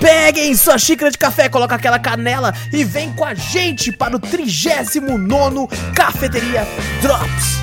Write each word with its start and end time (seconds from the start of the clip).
Peguem 0.00 0.54
sua 0.54 0.78
xícara 0.78 1.10
de 1.10 1.18
café, 1.18 1.48
coloca 1.48 1.74
aquela 1.74 1.98
canela 1.98 2.54
e 2.72 2.84
vem 2.84 3.12
com 3.12 3.24
a 3.24 3.34
gente 3.34 3.90
para 3.92 4.16
o 4.16 4.18
39 4.18 5.68
Cafeteria 5.94 6.66
Drops. 7.00 7.56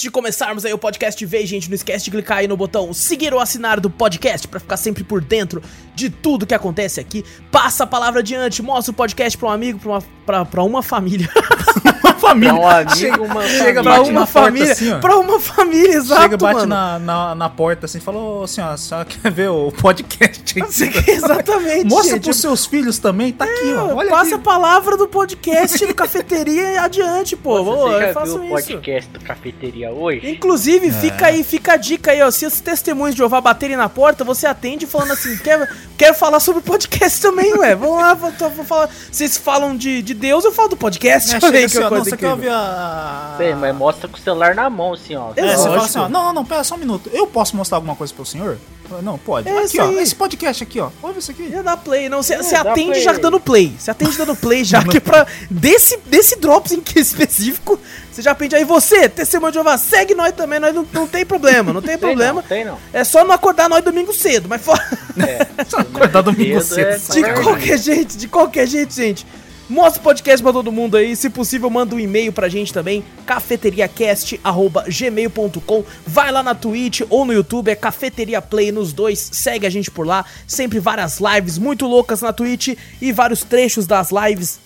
Antes 0.00 0.02
de 0.02 0.10
começarmos 0.10 0.64
aí 0.64 0.72
o 0.72 0.78
podcast 0.78 1.26
vez, 1.26 1.48
gente, 1.48 1.68
não 1.68 1.74
esquece 1.74 2.06
de 2.06 2.10
clicar 2.10 2.38
aí 2.38 2.48
no 2.48 2.56
botão 2.56 2.92
seguir 2.92 3.34
ou 3.34 3.40
assinar 3.40 3.78
do 3.78 3.90
podcast 3.90 4.48
para 4.48 4.58
ficar 4.58 4.76
sempre 4.76 5.04
por 5.04 5.20
dentro 5.20 5.62
de 5.94 6.08
tudo 6.08 6.46
que 6.46 6.54
acontece 6.54 7.00
aqui. 7.00 7.24
Passa 7.52 7.84
a 7.84 7.86
palavra 7.86 8.20
adiante, 8.20 8.62
mostra 8.62 8.92
o 8.92 8.94
podcast 8.94 9.36
para 9.36 9.48
um 9.48 9.52
amigo, 9.52 9.78
para 9.78 10.38
uma, 10.38 10.46
pra 10.46 10.62
uma 10.62 10.82
família. 10.82 11.28
Família. 12.30 12.52
Pra 12.54 12.60
um 12.62 12.68
amigo, 12.68 12.96
chega, 12.96 13.22
uma 13.22 13.42
chega, 13.48 13.82
família. 13.82 13.82
pra 13.82 13.92
bate 13.98 14.10
uma 14.10 14.20
na 14.20 14.26
família, 14.26 14.66
porta 14.66 14.72
assim, 14.84 15.00
pra 15.00 15.18
uma 15.18 15.40
família, 15.40 15.94
exato, 15.96 16.22
Chega, 16.22 16.36
bate 16.36 16.54
mano. 16.54 16.66
na, 16.66 16.98
na, 16.98 17.34
na 17.34 17.48
porta 17.48 17.86
assim, 17.86 18.00
falou, 18.00 18.44
assim, 18.44 18.60
ó, 18.60 18.70
a 18.70 18.76
senhora 18.76 19.04
quer 19.06 19.30
ver 19.30 19.50
o 19.50 19.72
podcast? 19.72 20.54
Exatamente, 21.10 21.86
Mostra 21.86 22.14
gente. 22.14 22.24
pros 22.24 22.36
seus 22.40 22.66
filhos 22.66 22.98
também, 22.98 23.32
tá 23.32 23.44
aqui, 23.44 23.72
ó. 23.76 23.94
Olha 23.94 24.10
Passa 24.10 24.32
a 24.32 24.34
aqui. 24.36 24.44
palavra 24.44 24.96
do 24.96 25.06
podcast 25.08 25.84
no 25.86 25.94
cafeteria 25.94 26.72
e 26.72 26.78
adiante, 26.78 27.36
pô. 27.36 27.60
Ô, 27.60 27.64
Você 27.90 28.04
eu 28.04 28.12
faço 28.14 28.38
isso. 28.38 28.48
podcast 28.48 29.10
do 29.10 29.20
Cafeteria 29.20 29.90
hoje? 29.92 30.30
Inclusive, 30.30 30.88
É. 30.88 30.92
fica 30.92 31.26
aí, 31.26 31.42
fica 31.42 31.72
a 31.72 31.76
dica 31.76 32.10
aí, 32.12 32.22
ó. 32.22 32.30
Se 32.30 32.46
os 32.46 32.60
testemunhos 32.60 33.14
de 33.14 33.18
Jeová 33.18 33.40
baterem 33.40 33.76
na 33.76 33.88
porta, 33.88 34.24
você 34.24 34.46
atende 34.46 34.86
falando 34.86 35.12
assim: 35.12 35.36
quer, 35.38 35.68
quero 35.96 36.14
falar 36.14 36.40
sobre 36.40 36.60
o 36.60 36.62
podcast 36.62 37.20
também, 37.20 37.52
ué. 37.54 37.74
Vamos 37.74 37.96
lá, 37.96 38.14
vou, 38.14 38.30
vou 38.50 38.64
falar. 38.64 38.88
Vocês 39.10 39.36
falam 39.36 39.76
de, 39.76 40.02
de 40.02 40.14
Deus, 40.14 40.44
eu 40.44 40.52
falo 40.52 40.68
do 40.68 40.76
podcast. 40.76 41.36
É, 41.36 41.40
chega 41.40 41.58
que 41.58 41.64
assim, 41.64 41.78
ó, 41.78 41.82
não, 41.82 41.88
coisa 41.90 42.04
você 42.10 42.16
quer 42.20 42.26
incrível. 42.26 42.30
ouvir 42.32 42.48
a... 42.50 43.34
Sei, 43.36 43.54
mas 43.54 43.74
mostra 43.74 44.08
com 44.08 44.16
o 44.16 44.20
celular 44.20 44.54
na 44.54 44.70
mão, 44.70 44.92
assim, 44.94 45.16
ó. 45.16 45.30
É, 45.36 45.40
É, 45.40 45.56
você 45.56 45.68
fala 45.68 45.84
assim, 45.84 45.98
ó, 45.98 46.08
não, 46.08 46.24
não, 46.26 46.32
não, 46.34 46.44
pera 46.44 46.62
só 46.62 46.74
um 46.74 46.78
minuto. 46.78 47.10
Eu 47.12 47.26
posso 47.26 47.56
mostrar 47.56 47.78
alguma 47.78 47.96
coisa 47.96 48.12
pro 48.14 48.24
senhor? 48.24 48.58
Eu, 48.90 49.02
Não, 49.02 49.16
pode. 49.18 49.48
É 49.48 49.56
aqui, 49.64 49.80
ó, 49.80 49.86
aí. 49.88 49.98
esse 49.98 50.14
podcast 50.16 50.62
aqui, 50.64 50.80
ó. 50.80 50.90
Ouve 51.02 51.20
isso 51.20 51.30
aqui. 51.30 51.44
Ia 51.44 51.62
dar 51.62 51.76
play, 51.76 52.08
não. 52.08 52.22
Você 52.22 52.34
É, 52.34 52.56
atende 52.56 52.90
play. 52.90 53.02
já 53.02 53.12
dando 53.12 53.38
play. 53.38 53.72
Você 53.78 53.90
atende 53.90 54.16
dando 54.18 54.34
play 54.36 54.64
já, 54.64 54.82
que 54.84 55.00
pra. 55.00 55.26
Desse, 55.48 55.96
desse 56.06 56.36
drops 56.40 56.72
em 56.72 56.80
que 56.80 56.98
específico, 56.98 57.78
você 58.10 58.20
já 58.20 58.34
pede 58.34 58.56
aí. 58.56 58.64
Você, 58.64 59.08
testemunho 59.08 59.52
de 59.52 59.54
Jeová, 59.54 59.78
segue 59.78 60.12
nós 60.14 60.32
também, 60.32 60.58
nós 60.58 60.74
não, 60.74 60.84
não 60.92 61.06
tem 61.06 61.24
problema, 61.24 61.72
não 61.72 61.80
tem 61.80 61.90
Tem 61.96 61.98
problema. 61.98 62.40
não, 62.40 62.48
tem 62.48 62.64
não. 62.64 62.78
É 62.92 63.04
só 63.04 63.24
não 63.24 63.32
acordar 63.32 63.68
nós 63.68 63.84
domingo 63.84 64.12
cedo, 64.12 64.48
mas 64.48 64.60
fora. 64.60 64.82
É. 65.18 65.46
Só 65.68 65.78
acordar 65.78 66.22
domingo 66.22 66.60
Cedo 66.60 66.98
cedo. 66.98 67.26
é 67.26 67.32
De 67.34 67.42
qualquer 67.42 67.78
jeito, 67.78 68.16
de 68.16 68.26
qualquer 68.28 68.66
jeito, 68.66 68.92
gente. 68.94 69.26
Mostra 69.70 70.00
o 70.00 70.02
podcast 70.02 70.42
pra 70.42 70.52
todo 70.52 70.72
mundo 70.72 70.96
aí. 70.96 71.14
Se 71.14 71.30
possível, 71.30 71.70
manda 71.70 71.94
um 71.94 72.00
e-mail 72.00 72.32
pra 72.32 72.48
gente 72.48 72.72
também. 72.72 73.04
cafeteriacast.gmail.com 73.24 75.84
Vai 76.04 76.32
lá 76.32 76.42
na 76.42 76.56
Twitch 76.56 77.02
ou 77.08 77.24
no 77.24 77.32
YouTube, 77.32 77.70
é 77.70 77.76
Cafeteria 77.76 78.42
Play 78.42 78.72
nos 78.72 78.92
dois. 78.92 79.30
Segue 79.32 79.68
a 79.68 79.70
gente 79.70 79.88
por 79.88 80.04
lá. 80.04 80.24
Sempre 80.44 80.80
várias 80.80 81.20
lives 81.20 81.56
muito 81.56 81.86
loucas 81.86 82.20
na 82.20 82.32
Twitch 82.32 82.76
e 83.00 83.12
vários 83.12 83.44
trechos 83.44 83.86
das 83.86 84.08
lives 84.10 84.58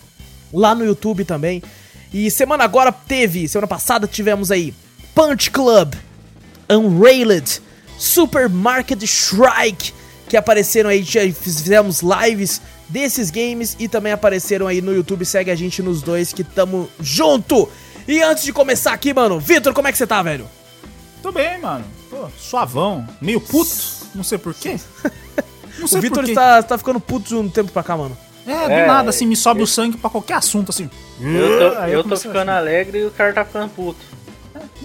lá 0.50 0.74
no 0.74 0.86
YouTube 0.86 1.26
também. 1.26 1.62
E 2.10 2.30
semana 2.30 2.64
agora 2.64 2.90
teve, 2.90 3.46
semana 3.46 3.68
passada 3.68 4.06
tivemos 4.06 4.50
aí 4.50 4.72
Punch 5.14 5.50
Club, 5.50 5.92
Unrailed, 6.70 7.60
Supermarket 7.98 9.04
Shrike, 9.04 9.92
que 10.30 10.36
apareceram 10.36 10.88
aí, 10.88 11.02
já 11.02 11.20
fizemos 11.30 12.00
lives 12.00 12.62
desses 12.88 13.30
games 13.30 13.76
e 13.78 13.88
também 13.88 14.12
apareceram 14.12 14.66
aí 14.66 14.80
no 14.80 14.94
YouTube. 14.94 15.24
Segue 15.24 15.50
a 15.50 15.54
gente 15.54 15.82
nos 15.82 16.02
dois 16.02 16.32
que 16.32 16.44
tamo 16.44 16.88
junto. 17.00 17.68
E 18.06 18.22
antes 18.22 18.44
de 18.44 18.52
começar 18.52 18.92
aqui, 18.92 19.14
mano, 19.14 19.40
Vitor, 19.40 19.72
como 19.72 19.88
é 19.88 19.92
que 19.92 19.98
você 19.98 20.06
tá, 20.06 20.22
velho? 20.22 20.46
Tô 21.22 21.32
bem, 21.32 21.58
mano. 21.60 21.84
Pô, 22.10 22.28
suavão. 22.38 23.06
Meio 23.20 23.40
puto. 23.40 23.74
Não 24.14 24.22
sei 24.22 24.38
porquê. 24.38 24.78
Não 25.78 25.88
sei 25.88 25.98
o 25.98 26.02
Vitor 26.02 26.24
está, 26.24 26.60
está 26.60 26.78
ficando 26.78 27.00
puto 27.00 27.28
de 27.28 27.34
um 27.34 27.48
tempo 27.48 27.72
pra 27.72 27.82
cá, 27.82 27.96
mano. 27.96 28.16
É, 28.46 28.66
do 28.66 28.72
É, 28.72 28.86
nada, 28.86 29.10
assim, 29.10 29.26
me 29.26 29.36
sobe 29.36 29.62
o 29.62 29.66
sangue 29.66 29.96
pra 29.96 30.10
qualquer 30.10 30.34
assunto, 30.34 30.70
assim. 30.70 30.88
Eu 31.20 31.58
tô, 31.58 31.80
eu 31.86 32.04
tô 32.04 32.16
ficando 32.16 32.50
alegre 32.50 32.98
e 32.98 33.06
o 33.06 33.10
cara 33.10 33.32
tá 33.32 33.44
ficando 33.44 33.70
puto. 33.70 33.98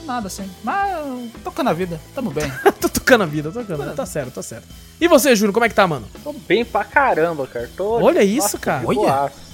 Nada, 0.09 0.25
assim. 0.25 0.49
Mas, 0.63 0.91
tocando 1.43 1.69
a 1.69 1.73
vida, 1.73 2.01
tamo 2.15 2.31
bem. 2.31 2.51
tô 2.81 2.89
tocando 2.89 3.21
a 3.21 3.27
vida, 3.27 3.51
tô 3.51 3.59
tocando. 3.59 3.93
Tá 3.93 4.07
certo, 4.07 4.31
tá 4.31 4.41
certo. 4.41 4.67
E 4.99 5.07
você, 5.07 5.35
Júnior, 5.35 5.53
como 5.53 5.67
é 5.67 5.69
que 5.69 5.75
tá, 5.75 5.85
mano? 5.85 6.07
Tô 6.23 6.33
bem 6.33 6.65
pra 6.65 6.83
caramba, 6.83 7.45
cara. 7.45 7.69
Tô, 7.77 8.01
Olha 8.01 8.23
isso, 8.23 8.57
cara. 8.57 8.81
Olha. 8.87 8.95
boaço. 8.95 9.49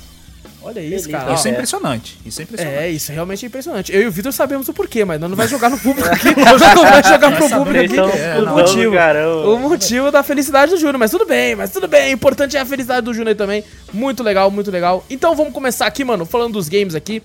Olha 0.63 0.79
isso, 0.79 1.09
cara. 1.09 1.33
Isso 1.33 1.45
é 1.45 1.51
é. 1.51 1.53
impressionante. 1.53 2.17
Isso 2.25 2.39
é 2.39 2.43
impressionante. 2.43 2.77
É, 2.77 2.89
isso 2.89 3.11
é 3.11 3.15
realmente 3.15 3.45
impressionante. 3.45 3.93
Eu 3.93 4.03
e 4.03 4.07
o 4.07 4.11
Vitor 4.11 4.31
sabemos 4.31 4.69
o 4.69 4.73
porquê, 4.73 5.03
mas 5.03 5.19
não 5.19 5.29
vai 5.35 5.47
jogar 5.49 5.69
no 5.69 5.77
público 5.77 6.07
aqui. 6.09 6.33
Não 6.33 6.57
vai 6.57 7.03
jogar 7.03 7.35
pro 7.35 7.49
público 7.49 8.01
aqui. 8.01 8.17
é, 8.17 8.39
o 8.39 8.45
não. 8.45 8.53
motivo. 8.53 8.93
caramba. 8.93 9.49
O 9.49 9.59
motivo 9.59 10.09
da 10.09 10.23
felicidade 10.23 10.71
do 10.71 10.77
Júnior, 10.77 10.97
mas 10.97 11.11
tudo 11.11 11.25
bem, 11.25 11.53
mas 11.53 11.69
tudo 11.69 11.85
bem. 11.85 12.11
O 12.11 12.13
importante 12.13 12.55
é 12.55 12.61
a 12.61 12.65
felicidade 12.65 13.01
do 13.01 13.13
Júnior 13.13 13.27
aí 13.27 13.35
também. 13.35 13.63
Muito 13.91 14.23
legal, 14.23 14.49
muito 14.49 14.71
legal. 14.71 15.05
Então 15.09 15.35
vamos 15.35 15.51
começar 15.53 15.85
aqui, 15.85 16.05
mano, 16.05 16.25
falando 16.25 16.53
dos 16.53 16.69
games 16.69 16.95
aqui. 16.95 17.21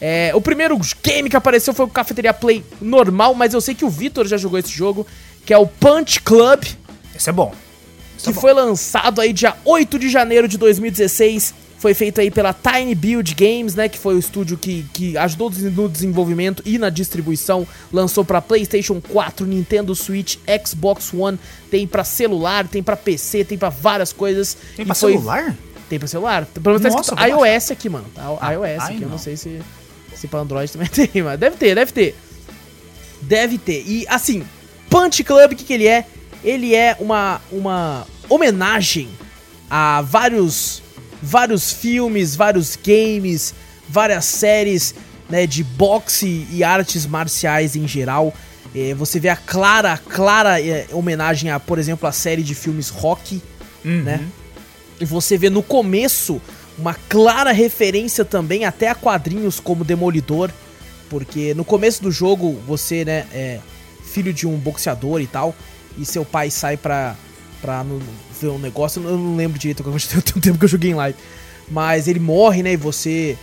É, 0.00 0.30
o 0.34 0.40
primeiro 0.40 0.78
game 1.02 1.28
que 1.30 1.36
apareceu 1.36 1.72
foi 1.72 1.86
o 1.86 1.88
Cafeteria 1.88 2.34
Play 2.34 2.62
normal, 2.80 3.34
mas 3.34 3.54
eu 3.54 3.60
sei 3.60 3.74
que 3.74 3.84
o 3.84 3.88
Vitor 3.90 4.26
já 4.26 4.36
jogou 4.36 4.58
esse 4.58 4.70
jogo, 4.70 5.06
que 5.44 5.54
é 5.54 5.58
o 5.58 5.66
Punch 5.66 6.20
Club, 6.20 6.64
Esse 7.14 7.30
é 7.30 7.32
bom. 7.32 7.54
Esse 8.16 8.24
que 8.24 8.30
é 8.30 8.32
bom. 8.34 8.40
foi 8.40 8.52
lançado 8.52 9.20
aí 9.20 9.32
dia 9.32 9.54
8 9.64 9.98
de 9.98 10.08
janeiro 10.10 10.46
de 10.46 10.58
2016. 10.58 11.54
Foi 11.78 11.92
feito 11.92 12.20
aí 12.22 12.30
pela 12.30 12.54
Tiny 12.54 12.94
Build 12.94 13.34
Games, 13.34 13.74
né? 13.74 13.86
Que 13.88 13.98
foi 13.98 14.14
o 14.14 14.18
estúdio 14.18 14.56
que, 14.56 14.84
que 14.94 15.16
ajudou 15.18 15.50
no 15.50 15.88
desenvolvimento 15.90 16.62
e 16.64 16.78
na 16.78 16.88
distribuição. 16.88 17.66
Lançou 17.92 18.24
pra 18.24 18.40
PlayStation 18.40 18.98
4, 19.00 19.46
Nintendo 19.46 19.94
Switch, 19.94 20.36
Xbox 20.66 21.12
One. 21.12 21.38
Tem 21.70 21.86
pra 21.86 22.02
celular, 22.02 22.66
tem 22.66 22.82
pra 22.82 22.96
PC, 22.96 23.44
tem 23.44 23.58
pra 23.58 23.68
várias 23.68 24.10
coisas. 24.12 24.56
Tem 24.74 24.86
pra 24.86 24.94
foi- 24.94 25.12
celular? 25.12 25.54
Tem 25.88 25.98
pra 25.98 26.08
celular. 26.08 26.46
Pelo 26.46 26.80
menos 26.80 26.94
tá 26.94 27.00
escrito 27.00 27.22
iOS 27.44 27.70
aqui, 27.70 27.88
mano. 27.90 28.06
Tá, 28.14 28.36
Ah, 28.40 28.52
iOS 28.52 28.64
ai, 28.64 28.76
aqui, 28.78 28.94
eu 28.94 29.00
não 29.02 29.08
não. 29.10 29.18
sei 29.18 29.36
se, 29.36 29.60
se 30.16 30.26
pra 30.26 30.40
Android 30.40 30.70
também 30.72 30.88
tem, 30.90 31.22
mas 31.22 31.38
deve 31.38 31.56
ter, 31.56 31.74
deve 31.74 31.92
ter. 31.92 32.16
Deve 33.22 33.58
ter. 33.58 33.82
E 33.86 34.06
assim, 34.08 34.44
Punch 34.90 35.22
Club, 35.24 35.52
o 35.52 35.56
que, 35.56 35.64
que 35.64 35.72
ele 35.72 35.86
é? 35.86 36.04
Ele 36.44 36.74
é 36.74 36.96
uma, 37.00 37.40
uma 37.50 38.06
homenagem 38.28 39.08
a 39.70 40.02
vários, 40.02 40.82
vários 41.22 41.72
filmes, 41.72 42.36
vários 42.36 42.76
games, 42.76 43.54
várias 43.88 44.24
séries 44.26 44.94
né, 45.28 45.46
de 45.46 45.64
boxe 45.64 46.46
e 46.50 46.62
artes 46.62 47.06
marciais 47.06 47.74
em 47.74 47.88
geral. 47.88 48.32
É, 48.74 48.94
você 48.94 49.18
vê 49.18 49.28
a 49.28 49.36
clara, 49.36 49.96
clara 49.98 50.60
é, 50.60 50.86
homenagem 50.92 51.50
a, 51.50 51.58
por 51.58 51.78
exemplo, 51.78 52.06
a 52.08 52.12
série 52.12 52.42
de 52.42 52.54
filmes 52.54 52.88
Rock, 52.90 53.42
Uhum. 53.84 54.02
né? 54.02 54.26
E 55.00 55.04
você 55.04 55.38
vê 55.38 55.48
no 55.48 55.62
começo 55.62 56.40
uma 56.78 56.94
clara 56.94 57.52
referência 57.52 58.24
também 58.24 58.64
até 58.64 58.88
a 58.88 58.94
quadrinhos 58.94 59.58
como 59.60 59.84
Demolidor, 59.84 60.50
porque 61.08 61.54
no 61.54 61.64
começo 61.64 62.02
do 62.02 62.10
jogo 62.10 62.60
você, 62.66 63.04
né, 63.04 63.26
é 63.32 63.60
filho 64.04 64.32
de 64.32 64.46
um 64.46 64.56
boxeador 64.56 65.20
e 65.20 65.26
tal, 65.26 65.54
e 65.96 66.04
seu 66.04 66.24
pai 66.24 66.50
sai 66.50 66.76
pra, 66.76 67.16
pra 67.60 67.84
ver 68.40 68.48
um 68.48 68.58
negócio, 68.58 69.02
eu 69.02 69.16
não 69.16 69.36
lembro 69.36 69.58
direito, 69.58 69.82
tem 69.84 69.92
um 70.36 70.40
tempo 70.40 70.58
que 70.58 70.64
eu 70.64 70.68
joguei 70.68 70.90
em 70.90 70.94
live, 70.94 71.18
mas 71.70 72.08
ele 72.08 72.20
morre, 72.20 72.62
né, 72.62 72.72
e 72.72 72.76
você 72.76 73.36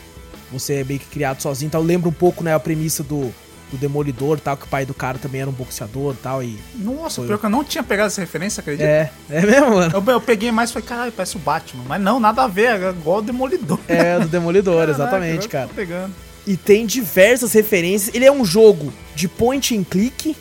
você 0.52 0.76
é 0.76 0.84
meio 0.84 1.00
que 1.00 1.08
criado 1.08 1.42
sozinho, 1.42 1.68
então 1.68 1.82
lembra 1.82 2.08
um 2.08 2.14
pouco, 2.14 2.44
né, 2.44 2.54
a 2.54 2.60
premissa 2.60 3.02
do, 3.02 3.34
do 3.74 3.78
Demolidor 3.78 4.40
tal, 4.40 4.56
que 4.56 4.66
o 4.66 4.68
pai 4.68 4.86
do 4.86 4.94
cara 4.94 5.18
também 5.18 5.42
era 5.42 5.50
um 5.50 5.54
boxeador 5.54 6.16
tal, 6.22 6.44
e... 6.44 6.60
Nossa, 6.76 7.18
Foi. 7.18 7.28
pior 7.28 7.40
que 7.40 7.46
eu 7.46 7.50
não 7.50 7.64
tinha 7.64 7.84
pegado 7.84 8.08
essa 8.08 8.22
referência, 8.22 8.62
acredita? 8.62 8.88
É, 8.88 9.12
é 9.30 9.42
mesmo, 9.42 9.72
mano? 9.72 9.92
Eu, 9.96 10.14
eu 10.14 10.22
peguei 10.22 10.52
mais 10.52 10.70
e 10.70 10.74
falei, 10.74 10.88
caralho, 10.88 11.12
parece 11.12 11.36
o 11.36 11.40
Batman. 11.40 11.84
Mas 11.88 12.02
não, 12.02 12.20
nada 12.20 12.44
a 12.44 12.48
ver, 12.48 12.80
é 12.82 12.90
igual 12.90 13.18
o 13.18 13.22
Demolidor. 13.22 13.80
É, 13.88 14.20
do 14.20 14.28
Demolidor, 14.28 14.86
Caraca, 14.86 14.92
exatamente, 14.92 15.50
cara. 15.50 15.68
tô 15.68 15.74
pegando. 15.74 16.14
E 16.46 16.56
tem 16.56 16.86
diversas 16.86 17.54
referências. 17.54 18.14
Ele 18.14 18.26
é 18.26 18.32
um 18.32 18.46
jogo 18.46 18.94
de 19.16 19.28
point 19.28 19.76
and 19.76 19.84
click, 19.84 20.36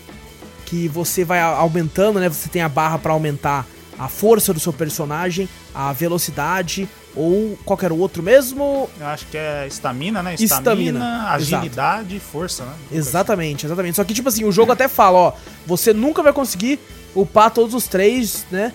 que 0.67 0.89
você 0.89 1.25
vai 1.25 1.41
aumentando, 1.41 2.21
né? 2.21 2.29
Você 2.29 2.49
tem 2.49 2.61
a 2.61 2.69
barra 2.69 2.99
pra 2.99 3.13
aumentar 3.13 3.67
a 3.99 4.09
força 4.09 4.53
do 4.53 4.61
seu 4.61 4.73
personagem, 4.73 5.49
a 5.75 5.93
velocidade 5.93 6.89
ou 7.15 7.59
qualquer 7.65 7.93
outro 7.93 8.23
mesmo. 8.23 8.89
Eu 8.99 9.07
acho 9.07 9.27
que 9.27 9.37
é 9.37 9.67
estamina, 9.67 10.23
né? 10.23 10.35
Estamina, 10.39 11.31
agilidade 11.31 12.17
e 12.17 12.21
força, 12.21 12.65
né? 12.65 12.73
Exatamente, 12.91 13.67
exatamente. 13.67 13.97
Só 13.97 14.05
que, 14.05 14.15
tipo 14.15 14.29
assim, 14.29 14.45
o 14.45 14.53
jogo 14.53 14.73
até 14.73 14.89
fala, 14.89 15.19
ó, 15.19 15.33
você 15.67 15.93
nunca 15.93 16.23
vai 16.23 16.33
conseguir 16.33 16.79
upar 17.15 17.51
todos 17.51 17.75
os 17.75 17.87
três, 17.87 18.47
né? 18.51 18.73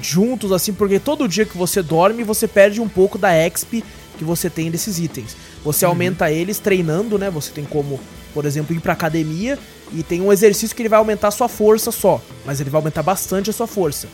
Juntos, 0.00 0.52
assim, 0.52 0.72
porque 0.72 1.00
todo 1.00 1.28
dia 1.28 1.44
que 1.44 1.56
você 1.56 1.82
dorme, 1.82 2.22
você 2.22 2.46
perde 2.46 2.80
um 2.80 2.88
pouco 2.88 3.18
da 3.18 3.30
XP 3.32 3.82
que 4.18 4.24
você 4.24 4.50
tem 4.50 4.70
desses 4.70 4.98
itens. 4.98 5.36
Você 5.64 5.84
aumenta 5.84 6.30
eles 6.30 6.58
treinando, 6.58 7.18
né? 7.18 7.30
Você 7.30 7.50
tem 7.50 7.64
como, 7.64 7.98
por 8.34 8.44
exemplo, 8.44 8.76
ir 8.76 8.80
pra 8.80 8.92
academia 8.92 9.58
e 9.92 10.02
tem 10.02 10.20
um 10.20 10.32
exercício 10.32 10.76
que 10.76 10.82
ele 10.82 10.88
vai 10.88 10.98
aumentar 10.98 11.28
a 11.28 11.32
sua 11.32 11.48
força 11.48 11.90
só, 11.90 12.20
mas 12.44 12.60
ele 12.60 12.70
vai 12.70 12.78
aumentar 12.78 13.02
bastante 13.02 13.50
a 13.50 13.52
sua 13.52 13.66
força. 13.66 14.08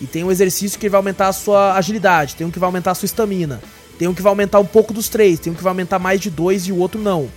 E 0.00 0.06
tem 0.06 0.24
um 0.24 0.30
exercício 0.30 0.78
que 0.78 0.88
vai 0.88 0.98
aumentar 0.98 1.28
a 1.28 1.32
sua 1.32 1.74
agilidade, 1.74 2.34
tem 2.34 2.46
um 2.46 2.50
que 2.50 2.58
vai 2.58 2.66
aumentar 2.66 2.92
a 2.92 2.94
sua 2.94 3.06
estamina, 3.06 3.60
tem 3.98 4.08
um 4.08 4.14
que 4.14 4.22
vai 4.22 4.30
aumentar 4.30 4.58
um 4.58 4.64
pouco 4.64 4.94
dos 4.94 5.08
três, 5.08 5.38
tem 5.38 5.52
um 5.52 5.56
que 5.56 5.62
vai 5.62 5.70
aumentar 5.70 5.98
mais 5.98 6.20
de 6.20 6.30
dois 6.30 6.66
e 6.66 6.72
o 6.72 6.78
outro 6.78 7.00
não. 7.00 7.28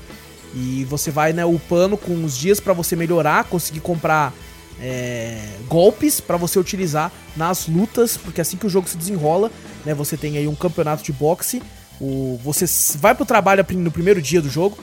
E 0.55 0.85
você 0.85 1.11
vai, 1.11 1.33
né, 1.33 1.43
upando 1.43 1.97
com 1.97 2.23
os 2.23 2.37
dias 2.37 2.59
pra 2.59 2.73
você 2.73 2.95
melhorar, 2.95 3.43
conseguir 3.45 3.81
comprar 3.81 4.33
é, 4.79 5.39
golpes 5.67 6.21
pra 6.21 6.37
você 6.37 6.57
utilizar 6.57 7.11
nas 7.35 7.67
lutas, 7.67 8.15
porque 8.15 8.39
assim 8.39 8.55
que 8.55 8.65
o 8.65 8.69
jogo 8.69 8.87
se 8.87 8.97
desenrola, 8.97 9.51
né, 9.85 9.93
você 9.93 10.15
tem 10.15 10.37
aí 10.37 10.47
um 10.47 10.55
campeonato 10.55 11.03
de 11.03 11.11
boxe, 11.11 11.61
o, 11.99 12.39
você 12.43 12.65
vai 12.97 13.13
pro 13.13 13.25
trabalho 13.25 13.65
no 13.71 13.91
primeiro 13.91 14.21
dia 14.21 14.41
do 14.41 14.49
jogo, 14.49 14.77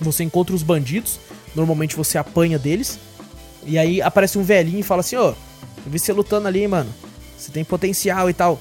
você 0.00 0.24
encontra 0.24 0.54
os 0.54 0.62
bandidos, 0.62 1.20
normalmente 1.54 1.96
você 1.96 2.16
apanha 2.16 2.58
deles, 2.58 2.98
e 3.66 3.78
aí 3.78 4.00
aparece 4.00 4.38
um 4.38 4.42
velhinho 4.42 4.80
e 4.80 4.82
fala 4.82 5.00
assim, 5.00 5.16
ó, 5.16 5.28
eu 5.30 5.36
vi 5.86 5.98
você 5.98 6.12
lutando 6.12 6.48
ali, 6.48 6.66
mano, 6.66 6.92
você 7.40 7.50
tem 7.50 7.64
potencial 7.64 8.28
e 8.28 8.34
tal. 8.34 8.60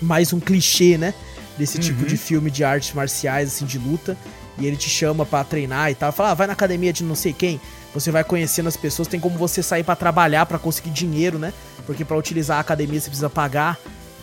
Mais 0.00 0.32
um 0.32 0.40
clichê, 0.40 0.96
né, 0.96 1.12
desse 1.58 1.78
tipo 1.78 2.06
de 2.06 2.16
filme 2.16 2.50
de 2.50 2.64
artes 2.64 2.94
marciais, 2.94 3.48
assim, 3.48 3.66
de 3.66 3.78
luta, 3.78 4.16
e 4.58 4.66
ele 4.66 4.76
te 4.76 4.88
chama 4.88 5.26
pra 5.26 5.44
treinar 5.44 5.90
e 5.90 5.94
tal, 5.94 6.10
fala, 6.10 6.30
ah, 6.30 6.34
vai 6.34 6.46
na 6.46 6.54
academia 6.54 6.92
de 6.92 7.04
não 7.04 7.14
sei 7.14 7.32
quem, 7.32 7.60
você 7.92 8.10
vai 8.10 8.24
conhecendo 8.24 8.68
as 8.68 8.76
pessoas, 8.76 9.08
tem 9.08 9.20
como 9.20 9.36
você 9.36 9.62
sair 9.62 9.82
pra 9.82 9.96
trabalhar 9.96 10.46
pra 10.46 10.58
conseguir 10.58 10.90
dinheiro, 10.90 11.38
né? 11.38 11.52
Porque 11.84 12.04
pra 12.04 12.16
utilizar 12.16 12.58
a 12.58 12.60
academia 12.60 13.00
você 13.00 13.08
precisa 13.08 13.28
pagar 13.28 13.78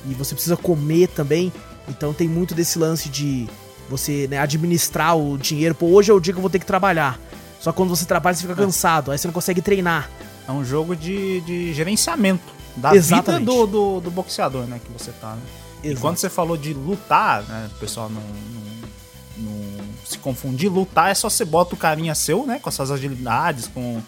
e 0.09 0.13
você 0.13 0.33
precisa 0.33 0.55
comer 0.55 1.07
também. 1.09 1.51
Então 1.87 2.13
tem 2.13 2.27
muito 2.27 2.55
desse 2.55 2.79
lance 2.79 3.09
de 3.09 3.47
você 3.89 4.27
né, 4.29 4.37
administrar 4.37 5.17
o 5.17 5.37
dinheiro. 5.37 5.75
Pô, 5.75 5.87
hoje 5.87 6.11
é 6.11 6.13
o 6.13 6.19
dia 6.19 6.33
que 6.33 6.37
eu 6.37 6.41
vou 6.41 6.49
ter 6.49 6.59
que 6.59 6.65
trabalhar. 6.65 7.19
Só 7.59 7.71
que 7.71 7.77
quando 7.77 7.89
você 7.89 8.05
trabalha 8.05 8.35
você 8.35 8.43
fica 8.43 8.55
cansado, 8.55 9.11
aí 9.11 9.17
você 9.17 9.27
não 9.27 9.33
consegue 9.33 9.61
treinar. 9.61 10.09
É 10.47 10.51
um 10.51 10.63
jogo 10.63 10.95
de, 10.95 11.41
de 11.41 11.73
gerenciamento 11.73 12.56
da 12.77 12.95
Exatamente. 12.95 13.39
vida 13.39 13.51
do, 13.51 13.67
do, 13.67 14.01
do 14.01 14.11
boxeador, 14.11 14.65
né? 14.65 14.79
Que 14.83 14.91
você 14.91 15.11
tá, 15.11 15.31
né? 15.35 15.41
E 15.83 15.95
quando 15.95 16.17
você 16.17 16.29
falou 16.29 16.57
de 16.57 16.73
lutar, 16.73 17.43
né? 17.43 17.69
O 17.75 17.79
pessoal 17.79 18.09
não, 18.09 18.21
não, 18.21 19.51
não 19.51 19.83
se 20.05 20.17
confundir. 20.17 20.69
Lutar 20.69 21.11
é 21.11 21.13
só 21.13 21.29
você 21.29 21.45
bota 21.45 21.75
o 21.75 21.77
carinha 21.77 22.15
seu, 22.15 22.45
né? 22.45 22.59
Com 22.59 22.69
as 22.69 22.75
suas 22.75 22.91
agilidades, 22.91 23.67
com, 23.67 24.01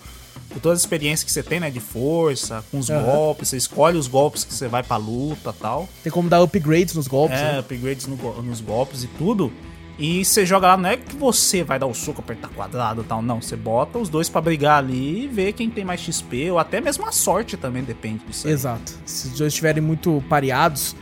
com 0.49 0.59
todas 0.59 0.79
as 0.79 0.83
experiências 0.83 1.23
que 1.23 1.31
você 1.31 1.43
tem, 1.43 1.59
né? 1.59 1.69
De 1.69 1.79
força, 1.79 2.63
com 2.71 2.79
os 2.79 2.89
Aham. 2.89 3.03
golpes. 3.03 3.49
Você 3.49 3.57
escolhe 3.57 3.97
os 3.97 4.07
golpes 4.07 4.43
que 4.43 4.53
você 4.53 4.67
vai 4.67 4.83
pra 4.83 4.97
luta 4.97 5.53
tal. 5.53 5.87
Tem 6.03 6.11
como 6.11 6.27
dar 6.29 6.41
upgrades 6.41 6.95
nos 6.95 7.07
golpes. 7.07 7.37
É, 7.39 7.53
né? 7.53 7.59
upgrades 7.59 8.07
no 8.07 8.17
nos 8.41 8.61
golpes 8.61 9.03
e 9.03 9.07
tudo. 9.07 9.51
E 9.99 10.23
você 10.23 10.45
joga 10.45 10.67
lá, 10.67 10.77
não 10.77 10.89
é 10.89 10.95
que 10.95 11.13
você 11.15 11.61
vai 11.61 11.77
dar 11.77 11.85
o 11.85 11.93
soco, 11.93 12.21
apertar 12.21 12.47
quadrado 12.49 13.01
e 13.01 13.03
tal, 13.03 13.21
não. 13.21 13.41
Você 13.41 13.57
bota 13.57 13.99
os 13.99 14.07
dois 14.07 14.29
pra 14.29 14.39
brigar 14.39 14.77
ali 14.77 15.25
e 15.25 15.27
ver 15.27 15.51
quem 15.51 15.69
tem 15.69 15.83
mais 15.83 15.99
XP, 15.99 16.49
ou 16.51 16.57
até 16.57 16.79
mesmo 16.79 17.05
a 17.05 17.11
sorte 17.11 17.57
também 17.57 17.83
depende 17.83 18.23
disso. 18.25 18.47
aí. 18.47 18.53
Exato. 18.53 18.93
Se 19.05 19.27
os 19.27 19.37
dois 19.37 19.51
estiverem 19.51 19.83
muito 19.83 20.23
pareados, 20.29 20.95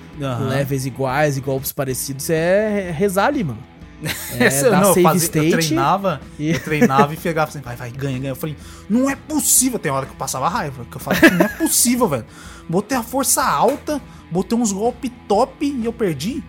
levels 0.50 0.86
iguais 0.88 1.38
e 1.38 1.42
golpes 1.42 1.72
parecidos, 1.72 2.28
é 2.32 2.90
rezar 2.92 3.28
ali, 3.28 3.44
mano. 3.44 3.60
É, 4.40 4.70
não, 4.70 4.94
eu 4.96 5.04
fazia- 5.04 5.26
state. 5.26 5.46
Eu 5.52 5.52
treinava, 5.60 6.22
e- 6.38 6.52
eu 6.52 6.60
treinava 6.60 7.14
e 7.14 7.18
pegava 7.18 7.50
assim, 7.50 7.62
vai, 7.62 7.76
vai, 7.76 7.90
ganha, 7.92 8.18
ganha. 8.20 8.32
Eu 8.32 8.36
falei, 8.36 8.56
não 8.90 9.10
é 9.10 9.16
possível. 9.16 9.80
Tem 9.80 9.92
hora 9.92 10.06
que 10.06 10.12
eu 10.12 10.18
passava 10.18 10.48
raiva, 10.48 10.86
que 10.86 10.98
eu 10.98 11.02
falei, 11.02 11.20
não 11.32 11.46
é 11.46 11.50
possível, 11.50 12.08
velho. 12.08 12.26
Botei 12.70 12.96
a 12.98 13.02
força 13.02 13.44
alta, 13.44 14.00
botei 14.32 14.56
uns 14.58 14.72
golpes 14.72 15.12
top 15.28 15.66
e 15.66 15.86
eu 15.86 15.92
perdi. 15.94 16.44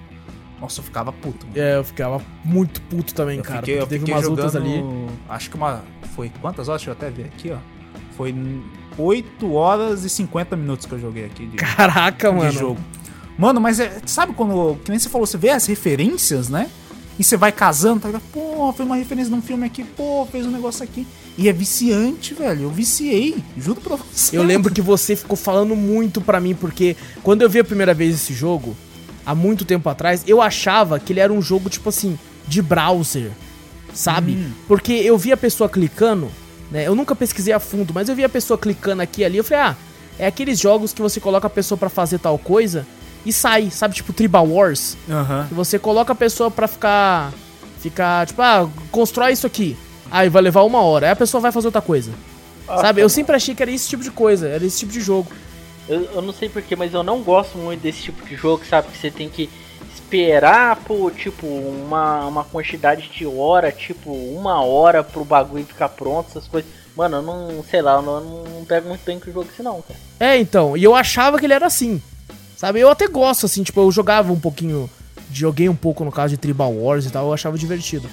Nossa, 0.61 0.81
eu 0.81 0.85
ficava 0.85 1.13
puto. 1.13 1.47
mano. 1.47 1.59
É, 1.59 1.77
eu 1.77 1.85
ficava 1.85 2.21
muito 2.45 2.81
puto 2.83 3.15
também, 3.15 3.39
Eu 3.39 3.45
cara. 3.45 3.61
fiquei, 3.61 3.79
eu 3.81 3.87
teve 3.87 4.01
fiquei 4.01 4.15
umas 4.15 4.25
jogando, 4.25 4.39
lutas 4.45 4.57
ali. 4.57 4.83
Acho 5.29 5.51
que 5.51 5.57
uma. 5.57 5.83
Foi 6.15 6.31
quantas 6.41 6.69
horas? 6.69 6.83
Deixa 6.83 6.91
eu 6.91 6.95
até 6.95 7.11
ver 7.11 7.27
aqui, 7.27 7.51
ó. 7.53 7.59
Foi 8.17 8.35
8 8.97 9.53
horas 9.53 10.05
e 10.05 10.09
50 10.11 10.57
minutos 10.57 10.85
que 10.87 10.93
eu 10.93 10.99
joguei 10.99 11.25
aqui 11.27 11.47
de, 11.47 11.57
Caraca, 11.57 12.31
de 12.31 12.37
mano. 12.37 12.53
jogo. 12.53 12.81
Mano, 13.39 13.61
mas 13.61 13.79
é, 13.79 14.01
sabe 14.05 14.33
quando. 14.35 14.77
Que 14.85 14.91
nem 14.91 14.99
você 14.99 15.09
falou, 15.09 15.27
você 15.27 15.39
vê 15.39 15.51
as 15.51 15.67
referências, 15.67 16.49
né? 16.49 16.69
E 17.17 17.25
você 17.25 17.37
vai 17.37 17.51
casando, 17.53 18.01
tá 18.01 18.09
ligado? 18.09 18.23
Pô, 18.33 18.73
fez 18.73 18.87
uma 18.87 18.97
referência 18.97 19.31
num 19.31 19.43
filme 19.43 19.67
aqui, 19.67 19.83
pô, 19.85 20.27
fez 20.31 20.47
um 20.47 20.51
negócio 20.51 20.83
aqui. 20.85 21.07
E 21.37 21.49
é 21.49 21.53
viciante, 21.53 22.33
velho. 22.35 22.63
Eu 22.65 22.71
viciei, 22.71 23.37
juro 23.57 23.81
pra 23.81 23.97
você. 23.97 24.37
Eu 24.37 24.43
lembro 24.43 24.73
que 24.73 24.81
você 24.81 25.15
ficou 25.17 25.37
falando 25.37 25.75
muito 25.77 26.21
pra 26.21 26.41
mim, 26.41 26.55
porque 26.55 26.97
quando 27.23 27.43
eu 27.43 27.51
vi 27.51 27.59
a 27.61 27.65
primeira 27.65 27.93
vez 27.95 28.15
esse 28.15 28.33
jogo, 28.33 28.77
há 29.29 29.35
muito 29.35 29.67
tempo 29.67 29.87
atrás, 29.91 30.25
eu 30.27 30.41
achava 30.41 30.99
que 30.99 31.13
ele 31.13 31.21
era 31.21 31.31
um 31.31 31.43
jogo, 31.43 31.69
tipo 31.69 31.91
assim, 31.91 32.19
de 32.47 32.63
browser, 32.63 33.31
sabe? 33.93 34.33
Hum. 34.33 34.53
Porque 34.67 34.91
eu 34.95 35.19
vi 35.19 35.33
a 35.33 35.37
pessoa 35.37 35.69
clicando, 35.69 36.31
né? 36.71 36.87
Eu 36.87 36.95
nunca 36.95 37.15
pesquisei 37.15 37.53
a 37.53 37.61
fundo, 37.61 37.93
mas 37.93 38.09
eu 38.09 38.15
vi 38.15 38.25
a 38.25 38.29
pessoa 38.29 38.57
clicando 38.57 39.03
aqui 39.03 39.21
e 39.21 39.25
ali, 39.27 39.37
eu 39.37 39.45
falei, 39.45 39.65
ah, 39.65 39.77
é 40.19 40.27
aqueles 40.27 40.59
jogos 40.59 40.95
que 40.95 41.03
você 41.03 41.21
coloca 41.21 41.47
a 41.47 41.51
pessoa 41.51 41.77
pra 41.77 41.91
fazer 41.91 42.19
tal 42.19 42.39
coisa 42.39 42.87
e 43.27 43.31
sai, 43.31 43.71
sabe? 43.71 43.95
Tipo 43.95 44.15
Tribal 44.15 44.49
Wars. 44.49 44.97
Aham. 45.11 45.45
Que 45.47 45.55
você 45.55 45.79
coloca 45.79 46.13
a 46.15 46.17
pessoa 46.17 46.51
pra 46.51 46.67
ficar. 46.67 47.31
Ficar, 47.81 48.27
tipo, 48.27 48.41
ah, 48.41 48.67
constrói 48.91 49.33
isso 49.33 49.47
aqui. 49.47 49.77
Aí 50.11 50.31
vai 50.31 50.41
levar 50.41 50.63
uma 50.63 50.81
hora. 50.81 51.07
Aí 51.07 51.13
a 51.13 51.17
pessoa 51.17 51.41
vai 51.41 51.53
fazer 51.53 51.69
outra 51.69 51.83
coisa. 51.83 52.13
sabe? 52.67 53.03
Eu 53.03 53.09
sempre 53.11 53.37
achei 53.37 53.55
que 53.55 53.63
era 53.63 53.71
esse 53.71 53.89
tipo 53.89 54.03
de 54.03 54.11
coisa, 54.11 54.49
era 54.49 54.65
esse 54.65 54.79
tipo 54.79 54.91
de 54.91 55.03
jogo. 55.03 55.31
Eu, 55.89 56.03
eu 56.13 56.23
não 56.23 56.33
sei 56.33 56.49
porquê, 56.49 56.77
mas 56.77 56.93
eu 56.93 57.03
não 57.03 57.23
gosto 57.23 57.57
muito 57.57 57.81
desse 57.81 58.03
tipo 58.03 58.25
de 58.27 58.37
jogo, 58.37 58.65
sabe? 58.65 58.89
Que 58.89 58.99
você 58.99 59.11
tem 59.11 59.29
que 59.29 59.49
esperar 59.95 60.77
por, 60.77 61.13
tipo, 61.13 61.47
uma, 61.47 62.27
uma 62.27 62.45
quantidade 62.45 63.09
de 63.09 63.27
hora, 63.27 63.73
tipo, 63.73 64.13
uma 64.13 64.63
hora 64.63 65.03
pro 65.03 65.25
bagulho 65.25 65.65
ficar 65.65 65.89
pronto, 65.89 66.29
essas 66.31 66.47
coisas. 66.47 66.71
Mano, 66.97 67.19
eu 67.19 67.23
não, 67.23 67.65
sei 67.71 67.81
lá, 67.81 67.95
eu 67.95 68.03
não, 68.03 68.19
eu 68.19 68.45
não 68.57 68.65
pego 68.65 68.89
muito 68.89 69.05
bem 69.05 69.21
com 69.21 69.31
o 69.31 69.33
jogo 69.33 69.49
assim 69.53 69.63
não, 69.63 69.81
cara. 69.83 69.99
É, 70.19 70.39
então, 70.39 70.77
e 70.77 70.83
eu 70.83 70.95
achava 70.95 71.39
que 71.39 71.47
ele 71.47 71.55
era 71.55 71.67
assim. 71.67 72.03
Sabe? 72.57 72.81
Eu 72.81 72.91
até 72.91 73.07
gosto, 73.07 73.47
assim, 73.47 73.63
tipo, 73.63 73.81
eu 73.81 73.93
jogava 73.93 74.33
um 74.33 74.41
pouquinho. 74.41 74.91
Joguei 75.33 75.69
um 75.69 75.77
pouco 75.77 76.05
no 76.05 76.11
caso 76.11 76.31
de 76.31 76.39
Tribal 76.39 76.73
Wars 76.73 77.07
e 77.07 77.11
tal, 77.11 77.27
eu 77.27 77.33
achava 77.33 77.57
divertido. 77.57 78.09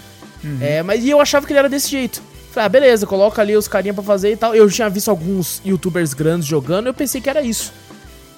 É, 0.61 0.83
mas 0.83 1.03
e 1.03 1.09
eu 1.09 1.19
achava 1.19 1.45
que 1.47 1.51
ele 1.51 1.59
era 1.59 1.69
desse 1.69 1.89
jeito. 1.89 2.21
Falei, 2.55 2.65
ah, 2.67 2.69
beleza, 2.69 3.05
coloca 3.05 3.41
ali 3.41 3.53
os 3.57 3.67
carinha 3.67 3.93
pra 3.93 4.01
fazer 4.01 4.31
e 4.31 4.37
tal. 4.37 4.55
Eu 4.55 4.69
tinha 4.71 4.89
visto 4.89 5.09
alguns 5.11 5.61
youtubers 5.65 6.13
grandes 6.13 6.47
jogando, 6.47 6.87
eu 6.87 6.93
pensei 6.93 7.19
que 7.19 7.29
era 7.29 7.41
isso. 7.41 7.73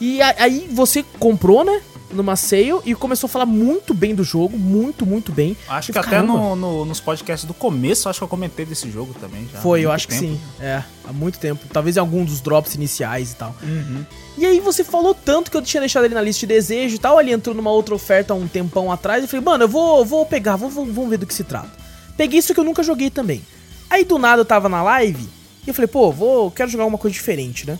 E 0.01 0.19
aí 0.21 0.67
você 0.71 1.05
comprou, 1.19 1.63
né? 1.63 1.79
Numa 2.11 2.35
sale 2.35 2.79
e 2.85 2.95
começou 2.95 3.27
a 3.27 3.29
falar 3.29 3.45
muito 3.45 3.93
bem 3.93 4.15
do 4.15 4.23
jogo, 4.23 4.57
muito, 4.57 5.05
muito 5.05 5.31
bem. 5.31 5.55
Acho 5.69 5.91
que 5.91 5.99
até 5.99 6.19
no, 6.21 6.55
no- 6.55 6.85
nos 6.85 6.99
podcasts 6.99 7.45
do 7.45 7.53
começo, 7.53 8.07
acho 8.09 8.17
que 8.19 8.23
eu 8.23 8.27
comentei 8.27 8.65
desse 8.65 8.89
jogo 8.89 9.13
também. 9.19 9.47
Já, 9.51 9.59
há 9.59 9.61
Foi, 9.61 9.81
eu 9.81 9.91
acho 9.91 10.07
que 10.07 10.15
tempo. 10.17 10.33
sim. 10.33 10.39
É, 10.59 10.81
há 11.07 11.11
muito 11.13 11.37
tempo. 11.37 11.65
Talvez 11.71 11.95
em 11.97 11.99
algum 11.99 12.23
dos 12.25 12.39
drops 12.41 12.73
iniciais 12.75 13.33
e 13.33 13.35
tal. 13.35 13.53
Uhum. 13.61 14.03
E 14.37 14.45
aí 14.47 14.59
você 14.61 14.83
falou 14.83 15.13
tanto 15.13 15.51
que 15.51 15.57
eu 15.57 15.61
tinha 15.61 15.81
deixado 15.81 16.05
ele 16.05 16.15
na 16.15 16.21
lista 16.21 16.39
de 16.39 16.47
desejo 16.47 16.95
e 16.95 16.99
tal. 16.99 17.19
Ele 17.19 17.31
entrou 17.33 17.53
numa 17.53 17.69
outra 17.71 17.93
oferta 17.93 18.33
um 18.33 18.47
tempão 18.47 18.91
atrás. 18.91 19.23
E 19.23 19.27
falei, 19.27 19.45
mano, 19.45 19.65
eu 19.65 19.67
vou, 19.67 20.03
vou 20.05 20.25
pegar, 20.25 20.55
vou- 20.55 20.69
vamos 20.71 21.09
ver 21.09 21.17
do 21.17 21.27
que 21.27 21.33
se 21.33 21.43
trata. 21.43 21.69
Peguei 22.15 22.39
isso 22.39 22.53
que 22.53 22.59
eu 22.59 22.63
nunca 22.63 22.81
joguei 22.81 23.09
também. 23.11 23.43
Aí 23.89 24.03
do 24.03 24.17
nada 24.17 24.41
eu 24.41 24.45
tava 24.45 24.67
na 24.67 24.83
live 24.83 25.27
e 25.65 25.69
eu 25.69 25.73
falei, 25.73 25.87
pô, 25.87 26.11
vou, 26.11 26.51
quero 26.51 26.69
jogar 26.69 26.85
uma 26.85 26.97
coisa 26.97 27.13
diferente, 27.13 27.65
né? 27.67 27.77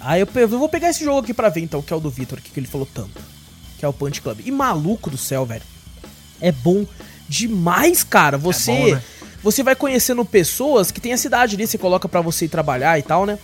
Aí 0.00 0.20
eu, 0.20 0.28
eu 0.34 0.48
vou 0.48 0.68
pegar 0.68 0.90
esse 0.90 1.04
jogo 1.04 1.20
aqui 1.20 1.34
pra 1.34 1.48
ver 1.48 1.60
então, 1.60 1.82
que 1.82 1.92
é 1.92 1.96
o 1.96 2.00
do 2.00 2.10
Victor, 2.10 2.40
que 2.40 2.58
ele 2.58 2.66
falou 2.66 2.86
tanto. 2.92 3.20
Que 3.78 3.84
é 3.84 3.88
o 3.88 3.92
Punch 3.92 4.20
Club. 4.20 4.40
E 4.44 4.50
maluco 4.50 5.10
do 5.10 5.18
céu, 5.18 5.44
velho. 5.44 5.62
É 6.40 6.52
bom 6.52 6.86
demais, 7.28 8.02
cara. 8.04 8.38
Você 8.38 8.72
bom, 8.72 8.94
né? 8.94 9.02
você 9.42 9.62
vai 9.62 9.74
conhecendo 9.74 10.24
pessoas 10.24 10.90
que 10.90 11.00
tem 11.00 11.12
a 11.12 11.18
cidade 11.18 11.56
ali, 11.56 11.66
você 11.66 11.76
coloca 11.78 12.08
pra 12.08 12.20
você 12.20 12.46
ir 12.46 12.48
trabalhar 12.48 12.98
e 12.98 13.02
tal, 13.02 13.26
né? 13.26 13.38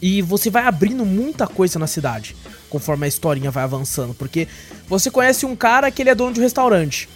E 0.00 0.20
você 0.20 0.50
vai 0.50 0.64
abrindo 0.64 1.04
muita 1.04 1.46
coisa 1.46 1.78
na 1.78 1.86
cidade, 1.86 2.34
conforme 2.68 3.04
a 3.04 3.08
historinha 3.08 3.50
vai 3.50 3.62
avançando. 3.62 4.14
Porque 4.14 4.48
você 4.88 5.10
conhece 5.10 5.46
um 5.46 5.54
cara 5.54 5.90
que 5.90 6.02
ele 6.02 6.10
é 6.10 6.14
dono 6.14 6.32
de 6.32 6.40
um 6.40 6.42
restaurante. 6.42 7.08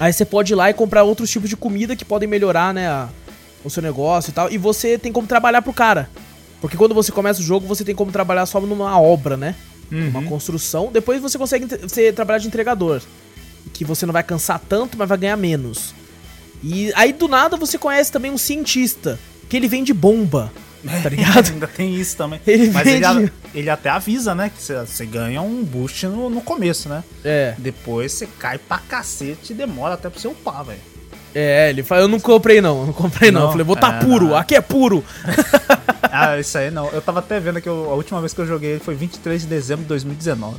Aí 0.00 0.12
você 0.12 0.24
pode 0.24 0.54
ir 0.54 0.56
lá 0.56 0.70
e 0.70 0.74
comprar 0.74 1.02
outros 1.04 1.30
tipos 1.30 1.48
de 1.48 1.56
comida 1.56 1.94
que 1.94 2.06
podem 2.06 2.26
melhorar, 2.26 2.72
né? 2.72 2.88
A, 2.88 3.08
o 3.62 3.68
seu 3.68 3.82
negócio 3.82 4.30
e 4.30 4.32
tal, 4.32 4.50
e 4.50 4.56
você 4.56 4.96
tem 4.98 5.12
como 5.12 5.26
trabalhar 5.26 5.60
pro 5.60 5.72
cara. 5.74 6.08
Porque 6.60 6.76
quando 6.76 6.94
você 6.94 7.12
começa 7.12 7.40
o 7.40 7.42
jogo, 7.42 7.66
você 7.66 7.84
tem 7.84 7.94
como 7.94 8.10
trabalhar 8.10 8.46
só 8.46 8.58
numa 8.60 8.98
obra, 8.98 9.36
né? 9.36 9.54
Uma 10.08 10.22
construção. 10.22 10.90
Depois 10.90 11.20
você 11.20 11.36
consegue 11.36 11.66
você 11.66 12.12
trabalhar 12.12 12.38
de 12.38 12.46
entregador. 12.46 13.02
Que 13.74 13.84
você 13.84 14.06
não 14.06 14.12
vai 14.12 14.22
cansar 14.22 14.58
tanto, 14.68 14.96
mas 14.96 15.08
vai 15.08 15.18
ganhar 15.18 15.36
menos. 15.36 15.94
E 16.62 16.92
aí 16.94 17.12
do 17.12 17.28
nada 17.28 17.56
você 17.56 17.76
conhece 17.76 18.10
também 18.10 18.30
um 18.30 18.38
cientista, 18.38 19.18
que 19.48 19.56
ele 19.56 19.68
vende 19.68 19.92
bomba. 19.92 20.52
Tá 21.02 21.08
ligado? 21.08 21.50
Ainda 21.50 21.66
tem 21.66 21.94
isso 21.94 22.16
também. 22.16 22.40
Ele 22.46 22.70
Mas 22.70 22.84
vende- 22.84 23.04
ele, 23.06 23.32
ele 23.54 23.70
até 23.70 23.90
avisa, 23.90 24.34
né? 24.34 24.50
Que 24.56 24.62
você- 24.86 25.04
ganha 25.06 25.42
um 25.42 25.62
boost 25.62 26.06
no, 26.06 26.30
no 26.30 26.40
começo, 26.40 26.88
né? 26.88 27.04
É. 27.24 27.54
Depois 27.58 28.12
você 28.12 28.26
cai 28.38 28.56
pra 28.58 28.78
cacete 28.78 29.52
e 29.52 29.54
demora 29.54 29.94
até 29.94 30.08
pra 30.08 30.18
você 30.18 30.28
upar, 30.28 30.64
velho. 30.64 30.78
É, 31.34 31.70
ele 31.70 31.82
fala, 31.84 32.00
eu 32.02 32.08
não 32.08 32.18
comprei 32.18 32.60
não, 32.60 32.86
não 32.86 32.92
comprei 32.92 33.30
não. 33.30 33.40
Não? 33.40 33.46
Eu 33.48 33.52
falei, 33.52 33.64
vou 33.66 33.76
tá 33.76 33.94
É, 33.96 34.04
puro, 34.04 34.28
não. 34.28 34.36
aqui 34.36 34.54
é 34.54 34.60
puro. 34.60 35.04
Ah, 36.12 36.36
isso 36.40 36.58
aí 36.58 36.72
não. 36.72 36.88
Eu 36.88 37.00
tava 37.00 37.20
até 37.20 37.38
vendo 37.38 37.60
que 37.60 37.68
eu- 37.68 37.88
a 37.90 37.94
última 37.94 38.18
vez 38.20 38.32
que 38.32 38.40
eu 38.40 38.46
joguei 38.46 38.72
ele 38.72 38.80
foi 38.80 38.96
23 38.96 39.42
de 39.42 39.46
dezembro 39.46 39.82
de 39.82 39.88
2019. 39.90 40.56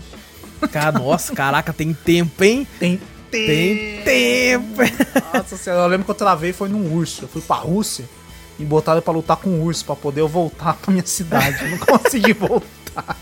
Cara, 0.72 0.92
nossa, 0.98 1.34
caraca, 1.34 1.74
tem 1.74 1.94
tempo, 1.94 2.42
hein? 2.44 2.66
Tem 2.80 3.02
Tem 3.30 4.02
tempo. 4.04 4.82
Nossa 5.34 5.58
senhora, 5.58 5.82
eu 5.84 5.88
lembro 5.88 6.06
que 6.06 6.12
eu 6.12 6.16
travei 6.16 6.54
foi 6.54 6.70
num 6.70 6.94
urso. 6.96 7.24
Eu 7.24 7.28
fui 7.28 7.42
pra 7.42 7.58
Rússia 7.58 8.06
e 8.62 8.66
botaram 8.66 9.02
pra 9.02 9.12
lutar 9.14 9.38
com 9.38 9.50
um 9.50 9.64
urso 9.64 9.84
pra 9.86 9.96
poder 9.96 10.22
eu 10.22 10.28
voltar 10.28 10.74
pra 10.76 10.92
minha 10.92 11.06
cidade. 11.06 11.58
Eu 11.64 11.70
não 11.72 11.78
consegui 12.00 12.34
voltar. 12.34 13.16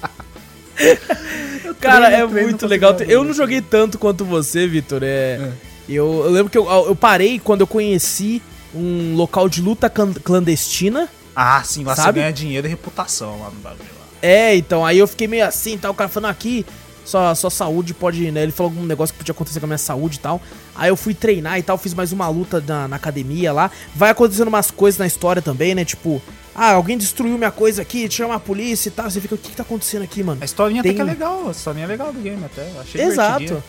Eu 1.63 1.75
Cara, 1.79 2.07
treino, 2.07 2.23
é 2.25 2.27
treino, 2.27 2.49
muito 2.49 2.67
legal. 2.67 2.93
consegui 2.93 3.13
Eu 3.13 3.23
não 3.23 3.33
joguei 3.33 3.61
tanto 3.61 3.97
quanto 3.97 4.25
você, 4.25 4.67
Vitor. 4.67 5.01
É, 5.03 5.07
É. 5.07 5.51
eu, 5.87 6.23
eu 6.25 6.29
lembro 6.31 6.51
que 6.51 6.57
eu, 6.57 6.67
eu 6.69 6.95
parei 6.95 7.39
quando 7.39 7.61
eu 7.61 7.67
conheci 7.67 8.41
um 8.75 9.15
local 9.15 9.47
de 9.49 9.61
luta 9.61 9.89
clandestina. 9.89 11.07
Ah, 11.35 11.61
sim, 11.63 11.83
lá 11.83 11.95
Sabe? 11.95 12.19
você 12.19 12.19
ganha 12.21 12.33
dinheiro 12.33 12.67
e 12.67 12.69
reputação 12.69 13.39
lá 13.39 13.49
no 13.49 13.59
bagulho. 13.61 13.89
É, 14.21 14.55
então, 14.55 14.85
aí 14.85 14.97
eu 14.99 15.07
fiquei 15.07 15.27
meio 15.27 15.45
assim, 15.45 15.77
tal, 15.77 15.91
o 15.91 15.95
cara 15.95 16.09
falando 16.09 16.31
aqui, 16.31 16.65
sua, 17.09 17.35
sua 17.35 17.49
saúde 17.49 17.93
pode, 17.93 18.31
né, 18.31 18.43
ele 18.43 18.51
falou 18.51 18.71
algum 18.71 18.85
negócio 18.85 19.13
que 19.13 19.19
podia 19.19 19.31
acontecer 19.31 19.59
com 19.59 19.65
a 19.65 19.67
minha 19.67 19.77
saúde 19.77 20.17
e 20.17 20.19
tal, 20.19 20.41
aí 20.75 20.89
eu 20.89 20.95
fui 20.95 21.13
treinar 21.13 21.57
e 21.57 21.63
tal, 21.63 21.77
fiz 21.77 21.93
mais 21.93 22.11
uma 22.11 22.27
luta 22.29 22.63
na, 22.65 22.87
na 22.87 22.95
academia 22.95 23.51
lá, 23.51 23.71
vai 23.95 24.11
acontecendo 24.11 24.47
umas 24.47 24.69
coisas 24.69 24.97
na 24.99 25.07
história 25.07 25.41
também, 25.41 25.73
né, 25.73 25.83
tipo, 25.83 26.21
ah, 26.53 26.71
alguém 26.71 26.97
destruiu 26.97 27.37
minha 27.37 27.51
coisa 27.51 27.81
aqui, 27.81 28.09
chama 28.09 28.35
a 28.35 28.39
polícia 28.39 28.89
e 28.89 28.91
tal, 28.91 29.09
você 29.09 29.19
fica, 29.19 29.35
o 29.35 29.37
que 29.37 29.49
que 29.49 29.55
tá 29.55 29.63
acontecendo 29.63 30.03
aqui, 30.03 30.21
mano? 30.21 30.41
A 30.41 30.45
historinha 30.45 30.83
Tem- 30.83 30.91
até 30.91 31.03
que 31.03 31.09
é 31.09 31.13
legal, 31.13 31.47
a 31.47 31.51
historinha 31.51 31.85
é 31.85 31.87
legal 31.87 32.13
do 32.13 32.19
game 32.19 32.43
até. 32.43 32.69
Achei 32.79 33.01
Exato. 33.01 33.63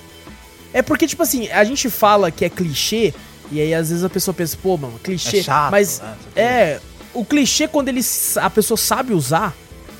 É 0.73 0.83
porque, 0.83 1.07
tipo 1.07 1.23
assim, 1.23 1.49
a 1.49 1.65
gente 1.65 1.89
fala 1.89 2.31
que 2.31 2.45
é 2.45 2.49
clichê, 2.49 3.15
e 3.51 3.61
aí 3.61 3.75
às 3.75 3.89
vezes 3.91 4.05
a 4.05 4.11
pessoa 4.11 4.35
pensa, 4.35 4.57
pô, 4.61 4.77
mano, 4.77 4.99
clichê. 5.03 5.39
É 5.39 5.43
chato, 5.43 5.71
mas 5.71 6.01
né? 6.01 6.17
é. 6.37 6.81
O 7.13 7.25
clichê, 7.25 7.67
quando 7.67 7.89
ele, 7.89 8.01
a 8.37 8.49
pessoa 8.51 8.79
sabe 8.79 9.13
usar, 9.13 9.53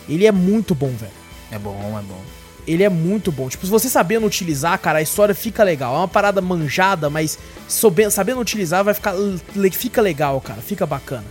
ele 0.09 0.27
é 0.27 0.33
muito 0.33 0.75
bom, 0.75 0.91
velho. 0.91 1.13
É 1.51 1.59
bom, 1.59 1.99
é 1.99 2.03
bom. 2.03 2.23
Ele 2.67 2.83
é 2.83 2.89
muito 2.89 3.31
bom. 3.33 3.49
Tipo, 3.49 3.65
se 3.65 3.71
você 3.71 3.89
sabendo 3.89 4.27
utilizar, 4.27 4.79
cara, 4.79 4.99
a 4.99 5.03
história 5.03 5.35
fica 5.35 5.63
legal. 5.65 5.95
É 5.95 5.99
uma 5.99 6.09
parada 6.09 6.41
manjada, 6.41 7.09
mas 7.11 7.39
soube- 7.69 8.11
sabendo 8.11 8.41
utilizar 8.41 8.85
vai 8.85 8.95
ficar 8.95 9.15
fica 9.73 10.01
legal, 10.01 10.41
cara. 10.41 10.61
Fica 10.61 10.87
bacana. 10.87 11.25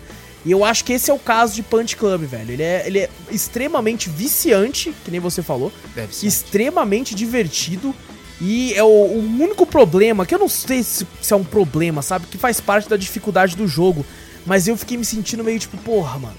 E 0.45 0.51
eu 0.51 0.63
acho 0.63 0.86
que 0.86 0.93
esse 0.93 1.12
é 1.12 1.13
o 1.13 1.19
caso 1.19 1.53
de 1.53 1.62
Punch 1.63 1.95
Club, 1.98 2.21
velho. 2.24 2.51
Ele 2.51 2.63
é, 2.63 2.83
ele 2.88 3.00
é 3.00 3.09
extremamente 3.29 4.09
viciante, 4.09 4.93
que 5.03 5.12
nem 5.12 5.19
você 5.19 5.43
falou. 5.43 5.71
Deve 5.93 6.15
ser. 6.15 6.25
extremamente 6.27 7.13
divertido. 7.13 7.93
E 8.41 8.74
é 8.74 8.83
o, 8.83 8.88
o 8.88 9.19
único 9.19 9.65
problema, 9.65 10.25
que 10.25 10.33
eu 10.33 10.39
não 10.39 10.48
sei 10.48 10.81
se, 10.81 11.05
se 11.21 11.33
é 11.33 11.36
um 11.36 11.43
problema, 11.43 12.01
sabe? 12.01 12.25
Que 12.27 12.38
faz 12.38 12.62
parte 12.62 12.88
da 12.88 12.95
dificuldade 12.95 13.55
do 13.57 13.67
jogo. 13.67 14.05
Mas 14.45 14.65
eu 14.67 14.77
fiquei 14.77 14.95
me 14.98 15.03
sentindo 15.03 15.43
meio 15.43 15.59
tipo, 15.59 15.77
porra, 15.77 16.17
mano. 16.17 16.38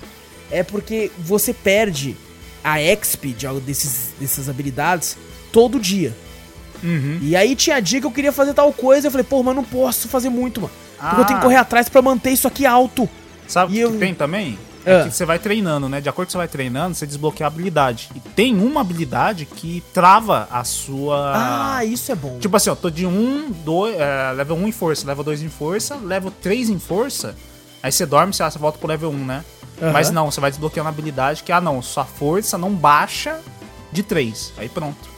É 0.51 0.63
porque 0.63 1.11
você 1.19 1.53
perde 1.53 2.17
a 2.63 2.79
XP 2.79 3.29
de 3.33 3.47
algo 3.47 3.61
desses, 3.61 4.11
dessas 4.19 4.49
habilidades 4.49 5.17
todo 5.53 5.79
dia. 5.79 6.17
Uhum. 6.83 7.19
E 7.21 7.37
aí 7.37 7.55
tinha 7.55 7.81
dia 7.81 8.01
que 8.01 8.07
eu 8.07 8.11
queria 8.11 8.33
fazer 8.33 8.55
tal 8.55 8.73
coisa, 8.73 9.07
eu 9.09 9.11
falei, 9.11 9.25
porra, 9.25 9.43
mas 9.45 9.57
eu 9.57 9.63
não 9.63 9.69
posso 9.69 10.09
fazer 10.09 10.31
muito, 10.31 10.61
mano. 10.63 10.73
Porque 10.99 11.17
eu 11.17 11.23
Ah. 11.23 11.25
tenho 11.25 11.39
que 11.39 11.45
correr 11.45 11.57
atrás 11.57 11.89
pra 11.89 12.01
manter 12.03 12.31
isso 12.31 12.47
aqui 12.49 12.65
alto. 12.67 13.09
Sabe 13.47 13.73
o 13.73 13.75
que 13.75 13.81
eu- 13.81 13.99
tem 13.99 14.15
também? 14.15 14.59
É 14.85 15.01
Ah. 15.03 15.05
que 15.05 15.11
você 15.15 15.27
vai 15.27 15.39
treinando, 15.39 15.91
né? 15.91 16.01
De 16.01 16.09
acordo 16.09 16.27
com 16.27 16.29
que 16.29 16.33
você 16.33 16.39
vai 16.39 16.49
treinando, 16.49 16.95
você 16.95 17.07
desbloqueia 17.07 17.47
a 17.47 17.49
habilidade. 17.49 18.09
E 18.17 18.21
tem 18.21 18.57
uma 18.59 18.81
habilidade 18.81 19.45
que 19.45 19.83
trava 19.93 20.49
a 20.51 20.65
sua. 20.65 21.33
Ah, 21.77 21.85
isso 21.85 22.11
é 22.11 22.15
bom. 22.15 22.39
Tipo 22.39 22.57
assim, 22.57 22.71
ó, 22.71 22.75
tô 22.75 22.89
de 22.89 23.05
1, 23.05 23.51
2, 23.63 23.95
é, 23.99 24.33
level 24.35 24.57
1 24.57 24.69
em 24.69 24.73
força, 24.73 25.07
level 25.07 25.23
2 25.23 25.43
em 25.43 25.51
força, 25.51 25.97
level 25.97 26.31
3 26.41 26.71
em 26.71 26.79
força. 26.79 27.37
Aí 27.83 27.93
você 27.93 28.07
dorme, 28.07 28.33
você, 28.33 28.43
você 28.43 28.59
volta 28.59 28.79
pro 28.79 28.89
level 28.89 29.11
1, 29.11 29.25
né? 29.27 29.45
Aham. 29.81 29.93
Mas 29.93 30.11
não, 30.11 30.31
você 30.31 30.41
vai 30.41 30.51
desbloqueando 30.51 30.89
a 30.89 30.91
habilidade 30.93 31.43
que, 31.43 31.53
ah 31.53 31.61
não, 31.61 31.81
sua 31.83 32.05
força 32.05 32.59
não 32.59 32.71
baixa 32.75 33.41
de 33.93 34.03
3. 34.03 34.53
Aí 34.59 34.69
pronto. 34.69 35.09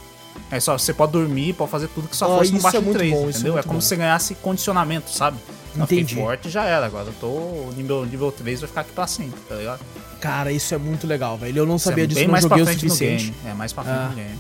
Aí 0.50 0.61
só 0.61 0.76
você 0.76 0.92
pode 0.92 1.12
dormir, 1.12 1.54
pode 1.54 1.71
fazer 1.71 1.88
tudo 1.88 2.09
que 2.09 2.16
sua 2.16 2.28
Ah, 2.28 2.37
força 2.37 2.50
não 2.50 2.57
isso 2.59 2.62
baixa 2.64 2.76
é 2.76 2.81
de 2.81 2.85
muito 2.87 2.99
3, 2.99 3.12
bom, 3.12 3.19
isso 3.21 3.26
é 3.26 3.31
entendeu? 3.40 3.52
É, 3.52 3.54
muito 3.57 3.66
como 3.66 3.78
bom. 3.78 3.81
se 3.81 3.88
você 3.88 3.97
ganhasse 3.97 4.35
condicionamento, 4.37 5.11
sabe? 5.11 5.38
Fiquei 5.75 6.00
Entendi. 6.00 6.14
forte 6.16 6.50
já 6.50 6.64
era, 6.64 6.85
agora 6.85 7.07
eu 7.07 7.14
tô 7.14 7.73
nível, 7.75 8.04
nível 8.04 8.31
3, 8.31 8.61
vai 8.61 8.69
ficar 8.69 8.81
aqui 8.83 8.92
pra 8.92 9.07
sempre, 9.07 9.40
tá 9.49 9.54
ligado? 9.54 9.81
Cara, 10.21 10.52
isso 10.52 10.75
é 10.75 10.78
muito 10.78 11.07
legal, 11.07 11.37
velho. 11.38 11.59
Eu 11.61 11.66
não 11.66 11.76
é 11.76 11.78
sabia 11.78 12.07
disso, 12.07 12.21
bem 12.21 12.28
não 12.28 12.38
joguei 12.40 12.62
o 12.62 12.66
suficiente. 12.66 13.33
É, 13.47 13.54
mais 13.54 13.73
pra 13.73 13.83
frente 13.83 13.97
Ah. 13.99 14.09
no 14.11 14.14
game. 14.14 14.38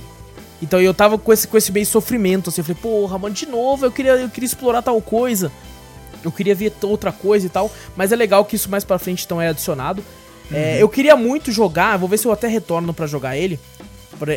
Então 0.60 0.80
eu 0.80 0.92
tava 0.94 1.18
com 1.18 1.32
esse, 1.32 1.48
com 1.48 1.56
esse 1.56 1.72
meio 1.72 1.86
sofrimento, 1.86 2.50
assim, 2.50 2.60
eu 2.60 2.64
falei, 2.64 2.80
porra, 2.80 3.18
mano, 3.18 3.34
de 3.34 3.46
novo, 3.46 3.84
eu 3.86 3.90
queria, 3.90 4.12
eu 4.12 4.28
queria 4.28 4.46
explorar 4.46 4.82
tal 4.82 5.00
coisa. 5.00 5.50
Eu 6.24 6.32
queria 6.32 6.54
ver 6.54 6.72
outra 6.82 7.12
coisa 7.12 7.46
e 7.46 7.48
tal. 7.48 7.70
Mas 7.96 8.12
é 8.12 8.16
legal 8.16 8.44
que 8.44 8.56
isso 8.56 8.70
mais 8.70 8.84
pra 8.84 8.98
frente 8.98 9.24
então 9.24 9.40
é 9.40 9.48
adicionado. 9.48 10.02
É, 10.50 10.82
eu 10.82 10.88
queria 10.88 11.16
muito 11.16 11.50
jogar, 11.50 11.96
vou 11.96 12.08
ver 12.08 12.18
se 12.18 12.26
eu 12.26 12.32
até 12.32 12.46
retorno 12.46 12.92
pra 12.92 13.06
jogar 13.06 13.36
ele. 13.36 13.58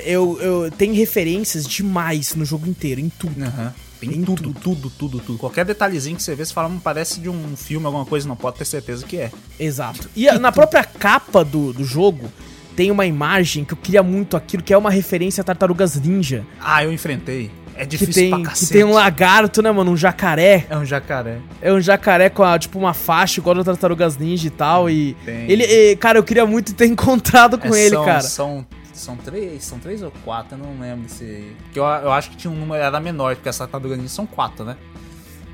Eu, 0.06 0.40
eu 0.42 0.72
tem 0.72 0.94
referências 0.94 1.66
demais 1.68 2.34
no 2.34 2.44
jogo 2.46 2.68
inteiro, 2.68 3.00
em 3.02 3.10
tudo. 3.10 3.44
Aham. 3.44 3.74
Tem 4.00 4.10
Tem 4.10 4.24
tudo, 4.24 4.54
tudo, 4.54 4.90
tudo, 4.90 5.20
tudo. 5.20 5.38
Qualquer 5.40 5.64
detalhezinho 5.66 6.18
que 6.18 6.24
você 6.24 6.36
vê, 6.36 6.44
você 6.46 6.54
fala, 6.54 6.68
"Hum, 6.68 6.80
parece 6.84 7.20
de 7.20 7.30
um 7.30 7.56
filme, 7.56 7.86
alguma 7.86 8.06
coisa, 8.06 8.28
não 8.28 8.36
pode 8.36 8.58
ter 8.58 8.66
certeza 8.66 9.06
que 9.06 9.18
é. 9.18 9.32
Exato. 9.60 10.10
E 10.16 10.28
a- 10.28 10.38
na 10.38 10.52
própria 10.52 10.84
capa 10.84 11.44
do, 11.46 11.72
do 11.72 11.84
jogo 11.86 12.30
tem 12.76 12.92
uma 12.92 13.06
imagem 13.06 13.64
que 13.64 13.74
eu 13.74 13.78
queria 13.78 14.04
muito 14.04 14.36
aquilo, 14.36 14.62
que 14.64 14.74
é 14.74 14.78
uma 14.78 14.90
referência 14.90 15.42
a 15.42 15.44
Tartarugas 15.46 15.96
Ninja. 16.02 16.46
Ah, 16.60 16.84
eu 16.84 16.92
enfrentei. 16.92 17.50
É 17.78 17.82
Que 17.82 17.88
difícil 17.98 18.14
tem, 18.14 18.30
pra 18.30 18.40
que 18.40 18.46
cacete. 18.46 18.72
tem 18.74 18.84
um 18.86 18.94
lagarto, 18.94 19.62
né, 19.62 19.70
mano? 19.72 19.92
Um 19.92 19.98
jacaré. 19.98 20.66
É 20.70 20.78
um 20.78 20.86
jacaré. 20.86 21.40
É 21.62 21.74
um 21.74 21.82
jacaré 21.82 22.30
com 22.30 22.42
a, 22.44 22.58
tipo 22.58 22.80
uma 22.80 22.94
faixa 22.94 23.40
igual 23.42 23.54
das 23.56 23.66
Tartarugas 23.66 24.18
Ninja 24.18 24.48
e 24.48 24.50
tal. 24.50 24.90
E. 24.90 25.14
Tem. 25.26 25.52
Ele, 25.52 25.64
e, 25.66 25.96
cara, 25.98 26.18
eu 26.18 26.24
queria 26.24 26.46
muito 26.46 26.74
ter 26.74 26.86
encontrado 26.88 27.58
com 27.58 27.74
É, 27.76 27.82
ele, 27.82 27.96
são, 27.96 28.06
cara. 28.06 28.22
São, 28.22 28.66
são 28.94 29.18
três, 29.18 29.64
são 29.64 29.78
três 29.80 30.02
ou 30.02 30.12
quatro, 30.24 30.58
eu 30.58 30.66
não 30.66 30.80
lembro 30.80 31.10
se. 31.10 31.54
Porque 31.66 31.78
eu, 31.80 31.84
eu 31.84 32.12
acho 32.14 32.30
que 32.30 32.38
tinha 32.38 32.50
um 32.52 32.56
número, 32.56 32.82
era 32.82 33.00
menor, 33.02 33.36
porque 33.36 33.50
essa 33.50 33.68
tartaruga 33.68 33.98
ninja 33.98 34.08
são 34.10 34.26
quatro, 34.26 34.64
né? 34.64 34.78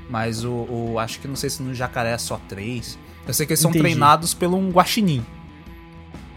Mas 0.08 0.44
o, 0.44 0.50
o- 0.52 0.98
Acho 1.00 1.18
que 1.18 1.26
não 1.26 1.34
sei 1.36 1.50
se 1.50 1.60
no 1.62 1.74
jacaré 1.74 2.12
é 2.12 2.18
só 2.18 2.40
três. 2.48 2.96
Eu 3.26 3.34
sei 3.34 3.46
que 3.46 3.52
eles 3.52 3.60
são 3.60 3.70
Entendi. 3.70 3.82
treinados 3.84 4.32
pelo 4.34 4.56
um 4.56 4.70
guaxinim. 4.70 5.24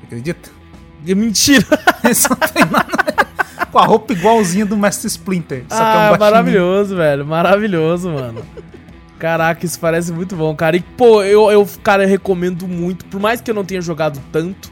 Acredita? 0.04 0.50
Mentira. 1.06 1.66
Eles 2.04 2.18
são 2.18 2.36
treinados 2.36 2.96
com 3.76 3.80
a 3.80 3.86
roupa 3.86 4.14
igualzinha 4.14 4.66
do 4.66 4.78
Mestre 4.78 5.08
Splinter. 5.08 5.66
Só 5.68 5.76
que 5.76 5.82
é 5.82 5.86
um 5.86 6.14
ah, 6.14 6.18
maravilhoso, 6.18 6.96
velho. 6.96 7.26
Maravilhoso, 7.26 8.10
mano. 8.10 8.42
Caraca, 9.20 9.66
isso 9.66 9.78
parece 9.78 10.14
muito 10.14 10.34
bom, 10.34 10.56
cara. 10.56 10.78
E, 10.78 10.80
pô, 10.80 11.22
eu, 11.24 11.52
eu, 11.52 11.68
cara, 11.84 12.04
eu 12.04 12.08
recomendo 12.08 12.70
muito. 12.70 13.04
Por 13.04 13.20
mais 13.20 13.42
que 13.42 13.52
eu 13.52 13.56
não 13.56 13.66
tenha 13.66 13.82
jogado 13.82 14.22
tanto, 14.32 14.72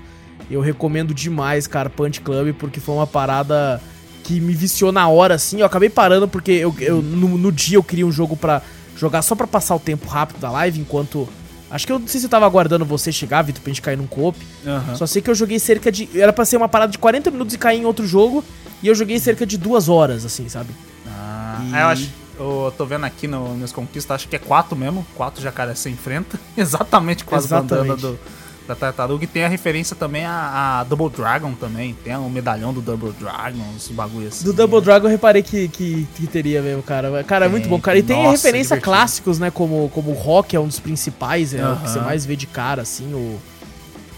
eu 0.49 0.61
recomendo 0.61 1.13
demais, 1.13 1.67
cara, 1.67 1.89
Punch 1.89 2.21
Club, 2.21 2.53
porque 2.53 2.79
foi 2.79 2.95
uma 2.95 3.05
parada 3.05 3.81
que 4.23 4.39
me 4.39 4.53
viciou 4.53 4.89
na 4.93 5.05
hora, 5.09 5.35
assim. 5.35 5.59
Eu 5.59 5.65
acabei 5.65 5.89
parando 5.89 6.25
porque 6.25 6.53
eu, 6.53 6.73
eu 6.79 7.01
no, 7.01 7.37
no 7.37 7.51
dia 7.51 7.75
eu 7.75 7.83
queria 7.83 8.07
um 8.07 8.11
jogo 8.11 8.37
pra 8.37 8.61
jogar 8.95 9.21
só 9.21 9.35
pra 9.35 9.45
passar 9.45 9.75
o 9.75 9.79
tempo 9.79 10.07
rápido 10.07 10.39
da 10.39 10.49
live, 10.49 10.79
enquanto. 10.79 11.27
Acho 11.69 11.85
que 11.85 11.91
eu 11.91 11.99
não 11.99 12.07
sei 12.07 12.21
se 12.21 12.25
eu 12.27 12.29
tava 12.29 12.45
aguardando 12.45 12.85
você 12.85 13.11
chegar, 13.11 13.41
Vitor, 13.41 13.61
pra 13.61 13.69
gente 13.69 13.81
cair 13.81 13.97
num 13.97 14.07
coop. 14.07 14.37
Aham. 14.65 14.95
Só 14.95 15.05
sei 15.05 15.21
que 15.21 15.29
eu 15.29 15.35
joguei 15.35 15.59
cerca 15.59 15.91
de. 15.91 16.07
Era 16.15 16.31
pra 16.31 16.45
ser 16.45 16.55
uma 16.55 16.69
parada 16.69 16.91
de 16.93 16.97
40 16.97 17.31
minutos 17.31 17.53
e 17.53 17.57
cair 17.57 17.81
em 17.81 17.85
outro 17.85 18.07
jogo. 18.07 18.45
E 18.83 18.87
eu 18.87 18.93
joguei 18.93 19.17
cerca 19.17 19.45
de 19.45 19.57
duas 19.57 19.87
horas, 19.89 20.25
assim, 20.25 20.47
sabe? 20.49 20.69
Ah, 21.07 21.61
E- 21.63 21.71
eu 21.71 21.87
acho. 21.87 22.09
Eu 22.37 22.73
tô 22.77 22.85
vendo 22.85 23.05
aqui 23.05 23.27
no, 23.27 23.55
nos 23.55 23.71
conquistas, 23.71 24.15
acho 24.15 24.27
que 24.27 24.35
é 24.35 24.39
quatro 24.39 24.75
mesmo. 24.75 25.05
Quatro 25.15 25.41
jacarés 25.41 25.79
você 25.79 25.89
enfrenta. 25.89 26.37
Exatamente 26.57 27.23
com 27.23 27.35
as 27.35 27.45
bandanas 27.45 28.01
do, 28.01 28.19
da 28.67 28.73
tartaruga. 28.73 29.23
E 29.23 29.27
tem 29.27 29.45
a 29.45 29.47
referência 29.47 29.95
também 29.95 30.25
a, 30.25 30.79
a 30.79 30.83
Double 30.83 31.09
Dragon 31.09 31.53
também. 31.53 31.95
Tem 32.03 32.15
o 32.17 32.27
medalhão 32.27 32.73
do 32.73 32.81
Double 32.81 33.11
Dragon, 33.19 33.63
os 33.77 33.87
bagulho 33.89 34.27
assim. 34.29 34.43
Do 34.45 34.51
Double 34.51 34.81
Dragon 34.81 35.05
eu 35.05 35.11
reparei 35.11 35.43
que, 35.43 35.67
que, 35.69 36.07
que 36.15 36.25
teria 36.25 36.59
mesmo, 36.63 36.81
cara. 36.81 37.23
Cara, 37.23 37.45
é 37.45 37.49
muito 37.49 37.69
bom, 37.69 37.79
cara. 37.79 37.99
E 37.99 38.03
tem 38.03 38.17
nossa, 38.17 38.31
referência 38.31 38.73
a 38.73 38.77
divertido. 38.77 38.83
clássicos, 38.83 39.37
né? 39.37 39.51
Como, 39.51 39.87
como 39.93 40.09
o 40.09 40.15
Rock 40.15 40.55
é 40.55 40.59
um 40.59 40.67
dos 40.67 40.79
principais, 40.79 41.53
é 41.53 41.65
o 41.65 41.75
que 41.77 41.89
você 41.89 41.99
mais 41.99 42.25
vê 42.25 42.35
de 42.35 42.47
cara, 42.47 42.81
assim. 42.81 43.13
O, 43.13 43.39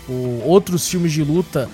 o, 0.08 0.42
outros 0.46 0.88
filmes 0.88 1.12
de 1.12 1.22
luta, 1.22 1.70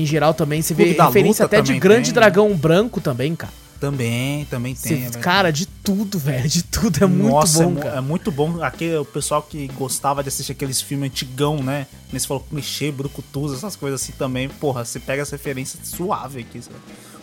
em 0.00 0.06
geral, 0.06 0.32
também. 0.34 0.62
Você 0.62 0.74
vê 0.74 0.84
referência 0.92 1.44
até 1.44 1.60
de 1.60 1.78
Grande 1.78 2.06
tem. 2.06 2.14
Dragão 2.14 2.54
Branco 2.56 3.00
também, 3.00 3.34
cara. 3.36 3.52
Também, 3.80 4.44
também 4.44 4.76
Você- 4.76 4.90
tem. 4.90 4.98
é 4.98 5.00
verdade. 5.02 5.24
cara, 5.24 5.50
de 5.52 5.66
tudo, 5.66 6.16
velho. 6.16 6.48
De 6.48 6.62
tudo. 6.62 7.02
É 7.02 7.06
muito 7.06 7.32
Nossa, 7.32 7.64
bom, 7.64 7.78
é, 7.78 7.82
cara. 7.82 7.96
é 7.98 8.00
muito 8.00 8.30
bom. 8.30 8.62
Aquele, 8.62 8.96
o 8.96 9.04
pessoal 9.04 9.42
que 9.42 9.66
gostava 9.76 10.22
de 10.22 10.28
assistir 10.28 10.52
aqueles 10.52 10.80
filmes 10.80 11.10
antigão, 11.10 11.56
né? 11.56 11.88
Nesse 12.12 12.28
falou 12.28 12.46
clichê, 12.48 12.92
brucutus, 12.92 13.52
essas 13.54 13.74
coisas 13.74 14.00
assim 14.00 14.12
também. 14.12 14.48
Porra, 14.48 14.84
você 14.84 15.00
pega 15.00 15.22
as 15.22 15.30
referências 15.30 15.88
suave 15.88 16.40
aqui. 16.42 16.62
Sabe? 16.62 16.76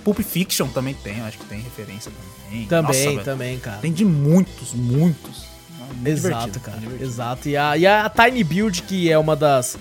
Pulp 0.04 0.20
Fiction 0.20 0.68
também 0.68 0.94
tem, 0.96 1.20
eu 1.20 1.26
acho 1.26 1.38
que 1.38 1.46
tem 1.46 1.62
referência 1.62 2.12
também. 2.12 2.66
Também, 2.68 2.88
Nossa, 2.88 3.10
velho. 3.10 3.24
também, 3.24 3.60
cara. 3.60 3.78
Tem 3.78 3.94
de 3.94 4.04
muitos, 4.04 4.74
muitos. 4.74 5.44
É 5.90 5.94
muito 5.94 6.08
Exato, 6.10 6.60
cara. 6.60 6.78
muito 6.78 6.90
divertido. 6.92 7.10
Exato. 7.10 7.48
E 7.50 7.56
a, 7.56 7.78
e 7.78 7.88
a 7.88 8.10
Tiny 8.10 8.44
Build, 8.44 8.82
que 8.84 9.10
é 9.10 9.18
uma 9.18 9.36
das. 9.36 9.78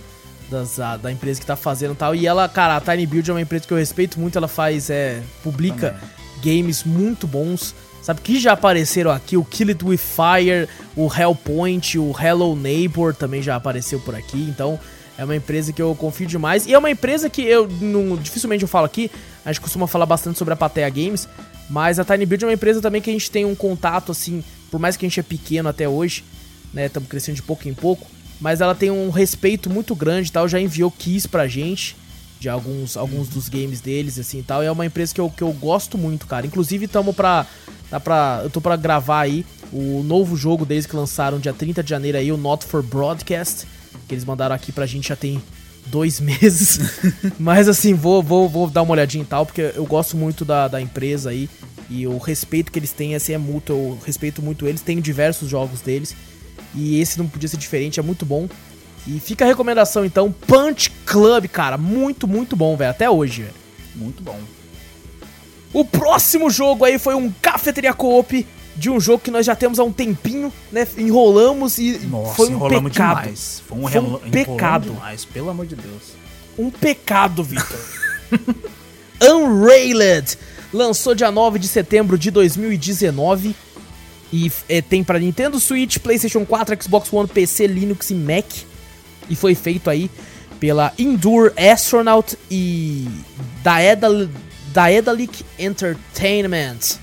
Das 0.51 0.79
a- 0.81 0.97
da 0.97 1.11
empresa 1.13 1.41
que 1.41 1.47
tá 1.47 1.57
fazendo 1.57 1.93
e 1.93 1.97
tal. 1.97 2.15
E 2.15 2.27
ela, 2.27 2.49
cara, 2.49 2.77
a 2.77 2.81
Tiny 2.81 3.07
Build 3.07 3.31
é 3.31 3.35
uma 3.35 3.41
empresa 3.41 3.67
que 3.67 3.73
eu 3.73 3.79
respeito 3.79 4.19
muito. 4.21 4.37
Ela 4.39 4.49
faz. 4.49 4.91
É, 4.91 5.23
publica 5.43 5.97
games 6.43 6.85
muito 6.85 7.27
bons. 7.27 7.75
Sabe 8.03 8.21
que 8.21 8.39
já 8.41 8.53
apareceram 8.53 9.11
aqui? 9.11 9.37
O 9.37 9.45
Kill 9.45 9.69
It 9.69 9.85
With 9.85 9.99
Fire, 9.99 10.69
o 10.97 11.09
Hellpoint, 11.13 11.99
o 11.99 12.15
Hello 12.19 12.57
Neighbor 12.57 13.15
também 13.15 13.43
já 13.43 13.57
apareceu 13.57 14.01
por 14.01 14.15
aqui. 14.15 14.39
Então. 14.49 14.79
É 15.21 15.25
uma 15.25 15.35
empresa 15.35 15.73
que 15.73 15.83
eu 15.83 15.93
confio 15.97 16.29
demais. 16.29 16.65
E 16.65 16.73
é 16.73 16.79
uma 16.79 16.89
empresa 16.89 17.29
que 17.29 17.43
eu 17.43 17.67
não, 17.81 18.17
dificilmente 18.17 18.63
eu 18.63 18.69
falo 18.69 18.87
aqui. 18.87 19.11
A 19.45 19.51
gente 19.53 19.61
costuma 19.61 19.89
falar 19.89 20.07
bastante 20.07 20.39
sobre 20.39 20.55
a 20.55 20.57
Patea 20.57 20.89
Games. 20.89 21.29
Mas 21.69 21.99
a 21.99 22.05
Tiny 22.05 22.25
Build 22.25 22.45
é 22.45 22.47
uma 22.47 22.53
empresa 22.55 22.81
também 22.81 23.03
que 23.03 23.11
a 23.11 23.13
gente 23.13 23.29
tem 23.29 23.45
um 23.45 23.53
contato, 23.57 24.13
assim, 24.13 24.45
por 24.71 24.79
mais 24.79 24.97
que 24.97 25.05
a 25.05 25.09
gente 25.09 25.19
é 25.19 25.23
pequeno 25.25 25.69
até 25.69 25.89
hoje, 25.89 26.25
né? 26.73 26.87
Estamos 26.87 27.09
crescendo 27.09 27.35
de 27.35 27.43
pouco 27.43 27.69
em 27.69 27.75
pouco. 27.75 28.07
Mas 28.41 28.61
ela 28.61 28.75
tem 28.75 28.91
um 28.91 29.11
respeito 29.11 29.69
muito 29.69 29.95
grande 29.95 30.29
e 30.29 30.33
tal. 30.33 30.49
Já 30.49 30.61
enviou 30.61 30.91
keys 30.91 31.27
pra 31.27 31.47
gente 31.47 31.97
de 32.39 32.49
alguns, 32.49 32.97
alguns 32.97 33.29
dos 33.29 33.49
games 33.49 33.81
deles, 33.81 34.19
assim 34.19 34.39
e 34.39 34.43
tal. 34.43 34.63
E 34.63 34.67
é 34.67 34.71
uma 34.71 34.87
empresa 34.87 35.15
que 35.15 35.21
eu, 35.21 35.29
que 35.29 35.43
eu 35.43 35.53
gosto 35.53 35.99
muito, 35.99 36.27
cara. 36.27 36.47
Inclusive, 36.47 36.87
estamos 36.87 37.15
pra, 37.15 37.47
tá 37.91 37.99
pra. 37.99 38.41
Eu 38.45 38.51
tô 38.51 38.61
pra 38.61 38.77
gravar 38.77 39.23
aí 39.23 39.45
o 39.73 40.03
novo 40.03 40.37
jogo 40.37 40.65
deles 40.65 40.87
que 40.87 40.97
lançaram 40.97 41.39
dia 41.39 41.53
30 41.53 41.83
de 41.83 41.91
janeiro 41.91 42.19
aí, 42.19 42.31
o 42.31 42.37
Not 42.37 42.65
for 42.65 42.83
Broadcast. 42.83 43.67
Que 44.07 44.15
eles 44.15 44.25
mandaram 44.25 44.55
aqui 44.55 44.73
pra 44.73 44.87
gente 44.87 45.09
já 45.09 45.17
tem 45.17 45.43
dois 45.87 46.21
meses. 46.21 46.79
Mas 47.39 47.69
assim, 47.69 47.95
vou, 47.95 48.23
vou, 48.23 48.49
vou 48.49 48.71
dar 48.71 48.83
uma 48.83 48.93
olhadinha 48.93 49.25
e 49.25 49.27
tal, 49.27 49.45
porque 49.45 49.73
eu 49.75 49.85
gosto 49.85 50.17
muito 50.17 50.45
da, 50.45 50.69
da 50.69 50.81
empresa 50.81 51.31
aí. 51.31 51.49
E 51.91 52.07
o 52.07 52.19
respeito 52.19 52.71
que 52.71 52.79
eles 52.79 52.93
têm 52.93 53.15
assim, 53.15 53.33
é 53.33 53.39
mútuo. 53.39 53.75
Eu 53.75 53.99
respeito 54.05 54.43
muito 54.43 54.67
eles. 54.67 54.81
Tenho 54.81 55.01
diversos 55.01 55.49
jogos 55.49 55.81
deles. 55.81 56.15
E 56.75 57.01
esse 57.01 57.19
não 57.19 57.27
podia 57.27 57.49
ser 57.49 57.57
diferente, 57.57 57.99
é 57.99 58.03
muito 58.03 58.25
bom. 58.27 58.49
E 59.07 59.19
fica 59.21 59.45
a 59.45 59.49
recomendação 59.49 60.05
então, 60.05 60.31
Punch 60.31 60.91
Club, 61.07 61.47
cara, 61.49 61.79
muito, 61.79 62.29
muito 62.29 62.55
bom, 62.55 62.77
velho, 62.77 62.91
até 62.91 63.09
hoje, 63.09 63.43
velho. 63.43 63.55
Muito 63.95 64.23
bom. 64.23 64.39
O 65.73 65.85
próximo 65.85 66.51
jogo 66.51 66.85
aí 66.85 66.99
foi 66.99 67.15
um 67.15 67.31
Cafeteria 67.43 67.93
Co-op 67.93 68.47
de 68.77 68.91
um 68.91 69.01
jogo 69.01 69.19
que 69.19 69.31
nós 69.31 69.45
já 69.45 69.57
temos 69.57 69.79
há 69.79 69.85
um 69.85 69.93
tempinho, 69.93 70.53
né? 70.71 70.87
Enrolamos 70.97 71.79
e 71.79 71.99
Nossa, 72.07 72.35
foi 72.35 72.55
um 72.55 72.69
pecado. 72.69 73.21
demais. 73.23 73.63
Foi 73.67 73.79
um, 73.79 73.89
Foi 73.89 74.01
um 74.01 74.31
pecado. 74.31 74.91
demais, 74.91 75.25
pelo 75.25 75.51
amor 75.51 75.67
de 75.67 75.75
Deus. 75.75 76.03
Um 76.57 76.71
pecado, 76.71 77.43
Victor. 77.43 77.79
Unrailed 79.21 80.39
lançou 80.73 81.15
dia 81.15 81.31
9 81.31 81.59
de 81.59 81.67
setembro 81.67 82.17
de 82.17 82.31
2019 82.31 83.55
e 84.33 84.51
é, 84.69 84.83
tem 84.83 85.03
pra 85.03 85.19
Nintendo 85.19 85.59
Switch, 85.59 85.99
PlayStation 85.99 86.45
4, 86.45 86.83
Xbox 86.83 87.13
One, 87.13 87.29
PC, 87.29 87.67
Linux 87.67 88.11
e 88.11 88.15
Mac. 88.15 88.47
E 89.29 89.37
foi 89.37 89.55
feito 89.55 89.89
aí 89.89 90.11
pela 90.61 90.93
Endure 90.99 91.53
Astronaut 91.57 92.37
e 92.51 93.07
Daedal 93.63 94.29
Daedalic 94.73 95.45
Entertainment. 95.59 96.99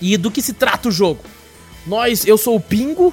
E 0.00 0.16
do 0.16 0.30
que 0.30 0.40
se 0.40 0.52
trata 0.52 0.88
o 0.88 0.92
jogo? 0.92 1.20
Nós, 1.86 2.24
eu 2.24 2.38
sou 2.38 2.56
o 2.56 2.60
Pingo. 2.60 3.12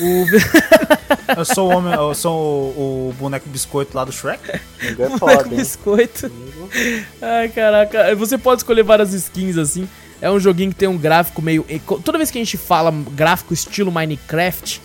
O... 0.00 0.26
Eu 1.36 1.44
sou 1.44 1.70
o 1.70 1.76
homem, 1.76 1.94
eu 1.94 2.12
sou 2.12 2.32
o, 2.32 3.08
o 3.10 3.14
boneco 3.16 3.48
biscoito 3.48 3.96
lá 3.96 4.04
do 4.04 4.10
Shrek. 4.10 4.42
Ninguém 4.82 5.06
é 5.06 5.18
foda, 5.18 5.48
hein? 5.48 5.56
biscoito. 5.56 6.30
Ai, 7.22 7.48
caraca. 7.48 8.14
Você 8.16 8.36
pode 8.36 8.60
escolher 8.60 8.82
várias 8.82 9.12
skins 9.12 9.56
assim. 9.56 9.88
É 10.20 10.30
um 10.30 10.38
joguinho 10.38 10.70
que 10.70 10.76
tem 10.76 10.88
um 10.88 10.98
gráfico 10.98 11.40
meio. 11.40 11.64
Toda 12.04 12.18
vez 12.18 12.30
que 12.30 12.38
a 12.38 12.40
gente 12.40 12.56
fala 12.56 12.92
gráfico 13.12 13.54
estilo 13.54 13.90
Minecraft, 13.90 14.80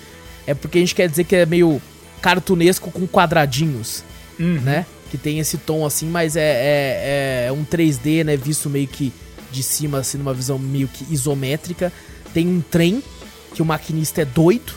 é 0.48 0.54
porque 0.54 0.78
a 0.78 0.82
gente 0.82 0.96
quer 0.96 1.10
dizer 1.10 1.24
que 1.26 1.36
é 1.36 1.46
meio 1.46 1.82
cartunesco 2.22 2.90
com 2.92 3.08
quadradinhos, 3.08 4.04
né? 4.40 4.86
Que 5.12 5.18
tem 5.18 5.40
esse 5.40 5.58
tom 5.58 5.86
assim, 5.86 6.08
mas 6.08 6.36
é, 6.36 6.42
é, 6.42 7.46
é 7.48 7.52
um 7.52 7.64
3D, 7.66 8.24
né? 8.24 8.38
Visto 8.38 8.70
meio 8.70 8.88
que 8.88 9.12
de 9.52 9.62
cima, 9.64 10.00
assim, 10.00 10.18
numa 10.18 10.34
visão 10.34 10.58
meio 10.58 10.88
que 10.88 11.06
isométrica. 11.14 11.92
Tem 12.34 12.48
um 12.48 12.62
trem 12.62 13.04
que 13.54 13.62
o 13.62 13.66
maquinista 13.66 14.22
é 14.22 14.26
doido. 14.26 14.74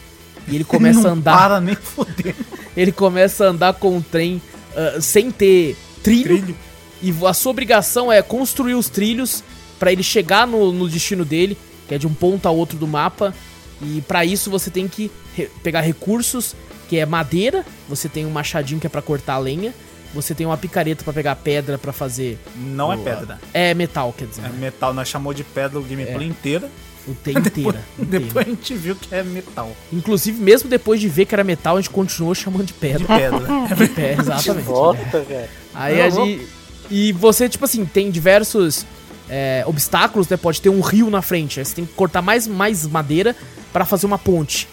E 0.47 0.55
ele 0.55 0.65
começa 0.65 1.01
Não 1.01 1.11
a 1.11 1.13
andar. 1.13 1.37
para 1.37 1.61
nem 1.61 1.75
foder. 1.75 2.35
Ele 2.77 2.93
começa 2.93 3.45
a 3.45 3.49
andar 3.49 3.75
com 3.75 3.97
o 3.99 4.01
trem 4.01 4.41
ah, 4.77 5.01
sem 5.01 5.33
ter 5.33 5.77
trilho, 6.03 6.39
Trilho. 6.39 6.57
E 7.03 7.13
a 7.27 7.35
sua 7.35 7.51
obrigação 7.51 8.13
é 8.13 8.23
construir 8.23 8.75
os 8.75 8.89
trilhos 8.89 9.43
pra 9.79 9.93
ele 9.93 10.03
chegar 10.03 10.47
no, 10.47 10.73
no 10.73 10.89
destino 10.89 11.25
dele, 11.25 11.57
que 11.87 11.95
é 11.95 11.99
de 11.99 12.07
um 12.07 12.15
ponto 12.15 12.47
a 12.47 12.51
outro 12.51 12.77
do 12.79 12.87
mapa. 12.87 13.35
E 13.81 14.01
pra 14.03 14.25
isso 14.25 14.51
você 14.51 14.71
tem 14.71 14.89
que 14.89 15.11
re- 15.37 15.49
pegar 15.63 15.81
recursos, 15.83 16.55
que 16.89 16.97
é 16.99 17.07
madeira, 17.07 17.65
você 17.89 18.09
tem 18.09 18.27
um 18.27 18.31
machadinho 18.31 18.81
que 18.81 18.87
é 18.87 18.91
pra 18.91 19.01
cortar 19.03 19.35
a 19.35 19.39
lenha, 19.39 19.73
você 20.13 20.35
tem 20.35 20.47
uma 20.47 20.57
picareta 20.57 21.05
pra 21.05 21.13
pegar 21.13 21.37
pedra 21.37 21.79
pra 21.79 21.93
fazer. 21.93 22.39
Não 22.57 22.93
é 22.93 22.97
o- 22.97 22.99
pedra. 23.01 23.39
É 23.55 23.75
metal, 23.75 24.13
quer 24.17 24.27
dizer. 24.27 24.41
É 24.41 24.49
né? 24.49 24.55
metal, 24.59 24.93
nós 24.93 25.07
chamou 25.09 25.33
de 25.33 25.45
pedra 25.45 25.79
o 25.79 25.83
gameplay 25.83 26.27
inteira. 26.27 26.69
O 27.07 27.15
tem 27.15 27.39
inteira. 27.39 27.83
inteira. 27.99 28.21
Depois 28.21 28.47
a 28.47 28.51
gente 28.51 28.75
viu 28.75 28.95
que 28.97 29.15
é 29.15 29.23
metal. 29.23 29.75
Inclusive, 29.93 30.39
mesmo 30.43 30.69
depois 30.69 31.01
de 31.01 31.09
ver 31.09 31.25
que 31.25 31.35
era 31.35 31.43
metal, 31.45 31.77
a 31.77 31.81
gente 31.81 31.89
continuou 31.91 32.35
chamando 32.35 32.65
de 32.67 32.73
De 32.73 32.79
pedra. 32.79 33.07
pedra. 33.17 33.77
De 33.77 33.89
pé, 33.95 34.15
De 34.15 34.21
exatamente. 34.21 34.65
volta, 34.67 35.21
velho. 35.23 35.49
Aí 35.75 35.97
Não, 35.99 36.05
a 36.05 36.11
gente. 36.11 36.47
E 36.91 37.13
você, 37.13 37.49
tipo 37.49 37.65
assim, 37.65 37.85
tem 37.87 38.11
diversos 38.11 38.85
é, 39.29 39.63
obstáculos, 39.67 40.29
né? 40.29 40.37
Pode 40.37 40.61
ter 40.61 40.69
um 40.69 40.81
rio 40.81 41.11
na 41.11 41.23
frente. 41.23 41.59
Aí 41.61 41.65
você 41.67 41.75
tem 41.75 41.87
que 41.87 41.93
cortar 41.95 42.23
mais, 42.23 42.47
mais 42.47 42.87
madeira 42.87 43.37
pra 43.73 43.85
fazer 43.85 44.07
uma 44.07 44.19
ponte. 44.19 44.69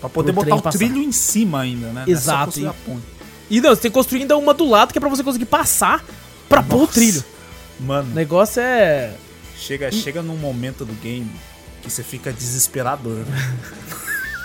pra 0.00 0.08
poder 0.08 0.32
botar 0.32 0.56
o 0.56 0.62
passar. 0.62 0.78
trilho 0.78 0.98
em 1.02 1.12
cima 1.12 1.60
ainda, 1.60 1.88
né? 1.88 1.92
Não 1.92 2.02
é 2.02 2.10
Exato, 2.10 2.58
e-. 2.60 2.70
E 3.50 3.60
não, 3.60 3.70
você 3.70 3.82
tem 3.82 3.90
que 3.90 3.94
construir 3.94 4.22
ainda 4.22 4.36
uma 4.36 4.54
do 4.54 4.68
lado 4.68 4.92
que 4.92 4.98
é 4.98 5.00
pra 5.00 5.08
você 5.08 5.22
conseguir 5.24 5.46
passar 5.46 6.04
pra 6.48 6.62
pôr 6.62 6.76
o 6.76 6.80
Nossa. 6.80 6.92
trilho. 6.92 7.24
Mano, 7.80 8.10
O 8.10 8.14
negócio 8.14 8.60
é. 8.62 9.14
chega, 9.56 9.90
chega 9.90 10.22
num 10.22 10.36
momento 10.36 10.84
do 10.84 10.92
game 10.94 11.30
que 11.82 11.90
você 11.90 12.02
fica 12.02 12.32
desesperador. 12.32 13.24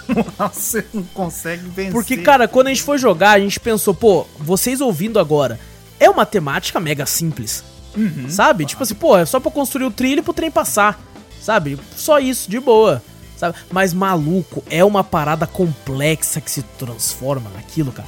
né? 0.07 0.25
você 0.37 0.85
não 0.93 1.03
consegue 1.03 1.67
vencer. 1.69 1.91
Porque, 1.91 2.17
cara, 2.17 2.47
quando 2.47 2.67
a 2.67 2.69
gente 2.69 2.83
foi 2.83 2.97
jogar, 2.97 3.31
a 3.31 3.39
gente 3.39 3.59
pensou, 3.59 3.93
pô, 3.93 4.25
vocês 4.39 4.79
ouvindo 4.81 5.19
agora, 5.19 5.59
é 5.99 6.09
uma 6.09 6.25
temática 6.25 6.79
mega 6.79 7.05
simples. 7.05 7.63
Uhum. 7.95 8.29
Sabe? 8.29 8.65
Tipo 8.65 8.83
assim, 8.83 8.95
pô, 8.95 9.17
é 9.17 9.25
só 9.25 9.39
pra 9.39 9.51
construir 9.51 9.85
o 9.85 9.91
trilho 9.91 10.19
e 10.19 10.21
pro 10.23 10.33
trem 10.33 10.51
passar. 10.51 10.99
Sabe? 11.41 11.79
Só 11.95 12.19
isso, 12.19 12.49
de 12.49 12.59
boa. 12.59 13.01
Sabe? 13.37 13.55
Mas 13.71 13.93
maluco, 13.93 14.63
é 14.69 14.83
uma 14.83 15.03
parada 15.03 15.45
complexa 15.45 16.39
que 16.41 16.49
se 16.49 16.61
transforma 16.63 17.49
naquilo, 17.53 17.91
cara. 17.91 18.07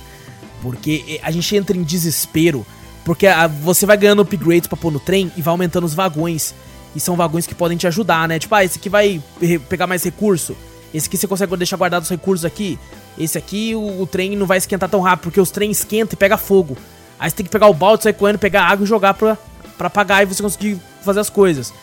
Porque 0.62 1.20
a 1.22 1.32
gente 1.32 1.56
entra 1.56 1.76
em 1.78 1.84
desespero. 1.84 2.66
Porque 3.06 3.28
a- 3.28 3.48
você 3.48 3.86
vai 3.86 3.96
ganhando 3.98 4.22
upgrades 4.22 4.68
pra 4.68 4.78
pôr 4.78 4.92
no 4.92 5.00
trem 5.00 5.32
e 5.38 5.42
vai 5.42 5.52
aumentando 5.52 5.86
os 5.86 5.94
vagões. 5.94 6.54
E 6.96 7.00
são 7.00 7.16
vagões 7.16 7.46
que 7.46 7.54
podem 7.54 7.78
te 7.78 7.86
ajudar, 7.88 8.28
né? 8.28 8.40
Tipo, 8.40 8.56
ah, 8.56 8.64
esse 8.66 8.80
aqui 8.80 8.90
vai 8.90 9.22
pegar 9.70 9.86
mais 9.88 10.04
recurso. 10.04 10.56
Esse 10.94 11.08
aqui 11.08 11.18
você 11.18 11.28
consegue 11.28 11.56
deixar 11.58 11.78
guardado 11.78 12.04
os 12.04 12.10
recursos 12.10 12.44
aqui. 12.44 12.80
Esse 13.18 13.38
aqui 13.38 13.76
o, 13.76 14.02
o 14.02 14.08
trem 14.08 14.36
não 14.36 14.46
vai 14.48 14.58
esquentar 14.58 14.90
tão 14.90 15.02
rápido, 15.02 15.24
porque 15.26 15.40
os 15.40 15.52
trens 15.52 15.78
esquentam 15.80 16.14
e 16.14 16.18
pega 16.18 16.38
fogo. 16.38 16.76
Aí 17.20 17.30
você 17.30 17.36
tem 17.36 17.46
que 17.46 17.52
pegar 17.52 17.68
o 17.68 17.74
balde, 17.74 18.04
sair 18.04 18.14
correndo, 18.14 18.40
pegar 18.40 18.64
água 18.64 18.84
e 18.84 18.88
jogar 18.88 19.14
pra, 19.14 19.38
pra 19.78 19.88
apagar 19.88 20.24
e 20.24 20.26
você 20.26 20.42
conseguir 20.42 20.80
fazer 21.04 21.20
as 21.20 21.30
coisas. 21.30 21.74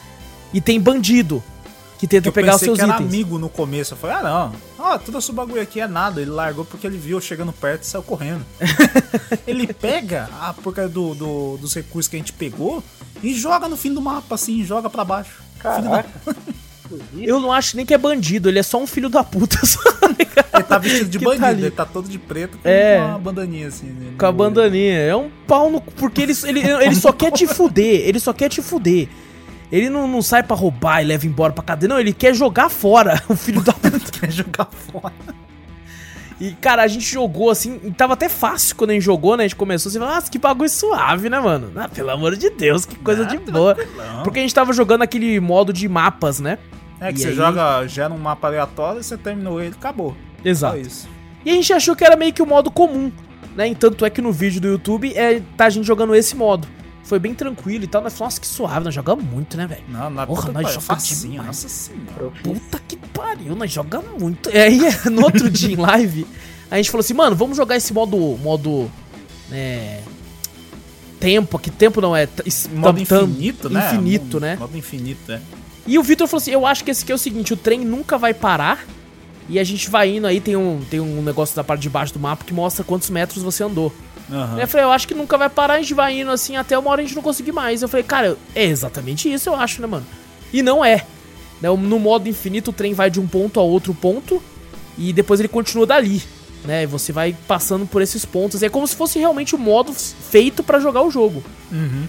E 0.53 0.61
tem 0.61 0.81
bandido 0.81 1.43
que 1.99 2.07
tenta 2.07 2.29
Eu 2.29 2.33
pegar 2.33 2.57
os 2.57 2.61
seus 2.61 2.79
que 2.79 2.85
era 2.85 2.95
itens. 2.95 3.09
amigo 3.09 3.39
no 3.39 3.49
começo. 3.49 3.95
Eu 3.95 3.99
falei, 3.99 4.17
ah, 4.17 4.23
não. 4.23 4.53
Ah, 4.85 4.99
tudo 4.99 5.19
esse 5.19 5.33
bagulho 5.33 5.61
aqui 5.63 5.81
é 5.81 5.87
nada. 5.89 6.21
Ele 6.21 6.31
largou 6.31 6.65
porque 6.65 6.87
ele 6.87 6.99
viu 6.99 7.17
eu 7.17 7.21
chegando 7.21 7.53
perto 7.53 7.83
e 7.83 7.87
saiu 7.87 8.03
correndo. 8.03 8.45
ele 9.47 9.67
pega 9.73 10.29
a 10.41 10.53
porca 10.53 10.89
do, 10.89 11.15
do- 11.15 11.57
dos 11.59 11.75
recursos 11.75 12.09
que 12.09 12.17
a 12.17 12.19
gente 12.19 12.33
pegou 12.33 12.83
e 13.23 13.33
joga 13.35 13.69
no 13.69 13.77
fim 13.77 13.93
do 13.95 14.03
mapa, 14.03 14.35
assim, 14.35 14.65
joga 14.65 14.91
pra 14.91 15.05
baixo. 15.05 15.43
Filho 15.61 16.35
Eu 17.19 17.41
não 17.41 17.53
acho 17.53 17.77
nem 17.77 17.85
que 17.87 17.93
é 17.95 17.99
bandido, 17.99 18.49
ele 18.49 18.59
é 18.59 18.63
só 18.63 18.81
um 18.83 18.87
filho 18.87 19.09
da 19.09 19.23
puta. 19.25 19.59
cara. 20.35 20.49
Ele 20.55 20.63
tá 20.65 20.79
vestido 20.79 21.11
de 21.11 21.19
Que 21.19 21.25
tá 21.25 21.31
bandido, 21.31 21.47
ali. 21.47 21.63
ele 21.63 21.71
tá 21.71 21.85
todo 21.85 22.09
de 22.09 22.19
preto 22.19 22.59
com 22.59 22.69
É. 22.69 22.99
uma 23.05 23.19
bandaninha 23.19 23.69
assim. 23.69 23.87
né, 23.87 24.13
Com 24.19 24.25
a 24.25 24.29
olho. 24.29 24.37
bandaninha. 24.39 24.99
É 24.99 25.15
um 25.17 25.31
pau 25.47 25.71
no. 25.71 25.81
Porque 25.81 26.23
ele, 26.23 26.33
ele, 26.45 26.61
ele 26.61 26.95
só 26.95 27.13
quer 27.13 27.31
te 27.33 27.47
fuder. 27.47 28.03
Ele 28.07 28.19
só 28.21 28.33
quer 28.33 28.49
te 28.49 28.61
fuder. 28.63 29.09
Ele 29.73 29.89
não, 29.91 30.07
não 30.07 30.23
sai 30.23 30.43
pra 30.43 30.55
roubar 30.57 31.03
e 31.03 31.05
leva 31.07 31.27
embora 31.27 31.53
pra 31.53 31.65
cadeia. 31.65 31.89
Não, 31.89 31.99
ele 31.99 32.13
quer 32.13 32.35
jogar 32.35 32.69
fora 32.69 33.21
o 33.29 33.35
filho 33.35 33.61
da 33.63 33.73
puta. 33.75 33.99
Quer 34.21 34.31
jogar 34.31 34.67
fora. 34.71 35.13
E, 36.41 36.51
cara, 36.53 36.83
a 36.83 36.89
gente 36.89 37.05
jogou 37.07 37.49
assim, 37.49 37.79
tava 37.97 38.15
até 38.15 38.29
fácil 38.29 38.75
quando 38.75 38.91
a 38.91 38.93
gente 38.95 39.05
jogou, 39.05 39.37
né? 39.37 39.45
A 39.45 39.47
gente 39.47 39.57
começou 39.57 39.89
assim, 39.89 40.01
nossa, 40.01 40.29
que 40.31 40.37
bagulho 40.39 40.69
suave, 40.69 41.31
né, 41.31 41.39
mano? 41.39 41.71
Ah, 41.77 41.89
pelo 41.89 42.11
amor 42.11 42.37
de 42.37 42.51
Deus, 42.51 42.85
que 42.85 42.97
coisa 42.97 43.23
Ah, 43.23 43.27
de 43.27 43.39
boa. 43.39 43.77
Porque 44.25 44.41
a 44.41 44.43
gente 44.43 44.53
tava 44.55 44.73
jogando 44.73 45.03
aquele 45.03 45.39
modo 45.39 45.73
de 45.73 45.89
mapas, 45.89 46.41
né? 46.41 46.59
É 47.01 47.13
que 47.13 47.19
E 47.19 47.23
você 47.23 47.29
aí- 47.29 47.35
joga, 47.35 47.87
gera 47.87 48.13
um 48.13 48.19
mapa 48.19 48.47
aleatório, 48.49 49.03
você 49.03 49.17
terminou 49.17 49.61
ele, 49.61 49.75
acabou. 49.75 50.17
Exato. 50.45 50.79
E 51.45 51.51
a 51.51 51.55
gente 51.55 51.73
achou 51.73 51.95
que 51.97 52.05
era 52.05 52.17
meio 52.17 52.33
que 52.33 52.41
o 52.43 52.47
modo 52.47 52.71
comum, 52.71 53.11
né? 53.57 53.69
E 53.69 53.75
tanto 53.75 54.05
é 54.05 54.11
que 54.11 54.21
no 54.23 54.33
vídeo 54.33 54.61
do 54.61 54.69
YouTube 54.69 55.13
é, 55.15 55.41
tá 55.57 55.67
a 55.67 55.71
gente 55.71 55.87
jogando 55.87 56.15
esse 56.15 56.35
modo. 56.37 56.67
Foi 57.03 57.19
bem 57.19 57.35
tranquilo 57.35 57.85
e 57.85 57.87
tal. 57.87 58.01
Nós 58.03 58.15
falamos, 58.15 58.35
nossa, 58.37 58.41
que 58.41 58.47
suave, 58.47 58.85
nós 58.85 58.95
jogamos 58.95 59.23
muito, 59.25 59.57
né, 59.59 59.67
velho? 59.67 59.83
Não, 59.89 60.09
na 60.09 60.27
Porra, 60.27 60.41
puta 60.47 60.53
nós 60.55 60.67
que 60.69 60.73
joga 60.73 60.87
pariu, 60.87 61.01
facinho, 61.03 61.31
demais. 61.33 61.47
nossa 61.49 61.69
senhora. 61.69 62.33
Puta 62.43 62.81
que 62.89 62.97
pariu, 62.97 63.55
nós 63.55 63.71
jogamos 63.71 64.19
muito. 64.21 64.49
E 64.51 64.57
aí, 64.59 64.81
no 65.13 65.23
outro 65.25 65.51
dia 65.51 65.73
em 65.75 65.77
live, 65.77 66.27
a 66.71 66.77
gente 66.79 66.91
falou 66.91 67.01
assim, 67.01 67.13
mano, 67.13 67.37
vamos 67.37 67.57
jogar 67.59 67.77
esse 67.77 67.93
modo. 67.93 68.17
modo. 68.43 68.91
É. 69.53 70.01
Tempo, 71.21 71.59
que 71.59 71.71
tempo 71.71 72.01
não 72.01 72.15
é. 72.17 72.29
Modo 72.75 73.01
infinito, 73.01 73.69
né? 73.71 73.87
Infinito, 73.93 74.25
Modo- 74.25 74.41
né? 74.41 74.57
Modo 74.57 74.77
infinito, 74.77 75.33
é. 75.33 75.41
E 75.87 75.99
o 75.99 76.03
Vitor 76.03 76.27
falou 76.27 76.41
assim: 76.41 76.51
eu 76.51 76.67
acho 76.67 76.85
que 76.85 76.91
esse 76.91 77.03
aqui 77.03 77.13
é 77.13 77.15
o 77.15 77.19
seguinte, 77.19 77.53
o 77.53 77.57
trem 77.57 77.81
nunca 77.81 78.19
vai 78.19 78.33
parar. 78.35 78.85
E 79.49 79.59
a 79.59 79.65
gente 79.65 79.91
vai 79.91 80.17
indo 80.17 80.27
aí, 80.27 80.41
tem 80.41 80.57
um, 80.57 80.81
tem 80.89 81.01
um 81.01 81.21
negócio 81.21 81.55
da 81.55 81.63
parte 81.63 81.83
de 81.83 81.91
baixo 81.91 82.15
do 82.15 82.19
mapa 82.19 82.45
que 82.45 82.55
mostra 82.55 82.83
quantos 82.83 83.11
metros 83.11 83.43
você 83.43 83.63
andou. 83.63 83.93
Aham. 84.31 84.59
Eu 84.59 84.67
falei, 84.67 84.87
eu 84.87 84.91
acho 84.91 85.07
que 85.07 85.13
nunca 85.13 85.37
vai 85.37 85.51
parar, 85.51 85.75
a 85.75 85.81
gente 85.83 85.93
vai 85.93 86.19
indo 86.21 86.31
assim 86.31 86.57
até 86.57 86.79
uma 86.79 86.91
hora 86.91 87.03
a 87.03 87.05
gente 87.05 87.15
não 87.15 87.23
conseguir 87.23 87.53
mais. 87.53 87.83
Eu 87.83 87.89
falei, 87.89 88.05
cara, 88.05 88.39
é 88.55 88.65
exatamente 88.65 89.31
isso, 89.31 89.51
eu 89.51 89.55
acho, 89.55 89.83
né, 89.83 89.87
mano? 89.87 90.07
E 90.51 90.63
não 90.63 90.83
é. 90.83 91.05
Né, 91.61 91.69
No 91.69 91.99
modo 91.99 92.29
infinito, 92.29 92.71
o 92.71 92.73
trem 92.73 92.95
vai 92.95 93.11
de 93.11 93.21
um 93.21 93.27
ponto 93.27 93.61
a 93.61 93.63
outro 93.63 93.93
ponto 93.93 94.43
e 94.97 95.13
depois 95.13 95.41
ele 95.41 95.49
continua 95.49 95.87
dali. 95.87 96.23
Né, 96.65 96.87
você 96.87 97.13
vai 97.13 97.37
passando 97.47 97.85
por 97.85 98.01
esses 98.01 98.25
pontos. 98.25 98.63
É 98.63 98.71
como 98.71 98.87
se 98.87 98.97
fosse 98.97 99.19
realmente 99.19 99.55
o 99.55 99.59
modo 99.59 99.93
feito 99.93 100.63
pra 100.63 100.81
jogar 100.81 101.03
o 101.03 101.11
jogo. 101.11 101.45
Uhum. 101.71 102.09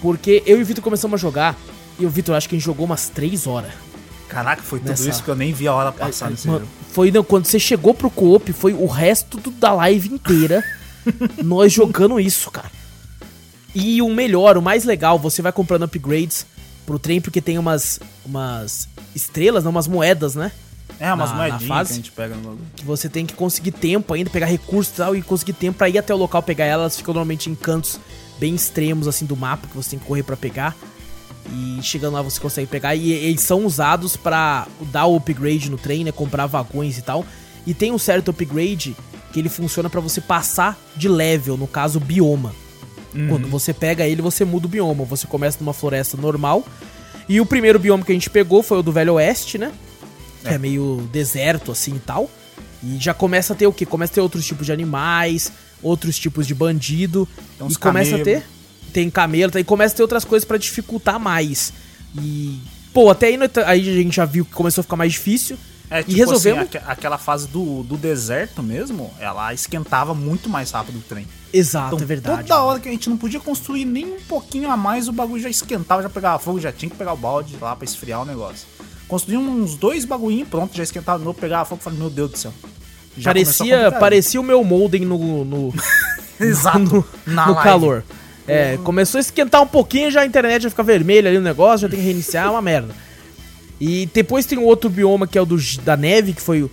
Porque 0.00 0.42
eu 0.46 0.58
e 0.58 0.62
o 0.62 0.64
Vitor 0.64 0.82
começamos 0.82 1.20
a 1.20 1.20
jogar. 1.20 1.54
E 2.00 2.06
o 2.06 2.10
Vitor, 2.10 2.34
acho 2.34 2.48
que 2.48 2.54
a 2.56 2.58
gente 2.58 2.64
jogou 2.66 2.86
umas 2.86 3.08
3 3.08 3.46
horas. 3.46 3.72
Caraca, 4.28 4.62
foi 4.62 4.78
tudo 4.78 4.88
Nessa- 4.88 5.08
isso 5.10 5.22
que 5.22 5.28
eu 5.28 5.34
nem 5.36 5.52
vi 5.52 5.66
a 5.68 5.74
hora 5.74 5.92
passar 5.92 6.26
Ai, 6.26 6.30
nesse 6.32 6.46
mano, 6.46 6.60
jogo. 6.60 6.70
foi 6.92 7.10
não, 7.10 7.22
quando 7.24 7.46
você 7.46 7.58
chegou 7.58 7.92
pro 7.92 8.08
co-op, 8.10 8.52
foi 8.52 8.72
o 8.72 8.86
resto 8.86 9.38
do- 9.38 9.50
da 9.50 9.72
live 9.72 10.08
inteira 10.08 10.64
nós 11.44 11.72
jogando 11.72 12.18
isso, 12.20 12.50
cara. 12.50 12.70
E 13.74 14.00
o 14.02 14.08
melhor, 14.08 14.56
o 14.56 14.62
mais 14.62 14.84
legal, 14.84 15.18
você 15.18 15.42
vai 15.42 15.52
comprando 15.52 15.82
upgrades 15.84 16.46
pro 16.86 16.98
trem 16.98 17.20
porque 17.20 17.40
tem 17.40 17.58
umas 17.58 18.00
umas 18.24 18.88
estrelas, 19.14 19.64
não, 19.64 19.70
umas 19.70 19.86
moedas, 19.88 20.34
né? 20.34 20.52
É, 20.98 21.12
umas 21.12 21.30
na- 21.30 21.36
na 21.36 21.42
moedinhas 21.48 21.68
fase. 21.68 21.88
que 21.88 21.92
a 21.92 21.96
gente 21.96 22.12
pega 22.12 22.34
no 22.36 22.42
bagulho. 22.42 22.60
Que 22.76 22.84
você 22.84 23.08
tem 23.08 23.26
que 23.26 23.34
conseguir 23.34 23.72
tempo 23.72 24.12
ainda, 24.14 24.28
pegar 24.30 24.46
recursos 24.46 24.92
e 24.92 24.96
tal, 24.96 25.16
e 25.16 25.22
conseguir 25.22 25.54
tempo 25.54 25.78
pra 25.78 25.88
ir 25.88 25.98
até 25.98 26.14
o 26.14 26.16
local 26.16 26.42
pegar 26.42 26.64
elas. 26.66 26.82
Elas 26.82 26.96
ficam 26.98 27.14
normalmente 27.14 27.48
em 27.50 27.54
cantos 27.54 27.98
bem 28.38 28.54
extremos, 28.54 29.08
assim, 29.08 29.24
do 29.26 29.36
mapa, 29.36 29.66
que 29.66 29.76
você 29.76 29.90
tem 29.90 29.98
que 29.98 30.04
correr 30.04 30.22
pra 30.22 30.36
pegar. 30.36 30.76
E 31.48 31.82
chegando 31.82 32.14
lá 32.14 32.22
você 32.22 32.40
consegue 32.40 32.66
pegar. 32.66 32.94
E 32.94 33.10
eles 33.12 33.40
são 33.40 33.64
usados 33.64 34.16
pra 34.16 34.66
dar 34.92 35.06
o 35.06 35.16
upgrade 35.16 35.70
no 35.70 35.78
trem, 35.78 36.04
né? 36.04 36.12
Comprar 36.12 36.46
vagões 36.46 36.98
e 36.98 37.02
tal. 37.02 37.24
E 37.66 37.74
tem 37.74 37.92
um 37.92 37.98
certo 37.98 38.30
upgrade 38.30 38.96
que 39.32 39.38
ele 39.38 39.48
funciona 39.48 39.88
pra 39.88 40.00
você 40.00 40.20
passar 40.20 40.78
de 40.96 41.08
level, 41.08 41.56
no 41.56 41.66
caso, 41.66 42.00
bioma. 42.00 42.54
Quando 43.28 43.48
você 43.48 43.72
pega 43.72 44.06
ele, 44.06 44.22
você 44.22 44.44
muda 44.44 44.66
o 44.66 44.70
bioma. 44.70 45.04
Você 45.04 45.26
começa 45.26 45.58
numa 45.60 45.72
floresta 45.72 46.16
normal. 46.16 46.64
E 47.28 47.40
o 47.40 47.46
primeiro 47.46 47.78
bioma 47.78 48.04
que 48.04 48.12
a 48.12 48.14
gente 48.14 48.30
pegou 48.30 48.62
foi 48.62 48.78
o 48.78 48.82
do 48.82 48.92
Velho 48.92 49.14
Oeste, 49.14 49.58
né? 49.58 49.72
Que 50.42 50.54
é, 50.54 50.58
meio 50.58 51.08
deserto 51.12 51.72
assim 51.72 51.96
e 51.96 51.98
tal. 51.98 52.30
E 52.82 52.98
já 52.98 53.12
começa 53.12 53.52
a 53.52 53.56
ter 53.56 53.66
o 53.66 53.72
quê? 53.72 53.84
Começa 53.84 54.12
a 54.12 54.14
ter 54.14 54.20
outros 54.20 54.46
tipos 54.46 54.66
de 54.66 54.72
animais, 54.72 55.52
outros 55.82 56.18
tipos 56.18 56.46
de 56.46 56.54
bandido. 56.54 57.28
Uns 57.60 57.74
e 57.74 57.78
começa 57.78 58.16
a 58.16 58.22
ter. 58.22 58.44
Tem 58.92 59.08
camelo, 59.10 59.50
tá? 59.52 59.60
e 59.60 59.64
começa 59.64 59.94
a 59.94 59.96
ter 59.96 60.02
outras 60.02 60.24
coisas 60.24 60.44
pra 60.46 60.56
dificultar 60.58 61.18
mais. 61.18 61.72
E. 62.20 62.58
Pô, 62.92 63.08
até 63.10 63.26
aí, 63.28 63.36
no- 63.36 63.44
aí 63.66 63.88
a 63.88 63.94
gente 64.02 64.16
já 64.16 64.24
viu 64.24 64.44
que 64.44 64.50
começou 64.52 64.80
a 64.80 64.84
ficar 64.84 64.96
mais 64.96 65.12
difícil. 65.12 65.56
É, 65.88 66.00
tipo 66.04 66.12
e 66.12 66.14
resolvemos. 66.16 66.60
assim, 66.68 66.78
aque- 66.78 66.84
aquela 66.90 67.18
fase 67.18 67.48
do, 67.48 67.82
do 67.82 67.96
deserto 67.96 68.62
mesmo, 68.62 69.10
ela 69.18 69.52
esquentava 69.52 70.14
muito 70.14 70.48
mais 70.48 70.70
rápido 70.70 70.98
o 70.98 71.02
trem. 71.02 71.26
Exato, 71.52 71.94
Então, 71.96 72.04
é 72.04 72.06
verdade. 72.06 72.42
toda 72.48 72.62
hora 72.62 72.78
que 72.78 72.88
a 72.88 72.92
gente 72.92 73.10
não 73.10 73.16
podia 73.16 73.40
construir 73.40 73.84
nem 73.84 74.06
um 74.06 74.20
pouquinho 74.28 74.70
a 74.70 74.76
mais, 74.76 75.08
o 75.08 75.12
bagulho 75.12 75.42
já 75.42 75.48
esquentava, 75.50 76.00
já 76.02 76.08
pegava 76.08 76.38
fogo, 76.38 76.60
já 76.60 76.70
tinha 76.70 76.88
que 76.88 76.96
pegar 76.96 77.12
o 77.12 77.16
balde 77.16 77.56
lá 77.60 77.74
pra 77.74 77.84
esfriar 77.84 78.22
o 78.22 78.24
negócio. 78.24 78.68
Construímos 79.08 79.48
uns 79.72 79.74
dois 79.76 80.04
bagulhinhos, 80.04 80.48
pronto, 80.48 80.76
já 80.76 80.84
esquentava 80.84 81.18
de 81.18 81.24
novo, 81.24 81.36
pegava 81.40 81.64
fogo, 81.64 81.82
falei, 81.82 81.98
meu 81.98 82.08
Deus 82.10 82.30
do 82.30 82.38
céu. 82.38 82.52
Já 83.18 83.30
parecia, 83.30 83.90
parecia 83.98 84.40
o 84.40 84.44
meu 84.44 84.62
molden 84.62 85.04
no, 85.04 85.44
no, 85.44 85.74
Exato, 86.38 86.78
no, 86.78 87.04
na 87.26 87.46
no 87.48 87.54
calor. 87.56 88.04
É, 88.50 88.78
começou 88.78 89.18
a 89.18 89.20
esquentar 89.20 89.62
um 89.62 89.66
pouquinho, 89.66 90.10
já 90.10 90.22
a 90.22 90.26
internet 90.26 90.62
já 90.62 90.70
fica 90.70 90.82
vermelha 90.82 91.28
ali 91.28 91.38
o 91.38 91.42
negócio, 91.42 91.86
já 91.86 91.88
tem 91.88 91.98
que 91.98 92.04
reiniciar, 92.04 92.46
é 92.46 92.50
uma 92.50 92.62
merda. 92.62 92.94
E 93.80 94.08
depois 94.12 94.44
tem 94.44 94.58
o 94.58 94.64
outro 94.64 94.90
bioma 94.90 95.26
que 95.26 95.38
é 95.38 95.40
o 95.40 95.46
do, 95.46 95.56
da 95.82 95.96
neve, 95.96 96.32
que 96.34 96.42
foi 96.42 96.68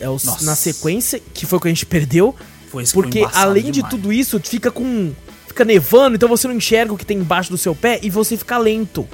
é 0.00 0.08
o, 0.08 0.12
Nossa. 0.12 0.44
na 0.44 0.54
sequência, 0.54 1.20
que 1.32 1.46
foi 1.46 1.58
o 1.58 1.60
que 1.60 1.68
a 1.68 1.70
gente 1.70 1.86
perdeu. 1.86 2.34
Foi 2.70 2.82
isso 2.82 2.94
Porque 2.94 3.26
além 3.32 3.64
de 3.64 3.72
demais. 3.72 3.90
tudo 3.90 4.12
isso, 4.12 4.40
fica 4.40 4.70
com. 4.70 5.12
Fica 5.46 5.64
nevando, 5.64 6.14
então 6.14 6.28
você 6.28 6.46
não 6.46 6.54
enxerga 6.54 6.92
o 6.92 6.96
que 6.96 7.06
tem 7.06 7.18
embaixo 7.18 7.50
do 7.50 7.58
seu 7.58 7.74
pé 7.74 7.98
e 8.02 8.10
você 8.10 8.36
fica 8.36 8.58
lento. 8.58 9.08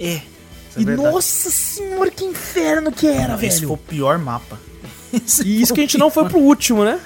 É. 0.00 0.14
é 0.14 0.22
e 0.76 0.84
verdade. 0.84 1.08
nossa 1.12 1.50
senhora, 1.50 2.10
que 2.10 2.24
inferno 2.24 2.90
que 2.90 3.06
era, 3.06 3.34
Esse 3.34 3.60
velho. 3.60 3.68
foi 3.68 3.74
o 3.74 3.78
pior 3.78 4.18
mapa. 4.18 4.58
Esse 5.12 5.46
E 5.46 5.60
isso 5.60 5.72
que 5.72 5.80
a 5.80 5.82
gente 5.84 5.98
não 5.98 6.10
foi 6.10 6.28
pro 6.28 6.38
último, 6.38 6.84
né? 6.84 6.98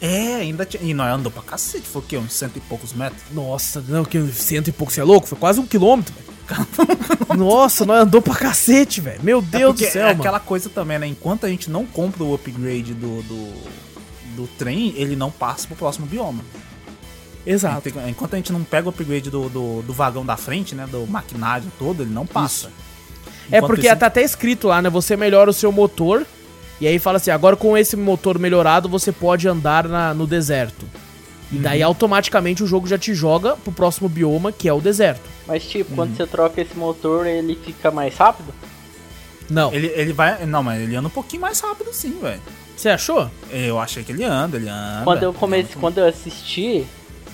É, 0.00 0.34
ainda 0.36 0.64
tinha. 0.66 0.82
E 0.82 0.92
nós 0.92 1.12
andou 1.14 1.30
pra 1.32 1.42
cacete, 1.42 1.86
foi 1.86 2.02
o 2.02 2.04
quê? 2.04 2.18
Uns 2.18 2.32
cento 2.32 2.56
e 2.56 2.60
poucos 2.60 2.92
metros? 2.92 3.22
Nossa, 3.32 3.82
não, 3.88 4.04
que 4.04 4.20
cento 4.32 4.68
e 4.68 4.72
pouco, 4.72 4.92
você 4.92 5.00
é 5.00 5.04
louco? 5.04 5.26
Foi 5.26 5.38
quase 5.38 5.60
um 5.60 5.66
quilômetro, 5.66 6.12
velho. 6.14 6.34
Nossa, 7.38 7.86
nós 7.86 8.02
andou 8.02 8.20
pra 8.20 8.34
cacete, 8.34 9.00
velho. 9.00 9.20
Meu 9.22 9.38
É 9.38 9.42
Deus 9.42 9.72
porque 9.72 9.86
do 9.86 9.92
céu, 9.92 10.02
é 10.02 10.08
mano. 10.08 10.20
aquela 10.20 10.40
coisa 10.40 10.68
também, 10.68 10.98
né? 10.98 11.06
Enquanto 11.06 11.46
a 11.46 11.48
gente 11.48 11.70
não 11.70 11.86
compra 11.86 12.22
o 12.22 12.34
upgrade 12.34 12.92
do, 12.92 13.22
do, 13.22 13.52
do 14.36 14.46
trem, 14.58 14.92
ele 14.96 15.16
não 15.16 15.30
passa 15.30 15.66
pro 15.66 15.76
próximo 15.76 16.06
bioma. 16.06 16.44
Exato. 17.46 17.90
Tem- 17.90 18.08
Enquanto 18.10 18.34
a 18.34 18.36
gente 18.36 18.52
não 18.52 18.62
pega 18.62 18.86
o 18.88 18.90
upgrade 18.90 19.30
do, 19.30 19.48
do, 19.48 19.82
do 19.82 19.92
vagão 19.92 20.24
da 20.24 20.36
frente, 20.36 20.74
né? 20.74 20.86
Do 20.90 21.06
maquinário 21.06 21.70
todo, 21.78 22.02
ele 22.02 22.12
não 22.12 22.26
passa. 22.26 22.70
É 23.50 23.56
Enquanto 23.58 23.66
porque 23.72 23.86
isso- 23.86 23.96
tá 23.96 24.06
até 24.06 24.22
escrito 24.22 24.68
lá, 24.68 24.82
né? 24.82 24.90
Você 24.90 25.16
melhora 25.16 25.48
o 25.50 25.52
seu 25.54 25.70
motor. 25.72 26.26
E 26.80 26.86
aí 26.86 26.98
fala 26.98 27.16
assim, 27.18 27.30
agora 27.30 27.56
com 27.56 27.76
esse 27.78 27.96
motor 27.96 28.38
melhorado, 28.38 28.88
você 28.88 29.12
pode 29.12 29.46
andar 29.48 29.88
na- 29.88 30.12
no 30.12 30.26
deserto. 30.26 30.86
E 31.52 31.56
daí 31.58 31.80
Uhum. 31.82 31.86
automaticamente 31.88 32.62
o 32.64 32.66
jogo 32.66 32.86
já 32.86 32.98
te 32.98 33.14
joga 33.14 33.56
pro 33.56 33.70
próximo 33.72 34.08
bioma, 34.08 34.50
que 34.50 34.68
é 34.68 34.72
o 34.72 34.80
deserto. 34.80 35.22
Mas 35.46 35.64
tipo, 35.64 35.90
Uhum. 35.90 35.96
quando 35.96 36.16
você 36.16 36.26
troca 36.26 36.60
esse 36.60 36.76
motor, 36.76 37.26
ele 37.26 37.54
fica 37.64 37.90
mais 37.90 38.16
rápido? 38.16 38.52
Não. 39.48 39.72
Ele, 39.72 39.86
ele 39.94 40.12
vai. 40.12 40.44
Não, 40.46 40.62
mas 40.62 40.82
ele 40.82 40.96
anda 40.96 41.06
um 41.06 41.10
pouquinho 41.10 41.42
mais 41.42 41.60
rápido 41.60 41.92
sim, 41.92 42.18
velho. 42.20 42.40
Você 42.76 42.88
achou? 42.88 43.30
Eu 43.52 43.78
achei 43.78 44.02
que 44.02 44.10
ele 44.10 44.24
anda, 44.24 44.56
ele 44.56 44.68
anda. 44.68 45.02
Quando 45.04 45.22
eu 45.22 45.32
comecei, 45.32 45.76
quando 45.78 45.98
eu 45.98 46.06
assisti 46.08 46.84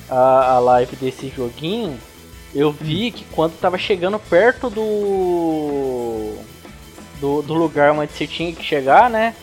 a, 0.08 0.54
a 0.54 0.58
live 0.58 0.96
desse 0.96 1.32
joguinho, 1.34 1.96
eu 2.54 2.72
vi 2.72 3.10
que 3.12 3.24
quando 3.32 3.52
tava 3.58 3.78
chegando 3.78 4.18
perto 4.18 4.68
do, 4.68 6.34
do 7.20 7.42
do 7.42 7.54
lugar 7.54 7.92
onde 7.92 8.12
você 8.12 8.26
tinha 8.26 8.52
que 8.52 8.64
chegar, 8.64 9.10
né? 9.10 9.34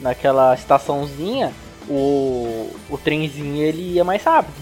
Naquela 0.00 0.54
estaçãozinha, 0.54 1.52
o 1.88 2.70
o 2.90 2.98
trenzinho 2.98 3.62
ele 3.62 3.94
ia 3.94 4.04
mais 4.04 4.22
rápido. 4.22 4.54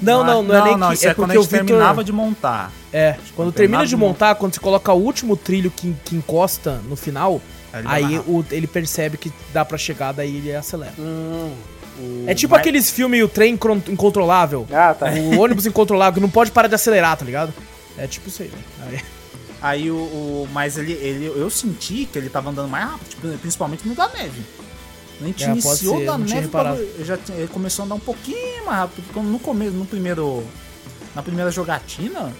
Não, 0.00 0.24
não, 0.24 0.42
não, 0.42 0.54
é 0.56 0.64
nem 0.64 0.76
não, 0.78 0.88
que 0.88 0.94
isso 0.94 1.08
é, 1.08 1.12
quando 1.14 1.28
porque 1.28 1.36
a 1.36 1.40
o 1.40 1.42
gente 1.42 1.50
Victor... 1.52 1.66
terminava 1.66 2.02
de 2.02 2.12
montar. 2.12 2.72
É, 2.92 3.12
quando 3.12 3.34
Quando 3.36 3.52
termina 3.52 3.86
de 3.86 3.94
montar, 3.96 4.34
quando 4.34 4.54
você 4.54 4.60
coloca 4.60 4.90
o 4.92 4.96
último 4.98 5.36
trilho 5.36 5.70
que, 5.70 5.94
que 6.04 6.16
encosta 6.16 6.80
no 6.88 6.96
final, 6.96 7.40
Aí 7.72 8.04
ele 8.04 8.14
aí 8.16 8.18
o, 8.26 8.44
ele 8.50 8.66
percebe 8.66 9.16
que 9.18 9.30
dá 9.52 9.62
pra 9.64 9.76
chegar, 9.76 10.12
daí 10.12 10.36
ele 10.38 10.54
acelera. 10.56 10.92
Hum, 10.98 11.52
É 12.26 12.34
tipo 12.34 12.52
Mas- 12.52 12.60
aqueles 12.60 12.90
filmes, 12.90 13.22
o 13.22 13.28
trem 13.28 13.58
incontrolável. 13.88 14.66
Ah, 14.72 14.94
tá. 14.98 15.06
O 15.10 15.38
ônibus 15.38 15.66
incontrolável, 15.66 16.14
que 16.14 16.20
não 16.20 16.30
pode 16.30 16.50
parar 16.50 16.66
de 16.66 16.74
acelerar, 16.74 17.16
tá 17.16 17.24
ligado? 17.24 17.52
É 17.98 18.06
tipo 18.06 18.28
isso 18.28 18.42
aí, 18.42 18.48
né? 18.48 18.58
Aí- 18.88 19.00
Aí 19.62 19.90
o, 19.90 19.94
o- 19.96 20.48
Mas 20.52 20.78
ele, 20.78 20.92
ele. 20.92 21.26
Eu 21.26 21.50
senti 21.50 22.06
que 22.10 22.18
ele 22.18 22.28
tava 22.30 22.50
andando 22.50 22.68
mais 22.68 22.84
rápido, 22.90 23.08
tipo, 23.10 23.38
principalmente 23.38 23.86
no 23.86 23.94
da 23.94 24.08
neve. 24.08 24.42
A 25.20 25.24
gente 25.26 25.44
É, 25.44 25.48
iniciou 25.50 25.98
ser, 25.98 26.06
da 26.06 26.16
neve, 26.16 26.48
eu 26.98 27.04
já 27.04 27.18
ele 27.30 27.46
começou 27.48 27.82
a 27.82 27.86
andar 27.86 27.94
um 27.96 28.00
pouquinho 28.00 28.64
mais 28.64 28.78
rápido. 28.78 29.04
Porque 29.04 29.20
no 29.20 29.38
começo, 29.38 29.72
no 29.72 29.84
primeiro. 29.84 30.42
Na 31.14 31.22
primeira 31.22 31.50
jogatina, 31.50 32.32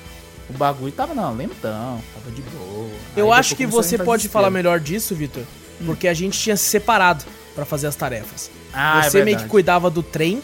o 0.48 0.52
bagulho 0.52 0.92
tava 0.92 1.12
não, 1.12 1.34
lentão, 1.36 2.00
tava 2.14 2.30
de 2.34 2.40
boa. 2.42 2.88
Eu 3.16 3.32
Aí 3.32 3.40
acho 3.40 3.56
que 3.56 3.66
você 3.66 3.98
pode 3.98 4.28
falar 4.28 4.48
desespero. 4.48 4.52
melhor 4.52 4.80
disso, 4.80 5.14
Vitor, 5.14 5.42
porque 5.84 6.06
a 6.08 6.14
gente 6.14 6.38
tinha 6.38 6.56
se 6.56 6.64
separado 6.70 7.24
pra 7.54 7.64
fazer 7.64 7.88
as 7.88 7.96
tarefas. 7.96 8.48
Ah, 8.72 9.00
é 9.04 9.10
você 9.10 9.24
meio 9.24 9.36
que 9.38 9.46
cuidava 9.46 9.90
do 9.90 10.02
trem, 10.04 10.40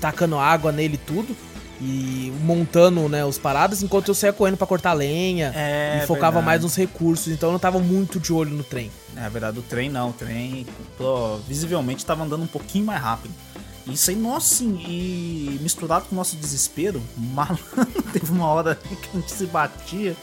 tacando 0.00 0.36
água 0.38 0.70
nele 0.70 0.94
e 0.94 0.98
tudo, 0.98 1.34
e 1.84 2.32
montando, 2.44 3.08
né, 3.08 3.24
os 3.24 3.38
paradas, 3.38 3.82
enquanto 3.82 4.06
eu 4.08 4.14
saía 4.14 4.32
correndo 4.32 4.56
pra 4.56 4.66
cortar 4.68 4.92
lenha 4.92 5.52
É, 5.54 6.00
e 6.02 6.06
focava 6.06 6.34
verdade. 6.34 6.46
mais 6.46 6.62
nos 6.62 6.76
recursos, 6.76 7.26
então 7.26 7.48
eu 7.48 7.52
não 7.52 7.58
tava 7.58 7.80
muito 7.80 8.20
de 8.20 8.32
olho 8.32 8.50
no 8.50 8.62
trem. 8.62 8.88
É 9.16 9.26
É 9.26 9.28
verdade, 9.28 9.58
o 9.58 9.62
trem 9.62 9.90
não, 9.90 10.10
o 10.10 10.12
trem 10.12 10.64
pô, 10.96 11.38
visivelmente 11.48 12.06
tava 12.06 12.22
andando 12.22 12.44
um 12.44 12.46
pouquinho 12.46 12.86
mais 12.86 13.02
rápido. 13.02 13.34
Isso 13.84 14.10
aí, 14.10 14.16
nossa, 14.16 14.54
sim, 14.54 14.80
e 14.86 15.58
misturado 15.60 16.04
com 16.08 16.14
o 16.14 16.18
nosso 16.18 16.36
desespero, 16.36 17.02
malandro, 17.16 17.64
teve 18.12 18.30
uma 18.30 18.46
hora 18.46 18.76
que 18.76 19.08
a 19.12 19.20
gente 19.20 19.32
se 19.32 19.44
batia, 19.46 20.14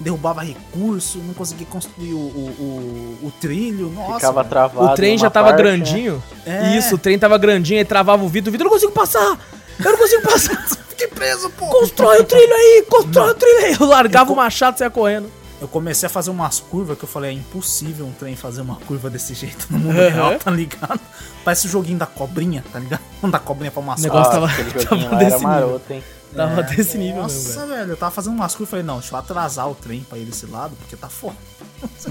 derrubava 0.00 0.42
recurso, 0.42 1.18
não 1.18 1.32
conseguia 1.32 1.66
construir 1.66 2.12
o, 2.12 2.18
o, 2.18 3.18
o, 3.22 3.26
o 3.28 3.32
trilho, 3.40 3.88
nossa. 3.90 4.14
Ficava 4.16 4.42
velho. 4.42 4.50
travado. 4.50 4.92
O 4.92 4.94
trem 4.96 5.16
já 5.16 5.30
tava 5.30 5.50
parte, 5.50 5.62
né? 5.62 5.70
grandinho. 5.70 6.20
É. 6.44 6.76
Isso, 6.76 6.96
o 6.96 6.98
trem 6.98 7.16
tava 7.16 7.38
grandinho 7.38 7.80
e 7.80 7.84
travava 7.84 8.24
o 8.24 8.28
Vitor. 8.28 8.52
O 8.52 8.56
eu 8.56 8.64
não 8.64 8.70
consigo 8.70 8.90
passar! 8.90 9.38
Eu 9.78 9.92
não 9.92 9.98
consigo 9.98 10.22
passar! 10.22 10.66
Fiquei 10.96 11.08
preso, 11.08 11.50
pô! 11.50 11.66
Constrói 11.66 12.20
o 12.20 12.24
trilho 12.24 12.52
aí! 12.54 12.84
Constrói 12.88 13.30
o 13.30 13.34
trilho 13.34 13.58
aí! 13.66 13.76
Eu 13.80 13.86
largava 13.86 14.32
o 14.32 14.36
machado 14.36 14.76
e 14.76 14.78
saia 14.78 14.90
correndo. 14.90 15.30
Eu 15.60 15.68
comecei 15.68 16.06
a 16.06 16.10
fazer 16.10 16.30
umas 16.30 16.60
curvas 16.60 16.98
que 16.98 17.04
eu 17.04 17.08
falei, 17.08 17.30
é 17.30 17.32
impossível 17.32 18.04
um 18.06 18.12
trem 18.12 18.36
fazer 18.36 18.60
uma 18.60 18.76
curva 18.76 19.08
desse 19.08 19.32
jeito 19.34 19.66
no 19.70 19.78
mundo 19.78 19.98
Aham. 19.98 20.10
real, 20.10 20.38
tá 20.38 20.50
ligado? 20.50 21.00
Parece 21.44 21.66
o 21.66 21.70
joguinho 21.70 21.96
da 21.98 22.06
cobrinha, 22.06 22.62
tá 22.72 22.78
ligado? 22.78 23.00
Da 23.30 23.38
cobrinha 23.38 23.70
pra 23.70 23.80
uma 23.80 23.94
O 23.96 24.00
negócio 24.00 24.30
Ah, 24.30 24.34
tava- 24.34 24.46
aquele 24.46 24.70
tava 24.84 24.96
desse 24.96 25.10
era 25.14 25.18
nível. 25.36 25.40
maroto, 25.48 25.92
hein? 25.92 26.04
Tava 26.36 26.60
É, 26.60 26.62
desse 26.64 26.98
nível 26.98 27.22
mesmo, 27.22 27.38
Nossa, 27.38 27.66
velho. 27.66 27.68
velho, 27.78 27.90
eu 27.92 27.96
tava 27.96 28.10
fazendo 28.12 28.34
umas 28.34 28.52
curvas 28.54 28.68
e 28.68 28.70
falei, 28.70 28.84
não, 28.84 28.98
deixa 28.98 29.14
eu 29.14 29.18
atrasar 29.18 29.70
o 29.70 29.74
trem 29.74 30.00
pra 30.00 30.18
ir 30.18 30.24
desse 30.26 30.44
lado, 30.46 30.76
porque 30.76 30.96
tá 30.96 31.08
foda. 31.08 31.36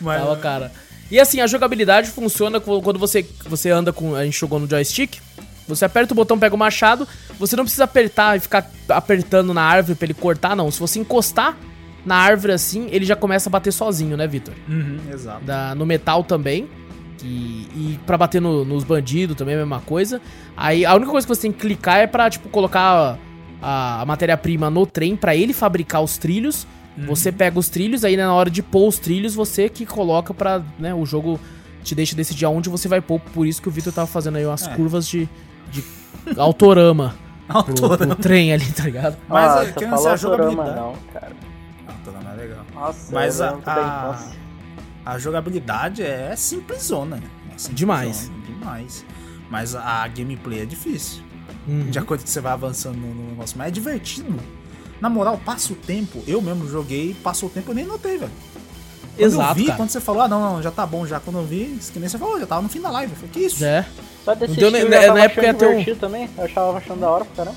Mas, 0.00 0.20
Tava, 0.22 0.36
cara. 0.36 0.72
E 1.10 1.18
assim, 1.18 1.40
a 1.40 1.46
jogabilidade 1.46 2.10
funciona 2.10 2.60
quando 2.60 2.98
você, 2.98 3.24
você 3.46 3.70
anda 3.70 3.92
com. 3.92 4.14
A 4.14 4.24
gente 4.24 4.38
jogou 4.38 4.58
no 4.58 4.68
joystick. 4.68 5.18
Você 5.68 5.84
aperta 5.84 6.12
o 6.12 6.16
botão, 6.16 6.38
pega 6.38 6.54
o 6.54 6.58
machado. 6.58 7.06
Você 7.38 7.56
não 7.56 7.64
precisa 7.64 7.84
apertar 7.84 8.36
e 8.36 8.40
ficar 8.40 8.70
apertando 8.88 9.52
na 9.52 9.62
árvore 9.62 9.94
pra 9.96 10.06
ele 10.06 10.14
cortar, 10.14 10.54
não. 10.56 10.70
Se 10.70 10.78
você 10.80 10.98
encostar 10.98 11.56
na 12.04 12.14
árvore 12.16 12.52
assim, 12.52 12.86
ele 12.90 13.04
já 13.04 13.16
começa 13.16 13.48
a 13.48 13.52
bater 13.52 13.72
sozinho, 13.72 14.16
né, 14.16 14.26
Vitor? 14.26 14.54
Uhum, 14.68 14.98
exato. 15.12 15.44
Da, 15.44 15.74
no 15.74 15.84
metal 15.84 16.22
também. 16.22 16.68
E, 17.24 17.66
e 17.74 18.00
pra 18.06 18.16
bater 18.16 18.40
no- 18.40 18.64
nos 18.64 18.84
bandidos 18.84 19.34
também 19.36 19.54
é 19.54 19.56
a 19.56 19.60
mesma 19.62 19.80
coisa. 19.80 20.20
Aí 20.56 20.84
a 20.84 20.94
única 20.94 21.10
coisa 21.10 21.26
que 21.26 21.34
você 21.34 21.42
tem 21.42 21.52
que 21.52 21.58
clicar 21.58 21.98
é 21.98 22.06
pra, 22.06 22.28
tipo, 22.30 22.48
colocar 22.48 23.18
a, 23.60 24.02
a 24.02 24.06
matéria-prima 24.06 24.68
no 24.70 24.86
trem 24.86 25.16
pra 25.16 25.34
ele 25.34 25.52
fabricar 25.52 26.02
os 26.02 26.16
trilhos. 26.18 26.66
Você 27.06 27.30
pega 27.30 27.58
os 27.58 27.68
trilhos, 27.68 28.04
aí 28.04 28.16
na 28.16 28.32
hora 28.32 28.48
de 28.48 28.62
pôr 28.62 28.88
os 28.88 28.98
trilhos, 28.98 29.34
você 29.34 29.68
que 29.68 29.84
coloca 29.84 30.32
pra, 30.32 30.62
né, 30.78 30.94
o 30.94 31.04
jogo 31.04 31.38
te 31.84 31.94
deixa 31.94 32.16
decidir 32.16 32.46
aonde 32.46 32.70
você 32.70 32.88
vai 32.88 33.02
pôr. 33.02 33.20
Por 33.20 33.46
isso 33.46 33.60
que 33.60 33.68
o 33.68 33.70
Vitor 33.70 33.92
tava 33.92 34.06
fazendo 34.06 34.36
aí 34.36 34.46
umas 34.46 34.66
É. 34.66 34.74
curvas 34.74 35.06
de, 35.06 35.28
de 35.70 35.84
autorama 36.36 37.14
pro, 37.46 37.56
Autorama. 37.58 38.14
pro 38.14 38.16
trem 38.16 38.52
ali, 38.52 38.70
tá 38.72 38.84
ligado? 38.84 39.16
Mas, 39.28 39.76
é, 39.76 39.96
ser 39.96 40.08
a 40.08 40.16
jogabilidade. 40.16 40.76
não, 40.76 40.96
cara. 41.12 41.32
Autorama 41.86 42.32
é 42.32 42.36
legal. 42.36 42.64
Nossa, 42.74 43.14
Mas 43.14 43.40
a, 43.40 43.58
a, 43.66 44.18
a 45.04 45.18
jogabilidade 45.18 46.02
é 46.02 46.34
simplesona. 46.36 47.16
É 47.16 47.58
simplesona, 47.58 47.74
Demais. 47.74 48.32
Demais. 48.46 49.04
Mas 49.50 49.74
a 49.74 50.06
gameplay 50.08 50.62
é 50.62 50.64
difícil. 50.64 51.22
Uhum. 51.68 51.90
De 51.90 51.98
acordo 51.98 52.20
com 52.20 52.24
que 52.24 52.30
você 52.30 52.40
vai 52.40 52.52
avançando 52.52 52.96
no, 52.96 53.14
no 53.14 53.30
negócio. 53.30 53.56
Mas 53.58 53.68
é 53.68 53.70
divertido. 53.70 54.36
Na 55.00 55.08
moral, 55.10 55.38
passa 55.44 55.72
o 55.72 55.76
tempo. 55.76 56.22
Eu 56.26 56.40
mesmo 56.40 56.68
joguei, 56.68 57.14
passou 57.22 57.48
o 57.48 57.52
tempo, 57.52 57.70
eu 57.70 57.74
nem 57.74 57.84
notei, 57.86 58.18
velho. 58.18 58.32
Quando 59.16 59.26
Exato, 59.32 59.50
eu 59.50 59.54
vi, 59.54 59.64
cara. 59.66 59.76
quando 59.76 59.88
você 59.90 60.00
falou, 60.00 60.22
ah, 60.22 60.28
não, 60.28 60.40
não, 60.54 60.62
já 60.62 60.70
tá 60.70 60.84
bom 60.86 61.06
já. 61.06 61.18
Quando 61.18 61.38
eu 61.38 61.44
vi, 61.44 61.78
que 61.92 61.98
nem 61.98 62.08
você 62.08 62.18
falou, 62.18 62.38
já 62.38 62.46
tava 62.46 62.62
no 62.62 62.68
fim 62.68 62.80
da 62.80 62.90
live. 62.90 63.12
Eu 63.12 63.16
falei, 63.16 63.30
que 63.32 63.40
isso? 63.40 63.64
É. 63.64 63.86
Só 64.24 64.34
desse 64.34 64.52
Não 64.52 64.58
deu 64.58 64.70
nem- 64.70 64.82
estilo 64.82 65.00
na- 65.00 65.06
eu 65.06 65.14
na 65.14 65.24
época 65.24 65.54
ter 65.54 65.66
um- 65.66 65.70
divertido 65.70 65.96
também. 66.00 66.28
Eu 66.36 66.44
achava 66.44 66.78
achando 66.78 67.00
da 67.00 67.10
hora 67.10 67.24
pra 67.24 67.44
caramba. 67.44 67.56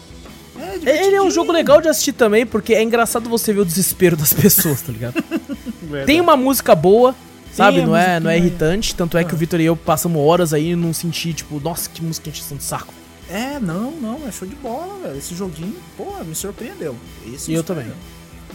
É, 0.86 1.06
Ele 1.06 1.16
é 1.16 1.22
um 1.22 1.32
jogo 1.32 1.52
legal 1.52 1.80
de 1.82 1.88
assistir 1.88 2.12
também, 2.14 2.46
porque 2.46 2.74
é 2.74 2.84
engraçado 2.84 3.30
você 3.30 3.54
ver 3.54 3.62
o 3.62 3.66
desespero 3.66 4.18
das 4.18 4.32
pessoas, 4.34 4.82
tá 4.82 4.92
ligado? 4.92 5.16
Tem 6.06 6.20
uma 6.20 6.36
música 6.36 6.76
boa, 6.76 7.16
sabe? 7.54 7.82
Não 7.82 7.96
é, 7.96 8.20
não 8.20 8.30
é 8.30 8.38
irritante. 8.38 8.94
Tanto 8.94 9.18
é 9.18 9.24
que 9.24 9.34
o 9.34 9.38
Vitor 9.38 9.60
e 9.62 9.66
eu 9.66 9.76
passamos 9.76 10.22
horas 10.22 10.54
aí 10.54 10.72
e 10.72 10.76
não 10.76 10.94
senti, 10.94 11.34
tipo, 11.34 11.60
nossa, 11.60 11.90
que 11.90 12.04
música 12.04 12.30
encheção 12.30 12.58
de 12.58 12.64
saco. 12.64 12.94
É, 13.30 13.60
não, 13.60 13.92
não, 13.92 14.20
é 14.28 14.32
show 14.32 14.48
de 14.48 14.56
bola, 14.56 14.98
velho. 15.04 15.18
Esse 15.18 15.34
joguinho, 15.36 15.76
pô, 15.96 16.06
me 16.26 16.34
surpreendeu. 16.36 16.96
Esse 17.32 17.50
E 17.52 17.54
me 17.54 17.60
eu 17.60 17.64
também. 17.64 17.86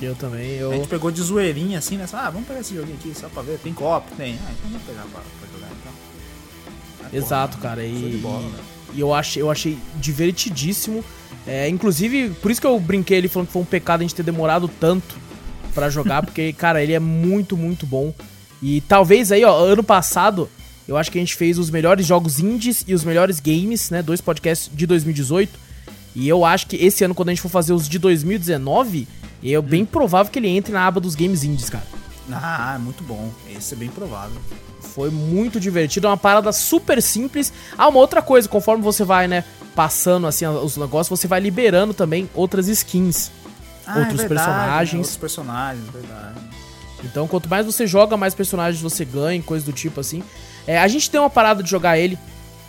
Eu 0.04 0.14
também, 0.14 0.50
A 0.58 0.60
eu. 0.62 0.72
gente 0.72 0.88
pegou 0.88 1.10
de 1.10 1.20
zoeirinha 1.22 1.78
assim, 1.78 1.96
né? 1.96 2.06
Ah, 2.12 2.30
vamos 2.30 2.46
pegar 2.46 2.60
esse 2.60 2.74
joguinho 2.74 2.96
aqui 2.98 3.12
só 3.18 3.28
pra 3.28 3.42
ver. 3.42 3.58
Tem 3.58 3.72
copo? 3.72 4.14
Tem. 4.16 4.34
Ah, 4.46 4.50
então 4.52 4.70
vamos 4.70 4.82
pegar 4.86 5.02
pra, 5.02 5.20
pra 5.20 5.48
jogar 5.52 5.68
então. 5.80 5.92
Porra, 6.98 7.10
Exato, 7.16 7.58
cara. 7.58 7.82
show 7.82 7.90
de 7.90 8.16
E, 8.16 8.18
bola, 8.18 8.40
e- 8.40 8.50
velho. 8.50 8.62
e 8.94 9.00
eu 9.00 9.14
achei, 9.14 9.42
eu 9.42 9.50
achei 9.50 9.78
divertidíssimo. 9.96 11.04
É, 11.46 11.68
inclusive, 11.68 12.30
por 12.40 12.50
isso 12.50 12.60
que 12.60 12.66
eu 12.66 12.78
brinquei 12.80 13.18
ali 13.18 13.28
falando 13.28 13.46
que 13.48 13.52
foi 13.52 13.62
um 13.62 13.66
pecado 13.66 14.00
a 14.00 14.02
gente 14.02 14.14
ter 14.14 14.22
demorado 14.22 14.66
tanto 14.80 15.16
pra 15.74 15.90
jogar, 15.90 16.22
porque, 16.24 16.52
cara, 16.52 16.82
ele 16.82 16.92
é 16.94 16.98
muito, 17.00 17.56
muito 17.56 17.86
bom. 17.86 18.14
E 18.62 18.80
talvez 18.82 19.30
aí, 19.30 19.44
ó, 19.44 19.58
ano 19.58 19.82
passado, 19.82 20.48
eu 20.88 20.96
acho 20.96 21.10
que 21.10 21.18
a 21.18 21.20
gente 21.20 21.34
fez 21.34 21.58
os 21.58 21.68
melhores 21.70 22.06
jogos 22.06 22.40
indies 22.40 22.82
e 22.88 22.94
os 22.94 23.04
melhores 23.04 23.40
games, 23.40 23.90
né? 23.90 24.02
Dois 24.02 24.20
podcasts 24.22 24.70
de 24.74 24.86
2018. 24.86 25.58
E 26.16 26.26
eu 26.28 26.44
acho 26.44 26.66
que 26.68 26.76
esse 26.76 27.04
ano, 27.04 27.14
quando 27.14 27.28
a 27.28 27.32
gente 27.32 27.42
for 27.42 27.48
fazer 27.50 27.72
os 27.74 27.88
de 27.88 27.98
2019, 27.98 29.06
é 29.52 29.60
bem 29.60 29.84
provável 29.84 30.32
que 30.32 30.38
ele 30.38 30.48
entre 30.48 30.72
na 30.72 30.86
aba 30.86 31.00
dos 31.00 31.14
games 31.14 31.44
indies, 31.44 31.68
cara. 31.68 31.84
Ah, 32.32 32.74
é 32.76 32.78
muito 32.78 33.02
bom. 33.04 33.30
Esse 33.54 33.74
é 33.74 33.76
bem 33.76 33.88
provável. 33.90 34.40
Foi 34.80 35.10
muito 35.10 35.58
divertido, 35.58 36.06
é 36.06 36.10
uma 36.10 36.16
parada 36.16 36.52
super 36.52 37.02
simples. 37.02 37.52
Ah, 37.76 37.88
uma 37.88 37.98
outra 37.98 38.22
coisa, 38.22 38.48
conforme 38.48 38.82
você 38.82 39.04
vai, 39.04 39.26
né, 39.28 39.44
passando 39.74 40.26
assim 40.26 40.46
os 40.46 40.76
negócios, 40.76 41.18
você 41.18 41.26
vai 41.26 41.40
liberando 41.40 41.92
também 41.92 42.30
outras 42.34 42.68
skins. 42.68 43.30
Ah, 43.86 43.98
Outros 43.98 44.20
é 44.20 44.28
verdade, 44.28 44.48
personagens. 44.48 44.92
né? 44.92 44.98
Outros 44.98 45.16
personagens, 45.16 45.84
verdade. 45.92 46.38
Então, 47.04 47.28
quanto 47.28 47.50
mais 47.50 47.66
você 47.66 47.86
joga, 47.86 48.16
mais 48.16 48.34
personagens 48.34 48.80
você 48.80 49.04
ganha, 49.04 49.42
coisa 49.42 49.64
do 49.66 49.72
tipo 49.72 50.00
assim. 50.00 50.22
É, 50.66 50.78
a 50.78 50.88
gente 50.88 51.10
tem 51.10 51.20
uma 51.20 51.28
parada 51.28 51.62
de 51.62 51.68
jogar 51.68 51.98
ele, 51.98 52.18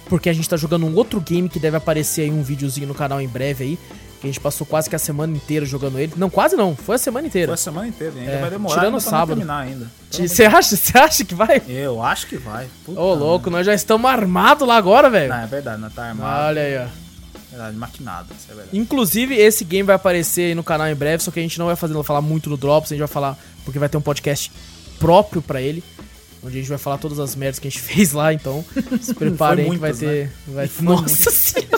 porque 0.10 0.28
a 0.30 0.34
gente 0.34 0.50
tá 0.50 0.58
jogando 0.58 0.86
um 0.86 0.94
outro 0.94 1.22
game 1.22 1.48
que 1.48 1.58
deve 1.58 1.78
aparecer 1.78 2.24
aí 2.24 2.32
um 2.32 2.44
videozinho 2.44 2.88
no 2.88 2.94
canal 2.94 3.22
em 3.22 3.28
breve 3.30 3.64
aí. 3.64 3.80
Que 4.26 4.30
a 4.30 4.34
gente 4.34 4.40
passou 4.42 4.66
quase 4.66 4.90
que 4.90 4.96
a 4.96 5.00
semana 5.00 5.36
inteira 5.36 5.66
jogando 5.66 6.00
ele. 6.00 6.14
Não, 6.16 6.30
quase 6.30 6.56
não, 6.56 6.76
foi 6.76 6.96
a 6.96 6.98
semana 6.98 7.28
inteira. 7.28 7.48
Foi 7.50 7.54
a 7.54 7.58
semana 7.58 7.88
inteira, 7.88 8.14
ainda 8.18 8.32
É, 8.32 8.42
vai 8.42 8.50
demorar 8.50 8.74
tirando 8.76 8.94
ainda 8.96 9.00
sábado. 9.00 9.28
terminar 9.38 9.60
ainda. 9.60 9.92
Você 10.12 10.46
acha, 10.46 10.76
acha 11.00 11.24
que 11.24 11.36
vai? 11.36 11.62
Eu 11.68 12.02
acho 12.02 12.28
que 12.28 12.38
vai. 12.38 12.68
Puta 12.84 13.00
Ô, 13.00 13.14
louco, 13.14 13.50
nós 13.50 13.66
já 13.66 13.74
estamos 13.74 14.10
armados 14.10 14.68
lá 14.68 14.78
agora, 14.78 15.10
velho. 15.10 15.30
Não, 15.30 15.40
é 15.42 15.46
verdade, 15.48 15.82
não 15.82 15.90
tá 15.90 16.06
armado. 16.10 16.48
Olha 16.48 16.62
aí, 16.62 16.78
ó. 16.78 16.86
Verdade, 17.52 17.78
maquinado, 17.78 18.28
isso 18.38 18.48
é 18.52 18.56
verdade. 18.56 18.78
Inclusive, 18.78 19.36
esse 19.36 19.64
game 19.64 19.84
vai 19.84 19.96
aparecer 19.96 20.48
aí 20.48 20.56
no 20.56 20.64
canal 20.64 20.88
em 20.90 20.96
breve, 20.96 21.24
só 21.24 21.32
que 21.32 21.40
a 21.40 21.42
gente 21.44 21.58
não 21.60 21.68
vai 21.68 21.76
fazer, 21.76 22.02
falar 22.04 22.22
muito 22.22 22.50
no 22.50 22.58
Drops, 22.58 22.92
a 22.92 22.96
gente 22.96 23.00
vai 23.00 23.08
falar, 23.08 23.38
porque 23.64 23.80
vai 23.80 23.88
ter 23.88 23.96
um 23.98 24.02
podcast 24.02 24.52
próprio 25.00 25.42
pra 25.42 25.62
ele, 25.62 25.84
onde 26.46 26.58
a 26.58 26.60
gente 26.60 26.70
vai 26.70 26.78
falar 26.78 26.98
todas 26.98 27.20
as 27.20 27.36
merdas 27.36 27.60
que 27.60 27.68
a 27.68 27.72
gente 27.72 27.82
fez 27.84 28.14
lá, 28.14 28.34
então 28.34 28.64
se 29.02 29.14
preparem 29.14 29.70
que 29.72 29.78
vai 29.78 29.92
muitas, 29.92 30.00
ter... 30.00 30.32
Vai... 30.48 30.68
Foi 30.70 30.86
Nossa 30.86 31.32
senhora! 31.32 31.76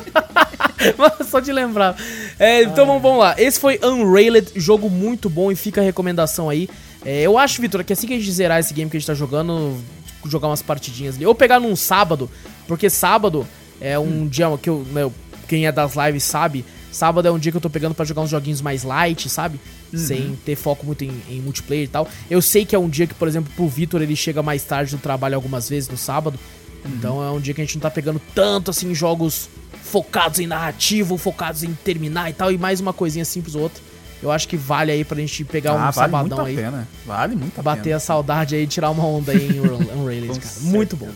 Só 1.29 1.39
de 1.39 1.51
lembrar. 1.51 1.95
É, 2.37 2.63
então 2.63 2.85
vamos, 2.85 3.01
vamos 3.01 3.19
lá. 3.19 3.35
Esse 3.37 3.59
foi 3.59 3.79
Unrailed, 3.83 4.51
jogo 4.55 4.89
muito 4.89 5.29
bom 5.29 5.51
e 5.51 5.55
fica 5.55 5.81
a 5.81 5.83
recomendação 5.83 6.49
aí. 6.49 6.69
É, 7.05 7.21
eu 7.21 7.37
acho, 7.37 7.61
Vitor, 7.61 7.83
que 7.83 7.93
assim 7.93 8.07
que 8.07 8.13
a 8.13 8.17
gente 8.17 8.31
zerar 8.31 8.59
esse 8.59 8.73
game 8.73 8.89
que 8.89 8.97
a 8.97 8.99
gente 8.99 9.07
tá 9.07 9.13
jogando, 9.13 9.77
jogar 10.25 10.47
umas 10.47 10.61
partidinhas 10.61 11.15
ali. 11.15 11.25
Ou 11.25 11.35
pegar 11.35 11.59
num 11.59 11.75
sábado, 11.75 12.29
porque 12.67 12.89
sábado 12.89 13.47
é 13.79 13.97
um 13.97 14.27
dia 14.27 14.45
que 14.61 14.69
eu, 14.69 14.85
né, 14.91 15.09
quem 15.47 15.65
é 15.65 15.71
das 15.71 15.93
lives 15.95 16.23
sabe, 16.23 16.65
sábado 16.91 17.27
é 17.27 17.31
um 17.31 17.39
dia 17.39 17.51
que 17.51 17.57
eu 17.57 17.61
tô 17.61 17.69
pegando 17.69 17.95
pra 17.95 18.05
jogar 18.05 18.21
uns 18.21 18.29
joguinhos 18.29 18.61
mais 18.61 18.83
light, 18.83 19.29
sabe? 19.29 19.59
Sem 19.95 20.37
ter 20.45 20.55
foco 20.55 20.85
muito 20.85 21.03
em, 21.03 21.21
em 21.29 21.39
multiplayer 21.41 21.85
e 21.85 21.87
tal. 21.87 22.07
Eu 22.29 22.41
sei 22.41 22.65
que 22.65 22.75
é 22.75 22.79
um 22.79 22.89
dia 22.89 23.07
que, 23.07 23.13
por 23.13 23.27
exemplo, 23.27 23.51
pro 23.55 23.67
Vitor 23.67 24.01
ele 24.01 24.15
chega 24.15 24.43
mais 24.43 24.63
tarde 24.63 24.95
do 24.95 25.01
trabalho 25.01 25.35
algumas 25.35 25.69
vezes 25.69 25.87
no 25.89 25.97
sábado. 25.97 26.37
Então 26.85 27.23
é 27.23 27.29
um 27.31 27.39
dia 27.39 27.53
que 27.53 27.61
a 27.61 27.63
gente 27.65 27.75
não 27.75 27.81
tá 27.81 27.89
pegando 27.91 28.21
tanto 28.35 28.71
assim 28.71 28.93
jogos 28.93 29.49
focados 29.83 30.39
em 30.39 30.47
narrativa, 30.47 31.17
focados 31.17 31.63
em 31.63 31.73
terminar 31.73 32.29
e 32.29 32.33
tal, 32.33 32.51
e 32.51 32.57
mais 32.57 32.79
uma 32.79 32.93
coisinha 32.93 33.23
simples 33.25 33.55
ou 33.55 33.63
outra. 33.63 33.81
Eu 34.21 34.31
acho 34.31 34.47
que 34.47 34.57
vale 34.57 34.91
aí 34.91 35.03
pra 35.05 35.17
gente 35.19 35.43
pegar 35.43 35.73
um 35.73 35.77
ah, 35.77 35.91
vale 35.91 36.11
muito 36.11 36.29
sabadão 36.29 36.39
a 36.45 36.47
aí. 36.47 36.55
pena. 36.55 36.87
Vale 37.05 37.35
muito 37.35 37.59
a 37.59 37.61
Bater 37.61 37.83
pena. 37.83 37.95
a 37.97 37.99
saudade 37.99 38.55
aí 38.55 38.63
e 38.63 38.67
tirar 38.67 38.89
uma 38.89 39.05
onda 39.05 39.31
aí 39.31 39.47
em 39.55 39.59
Unra- 39.61 39.93
Unrailed, 39.95 40.39
cara. 40.39 40.55
Muito 40.61 40.95
bom. 40.97 41.09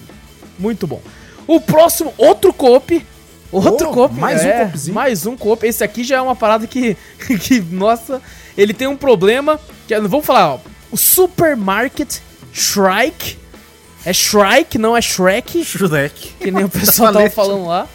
Muito 0.60 0.86
bom. 0.88 1.02
O 1.48 1.60
próximo, 1.60 2.14
outro 2.18 2.54
coop. 2.54 3.06
Outro 3.52 3.90
Oh, 3.90 3.94
coop. 3.94 4.16
mais 4.16 4.42
um 4.44 4.48
é, 4.48 4.64
coopzinho. 4.66 4.94
Mais 4.96 5.26
um 5.26 5.36
coop. 5.36 5.66
Esse 5.66 5.84
aqui 5.84 6.04
já 6.04 6.18
é 6.18 6.22
uma 6.22 6.36
parada 6.36 6.66
que, 6.68 6.96
que 7.42 7.60
nossa, 7.60 8.22
ele 8.58 8.74
tem 8.74 8.88
um 8.88 8.98
problema. 8.98 9.60
Que, 9.88 9.94
é- 9.94 10.02
vamos 10.02 10.26
falar, 10.26 10.56
ó. 10.56 10.60
O 10.92 10.98
Supermarket 10.98 12.20
Shrike. 12.54 13.38
É 14.06 14.12
Shrike, 14.14 14.78
não 14.78 14.98
é 14.98 15.02
Shrek. 15.02 15.64
Shrek. 15.64 16.34
Que 16.40 16.52
nem 16.52 16.66
o 16.66 16.70
pessoal 16.70 17.14
tava 17.14 17.30
falando 17.30 17.66
lá. 17.66 17.88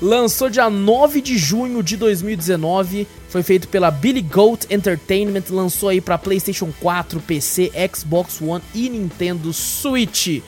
Lançou 0.00 0.48
dia 0.48 0.70
9 0.70 1.20
de 1.20 1.36
junho 1.36 1.82
de 1.82 1.96
2019. 1.96 3.06
Foi 3.28 3.42
feito 3.42 3.66
pela 3.66 3.90
Billy 3.90 4.22
Goat 4.22 4.66
Entertainment. 4.70 5.42
Lançou 5.50 5.88
aí 5.88 6.00
pra 6.00 6.16
PlayStation 6.16 6.72
4, 6.80 7.20
PC, 7.20 7.72
Xbox 7.94 8.40
One 8.40 8.62
e 8.72 8.88
Nintendo 8.88 9.52
Switch. 9.52 10.40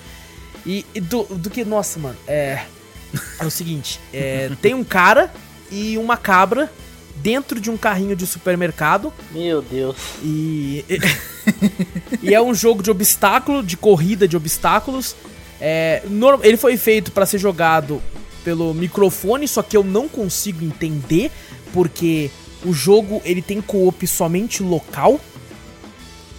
E, 0.65 0.87
e 0.95 1.01
do, 1.01 1.25
do 1.25 1.51
que. 1.51 1.65
Nossa, 1.65 1.99
mano. 1.99 2.17
É. 2.29 2.61
É 3.41 3.45
o 3.45 3.51
seguinte: 3.51 3.99
é, 4.15 4.51
tem 4.63 4.73
um 4.73 4.85
cara 4.85 5.33
e 5.71 5.99
uma 5.99 6.17
cabra 6.17 6.71
dentro 7.23 7.61
de 7.61 7.71
um 7.71 7.77
carrinho 7.77 8.17
de 8.17 8.27
supermercado. 8.27 9.13
Meu 9.33 9.63
Deus. 9.63 9.97
E. 10.23 10.85
e 12.23 12.35
é 12.35 12.43
um 12.43 12.55
jogo 12.55 12.83
de 12.83 12.91
obstáculo, 12.91 13.63
de 13.63 13.77
corrida 13.77 14.27
de 14.27 14.37
obstáculos. 14.37 15.15
É, 15.61 16.03
ele 16.43 16.57
foi 16.57 16.77
feito 16.77 17.13
pra 17.13 17.27
ser 17.27 17.39
jogado 17.39 18.03
pelo 18.43 18.73
microfone, 18.73 19.47
só 19.47 19.63
que 19.63 19.77
eu 19.77 19.85
não 19.85 20.09
consigo 20.09 20.65
entender 20.65 21.31
porque 21.73 22.31
o 22.65 22.73
jogo 22.73 23.21
ele 23.25 23.43
tem 23.43 23.61
co-op 23.61 24.07
somente 24.07 24.63
local. 24.63 25.21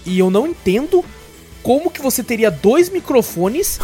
E 0.06 0.18
eu 0.18 0.32
não 0.32 0.48
entendo 0.48 1.06
como 1.62 1.92
que 1.92 2.02
você 2.02 2.24
teria 2.24 2.50
dois 2.50 2.90
microfones 2.90 3.80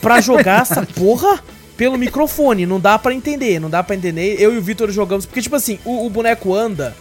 pra 0.00 0.20
jogar 0.20 0.62
essa 0.62 0.84
porra 0.84 1.42
pelo 1.76 1.96
microfone. 1.98 2.66
Não 2.66 2.78
dá 2.80 2.98
pra 2.98 3.12
entender, 3.14 3.58
não 3.60 3.70
dá 3.70 3.82
pra 3.82 3.96
entender. 3.96 4.36
Eu 4.40 4.54
e 4.54 4.58
o 4.58 4.62
Vitor 4.62 4.90
jogamos 4.90 5.26
porque 5.26 5.42
tipo 5.42 5.56
assim, 5.56 5.78
o, 5.84 6.06
o 6.06 6.10
boneco 6.10 6.54
anda 6.54 6.96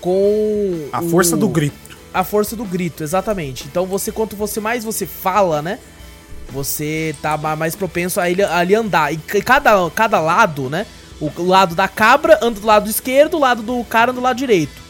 com 0.00 0.88
A 0.92 1.00
o- 1.00 1.08
força 1.08 1.36
do 1.36 1.48
grito. 1.48 1.76
a 2.12 2.22
força 2.24 2.54
do 2.56 2.64
grito, 2.64 3.02
exatamente. 3.02 3.64
Então 3.66 3.86
você, 3.86 4.10
quanto 4.12 4.36
você 4.36 4.60
mais 4.60 4.84
você 4.84 5.06
fala, 5.06 5.60
né? 5.62 5.78
Você 6.50 7.14
tá 7.20 7.36
ma- 7.36 7.56
mais 7.56 7.74
propenso 7.74 8.20
a 8.20 8.30
ele, 8.30 8.42
a 8.42 8.62
ele 8.62 8.74
andar. 8.74 9.12
E 9.12 9.16
ca- 9.16 9.40
cada, 9.42 9.90
cada 9.90 10.20
lado, 10.20 10.70
né? 10.70 10.86
O 11.20 11.30
lado 11.42 11.74
da 11.74 11.88
cabra 11.88 12.38
anda 12.42 12.60
do 12.60 12.66
lado 12.66 12.88
esquerdo, 12.90 13.34
o 13.34 13.40
lado 13.40 13.62
do 13.62 13.82
cara 13.84 14.10
anda 14.12 14.20
do 14.20 14.24
lado 14.24 14.36
direito. 14.36 14.86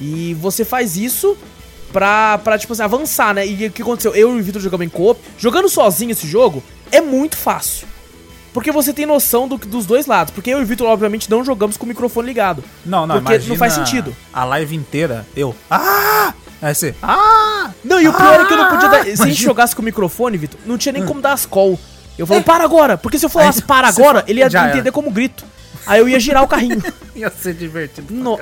E 0.00 0.34
você 0.34 0.64
faz 0.64 0.96
isso 0.96 1.36
pra, 1.92 2.38
pra 2.38 2.58
tipo 2.58 2.72
assim, 2.72 2.82
avançar, 2.82 3.32
né? 3.34 3.46
E 3.46 3.66
o 3.66 3.70
que 3.70 3.82
aconteceu? 3.82 4.14
Eu 4.14 4.36
e 4.36 4.40
o 4.40 4.42
Vitor 4.42 4.60
jogamos 4.60 4.84
em 4.86 4.88
co 4.90 5.16
Jogando 5.38 5.68
sozinho 5.68 6.10
esse 6.10 6.26
jogo 6.26 6.62
é 6.90 7.00
muito 7.00 7.36
fácil. 7.36 7.86
Porque 8.52 8.70
você 8.70 8.92
tem 8.92 9.06
noção 9.06 9.48
do, 9.48 9.56
dos 9.56 9.86
dois 9.86 10.06
lados. 10.06 10.32
Porque 10.34 10.50
eu 10.50 10.60
e 10.60 10.62
o 10.62 10.66
Vitor, 10.66 10.86
obviamente, 10.88 11.30
não 11.30 11.44
jogamos 11.44 11.76
com 11.76 11.84
o 11.84 11.88
microfone 11.88 12.26
ligado. 12.26 12.62
Não, 12.84 13.06
não, 13.06 13.16
Porque 13.16 13.30
não 13.30 13.36
imagina 13.36 13.56
faz 13.58 13.72
sentido. 13.72 14.14
A 14.32 14.44
live 14.44 14.76
inteira, 14.76 15.26
eu. 15.36 15.54
Ah! 15.70 16.34
Aí 16.60 16.74
você. 16.74 16.94
Ah! 17.02 17.70
Não, 17.82 18.00
e 18.00 18.06
o 18.08 18.12
pior 18.12 18.40
é 18.40 18.44
que 18.44 18.52
eu 18.52 18.56
não 18.58 18.68
podia 18.68 18.88
dar. 18.88 18.96
Se 18.96 19.00
a 19.00 19.04
gente 19.04 19.14
Imagina. 19.16 19.32
Hum. 19.32 19.44
jogasse 19.44 19.74
com 19.74 19.82
o 19.82 19.84
microfone, 19.84 20.36
Vitor, 20.36 20.60
não 20.66 20.76
tinha 20.78 20.92
nem 20.92 21.04
como 21.04 21.20
dar 21.20 21.32
as 21.32 21.46
call. 21.46 21.78
Eu 22.18 22.26
falo, 22.26 22.42
para 22.42 22.62
agora! 22.62 22.98
Porque 22.98 23.18
se 23.18 23.24
eu 23.24 23.30
falasse 23.30 23.60
Aí 23.60 23.66
para 23.66 23.88
agora, 23.88 24.20
fala, 24.20 24.24
ele 24.28 24.40
ia 24.40 24.46
entender 24.46 24.78
era. 24.80 24.92
como 24.92 25.10
grito. 25.10 25.44
Aí 25.86 25.98
eu 25.98 26.08
ia 26.08 26.20
girar 26.20 26.42
o 26.42 26.46
carrinho. 26.48 26.80
Ia 27.16 27.30
ser 27.30 27.54
divertido. 27.54 28.14
No- 28.14 28.38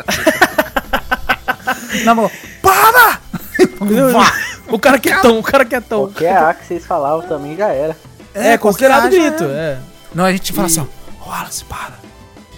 Na 2.05 2.15
mão. 2.15 2.31
Para! 2.63 3.21
O 4.69 4.79
cara 4.79 4.99
quietão, 4.99 5.39
o 5.39 5.43
cara 5.43 5.65
quietão. 5.65 6.01
Qualquer 6.01 6.37
A 6.37 6.55
que 6.55 6.67
vocês 6.67 6.85
falavam 6.87 7.27
também 7.27 7.57
já 7.57 7.69
era. 7.69 7.97
É, 8.35 8.57
considerado 8.59 9.03
qualquer 9.11 9.31
grito, 9.31 9.45
é. 9.45 9.79
Não, 10.15 10.25
a 10.25 10.33
gente 10.33 10.53
fala 10.53 10.67
assim, 10.67 10.81
ó. 10.81 11.27
Wallace, 11.29 11.65
para. 11.65 11.93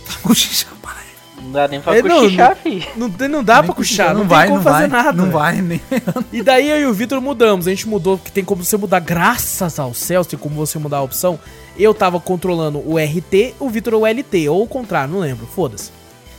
Tá 0.06 0.14
cochichando, 0.22 0.76
para 0.76 0.92
aí. 0.98 1.42
Não 1.44 1.52
dá 1.52 1.68
nem 1.68 1.80
pra 1.80 1.96
É, 1.96 2.02
não, 2.02 2.20
cochichar, 2.22 2.56
fi. 2.56 2.88
Não, 2.96 3.10
tem- 3.10 3.28
não 3.28 3.42
dá 3.44 3.54
pra 3.56 3.62
Nem 3.68 3.72
puxar, 3.72 4.06
não, 4.08 4.14
não 4.14 4.20
tem 4.20 4.28
vai, 4.28 4.46
como 4.48 4.56
não 4.58 4.64
fazer 4.64 4.88
vai, 4.88 5.02
nada. 5.04 5.12
Não 5.12 5.30
vai, 5.30 5.60
nem. 5.62 5.80
E 6.32 6.42
daí 6.42 6.68
eu 6.70 6.80
e 6.80 6.86
o 6.86 6.94
Vitor 6.94 7.20
mudamos. 7.20 7.66
A 7.66 7.70
gente 7.70 7.88
mudou, 7.88 8.16
que 8.18 8.30
tem 8.32 8.44
como 8.44 8.64
você 8.64 8.76
mudar, 8.76 9.00
graças 9.00 9.78
aos 9.78 9.98
céus, 9.98 10.26
tem 10.26 10.38
como 10.38 10.54
você 10.54 10.78
mudar 10.78 10.98
a 10.98 11.02
opção. 11.02 11.38
Eu 11.76 11.92
tava 11.94 12.20
controlando 12.20 12.78
o 12.78 12.96
RT, 12.98 13.54
o 13.58 13.68
Vitor 13.68 13.94
o 13.94 14.06
LT, 14.06 14.48
ou 14.48 14.62
o 14.62 14.66
contrário, 14.66 15.12
não 15.12 15.20
lembro, 15.20 15.46
foda-se. 15.46 15.90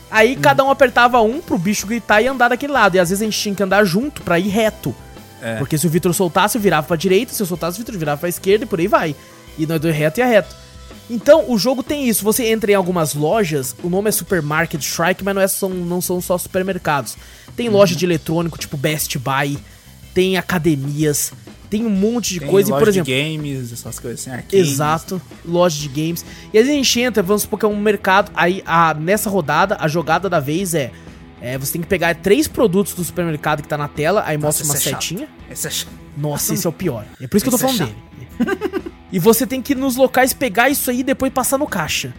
Aí 0.10 0.36
cada 0.36 0.64
um 0.64 0.70
apertava 0.70 1.20
um 1.22 1.42
pro 1.42 1.58
bicho 1.58 1.88
gritar 1.88 2.22
e 2.22 2.28
andar 2.28 2.50
daquele 2.50 2.72
lado. 2.72 2.96
E 2.96 3.00
às 3.00 3.10
vezes 3.10 3.22
a 3.22 3.26
gente 3.26 3.40
tinha 3.40 3.56
que 3.56 3.64
andar 3.64 3.84
junto 3.84 4.22
pra 4.22 4.38
ir 4.40 4.48
reto. 4.50 4.96
É. 5.42 5.56
Porque 5.58 5.76
se 5.78 5.86
o 5.88 5.90
Vitor 5.90 6.14
soltasse, 6.14 6.56
eu 6.58 6.62
virava 6.62 6.86
pra 6.88 6.96
direita, 6.96 7.34
se 7.34 7.42
eu 7.42 7.48
soltasse, 7.48 7.78
o 7.78 7.80
Vitor 7.80 7.98
virava 7.98 8.20
pra 8.20 8.30
esquerda 8.30 8.64
e 8.64 8.68
por 8.68 8.80
aí 8.80 8.88
vai. 8.88 9.16
E 9.58 9.66
nós 9.66 9.80
dois 9.82 9.96
reto 9.96 10.20
e 10.22 10.24
reto. 10.24 10.56
Então, 11.14 11.46
o 11.48 11.60
jogo 11.60 11.84
tem 11.84 12.10
isso. 12.10 12.24
Você 12.24 12.46
entra 12.48 12.72
em 12.72 12.76
algumas 12.76 13.14
lojas, 13.14 13.76
o 13.84 13.90
nome 13.90 14.10
é 14.10 14.12
Supermarket 14.12 14.82
Strike, 14.82 15.24
mas 15.24 15.36
não, 15.36 15.42
é, 15.44 15.48
são, 15.48 15.70
não 15.70 16.02
são 16.02 16.20
só 16.20 16.38
supermercados. 16.40 17.16
Tem 17.56 17.70
loja 17.70 17.96
de 17.96 18.04
eletrônico, 18.04 18.58
tipo 18.58 18.76
Best 18.76 19.20
Buy, 19.20 19.60
tem 20.12 20.38
academias, 20.38 21.32
tem 21.70 21.86
um 21.86 21.90
monte 21.90 22.34
de 22.34 22.40
Tem 22.40 22.50
coisa. 22.50 22.70
E, 22.70 22.72
loja 22.72 22.84
por 22.84 22.90
exemplo, 22.90 23.14
de 23.14 23.24
games, 23.24 23.72
essas 23.72 24.00
coisas 24.00 24.22
assim, 24.22 24.32
arcades. 24.32 24.72
Exato, 24.72 25.22
loja 25.46 25.80
de 25.80 25.88
games. 25.88 26.26
E 26.52 26.58
às 26.58 26.66
vezes 26.66 26.72
a 26.72 26.84
gente 26.84 27.00
entra, 27.00 27.22
vamos 27.22 27.44
supor 27.44 27.60
que 27.60 27.66
é 27.66 27.70
um 27.70 27.80
mercado. 27.80 28.32
Aí 28.34 28.64
a, 28.66 28.96
nessa 28.96 29.30
rodada, 29.30 29.78
a 29.80 29.88
jogada 29.88 30.28
da 30.28 30.40
vez 30.40 30.74
é, 30.74 30.92
é, 31.40 31.58
Você 31.60 31.74
tem 31.74 31.82
que 31.82 31.88
pegar 31.88 32.16
três 32.16 32.48
produtos 32.48 32.96
do 32.96 33.04
supermercado 33.04 33.62
que 33.62 33.68
tá 33.68 33.78
na 33.78 33.88
tela, 33.88 34.24
aí 34.26 34.38
mostra 34.38 34.66
uma 34.66 34.76
é 34.76 34.80
chato. 34.80 35.04
setinha. 35.04 35.28
Esse 35.52 35.68
é 35.68 35.70
chato. 35.70 35.92
Nossa, 36.18 36.56
esse 36.56 36.66
é 36.66 36.70
o 36.70 36.74
pior. 36.74 37.06
É 37.22 37.28
por 37.28 37.38
isso 37.38 37.44
que 37.46 37.54
eu 37.54 37.60
tô 37.60 37.66
é 37.66 37.70
falando 37.70 37.86
dele. 37.86 38.93
E 39.14 39.20
você 39.20 39.46
tem 39.46 39.62
que 39.62 39.74
ir 39.74 39.76
nos 39.76 39.96
locais 39.96 40.34
pegar 40.34 40.70
isso 40.70 40.90
aí 40.90 41.02
e 41.02 41.04
depois 41.04 41.32
passar 41.32 41.60
no 41.60 41.68
caixa. 41.68 42.12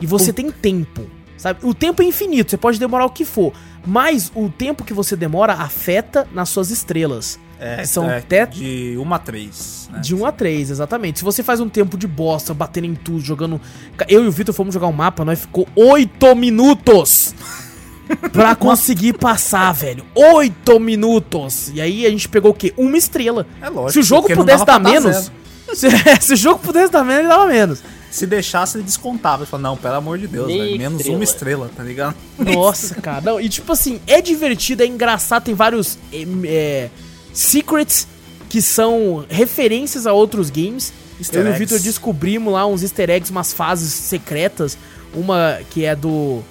E 0.00 0.06
você 0.06 0.32
tem 0.32 0.50
tempo. 0.50 1.06
Sabe? 1.36 1.60
O 1.62 1.72
tempo 1.72 2.02
é 2.02 2.04
infinito, 2.04 2.50
você 2.50 2.56
pode 2.56 2.78
demorar 2.78 3.06
o 3.06 3.10
que 3.10 3.24
for. 3.24 3.52
Mas 3.86 4.32
o 4.34 4.48
tempo 4.48 4.82
que 4.82 4.92
você 4.92 5.14
demora 5.14 5.54
afeta 5.54 6.26
nas 6.34 6.48
suas 6.48 6.70
estrelas. 6.70 7.38
É, 7.58 7.84
São 7.84 8.10
é 8.10 8.18
até 8.18 8.44
de 8.46 8.96
1 8.98 9.14
a 9.14 9.18
3. 9.18 9.90
Né? 9.92 10.00
de 10.00 10.14
1 10.14 10.26
a 10.26 10.32
3, 10.32 10.70
exatamente. 10.70 11.20
Se 11.20 11.24
você 11.24 11.42
faz 11.42 11.60
um 11.60 11.68
tempo 11.68 11.96
de 11.96 12.08
bosta, 12.08 12.52
batendo 12.52 12.86
em 12.88 12.94
tudo, 12.96 13.20
jogando. 13.20 13.60
Eu 14.08 14.24
e 14.24 14.26
o 14.26 14.32
Vitor 14.32 14.52
fomos 14.52 14.74
jogar 14.74 14.88
um 14.88 14.92
mapa, 14.92 15.24
nós 15.24 15.40
ficou 15.40 15.68
8 15.76 16.34
minutos 16.34 17.32
pra 18.32 18.56
conseguir 18.56 19.12
passar, 19.12 19.72
velho. 19.72 20.04
8 20.16 20.80
minutos. 20.80 21.70
E 21.72 21.80
aí 21.80 22.04
a 22.04 22.10
gente 22.10 22.28
pegou 22.28 22.50
o 22.50 22.54
quê? 22.54 22.74
Uma 22.76 22.96
estrela. 22.96 23.46
É 23.62 23.68
lógico, 23.68 23.92
Se 23.92 23.98
o 24.00 24.02
jogo 24.02 24.34
pudesse 24.34 24.66
dar 24.66 24.78
dar 24.78 24.90
menos. 24.90 25.30
Se, 25.74 25.88
se 26.20 26.32
o 26.34 26.36
jogo 26.36 26.58
pudesse 26.60 26.90
dar 26.92 27.04
menos, 27.04 27.20
ele 27.20 27.28
dava 27.28 27.46
menos. 27.46 27.82
Se 28.10 28.26
deixasse, 28.26 28.76
ele 28.76 28.84
descontava. 28.84 29.42
Ele 29.42 29.50
falava, 29.50 29.68
não, 29.68 29.76
pelo 29.76 29.94
amor 29.94 30.18
de 30.18 30.26
Deus, 30.26 30.48
velho, 30.48 30.76
menos 30.78 30.98
estrela. 31.00 31.16
uma 31.16 31.24
estrela, 31.24 31.70
tá 31.76 31.82
ligado? 31.84 32.16
Nossa, 32.38 32.96
cara. 32.96 33.20
Não, 33.20 33.40
e 33.40 33.48
tipo 33.48 33.70
assim, 33.72 34.00
é 34.06 34.20
divertido, 34.20 34.82
é 34.82 34.86
engraçado, 34.86 35.44
tem 35.44 35.54
vários 35.54 35.96
é, 36.12 36.26
é, 36.44 36.90
secrets 37.32 38.08
que 38.48 38.60
são 38.60 39.24
referências 39.28 40.06
a 40.06 40.12
outros 40.12 40.50
games. 40.50 40.92
Easter 41.20 41.40
Eu 41.40 41.46
e 41.46 41.48
o 41.48 41.50
eggs. 41.50 41.58
Victor 41.60 41.78
descobrimos 41.78 42.52
lá 42.52 42.66
uns 42.66 42.82
easter 42.82 43.08
eggs, 43.10 43.30
umas 43.30 43.52
fases 43.52 43.92
secretas. 43.92 44.76
Uma 45.14 45.58
que 45.70 45.84
é 45.84 45.94
do. 45.94 46.42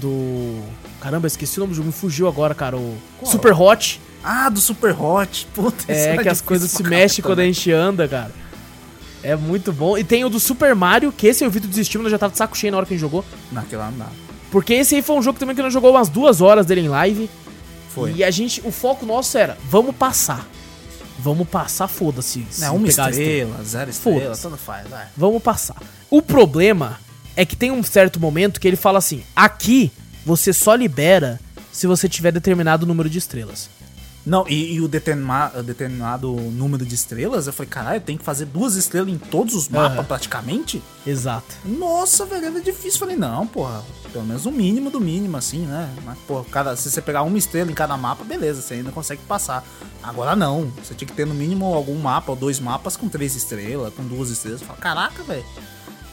Do. 0.00 0.60
Caramba, 1.00 1.26
esqueci 1.26 1.58
o 1.58 1.60
nome 1.60 1.72
do 1.72 1.76
jogo, 1.76 1.86
me 1.88 1.92
fugiu 1.92 2.28
agora, 2.28 2.54
cara. 2.54 2.76
O 2.76 2.96
Qual? 3.18 3.30
Super 3.30 3.52
Hot. 3.52 4.00
Ah, 4.22 4.48
do 4.48 4.60
Super 4.60 4.94
Hot. 4.98 5.46
Puta, 5.54 5.82
isso 5.82 5.90
É, 5.90 6.12
era 6.12 6.22
que 6.22 6.28
as 6.28 6.40
coisas 6.40 6.70
se 6.70 6.82
mexem 6.82 7.22
quando 7.22 7.40
a 7.40 7.44
gente 7.44 7.70
anda, 7.72 8.06
cara. 8.08 8.30
É 9.24 9.34
muito 9.34 9.72
bom. 9.72 9.96
E 9.96 10.04
tem 10.04 10.22
o 10.22 10.28
do 10.28 10.38
Super 10.38 10.74
Mario, 10.74 11.10
que 11.10 11.26
esse 11.26 11.42
eu 11.42 11.50
vi 11.50 11.58
mas 11.64 11.88
eu 11.94 12.10
já 12.10 12.18
tava 12.18 12.32
de 12.32 12.38
saco 12.38 12.56
cheio 12.56 12.70
na 12.70 12.76
hora 12.76 12.86
que 12.86 12.92
a 12.92 12.96
gente 12.96 13.00
jogou. 13.00 13.24
Naquela 13.50 13.90
não 13.90 13.98
dá. 13.98 14.06
Porque 14.50 14.74
esse 14.74 14.94
aí 14.94 15.02
foi 15.02 15.16
um 15.16 15.22
jogo 15.22 15.38
também 15.38 15.56
que 15.56 15.62
nós 15.62 15.72
jogou 15.72 15.90
umas 15.90 16.10
duas 16.10 16.42
horas 16.42 16.66
dele 16.66 16.82
em 16.82 16.88
live. 16.88 17.30
Foi. 17.88 18.12
E 18.12 18.22
a 18.22 18.30
gente, 18.30 18.60
o 18.64 18.70
foco 18.70 19.06
nosso 19.06 19.38
era, 19.38 19.56
vamos 19.70 19.96
passar. 19.96 20.46
Vamos 21.18 21.48
passar, 21.48 21.88
foda-se. 21.88 22.46
se 22.50 22.60
Não, 22.60 22.76
uma 22.76 22.86
pegar 22.86 23.06
a 23.06 23.10
estrela, 23.10 23.64
zero 23.64 23.90
estrela, 23.90 24.36
tanto 24.36 24.56
faz, 24.58 24.86
vai. 24.88 25.06
Vamos 25.16 25.42
passar. 25.42 25.76
O 26.10 26.20
problema 26.20 27.00
é 27.34 27.46
que 27.46 27.56
tem 27.56 27.70
um 27.70 27.82
certo 27.82 28.20
momento 28.20 28.60
que 28.60 28.68
ele 28.68 28.76
fala 28.76 28.98
assim: 28.98 29.22
aqui 29.34 29.90
você 30.26 30.52
só 30.52 30.74
libera 30.74 31.40
se 31.72 31.86
você 31.86 32.08
tiver 32.08 32.30
determinado 32.30 32.84
número 32.84 33.08
de 33.08 33.18
estrelas. 33.18 33.70
Não, 34.26 34.46
e, 34.48 34.74
e 34.74 34.80
o 34.80 34.88
determa- 34.88 35.48
determinado 35.62 36.32
número 36.32 36.86
de 36.86 36.94
estrelas, 36.94 37.46
eu 37.46 37.52
falei, 37.52 37.68
caralho, 37.68 38.00
tem 38.00 38.16
que 38.16 38.24
fazer 38.24 38.46
duas 38.46 38.74
estrelas 38.74 39.12
em 39.12 39.18
todos 39.18 39.54
os 39.54 39.68
mapas 39.68 39.98
Aham. 39.98 40.04
praticamente? 40.04 40.82
Exato. 41.06 41.54
Nossa, 41.64 42.24
velho, 42.24 42.46
era 42.46 42.60
difícil. 42.60 42.98
Falei, 43.00 43.16
não, 43.16 43.46
porra, 43.46 43.84
pelo 44.12 44.24
menos 44.24 44.46
o 44.46 44.50
mínimo 44.50 44.90
do 44.90 44.98
mínimo, 44.98 45.36
assim, 45.36 45.66
né? 45.66 45.90
Mas, 46.06 46.16
pô, 46.26 46.42
cada, 46.44 46.74
se 46.74 46.90
você 46.90 47.02
pegar 47.02 47.22
uma 47.22 47.36
estrela 47.36 47.70
em 47.70 47.74
cada 47.74 47.96
mapa, 47.98 48.24
beleza, 48.24 48.62
você 48.62 48.74
ainda 48.74 48.90
consegue 48.90 49.20
passar. 49.28 49.62
Agora 50.02 50.34
não, 50.34 50.72
você 50.82 50.94
tinha 50.94 51.06
que 51.06 51.14
ter 51.14 51.26
no 51.26 51.34
mínimo 51.34 51.66
algum 51.74 51.98
mapa 51.98 52.32
ou 52.32 52.36
dois 52.36 52.58
mapas 52.58 52.96
com 52.96 53.08
três 53.10 53.36
estrelas, 53.36 53.92
com 53.92 54.02
duas 54.04 54.30
estrelas. 54.30 54.62
Fala, 54.62 54.78
caraca, 54.78 55.22
velho, 55.22 55.44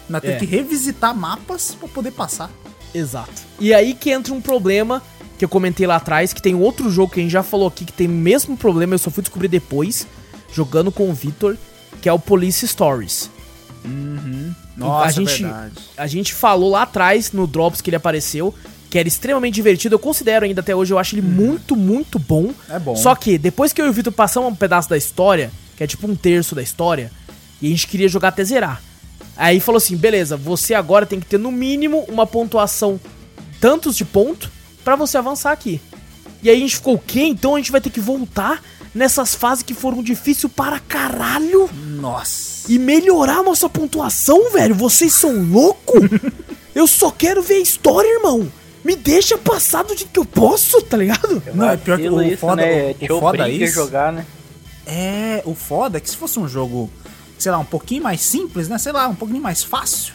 nós 0.09 0.21
É. 0.21 0.27
temos 0.27 0.39
que 0.41 0.45
revisitar 0.47 1.15
mapas 1.15 1.73
pra 1.75 1.87
poder 1.87 2.11
passar. 2.11 2.49
Exato. 2.93 3.31
E 3.57 3.73
aí 3.73 3.93
que 3.93 4.09
entra 4.11 4.33
um 4.33 4.41
problema 4.41 5.01
que 5.41 5.45
eu 5.45 5.49
comentei 5.49 5.87
lá 5.87 5.95
atrás, 5.95 6.33
que 6.33 6.41
tem 6.41 6.53
outro 6.53 6.91
jogo 6.91 7.13
que 7.13 7.19
a 7.19 7.23
gente 7.23 7.31
já 7.31 7.41
falou 7.41 7.67
aqui 7.67 7.83
que 7.83 7.91
tem 7.91 8.05
o 8.05 8.11
mesmo 8.11 8.55
problema, 8.55 8.93
eu 8.93 8.99
só 8.99 9.09
fui 9.09 9.23
descobrir 9.23 9.47
depois, 9.47 10.05
jogando 10.53 10.91
com 10.91 11.09
o 11.09 11.13
Victor, 11.15 11.57
que 11.99 12.07
é 12.07 12.13
o 12.13 12.19
Police 12.19 12.67
Stories. 12.67 13.27
Nossa, 14.77 15.07
a 15.07 15.11
gente, 15.11 15.41
verdade. 15.41 15.73
a 15.97 16.05
gente 16.05 16.35
falou 16.35 16.69
lá 16.69 16.83
atrás 16.83 17.31
no 17.31 17.47
Drops 17.47 17.81
que 17.81 17.89
ele 17.89 17.95
apareceu, 17.95 18.53
que 18.87 18.99
era 18.99 19.07
extremamente 19.07 19.55
divertido. 19.55 19.95
Eu 19.95 19.99
considero 19.99 20.45
ainda 20.45 20.61
até 20.61 20.75
hoje, 20.75 20.93
eu 20.93 20.99
acho 20.99 21.15
ele 21.15 21.23
muito, 21.23 21.75
muito 21.75 22.19
bom. 22.19 22.43
Uhum. 22.43 22.55
É 22.69 22.77
bom. 22.77 22.95
Só 22.95 23.15
que 23.15 23.39
depois 23.39 23.73
que 23.73 23.81
eu 23.81 23.87
e 23.87 23.89
o 23.89 23.93
Vitor 23.93 24.13
passamos 24.13 24.51
um 24.51 24.55
pedaço 24.55 24.91
da 24.91 24.97
história, 24.97 25.51
que 25.75 25.83
é 25.83 25.87
tipo 25.87 26.05
um 26.05 26.15
terço 26.15 26.53
da 26.53 26.61
história, 26.61 27.11
e 27.59 27.65
a 27.65 27.69
gente 27.71 27.87
queria 27.87 28.07
jogar 28.07 28.27
até 28.27 28.43
zerar. 28.43 28.79
Aí 29.35 29.59
falou 29.59 29.77
assim: 29.77 29.97
beleza, 29.97 30.37
você 30.37 30.75
agora 30.75 31.07
tem 31.07 31.19
que 31.19 31.25
ter 31.25 31.39
no 31.39 31.51
mínimo 31.51 32.05
uma 32.07 32.27
pontuação 32.27 32.99
tantos 33.59 33.97
de 33.97 34.05
ponto 34.05 34.60
pra 34.83 34.95
você 34.95 35.17
avançar 35.17 35.51
aqui. 35.51 35.81
E 36.43 36.49
aí 36.49 36.57
a 36.57 36.59
gente 36.59 36.75
ficou 36.77 36.95
o 36.95 36.99
quê? 36.99 37.21
Então 37.21 37.55
a 37.55 37.57
gente 37.57 37.71
vai 37.71 37.81
ter 37.81 37.89
que 37.89 37.99
voltar 37.99 38.61
nessas 38.93 39.35
fases 39.35 39.63
que 39.63 39.73
foram 39.73 40.01
difíceis 40.03 40.51
para 40.51 40.79
caralho 40.79 41.69
Nossa. 41.99 42.71
e 42.71 42.77
melhorar 42.77 43.37
a 43.37 43.43
nossa 43.43 43.69
pontuação, 43.69 44.51
velho. 44.51 44.75
Vocês 44.75 45.13
são 45.13 45.43
loucos? 45.43 46.01
Eu 46.73 46.87
só 46.87 47.11
quero 47.11 47.41
ver 47.41 47.55
a 47.55 47.59
história, 47.59 48.07
irmão. 48.07 48.51
me 48.83 48.95
deixa 48.95 49.37
passar 49.37 49.83
do 49.83 49.89
jeito 49.95 50.09
que 50.11 50.19
eu 50.19 50.23
posso, 50.25 50.81
tá 50.81 50.95
ligado? 50.95 51.43
Não, 51.53 51.69
é 51.69 51.75
pior 51.75 51.97
que 51.97 52.09
o 52.09 52.21
isso, 52.21 52.37
foda, 52.37 52.61
né? 52.61 52.95
o, 53.09 53.13
o 53.13 53.19
foda 53.19 53.43
a 53.43 53.49
isso. 53.49 53.73
jogar, 53.73 54.13
né? 54.13 54.25
É, 54.85 55.43
o 55.45 55.53
foda 55.53 55.97
é 55.97 56.01
que 56.01 56.09
se 56.09 56.15
fosse 56.15 56.39
um 56.39 56.47
jogo, 56.47 56.89
sei 57.37 57.51
lá, 57.51 57.59
um 57.59 57.65
pouquinho 57.65 58.03
mais 58.03 58.21
simples, 58.21 58.69
né? 58.69 58.77
Sei 58.77 58.93
lá, 58.93 59.07
um 59.09 59.15
pouquinho 59.15 59.41
mais 59.41 59.61
fácil. 59.61 60.13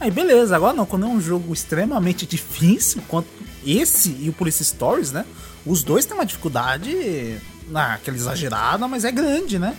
Aí 0.00 0.10
beleza, 0.10 0.56
agora 0.56 0.72
não, 0.72 0.86
quando 0.86 1.04
é 1.04 1.08
um 1.08 1.20
jogo 1.20 1.52
extremamente 1.52 2.24
difícil, 2.26 3.02
quanto 3.06 3.28
esse 3.66 4.16
e 4.20 4.28
o 4.28 4.32
Police 4.32 4.64
Stories, 4.64 5.12
né? 5.12 5.24
Os 5.64 5.82
dois 5.82 6.04
têm 6.04 6.14
uma 6.16 6.26
dificuldade, 6.26 7.36
naquela 7.68 8.16
exagerada, 8.16 8.86
mas 8.88 9.04
é 9.04 9.12
grande, 9.12 9.58
né? 9.58 9.74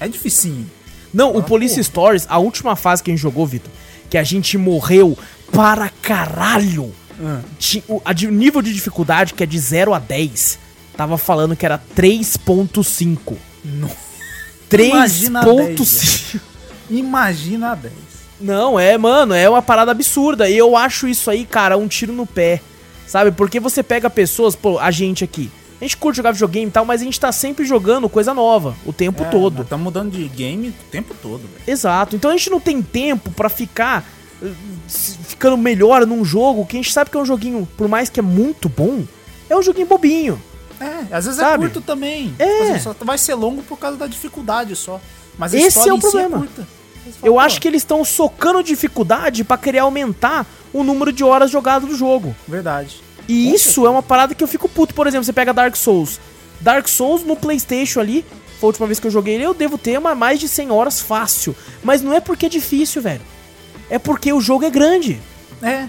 É 0.00 0.06
dificinho. 0.08 0.70
Não, 1.12 1.32
o 1.34 1.38
Ah, 1.38 1.42
Police 1.42 1.74
porra. 1.74 1.84
Stories, 1.84 2.26
a 2.28 2.38
última 2.38 2.74
fase 2.76 3.02
que 3.02 3.10
a 3.10 3.14
gente 3.14 3.22
jogou, 3.22 3.46
Vitor, 3.46 3.70
que 4.10 4.18
a 4.18 4.24
gente 4.24 4.56
morreu 4.58 5.16
para 5.52 5.88
caralho. 5.88 6.92
Ah. 7.22 7.40
Ti- 7.58 7.84
O 7.88 8.00
a 8.04 8.12
de- 8.12 8.26
nível 8.30 8.60
de 8.62 8.72
dificuldade, 8.72 9.34
que 9.34 9.42
é 9.42 9.46
de 9.46 9.58
0 9.58 9.94
a 9.94 9.98
10, 9.98 10.58
tava 10.96 11.16
falando 11.18 11.54
que 11.56 11.64
era 11.64 11.78
3.5. 11.94 13.36
Não. 13.64 13.90
Imagina 14.72 15.40
a 15.40 15.44
3.5. 15.44 16.40
Imagina 16.90 17.72
a 17.72 17.74
10. 17.76 17.92
Não, 18.40 18.78
é, 18.78 18.98
mano, 18.98 19.32
é 19.32 19.48
uma 19.48 19.62
parada 19.62 19.92
absurda. 19.92 20.48
E 20.48 20.56
eu 20.58 20.76
acho 20.76 21.06
isso 21.06 21.30
aí, 21.30 21.44
cara, 21.44 21.76
um 21.78 21.86
tiro 21.86 22.12
no 22.12 22.26
pé. 22.26 22.60
Sabe? 23.06 23.30
Porque 23.32 23.60
você 23.60 23.82
pega 23.82 24.08
pessoas, 24.10 24.56
pô, 24.56 24.78
a 24.78 24.90
gente 24.90 25.22
aqui. 25.24 25.50
A 25.80 25.84
gente 25.84 25.96
curte 25.96 26.16
jogar 26.18 26.32
videogame 26.32 26.66
e 26.68 26.70
tal, 26.70 26.84
mas 26.84 27.00
a 27.02 27.04
gente 27.04 27.18
tá 27.20 27.30
sempre 27.32 27.64
jogando 27.64 28.08
coisa 28.08 28.32
nova 28.32 28.74
o 28.86 28.92
tempo 28.92 29.24
todo. 29.30 29.62
Estamos 29.62 29.82
É, 29.82 29.84
mudando 29.84 30.12
de 30.12 30.26
game 30.28 30.68
o 30.68 30.74
tempo 30.90 31.14
todo, 31.20 31.40
velho. 31.40 31.62
Exato. 31.66 32.16
Então 32.16 32.30
a 32.30 32.36
gente 32.36 32.48
não 32.48 32.60
tem 32.60 32.80
tempo 32.80 33.30
pra 33.32 33.48
ficar 33.48 34.04
eh, 34.42 34.50
ficando 34.88 35.56
melhor 35.58 36.06
num 36.06 36.24
jogo 36.24 36.64
que 36.64 36.76
a 36.76 36.80
gente 36.80 36.92
sabe 36.92 37.10
que 37.10 37.16
é 37.16 37.20
um 37.20 37.26
joguinho, 37.26 37.68
por 37.76 37.88
mais 37.88 38.08
que 38.08 38.20
é 38.20 38.22
muito 38.22 38.68
bom, 38.68 39.02
é 39.50 39.56
um 39.56 39.62
joguinho 39.62 39.86
bobinho. 39.86 40.40
É, 40.80 41.14
às 41.14 41.24
vezes 41.26 41.40
Sabe? 41.40 41.64
é 41.64 41.68
curto 41.68 41.80
também. 41.80 42.34
É. 42.38 42.46
Tipo 42.46 42.62
assim, 42.72 42.80
Só 42.80 42.96
vai 43.00 43.18
ser 43.18 43.34
longo 43.34 43.62
por 43.62 43.78
causa 43.78 43.96
da 43.96 44.06
dificuldade 44.06 44.74
só. 44.76 45.00
Mas 45.36 45.52
a 45.54 45.58
Esse 45.58 45.88
é 45.88 45.92
o 45.92 45.96
em 45.96 46.00
si 46.00 46.10
problema. 46.10 46.48
Eu 47.22 47.38
acho 47.38 47.60
que 47.60 47.68
eles 47.68 47.82
estão 47.82 48.04
socando 48.04 48.62
dificuldade 48.62 49.44
pra 49.44 49.56
querer 49.58 49.80
aumentar 49.80 50.46
o 50.72 50.82
número 50.82 51.12
de 51.12 51.24
horas 51.24 51.50
jogadas 51.50 51.88
do 51.88 51.96
jogo. 51.96 52.34
Verdade. 52.46 53.02
E 53.28 53.52
isso 53.52 53.86
é 53.86 53.90
uma 53.90 54.02
parada 54.02 54.34
que 54.34 54.42
eu 54.42 54.48
fico 54.48 54.68
puto. 54.68 54.94
Por 54.94 55.06
exemplo, 55.06 55.24
você 55.24 55.32
pega 55.32 55.52
Dark 55.52 55.76
Souls. 55.76 56.20
Dark 56.60 56.88
Souls 56.88 57.24
no 57.24 57.36
PlayStation 57.36 58.00
ali, 58.00 58.24
foi 58.58 58.66
a 58.66 58.70
última 58.70 58.86
vez 58.86 59.00
que 59.00 59.06
eu 59.06 59.10
joguei 59.10 59.34
ele, 59.34 59.44
eu 59.44 59.54
devo 59.54 59.76
ter 59.76 59.98
uma, 59.98 60.14
mais 60.14 60.40
de 60.40 60.48
100 60.48 60.70
horas 60.70 61.00
fácil. 61.00 61.54
Mas 61.82 62.02
não 62.02 62.12
é 62.12 62.20
porque 62.20 62.46
é 62.46 62.48
difícil, 62.48 63.02
velho. 63.02 63.22
É 63.90 63.98
porque 63.98 64.32
o 64.32 64.40
jogo 64.40 64.64
é 64.64 64.70
grande. 64.70 65.20
É. 65.62 65.88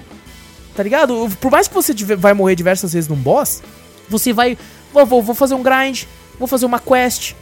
Tá 0.75 0.83
ligado? 0.83 1.29
Por 1.39 1.51
mais 1.51 1.67
que 1.67 1.73
você 1.73 1.93
vai 2.17 2.33
morrer 2.33 2.55
diversas 2.55 2.93
vezes 2.93 3.07
num 3.07 3.15
boss, 3.15 3.61
você 4.09 4.33
vai. 4.33 4.57
Vou, 4.93 5.05
vou, 5.05 5.21
vou 5.21 5.35
fazer 5.35 5.55
um 5.55 5.63
grind, 5.63 6.03
vou 6.37 6.47
fazer 6.47 6.65
uma 6.65 6.79
quest, 6.79 7.33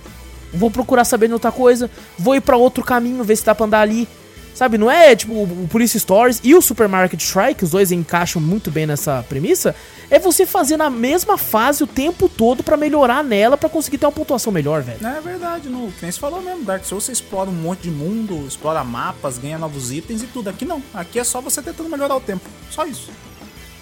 vou 0.54 0.70
procurar 0.70 1.04
saber 1.04 1.28
de 1.28 1.34
outra 1.34 1.52
coisa, 1.52 1.90
vou 2.18 2.36
ir 2.36 2.42
pra 2.42 2.58
outro 2.58 2.84
caminho, 2.84 3.24
ver 3.24 3.36
se 3.36 3.46
dá 3.46 3.56
pra 3.56 3.66
andar 3.66 3.82
ali. 3.82 4.08
Sabe, 4.54 4.78
não 4.78 4.90
é 4.90 5.16
tipo 5.16 5.34
o 5.34 5.68
Police 5.68 6.00
Stories 6.00 6.40
e 6.44 6.54
o 6.54 6.62
Supermarket 6.62 7.20
Strike, 7.20 7.64
os 7.64 7.72
dois 7.72 7.92
encaixam 7.92 8.40
muito 8.40 8.70
bem 8.70 8.86
nessa 8.86 9.26
premissa. 9.28 9.76
É 10.12 10.20
você 10.20 10.46
fazer 10.46 10.78
na 10.78 10.92
mesma 10.92 11.40
fase 11.40 11.84
o 11.84 11.88
tempo 11.88 12.30
todo 12.30 12.62
pra 12.62 12.78
melhorar 12.78 13.24
nela, 13.24 13.58
pra 13.58 13.68
conseguir 13.68 13.98
ter 13.98 14.06
uma 14.06 14.12
pontuação 14.12 14.54
melhor, 14.54 14.84
velho. 14.84 15.00
É 15.06 15.20
verdade, 15.22 15.70
no, 15.70 15.92
que 15.92 16.04
nem 16.04 16.12
você 16.12 16.20
falou 16.20 16.40
mesmo, 16.40 16.64
Dark 16.64 16.86
Souls 16.86 17.06
você 17.06 17.12
explora 17.12 17.50
um 17.50 17.54
monte 17.54 17.82
de 17.82 17.90
mundo, 17.90 18.46
explora 18.48 18.84
mapas, 18.84 19.40
ganha 19.40 19.58
novos 19.58 19.92
itens 19.92 20.22
e 20.22 20.28
tudo. 20.28 20.52
Aqui 20.52 20.66
não, 20.66 20.84
aqui 20.94 21.18
é 21.18 21.24
só 21.24 21.42
você 21.42 21.60
tentando 21.60 21.90
melhorar 21.90 22.16
o 22.16 22.22
tempo, 22.22 22.48
só 22.70 22.86
isso. 22.86 23.10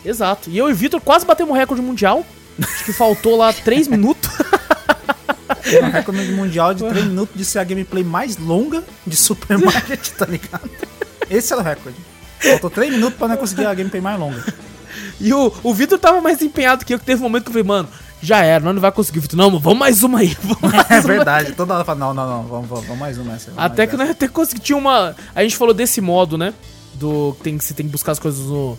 Exato. 0.06 0.50
E 0.50 0.58
eu 0.58 0.70
e 0.70 0.72
o 0.72 0.76
Vitor 0.76 1.02
quase 1.02 1.26
batemos 1.26 1.54
o 1.54 1.58
recorde 1.58 1.84
mundial. 1.84 2.26
Acho 2.62 2.86
que 2.86 2.94
faltou 2.94 3.36
lá 3.36 3.52
3 3.52 3.88
minutos. 3.90 4.30
Um 5.84 5.90
recorde 5.90 6.32
mundial 6.32 6.74
de 6.74 6.84
3 6.84 7.06
minutos 7.06 7.36
de 7.36 7.46
ser 7.46 7.60
a 7.60 7.64
gameplay 7.64 8.04
mais 8.04 8.38
longa 8.38 8.84
de 9.06 9.16
Supermarket, 9.16 10.10
tá 10.18 10.26
ligado? 10.26 10.70
Esse 11.30 11.54
era 11.54 11.62
o 11.62 11.66
recorde. 11.66 11.98
Faltou 12.40 12.70
3 12.70 12.92
minutos 12.92 13.18
pra 13.18 13.28
não 13.28 13.38
conseguir 13.38 13.66
a 13.66 13.74
gameplay 13.74 14.02
mais 14.02 14.20
longa. 14.20 14.44
E 15.20 15.34
o, 15.34 15.54
o 15.64 15.74
Vitor 15.74 16.00
tava 16.00 16.20
mais 16.22 16.42
empenhado 16.42 16.84
que 16.86 16.94
eu, 16.94 17.00
que 17.00 17.06
teve 17.06 17.22
um 17.22 17.24
momento 17.24 17.44
que 17.44 17.50
eu 17.50 17.54
falei, 17.54 17.68
mano, 17.68 17.90
já 18.22 18.44
era, 18.44 18.64
nós 18.64 18.74
não 18.74 18.82
vai 18.82 18.92
conseguir, 18.92 19.20
Vitor. 19.20 19.38
Não, 19.38 19.60
vamos 19.60 19.80
mais 19.80 20.04
uma 20.04 20.20
aí. 20.20 20.36
Vamos 20.42 20.62
mais 20.76 20.92
É 20.92 21.00
uma. 21.00 21.02
verdade, 21.02 21.54
toda 21.54 21.76
hora 21.76 21.84
fala, 21.86 22.00
não, 22.00 22.14
não, 22.14 22.28
não, 22.28 22.44
vamos, 22.44 22.70
vamos, 22.70 22.86
vamos 22.86 23.00
mais 23.00 23.18
uma 23.18 23.34
essa. 23.34 23.52
Até 23.58 23.88
que 23.88 23.98
nós 23.98 24.10
até 24.10 24.28
conseguimos. 24.28 24.66
Tinha 24.66 24.78
uma. 24.78 25.16
A 25.34 25.44
gente 25.44 25.56
falou 25.58 25.74
desse 25.74 26.02
modo, 26.02 26.38
né? 26.38 26.54
Do. 26.94 27.36
que 27.38 27.44
Tem, 27.44 27.58
que 27.58 27.64
você 27.64 27.74
tem 27.74 27.86
que 27.86 27.92
buscar 27.92 28.12
as 28.12 28.20
coisas 28.20 28.46
no, 28.46 28.78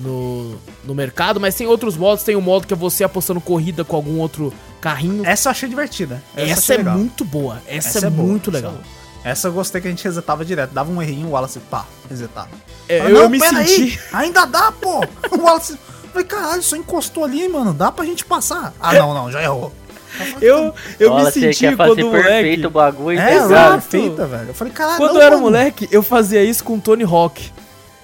no. 0.00 0.56
no 0.84 0.94
mercado, 0.94 1.38
mas 1.40 1.54
tem 1.54 1.66
outros 1.66 1.96
modos. 1.96 2.24
Tem 2.24 2.34
o 2.36 2.40
modo 2.40 2.66
que 2.66 2.72
é 2.74 2.76
você 2.76 3.04
apostando 3.04 3.40
corrida 3.40 3.84
com 3.84 3.96
algum 3.96 4.18
outro 4.18 4.52
carrinho. 4.80 5.24
Essa 5.26 5.48
eu 5.48 5.50
achei 5.52 5.68
divertida. 5.68 6.22
Essa, 6.36 6.52
achei 6.60 6.74
é 6.76 6.78
legal. 6.78 6.98
muito 6.98 7.24
boa. 7.24 7.62
Essa, 7.66 8.06
é, 8.06 8.10
boa, 8.10 8.28
muito 8.28 8.50
essa 8.50 8.56
legal. 8.58 8.70
é 8.72 8.74
boa. 8.74 8.84
Essa 9.22 9.48
eu 9.48 9.52
gostei 9.52 9.80
que 9.80 9.86
a 9.86 9.90
gente 9.90 10.02
resetava 10.04 10.44
direto. 10.44 10.70
Dava 10.72 10.90
um 10.90 11.00
errinho, 11.02 11.28
o 11.28 11.30
Wallace, 11.32 11.58
pá, 11.70 11.84
resetava. 12.08 12.48
É, 12.88 12.98
Fala, 12.98 13.10
eu, 13.10 13.22
"Não, 13.22 13.28
me 13.28 13.42
aí, 13.44 13.66
senti. 13.68 14.00
ainda 14.12 14.44
dá, 14.46 14.72
pô! 14.72 15.00
O 15.30 15.42
Wallace. 15.42 15.78
Falei, 16.10 16.26
caralho, 16.26 16.62
só 16.62 16.74
encostou 16.74 17.22
ali, 17.24 17.48
mano. 17.48 17.72
Dá 17.72 17.92
pra 17.92 18.04
gente 18.04 18.24
passar. 18.24 18.72
Ah, 18.80 18.94
não, 18.94 19.14
não, 19.14 19.30
já 19.30 19.42
errou. 19.42 19.72
Eu, 20.42 20.74
eu 20.98 21.12
Olha, 21.12 21.26
me 21.26 21.30
senti 21.30 21.60
quer 21.60 21.76
quando 21.76 22.04
moleque. 22.04 22.24
perfeito 22.28 22.66
o 22.66 22.70
bagulho, 22.70 23.16
É, 23.20 23.36
Exato. 23.36 23.76
é 23.76 23.80
feita, 23.80 24.26
velho. 24.26 24.48
Eu 24.48 24.54
falei, 24.54 24.72
caralho, 24.72 24.96
Quando 24.98 25.12
não, 25.14 25.20
eu 25.20 25.26
era 25.26 25.36
mano. 25.36 25.42
moleque, 25.44 25.88
eu 25.92 26.02
fazia 26.02 26.42
isso 26.42 26.64
com 26.64 26.80
Tony 26.80 27.04
Hawk. 27.04 27.48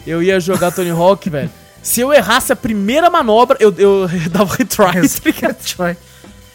Eu 0.06 0.22
ia 0.22 0.38
jogar 0.38 0.70
Tony 0.70 0.90
Hawk, 0.90 1.28
velho. 1.30 1.50
Se 1.86 2.00
eu 2.00 2.12
errasse 2.12 2.52
a 2.52 2.56
primeira 2.56 3.08
manobra, 3.08 3.56
eu, 3.60 3.72
eu 3.78 4.08
dava 4.30 4.54
retry, 4.56 5.08
tá 5.08 5.20
ligado? 5.24 5.56
Try. 5.58 5.96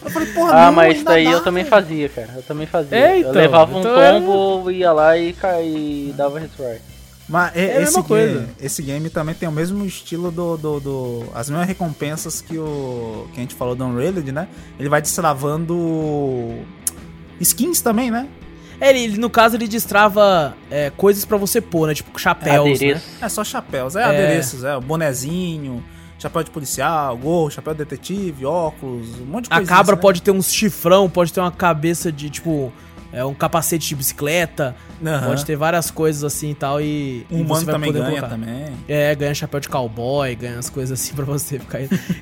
Eu 0.03 0.09
falei, 0.11 0.33
porra, 0.33 0.51
Ah, 0.53 0.65
não, 0.65 0.73
mas 0.73 0.95
isso 0.97 1.05
daí 1.05 1.25
dá, 1.25 1.31
eu 1.31 1.41
também 1.43 1.63
velho. 1.63 1.69
fazia, 1.75 2.09
cara. 2.09 2.29
Eu 2.35 2.43
também 2.43 2.67
fazia. 2.67 2.97
É, 2.97 3.15
eu 3.15 3.19
então, 3.19 3.31
levava 3.31 3.75
um 3.75 3.79
então 3.79 4.01
é- 4.01 4.19
tombo, 4.19 4.71
ia 4.71 4.91
lá 4.91 5.17
e, 5.17 5.31
ca- 5.33 5.61
e 5.61 6.13
dava 6.17 6.39
retry. 6.39 6.81
Mas 7.29 7.55
é, 7.55 7.59
É 7.59 7.63
a 7.63 7.71
esse, 7.75 7.79
mesma 7.81 8.03
coisa. 8.03 8.33
game, 8.39 8.47
esse 8.59 8.81
game 8.83 9.09
também 9.09 9.33
tem 9.35 9.47
o 9.47 9.51
mesmo 9.53 9.85
estilo 9.85 10.31
do, 10.31 10.57
do, 10.57 10.79
do- 10.81 11.23
As 11.33 11.49
mesmas 11.49 11.67
recompensas 11.67 12.41
que 12.41 12.57
o. 12.57 13.27
que 13.31 13.37
a 13.39 13.41
gente 13.41 13.55
falou 13.55 13.73
do 13.75 13.85
Unrailed, 13.85 14.29
né? 14.33 14.49
Ele 14.77 14.89
vai 14.89 15.01
destravando. 15.01 16.57
skins 17.39 17.79
também, 17.79 18.11
né? 18.11 18.27
É, 18.81 18.89
ele, 18.89 19.17
no 19.17 19.29
caso, 19.29 19.55
ele 19.55 19.67
destrava 19.67 20.55
é, 20.71 20.91
coisas 20.97 21.23
pra 21.23 21.37
você 21.37 21.61
pôr, 21.61 21.87
né? 21.87 21.93
Tipo 21.93 22.19
chapéus, 22.19 22.81
né? 22.81 23.01
É 23.21 23.29
só 23.29 23.43
chapéus, 23.43 23.95
é, 23.95 24.03
adereços, 24.03 24.63
é 24.63 24.75
o 24.75 24.81
bonezinho, 24.81 25.83
chapéu 26.17 26.43
de 26.43 26.49
policial, 26.49 27.15
gorro, 27.15 27.51
chapéu 27.51 27.73
de 27.73 27.77
detetive, 27.77 28.43
óculos, 28.43 29.19
um 29.19 29.25
monte 29.25 29.45
de 29.45 29.53
A 29.53 29.57
coisa. 29.57 29.69
cabra 29.69 29.95
pode 29.95 30.23
ter 30.23 30.31
uns 30.31 30.51
chifrão, 30.51 31.07
pode 31.07 31.31
ter 31.31 31.39
uma 31.39 31.51
cabeça 31.51 32.11
de, 32.11 32.29
tipo, 32.31 32.73
é, 33.13 33.23
um 33.25 33.33
capacete 33.33 33.89
de 33.89 33.95
bicicleta, 33.95 34.75
pode 35.25 35.45
ter 35.45 35.55
várias 35.55 35.91
coisas 35.91 36.23
assim 36.23 36.51
e 36.51 36.55
tal, 36.55 36.79
e, 36.81 37.25
O 37.29 37.37
e 37.37 37.41
humano 37.41 37.65
também 37.65 37.91
poder 37.91 37.99
ganha 38.05 38.19
colocar. 38.21 38.29
também. 38.29 38.65
É, 38.87 39.13
ganha 39.15 39.33
chapéu 39.33 39.59
de 39.59 39.67
cowboy, 39.69 40.33
ganha 40.35 40.57
as 40.59 40.69
coisas 40.69 40.99
assim 40.99 41.13
pra 41.15 41.25
você 41.25 41.59
ficar. 41.59 41.79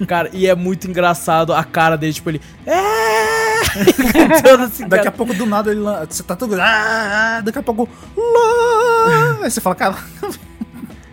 cara, 0.07 0.29
e 0.33 0.47
é 0.47 0.55
muito 0.55 0.87
engraçado 0.89 1.53
a 1.53 1.63
cara 1.63 1.95
dele, 1.97 2.13
tipo, 2.13 2.29
ele. 2.29 2.41
É! 2.65 3.29
Assim, 4.65 4.87
Daqui 4.87 5.07
a 5.07 5.11
pouco 5.11 5.33
do 5.33 5.45
nada 5.45 5.69
ele 5.69 5.81
você 6.09 6.23
tá 6.23 6.35
tudo. 6.35 6.55
Ah, 6.59 7.37
ah, 7.37 7.41
daqui 7.41 7.59
a 7.59 7.61
pouco. 7.61 7.87
Lá! 8.17 9.39
Aí 9.43 9.51
você 9.51 9.61
fala, 9.61 9.75
cara. 9.75 9.97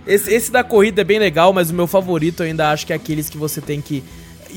Esse, 0.07 0.33
esse 0.33 0.53
da 0.53 0.63
corrida 0.63 1.01
é 1.01 1.05
bem 1.05 1.19
legal, 1.19 1.53
mas 1.53 1.71
o 1.71 1.75
meu 1.75 1.87
favorito 1.87 2.43
eu 2.43 2.47
ainda 2.47 2.71
acho 2.71 2.87
que 2.87 2.93
é 2.93 2.97
aqueles 2.97 3.29
que 3.29 3.37
você 3.37 3.61
tem 3.61 3.81
que 3.83 4.03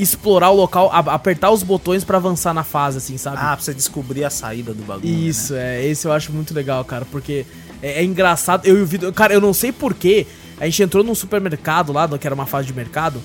explorar 0.02 0.50
o 0.50 0.56
local, 0.56 0.90
a- 0.92 1.14
apertar 1.14 1.52
os 1.52 1.64
botões 1.64 2.04
pra 2.04 2.18
avançar 2.18 2.54
na 2.54 2.64
fase, 2.64 2.98
assim, 2.98 3.18
sabe? 3.18 3.38
Ah, 3.40 3.56
pra 3.56 3.58
você 3.58 3.74
descobrir 3.74 4.24
a 4.24 4.30
saída 4.30 4.74
do 4.74 4.84
bagulho. 4.84 5.08
Isso, 5.08 5.54
Né? 5.54 5.82
é. 5.82 5.86
Esse 5.88 6.08
eu 6.08 6.12
acho 6.12 6.32
muito 6.32 6.54
legal, 6.54 6.84
cara, 6.86 7.06
porque 7.12 7.46
é, 7.82 8.02
é 8.02 8.04
engraçado. 8.04 8.66
Eu 8.66 8.78
e 8.78 8.82
o 8.82 8.86
Vitor. 8.86 9.12
Cara, 9.14 9.34
eu 9.34 9.42
não 9.42 9.54
sei 9.54 9.72
porquê. 9.72 10.26
A 10.60 10.66
gente 10.66 10.84
entrou 10.84 11.04
num 11.04 11.16
supermercado 11.16 11.94
lá, 11.94 12.08
que 12.18 12.28
era 12.28 12.36
uma 12.36 12.46
fase 12.46 12.68
de 12.68 12.74
mercado, 12.74 13.22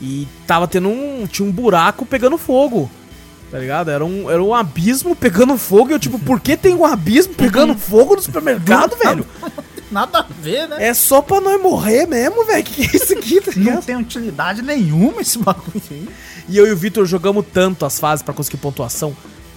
e 0.00 0.26
tava 0.46 0.66
tendo 0.66 0.88
um. 0.88 1.26
Tinha 1.26 1.46
um 1.46 1.52
buraco 1.52 2.06
pegando 2.06 2.38
fogo. 2.38 2.90
Tá 3.50 3.58
ligado? 3.58 3.90
Era 3.90 4.04
um, 4.04 4.30
era 4.30 4.42
um 4.42 4.54
abismo 4.54 5.16
pegando 5.16 5.56
fogo. 5.56 5.90
E 5.90 5.92
eu, 5.94 5.98
tipo, 5.98 6.18
por 6.18 6.38
que 6.40 6.56
tem 6.56 6.74
um 6.74 6.84
abismo 6.84 7.32
pegando 7.34 7.74
fogo 7.78 8.14
no 8.16 8.20
supermercado, 8.22 8.94
velho? 8.96 9.24
Nada 9.90 10.18
a 10.20 10.22
ver, 10.22 10.68
né? 10.68 10.76
É 10.88 10.94
só 10.94 11.22
pra 11.22 11.40
nós 11.40 11.60
morrer 11.60 12.06
mesmo, 12.06 12.44
velho. 12.44 12.62
Que 12.64 12.86
que 12.86 12.96
é 12.96 13.00
isso 13.00 13.12
aqui, 13.12 13.40
tá 13.40 13.52
Não 13.56 13.80
tem 13.80 13.96
utilidade 13.96 14.62
nenhuma 14.62 15.20
esse 15.22 15.38
bagulho 15.38 15.82
aí. 15.90 16.08
E 16.48 16.56
eu 16.56 16.66
e 16.66 16.72
o 16.72 16.76
Vitor 16.76 17.06
jogamos 17.06 17.44
tanto 17.52 17.84
as 17.86 17.98
fases 17.98 18.22
pra 18.22 18.34
conseguir 18.34 18.58
pontuação, 18.58 19.14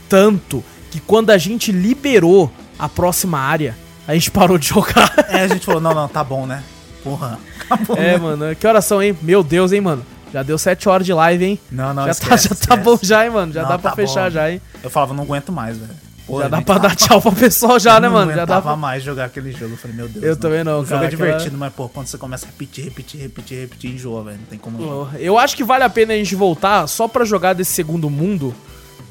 tanto 0.09 0.63
que 0.89 0.99
quando 0.99 1.29
a 1.31 1.37
gente 1.37 1.71
liberou 1.71 2.51
a 2.77 2.89
próxima 2.89 3.39
área, 3.39 3.77
a 4.07 4.13
gente 4.13 4.29
parou 4.31 4.57
de 4.57 4.67
jogar. 4.69 5.13
É, 5.29 5.41
a 5.41 5.47
gente 5.47 5.65
falou, 5.65 5.81
não, 5.81 5.93
não, 5.93 6.07
tá 6.07 6.23
bom, 6.23 6.45
né? 6.45 6.63
Porra, 7.03 7.39
acabou. 7.61 7.97
É, 7.97 8.13
né? 8.13 8.17
mano, 8.17 8.55
que 8.55 8.67
horas 8.67 8.85
são, 8.85 9.01
hein? 9.01 9.17
Meu 9.21 9.43
Deus, 9.43 9.71
hein, 9.71 9.81
mano? 9.81 10.05
Já 10.33 10.43
deu 10.43 10.57
7 10.57 10.87
horas 10.87 11.05
de 11.05 11.13
live, 11.13 11.43
hein? 11.43 11.59
Não, 11.69 11.93
não, 11.93 12.05
já 12.05 12.11
esquece, 12.11 12.29
tá, 12.49 12.55
já 12.55 12.55
tá 12.55 12.75
esquece. 12.75 12.81
bom 12.81 12.99
já, 13.01 13.25
hein, 13.25 13.31
mano? 13.31 13.51
Já 13.51 13.63
Não, 13.63 13.69
dá 13.69 13.77
pra 13.77 13.89
tá 13.89 13.95
fechar 13.95 14.25
bom. 14.25 14.29
já, 14.29 14.49
hein? 14.51 14.61
Eu 14.81 14.89
falava, 14.89 15.13
não 15.13 15.23
aguento 15.23 15.51
mais, 15.51 15.77
velho. 15.77 15.91
Pô, 16.31 16.41
já 16.41 16.47
dá 16.47 16.61
pra 16.61 16.77
dar 16.77 16.95
tchau 16.95 17.21
pro 17.21 17.31
pessoal 17.31 17.79
já, 17.79 17.99
né, 17.99 18.07
mano? 18.09 18.31
Já 18.31 18.37
aguentava 18.37 18.61
pra... 18.61 18.75
mais 18.75 19.03
jogar 19.03 19.25
aquele 19.25 19.51
jogo. 19.51 19.73
Eu 19.73 19.77
falei, 19.77 19.95
meu 19.97 20.07
Deus. 20.09 20.23
Eu 20.25 20.35
também 20.37 20.63
não, 20.63 20.79
O 20.79 20.85
jogo 20.85 20.89
cara, 20.95 21.05
é 21.05 21.09
divertido, 21.09 21.41
aquela- 21.47 21.57
mas, 21.57 21.73
pô, 21.73 21.89
quando 21.89 22.07
você 22.07 22.17
começa 22.17 22.45
a 22.45 22.49
repetir, 22.49 22.83
repetir, 22.85 23.21
repetir, 23.21 23.59
repetir, 23.59 23.91
enjoa, 23.91 24.23
velho. 24.23 24.37
Não 24.39 24.45
tem 24.45 24.57
como. 24.59 25.07
Eu 25.19 25.37
acho 25.37 25.55
que 25.55 25.63
vale 25.63 25.83
a 25.83 25.89
pena 25.89 26.13
a 26.13 26.17
gente 26.17 26.33
voltar 26.35 26.87
só 26.87 27.07
pra 27.07 27.23
jogar 27.25 27.53
desse 27.53 27.71
segundo 27.73 28.09
mundo, 28.09 28.53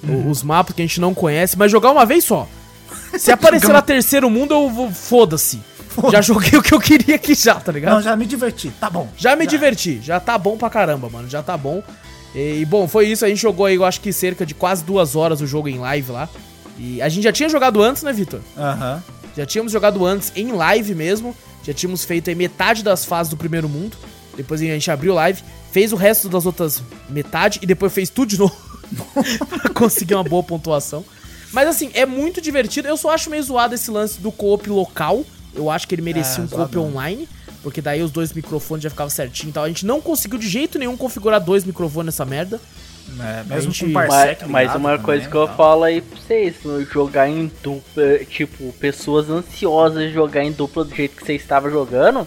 Uhum. 0.02 0.30
os 0.30 0.42
mapas 0.42 0.74
que 0.74 0.80
a 0.82 0.84
gente 0.86 1.00
não 1.00 1.12
conhece, 1.12 1.58
mas 1.58 1.70
jogar 1.70 1.90
uma 1.90 2.06
vez 2.06 2.24
só. 2.24 2.48
Se 3.18 3.30
aparecer 3.30 3.68
lá 3.72 3.82
terceiro 3.82 4.30
mundo, 4.30 4.54
eu 4.54 4.70
vou. 4.70 4.90
Foda-se. 4.90 5.60
Já 6.10 6.22
joguei 6.22 6.58
o 6.58 6.62
que 6.62 6.72
eu 6.72 6.78
queria 6.80 7.16
aqui 7.16 7.34
já, 7.34 7.56
tá 7.56 7.70
ligado? 7.72 7.94
Não, 7.94 8.00
já 8.02 8.16
me 8.16 8.24
diverti. 8.24 8.70
Tá 8.80 8.88
bom. 8.88 9.08
Já 9.16 9.34
me 9.36 9.46
diverti, 9.46 10.00
já 10.02 10.18
tá 10.20 10.38
bom 10.38 10.56
pra 10.56 10.70
caramba, 10.70 11.10
mano, 11.10 11.28
já 11.28 11.42
tá 11.42 11.56
bom. 11.56 11.82
E, 12.34 12.64
bom, 12.64 12.86
foi 12.86 13.08
isso, 13.08 13.24
a 13.24 13.28
gente 13.28 13.42
jogou 13.42 13.66
aí, 13.66 13.74
eu 13.74 13.84
acho 13.84 14.00
que 14.00 14.12
cerca 14.12 14.46
de 14.46 14.54
quase 14.54 14.84
duas 14.84 15.16
horas 15.16 15.40
o 15.40 15.46
jogo 15.48 15.68
em 15.68 15.78
live 15.78 16.12
lá. 16.12 16.28
E 16.80 17.02
a 17.02 17.08
gente 17.10 17.24
já 17.24 17.32
tinha 17.32 17.48
jogado 17.48 17.82
antes, 17.82 18.02
né, 18.02 18.12
Vitor? 18.12 18.40
Aham. 18.56 19.02
Já 19.36 19.44
tínhamos 19.44 19.70
jogado 19.70 20.04
antes 20.04 20.32
em 20.34 20.50
live 20.50 20.94
mesmo, 20.94 21.36
já 21.62 21.72
tínhamos 21.74 22.04
feito 22.04 22.30
aí 22.30 22.34
metade 22.34 22.82
das 22.82 23.04
fases 23.04 23.30
do 23.30 23.36
primeiro 23.36 23.68
mundo. 23.68 23.96
Depois 24.36 24.60
a 24.60 24.64
gente 24.64 24.90
abriu 24.90 25.12
live, 25.14 25.42
fez 25.70 25.92
o 25.92 25.96
resto 25.96 26.28
das 26.28 26.46
outras 26.46 26.82
metade 27.08 27.58
e 27.62 27.66
depois 27.66 27.92
fez 27.92 28.08
tudo 28.08 28.30
de 28.30 28.38
novo 28.38 28.56
pra 29.48 29.68
conseguir 29.70 30.14
uma 30.14 30.24
boa 30.24 30.42
pontuação. 30.42 31.04
Mas 31.52 31.68
assim, 31.68 31.90
é 31.94 32.06
muito 32.06 32.40
divertido. 32.40 32.88
Eu 32.88 32.96
só 32.96 33.10
acho 33.10 33.28
meio 33.28 33.42
zoado 33.42 33.74
esse 33.74 33.90
lance 33.90 34.20
do 34.20 34.32
co-op 34.32 34.68
local. 34.70 35.24
Eu 35.54 35.68
acho 35.68 35.86
que 35.86 35.94
ele 35.94 36.02
merecia 36.02 36.42
É, 36.42 36.44
um 36.44 36.48
co-op 36.48 36.78
online. 36.78 37.28
Porque 37.62 37.82
daí 37.82 38.02
os 38.02 38.10
dois 38.10 38.32
microfones 38.32 38.84
já 38.84 38.88
ficavam 38.90 39.10
certinho 39.10 39.50
e 39.50 39.52
tal. 39.52 39.64
A 39.64 39.68
gente 39.68 39.84
não 39.84 40.00
conseguiu 40.00 40.38
de 40.38 40.48
jeito 40.48 40.78
nenhum 40.78 40.96
configurar 40.96 41.40
dois 41.40 41.64
microfones 41.64 42.06
nessa 42.06 42.24
merda. 42.24 42.60
É, 43.18 43.44
mesmo 43.44 43.72
gente- 43.72 43.86
com 43.86 43.90
Mas, 43.92 44.08
Parsec 44.08 44.44
mas 44.46 44.62
ligado 44.62 44.76
uma 44.78 44.90
também 44.90 45.04
coisa 45.04 45.28
que 45.28 45.34
eu 45.36 45.46
tal. 45.46 45.56
falo 45.56 45.84
aí 45.84 46.00
pra 46.00 46.18
vocês, 46.20 46.54
jogar 46.92 47.28
em 47.28 47.50
dupla, 47.62 48.18
tipo, 48.28 48.72
pessoas 48.74 49.28
ansiosas 49.28 50.08
de 50.08 50.12
jogar 50.12 50.44
em 50.44 50.52
dupla 50.52 50.84
do 50.84 50.94
jeito 50.94 51.16
que 51.16 51.24
você 51.26 51.34
estava 51.34 51.70
jogando, 51.70 52.26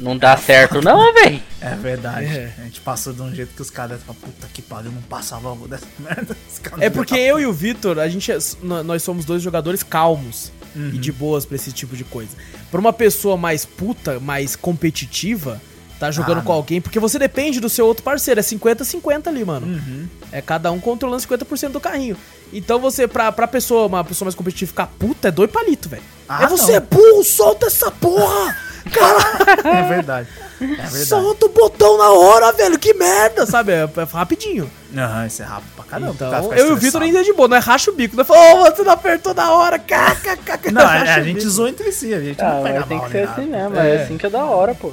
não 0.00 0.16
dá 0.16 0.36
certo 0.36 0.80
não, 0.82 1.12
velho. 1.14 1.40
É 1.60 1.74
verdade. 1.76 2.26
É. 2.26 2.52
A 2.58 2.62
gente 2.64 2.80
passou 2.80 3.12
de 3.12 3.22
um 3.22 3.32
jeito 3.34 3.54
que 3.54 3.62
os 3.62 3.70
caras 3.70 4.00
falam, 4.02 4.20
puta 4.20 4.48
que 4.52 4.62
pariu, 4.62 4.90
não 4.90 5.02
passa 5.02 5.36
logo 5.38 5.68
dessa 5.68 5.86
merda. 6.00 6.36
É 6.80 6.88
porque 6.90 7.14
tá- 7.14 7.20
eu 7.20 7.38
e 7.38 7.46
o 7.46 7.52
Vitor, 7.52 7.98
a 7.98 8.08
gente 8.08 8.32
é- 8.32 8.38
nó- 8.62 8.82
nós 8.82 9.02
somos 9.02 9.24
dois 9.24 9.42
jogadores 9.42 9.82
calmos 9.82 10.50
Uhum. 10.74 10.88
e 10.94 10.98
de 10.98 11.12
boas 11.12 11.44
pra 11.44 11.54
esse 11.56 11.70
tipo 11.70 11.94
de 11.96 12.02
coisa. 12.04 12.30
Pra 12.70 12.80
uma 12.80 12.92
pessoa 12.92 13.36
mais 13.36 13.64
puta, 13.66 14.18
mais 14.18 14.56
competitiva, 14.56 15.60
tá 16.06 16.10
jogando 16.10 16.38
Ah, 16.38 16.42
com 16.42 16.48
não. 16.50 16.56
alguém, 16.56 16.80
porque 16.80 16.98
você 16.98 17.16
depende 17.16 17.60
do 17.60 17.68
seu 17.68 17.86
outro 17.86 18.02
parceiro, 18.02 18.40
é 18.40 18.42
50-50 18.42 19.28
ali, 19.28 19.44
mano. 19.44 19.66
Uhum. 19.68 20.08
É 20.32 20.42
cada 20.42 20.72
um 20.72 20.80
controlando 20.80 21.22
50% 21.22 21.68
do 21.70 21.78
carrinho. 21.80 22.16
Então 22.52 22.80
você, 22.80 23.06
pra, 23.06 23.30
pra 23.30 23.46
pessoa, 23.46 23.86
uma 23.86 24.02
pessoa 24.02 24.26
mais 24.26 24.34
competitiva 24.34 24.68
ficar 24.68 24.86
puta, 24.98 25.28
é 25.28 25.30
dois 25.30 25.48
palitos, 25.50 25.88
velho. 25.88 26.02
Ah, 26.28 26.42
é 26.42 26.46
você 26.48 26.72
não. 26.72 26.76
é 26.78 26.80
burro, 26.80 27.22
solta 27.22 27.66
essa 27.66 27.88
porra! 27.90 28.56
Caralho, 28.92 29.68
É 29.68 29.82
verdade. 29.88 30.28
É 30.60 30.64
verdade. 30.66 31.04
solta 31.06 31.46
o 31.46 31.48
botão 31.50 31.96
na 31.98 32.10
hora, 32.10 32.50
velho, 32.52 32.76
que 32.78 32.92
merda, 32.94 33.46
sabe? 33.46 33.70
É, 33.72 33.82
é 33.96 34.02
rapidinho. 34.12 34.68
Aham, 34.96 35.26
isso 35.26 35.40
é 35.40 35.44
rápido 35.44 35.70
pra 35.76 35.84
caramba. 35.84 36.12
Então, 36.14 36.42
fica 36.42 36.54
eu 36.56 36.68
e 36.68 36.72
o 36.72 36.76
Vitor 36.76 37.00
ainda 37.00 37.20
é 37.20 37.22
de 37.22 37.32
boa, 37.32 37.46
não 37.48 37.56
é 37.56 37.60
racha 37.60 37.90
o 37.92 37.94
bico, 37.94 38.16
não 38.16 38.22
é 38.22 38.24
fala, 38.24 38.54
ô, 38.54 38.64
você 38.74 38.82
não 38.82 38.92
apertou 38.92 39.32
na 39.34 39.52
hora, 39.52 39.78
kkk. 39.78 40.72
Não, 40.72 40.82
a, 40.82 40.86
racha 40.98 41.14
a 41.14 41.22
gente 41.22 41.46
zoa 41.48 41.68
entre 41.70 41.92
si, 41.92 42.12
a 42.12 42.20
gente 42.20 42.40
Ah, 42.42 42.54
não 42.54 42.62
pega 42.64 42.80
mas 42.80 42.88
tem 42.88 42.96
mal 42.98 43.06
que 43.06 43.12
ser 43.12 43.26
nada. 43.26 43.32
assim 43.40 43.50
mesmo, 43.50 43.76
É. 43.78 43.90
é 43.96 44.02
assim 44.02 44.18
que 44.18 44.26
é 44.26 44.30
da 44.30 44.44
hora, 44.44 44.74
pô. 44.74 44.92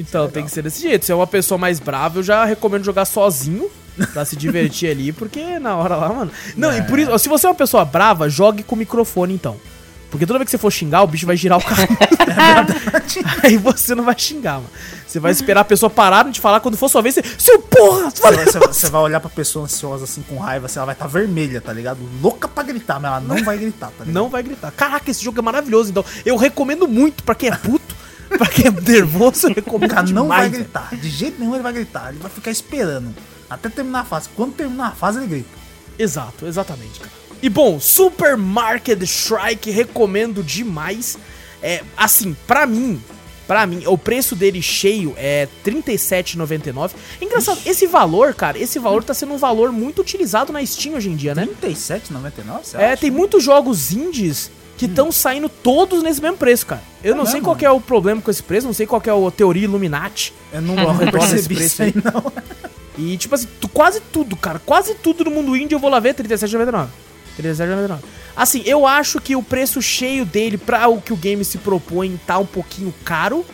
Então, 0.00 0.28
tem 0.28 0.44
que 0.44 0.50
ser 0.50 0.62
desse 0.62 0.80
jeito. 0.82 1.04
Se 1.04 1.12
é 1.12 1.14
uma 1.14 1.26
pessoa 1.26 1.58
mais 1.58 1.78
brava, 1.78 2.18
eu 2.18 2.22
já 2.22 2.44
recomendo 2.44 2.84
jogar 2.84 3.04
sozinho 3.04 3.70
pra 4.12 4.24
se 4.24 4.34
divertir 4.36 4.90
ali, 4.90 5.12
porque 5.12 5.58
na 5.58 5.76
hora 5.76 5.96
lá, 5.96 6.08
mano. 6.08 6.30
Não, 6.56 6.76
e 6.76 6.82
por 6.82 6.98
isso, 6.98 7.18
se 7.18 7.28
você 7.28 7.46
é 7.46 7.50
uma 7.50 7.54
pessoa 7.54 7.84
brava, 7.84 8.28
jogue 8.28 8.62
com 8.62 8.74
o 8.74 8.78
microfone 8.78 9.34
então. 9.34 9.56
Porque 10.10 10.26
toda 10.26 10.40
vez 10.40 10.46
que 10.46 10.50
você 10.50 10.58
for 10.58 10.72
xingar, 10.72 11.02
o 11.02 11.06
bicho 11.06 11.24
vai 11.24 11.36
girar 11.36 11.58
o 11.58 11.62
carro. 11.62 11.86
Aí 13.44 13.56
você 13.56 13.94
não 13.94 14.04
vai 14.04 14.14
xingar, 14.18 14.54
mano. 14.54 14.66
Você 15.06 15.20
vai 15.20 15.30
esperar 15.32 15.60
a 15.60 15.64
pessoa 15.64 15.88
parar 15.90 16.24
de 16.30 16.40
falar 16.40 16.60
quando 16.60 16.76
for 16.76 16.88
sua 16.88 17.02
vez, 17.02 17.14
você. 17.14 17.22
Seu 17.38 17.60
porra! 17.60 18.10
Você 18.10 18.20
vai, 18.22 18.44
você 18.68 18.88
vai- 18.88 19.00
olhar 19.02 19.20
pra 19.20 19.30
pessoa 19.30 19.64
ansiosa 19.64 20.04
assim 20.04 20.22
com 20.22 20.36
raiva, 20.38 20.66
assim, 20.66 20.78
ela 20.78 20.86
vai 20.86 20.94
estar 20.94 21.06
vermelha, 21.06 21.60
tá 21.60 21.72
ligado? 21.72 21.98
Louca 22.22 22.48
pra 22.48 22.62
gritar, 22.62 23.00
mas 23.00 23.10
ela 23.10 23.20
não 23.20 23.44
vai 23.44 23.56
gritar, 23.58 23.86
tá 23.88 24.04
ligado? 24.04 24.14
Não 24.14 24.28
vai 24.28 24.42
gritar. 24.42 24.70
Caraca, 24.72 25.10
esse 25.10 25.22
jogo 25.24 25.38
é 25.38 25.42
maravilhoso, 25.42 25.90
então. 25.90 26.04
Eu 26.24 26.36
recomendo 26.36 26.86
muito 26.88 27.22
pra 27.22 27.34
quem 27.34 27.48
é 27.48 27.56
puto, 27.56 27.89
pra 28.38 28.46
quem 28.46 28.66
é 28.66 28.70
nervoso, 28.70 29.46
eu 29.46 29.50
O 29.50 29.54
recomendo 29.54 29.90
cara 29.90 30.06
não 30.08 30.28
vai 30.28 30.48
demais, 30.48 30.52
gritar. 30.52 30.94
De 30.96 31.08
jeito 31.10 31.38
nenhum 31.40 31.54
ele 31.54 31.62
vai 31.62 31.72
gritar. 31.72 32.10
Ele 32.10 32.18
vai 32.18 32.30
ficar 32.30 32.50
esperando. 32.50 33.14
Até 33.48 33.68
terminar 33.68 34.00
a 34.00 34.04
fase. 34.04 34.28
Quando 34.36 34.52
terminar 34.54 34.88
a 34.88 34.92
fase, 34.92 35.18
ele 35.18 35.26
grita. 35.26 35.48
Exato, 35.98 36.46
exatamente, 36.46 37.00
cara. 37.00 37.10
E 37.42 37.48
bom, 37.48 37.80
Supermarket 37.80 39.00
Strike 39.02 39.70
recomendo 39.70 40.42
demais. 40.42 41.18
É, 41.62 41.82
assim, 41.96 42.34
pra 42.46 42.64
mim, 42.66 43.02
pra 43.46 43.66
mim, 43.66 43.82
o 43.86 43.98
preço 43.98 44.36
dele 44.36 44.62
cheio 44.62 45.14
é 45.16 45.48
R$ 45.64 45.72
37,99. 45.72 46.92
Engraçado, 47.20 47.58
esse 47.66 47.86
valor, 47.86 48.34
cara, 48.34 48.58
esse 48.58 48.78
valor 48.78 49.02
tá 49.04 49.12
sendo 49.12 49.34
um 49.34 49.38
valor 49.38 49.72
muito 49.72 50.00
utilizado 50.00 50.52
na 50.52 50.64
Steam 50.64 50.94
hoje 50.96 51.10
em 51.10 51.16
dia, 51.16 51.34
né? 51.34 51.48
R$37,99? 51.62 52.60
Você 52.62 52.76
É, 52.76 52.92
acha? 52.92 52.96
tem 52.98 53.10
muitos 53.10 53.42
jogos 53.42 53.92
indies 53.92 54.50
que 54.80 54.86
estão 54.86 55.12
saindo 55.12 55.46
todos 55.46 56.02
nesse 56.02 56.22
mesmo 56.22 56.38
preço, 56.38 56.64
cara. 56.64 56.82
Eu 57.04 57.12
É 57.12 57.16
não 57.16 57.26
sei 57.26 57.42
qual 57.42 57.54
é 57.60 57.70
o 57.70 57.78
problema 57.80 58.22
com 58.22 58.30
esse 58.30 58.42
preço, 58.42 58.66
não 58.66 58.72
sei 58.72 58.86
qual 58.86 58.98
que 58.98 59.10
é 59.10 59.12
a 59.12 59.30
teoria 59.30 59.64
Illuminati. 59.64 60.32
Eu 60.50 60.62
não 60.62 60.74
desse 60.96 61.10
percebi 61.12 61.54
preço 61.56 61.66
isso 61.74 61.82
aí, 61.82 61.94
não. 62.02 62.32
E, 62.96 63.16
tipo 63.18 63.34
assim, 63.34 63.46
tu- 63.60 63.68
quase 63.68 64.00
tudo, 64.00 64.34
cara. 64.36 64.58
Quase 64.58 64.94
tudo 64.94 65.22
do 65.24 65.30
mundo 65.30 65.54
indie 65.54 65.74
eu 65.74 65.78
vou 65.78 65.90
lá 65.90 66.00
ver, 66.00 66.14
37,99. 66.14 66.88
37,99. 67.38 67.98
Assim, 68.34 68.62
eu 68.64 68.86
acho 68.86 69.20
que 69.20 69.36
o 69.36 69.42
preço 69.42 69.82
cheio 69.82 70.24
dele, 70.24 70.56
pra 70.56 70.88
o 70.88 70.98
que 70.98 71.12
o 71.12 71.16
game 71.16 71.44
se 71.44 71.58
propõe, 71.58 72.18
tá 72.26 72.38
um 72.38 72.46
pouquinho 72.46 72.94
caro. 73.04 73.44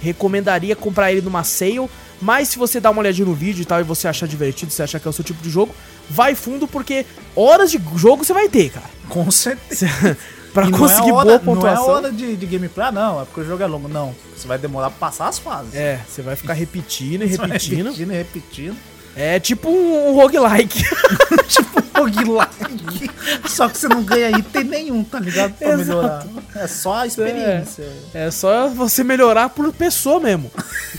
Recomendaria 0.00 0.74
comprar 0.74 1.12
ele 1.12 1.20
numa 1.20 1.44
sale. 1.44 1.88
Mas 2.22 2.48
se 2.48 2.58
você 2.58 2.80
dá 2.80 2.90
uma 2.90 3.00
olhadinha 3.00 3.26
no 3.26 3.34
vídeo 3.34 3.60
e 3.62 3.64
tal, 3.66 3.80
e 3.80 3.82
você 3.82 4.08
achar 4.08 4.26
divertido, 4.26 4.72
você 4.72 4.82
achar 4.82 4.98
que 4.98 5.06
é 5.06 5.10
o 5.10 5.12
seu 5.12 5.24
tipo 5.24 5.42
de 5.42 5.50
jogo, 5.50 5.74
vai 6.08 6.34
fundo, 6.34 6.66
porque 6.66 7.04
horas 7.36 7.70
de 7.70 7.78
jogo 7.96 8.24
você 8.24 8.32
vai 8.32 8.48
ter, 8.48 8.70
cara. 8.70 8.86
Com 9.10 9.30
certeza. 9.30 9.86
pra 10.52 10.66
E 10.66 10.68
é 10.68 10.72
conseguir 10.72 11.12
hora- 11.12 11.24
boa 11.26 11.38
pontuação. 11.38 11.86
Não 11.86 11.92
é 11.92 11.96
hora 11.96 12.12
de, 12.12 12.36
de 12.36 12.46
gameplay, 12.46 12.90
não. 12.92 13.20
É 13.22 13.24
porque 13.24 13.40
o 13.40 13.44
jogo 13.44 13.62
é 13.62 13.66
longo. 13.66 13.88
Não. 13.88 14.14
Você 14.36 14.46
vai 14.48 14.58
demorar 14.58 14.90
pra 14.90 14.98
passar 15.08 15.28
as 15.28 15.38
fases. 15.38 15.74
É, 15.74 16.00
você 16.08 16.22
vai 16.22 16.36
ficar 16.36 16.54
repetindo 16.54 17.22
e 17.24 17.26
repetindo. 17.26 17.84
repetindo 17.84 18.12
e 18.12 18.16
repetindo. 18.16 18.76
É 19.16 19.40
tipo 19.40 19.68
um 19.68 20.14
roguelike. 20.14 20.82
tipo 21.48 21.82
roguelike. 21.96 23.10
Só 23.48 23.68
que 23.68 23.76
você 23.76 23.88
não 23.88 24.02
ganha 24.04 24.30
item 24.30 24.64
nenhum, 24.64 25.02
tá 25.02 25.18
ligado? 25.18 25.52
Pra 25.54 25.70
Exato. 25.70 25.84
melhorar. 25.88 26.26
É 26.54 26.66
só 26.68 26.94
a 26.94 27.06
experiência. 27.06 27.84
É 28.14 28.30
só 28.30 28.68
você 28.68 29.02
melhorar 29.02 29.48
por 29.50 29.72
pessoa 29.72 30.20
mesmo. 30.20 30.50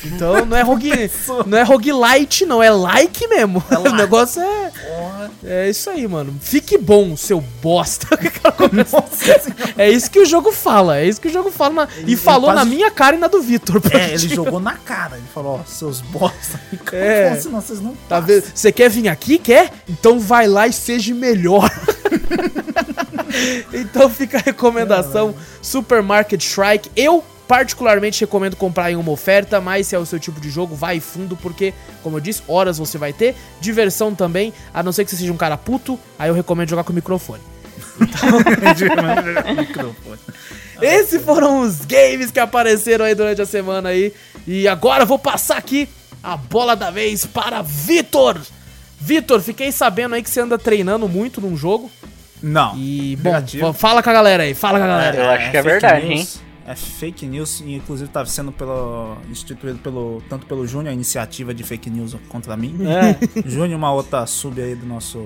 Então 0.04 0.45
não 0.45 0.58
é 0.58 0.62
rogue, 0.62 0.91
não 1.47 1.58
é 1.58 1.64
roguelite, 1.64 2.45
não, 2.45 2.62
é 2.62 2.70
like 2.70 3.26
mesmo. 3.28 3.64
o 3.72 3.76
like. 3.76 3.95
negócio 3.95 4.41
é. 4.41 4.61
É 5.43 5.69
isso 5.69 5.89
aí, 5.89 6.07
mano. 6.07 6.35
Fique 6.39 6.77
bom, 6.77 7.15
seu 7.17 7.41
bosta. 7.61 8.07
É 9.77 9.89
isso 9.89 10.09
que 10.11 10.19
o 10.19 10.25
jogo 10.25 10.51
fala, 10.51 10.97
é 10.99 11.05
isso 11.07 11.19
que 11.19 11.27
o 11.27 11.31
jogo 11.31 11.49
fala 11.51 11.73
na- 11.73 11.87
e 11.97 12.01
Ele 12.01 12.15
falou 12.17 12.51
quase- 12.51 12.59
na 12.59 12.65
minha 12.65 12.91
cara 12.91 13.15
e 13.15 13.19
na 13.19 13.27
do 13.27 13.41
Vitor. 13.41 13.81
É, 13.91 14.09
ele 14.13 14.29
jogou 14.29 14.59
na 14.59 14.73
cara. 14.73 15.17
Ele 15.17 15.25
falou, 15.33 15.59
ó, 15.61 15.65
seus 15.65 16.01
bosta. 16.01 16.59
É. 16.93 17.27
Falou, 17.29 17.41
Senão 17.41 17.61
vocês 17.61 17.81
não 17.81 17.95
Tá 18.07 18.19
vendo? 18.19 18.43
Você 18.53 18.71
quer 18.71 18.89
vir 18.89 19.07
aqui? 19.07 19.37
Quer? 19.37 19.71
Então 19.89 20.19
vai 20.19 20.47
lá 20.47 20.67
e 20.67 20.73
seja 20.73 21.13
melhor. 21.13 21.69
então 23.73 24.09
fica 24.09 24.37
a 24.37 24.41
recomendação 24.41 25.33
Supermarket 25.61 26.41
Strike. 26.41 26.91
Eu 26.95 27.23
particularmente 27.52 28.22
recomendo 28.22 28.56
comprar 28.56 28.93
em 28.93 28.95
uma 28.95 29.12
oferta, 29.12 29.60
mas 29.60 29.88
se 29.88 29.93
é 29.93 29.99
o 29.99 30.06
seu 30.06 30.18
tipo 30.18 30.39
de 30.39 30.49
jogo, 30.49 30.74
vai 30.74 31.02
fundo, 31.02 31.36
porque, 31.36 31.74
como 32.02 32.16
eu 32.16 32.22
disse, 32.22 32.41
horas 32.47 32.78
você 32.78 32.97
vai 32.97 33.12
ter. 33.12 33.36
Diversão 33.60 34.16
também, 34.16 34.54
a 34.74 34.82
não 34.82 34.93
ser 34.93 35.04
que 35.04 35.12
você 35.12 35.18
seja 35.18 35.34
um 35.34 35.38
cara 35.38 35.58
puto, 35.58 35.99
aí 36.18 36.30
eu 36.30 36.34
recomendo 36.34 36.70
jogar 36.70 36.86
com 36.86 36.93
microfone. 36.93 37.41
Microfone. 39.58 40.20
Esses 40.82 41.22
foram 41.22 41.60
os 41.60 41.82
games 41.82 42.32
que 42.32 42.39
apareceram 42.39 43.04
aí 43.04 43.14
durante 43.14 43.41
a 43.41 43.45
semana 43.45 43.89
aí. 43.89 44.14
E 44.47 44.66
agora 44.66 45.04
eu 45.04 45.08
vou 45.08 45.20
passar 45.20 45.58
aqui 45.58 45.89
a 46.24 46.38
bola 46.38 46.74
da 46.74 46.89
vez 46.89 47.26
para 47.26 47.62
Vitor. 47.62 48.39
Vitor, 48.97 49.41
fiquei 49.41 49.74
sabendo 49.74 50.16
aí 50.16 50.24
que 50.24 50.30
você 50.30 50.39
anda 50.39 50.58
treinando 50.58 51.06
muito 51.10 51.41
num 51.41 51.58
jogo. 51.58 51.91
Não. 52.41 52.78
E, 52.78 53.18
bom, 53.18 53.30
Negativo. 53.30 53.74
fala 53.74 54.02
com 54.02 54.10
a 54.10 54.14
galera 54.14 54.43
aí, 54.43 54.54
fala 54.54 54.80
com 54.80 54.86
a 54.86 54.88
galera. 54.88 55.18
Eu 55.18 55.30
acho 55.32 55.52
que 55.52 55.58
é 55.58 55.64
fake 55.64 55.80
verdade, 55.82 56.08
news. 56.08 56.51
É 56.66 56.76
fake 56.76 57.26
news 57.26 57.59
e 57.62 57.74
inclusive 57.74 58.09
tá 58.09 58.24
sendo 58.26 58.51
pelo 58.51 59.18
instituído 59.30 59.80
pelo 59.80 60.22
tanto 60.30 60.45
pelo 60.45 60.66
Júnior 60.68 60.91
a 60.91 60.93
iniciativa 60.93 61.53
de 61.53 61.64
fake 61.64 61.89
news 61.89 62.16
contra 62.30 62.55
mim. 62.55 62.78
É. 62.86 63.18
Júnior, 63.49 63.78
uma 63.78 63.91
outra 63.91 64.26
sub 64.28 64.62
aí 64.62 64.76
do 64.76 64.86
nosso 64.86 65.26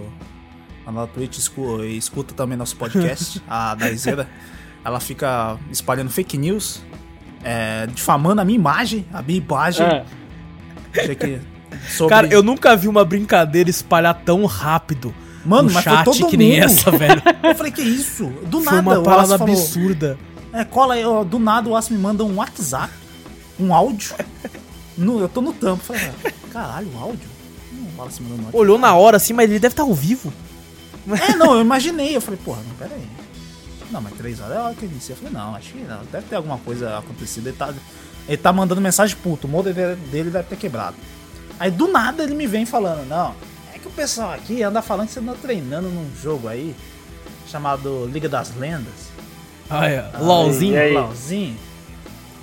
canal 0.86 1.08
Twitch, 1.08 1.38
escu- 1.38 1.84
e 1.84 1.98
escuta 1.98 2.34
também 2.34 2.58
nosso 2.58 2.76
podcast, 2.78 3.42
a 3.50 3.76
Daizeira. 3.76 4.30
Ela 4.84 5.00
fica 5.00 5.58
espalhando 5.72 6.10
fake 6.10 6.38
news, 6.38 6.82
é, 7.44 7.86
difamando 7.88 8.40
a 8.40 8.46
minha 8.46 8.56
imagem, 8.58 9.06
a 9.12 9.22
minha 9.22 9.40
imagem. 9.40 9.86
É. 9.86 10.06
Achei 10.98 11.16
que 11.16 11.40
sobre- 11.90 12.10
Cara, 12.16 12.28
eu 12.28 12.42
nunca 12.42 12.76
vi 12.78 12.88
uma 12.88 13.04
brincadeira 13.04 13.70
espalhar 13.70 14.14
tão 14.24 14.46
rápido 14.46 15.14
Mano, 15.46 15.68
no 15.68 15.74
mas 15.74 15.84
foi 15.84 15.94
chat 15.94 16.06
todo 16.06 16.28
que 16.30 16.38
nem 16.38 16.54
mundo. 16.54 16.64
essa, 16.64 16.92
velho. 16.92 17.22
Eu 17.44 17.56
falei, 17.56 17.72
que 17.72 17.82
isso? 17.82 18.28
Do 18.48 18.62
Foi 18.62 18.74
nada, 18.76 18.82
uma 18.82 19.00
o 19.00 19.04
parada 19.04 19.22
Wallace 19.24 19.38
falou, 19.38 19.54
absurda. 19.54 20.18
É, 20.56 20.64
cola 20.64 20.96
do 21.26 21.38
nada 21.38 21.68
o 21.68 21.72
Wallace 21.72 21.92
me 21.92 22.00
manda 22.00 22.24
um 22.24 22.38
WhatsApp, 22.38 22.94
um 23.60 23.74
áudio. 23.74 24.16
No, 24.98 25.20
eu 25.20 25.28
tô 25.28 25.42
no 25.42 25.52
tampo. 25.52 25.84
Falei, 25.84 26.10
ah, 26.24 26.32
caralho, 26.54 26.90
um 26.96 26.98
áudio? 26.98 27.28
Hum, 27.74 27.88
o 27.94 27.98
Wallace 27.98 28.24
mandando 28.24 28.42
um 28.44 28.46
áudio. 28.46 28.60
Olhou 28.62 28.78
na 28.78 28.96
hora 28.96 29.18
assim, 29.18 29.34
mas 29.34 29.50
ele 29.50 29.60
deve 29.60 29.74
estar 29.74 29.84
ao 29.84 29.94
vivo. 29.94 30.32
É, 31.30 31.36
não, 31.36 31.54
eu 31.54 31.60
imaginei. 31.60 32.16
Eu 32.16 32.22
falei, 32.22 32.40
porra, 32.42 32.62
não, 32.66 32.74
pera 32.76 32.96
aí. 32.96 33.06
Não, 33.92 34.00
mas 34.00 34.14
três 34.14 34.40
horas 34.40 34.56
é 34.56 34.60
a 34.60 34.64
hora 34.64 34.76
que 34.76 34.84
eu 34.84 34.90
disse. 34.90 35.10
Eu 35.12 35.18
falei, 35.18 35.34
não, 35.34 35.54
acho 35.54 35.74
que 35.74 35.80
não, 35.80 36.06
deve 36.06 36.28
ter 36.28 36.38
alguma 36.38 36.58
coisa 36.60 36.98
acontecido. 36.98 37.48
Ele 37.48 37.58
tá, 37.58 37.74
ele 38.26 38.38
tá 38.38 38.54
mandando 38.54 38.80
mensagem 38.80 39.18
puto, 39.18 39.48
o 39.48 39.50
modo 39.50 39.74
dele, 39.74 39.96
dele 40.10 40.30
deve 40.30 40.48
ter 40.48 40.56
quebrado. 40.56 40.96
Aí 41.60 41.70
do 41.70 41.90
nada 41.90 42.24
ele 42.24 42.34
me 42.34 42.48
vem 42.48 42.66
falando, 42.66 43.06
não, 43.06 43.36
é 43.74 43.78
que 43.78 43.88
o 43.90 43.92
pessoal 43.92 44.32
aqui 44.32 44.64
anda 44.64 44.82
falando 44.82 45.08
que 45.08 45.14
você 45.14 45.20
anda 45.20 45.36
treinando 45.42 45.90
num 45.90 46.10
jogo 46.24 46.48
aí, 46.48 46.74
chamado 47.46 48.06
Liga 48.06 48.30
das 48.30 48.56
Lendas. 48.56 49.14
Olha, 49.70 50.10
Ah, 50.14 50.20
LOLzinho. 50.20 50.74
e 50.74 50.78
aí? 50.78 50.94
LOLzinho. 50.94 51.58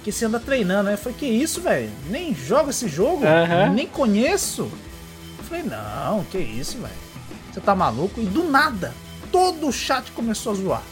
Que 0.03 0.11
você 0.11 0.25
anda 0.25 0.41
treinando. 0.41 0.89
Aí 0.89 0.95
eu 0.95 0.99
falei, 0.99 1.17
que 1.19 1.27
isso, 1.27 1.61
velho? 1.61 1.91
Nem 2.11 2.35
jogo 2.35 2.71
esse 2.71 2.89
jogo? 2.89 3.25
Aham. 3.25 3.71
Nem 3.73 3.87
conheço. 3.87 4.63
Eu 5.39 5.45
falei, 5.45 5.63
não, 5.63 6.25
que 6.25 6.39
isso, 6.39 6.79
velho? 6.79 6.93
Você 7.53 7.61
tá 7.61 7.75
maluco? 7.75 8.21
E 8.21 8.25
do 8.25 8.45
nada, 8.45 8.93
todo 9.31 9.69
o 9.69 9.73
chat 9.73 10.11
começou 10.13 10.53
a 10.53 10.55
zoar. 10.57 10.83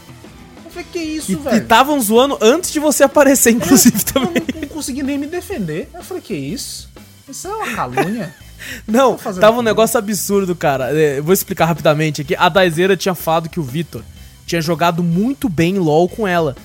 Eu 0.63 0.71
falei, 0.71 0.87
que 0.89 0.99
isso, 0.99 1.31
E 1.33 1.35
velho? 1.35 1.57
estavam 1.63 1.99
zoando 1.99 2.37
antes 2.41 2.71
de 2.71 2.79
você 2.79 3.03
aparecer, 3.03 3.51
inclusive, 3.51 4.05
também. 4.05 4.43
Eu 4.47 4.53
não, 4.55 4.61
não 4.61 4.67
consegui 4.69 5.03
nem 5.03 5.17
me 5.17 5.27
defender. 5.27 5.89
Eu 5.93 6.03
falei, 6.03 6.23
que 6.23 6.33
isso? 6.33 6.89
Isso 7.27 7.47
é 7.47 7.51
uma 7.53 7.73
calúnia. 7.75 8.33
Não, 8.87 9.17
tava 9.17 9.57
um 9.57 9.63
negócio 9.63 9.97
absurdo, 9.97 10.55
cara. 10.55 10.91
É, 10.95 11.17
eu 11.17 11.23
vou 11.23 11.33
explicar 11.33 11.65
rapidamente 11.65 12.21
aqui. 12.21 12.35
A 12.35 12.47
Daizeira 12.47 12.95
tinha 12.95 13.15
falado 13.15 13.49
que 13.49 13.59
o 13.59 13.63
Vitor 13.63 14.03
tinha 14.45 14.61
jogado 14.61 15.03
muito 15.03 15.47
bem 15.47 15.77
LOL 15.77 16.07
com 16.09 16.27
ela. 16.27 16.55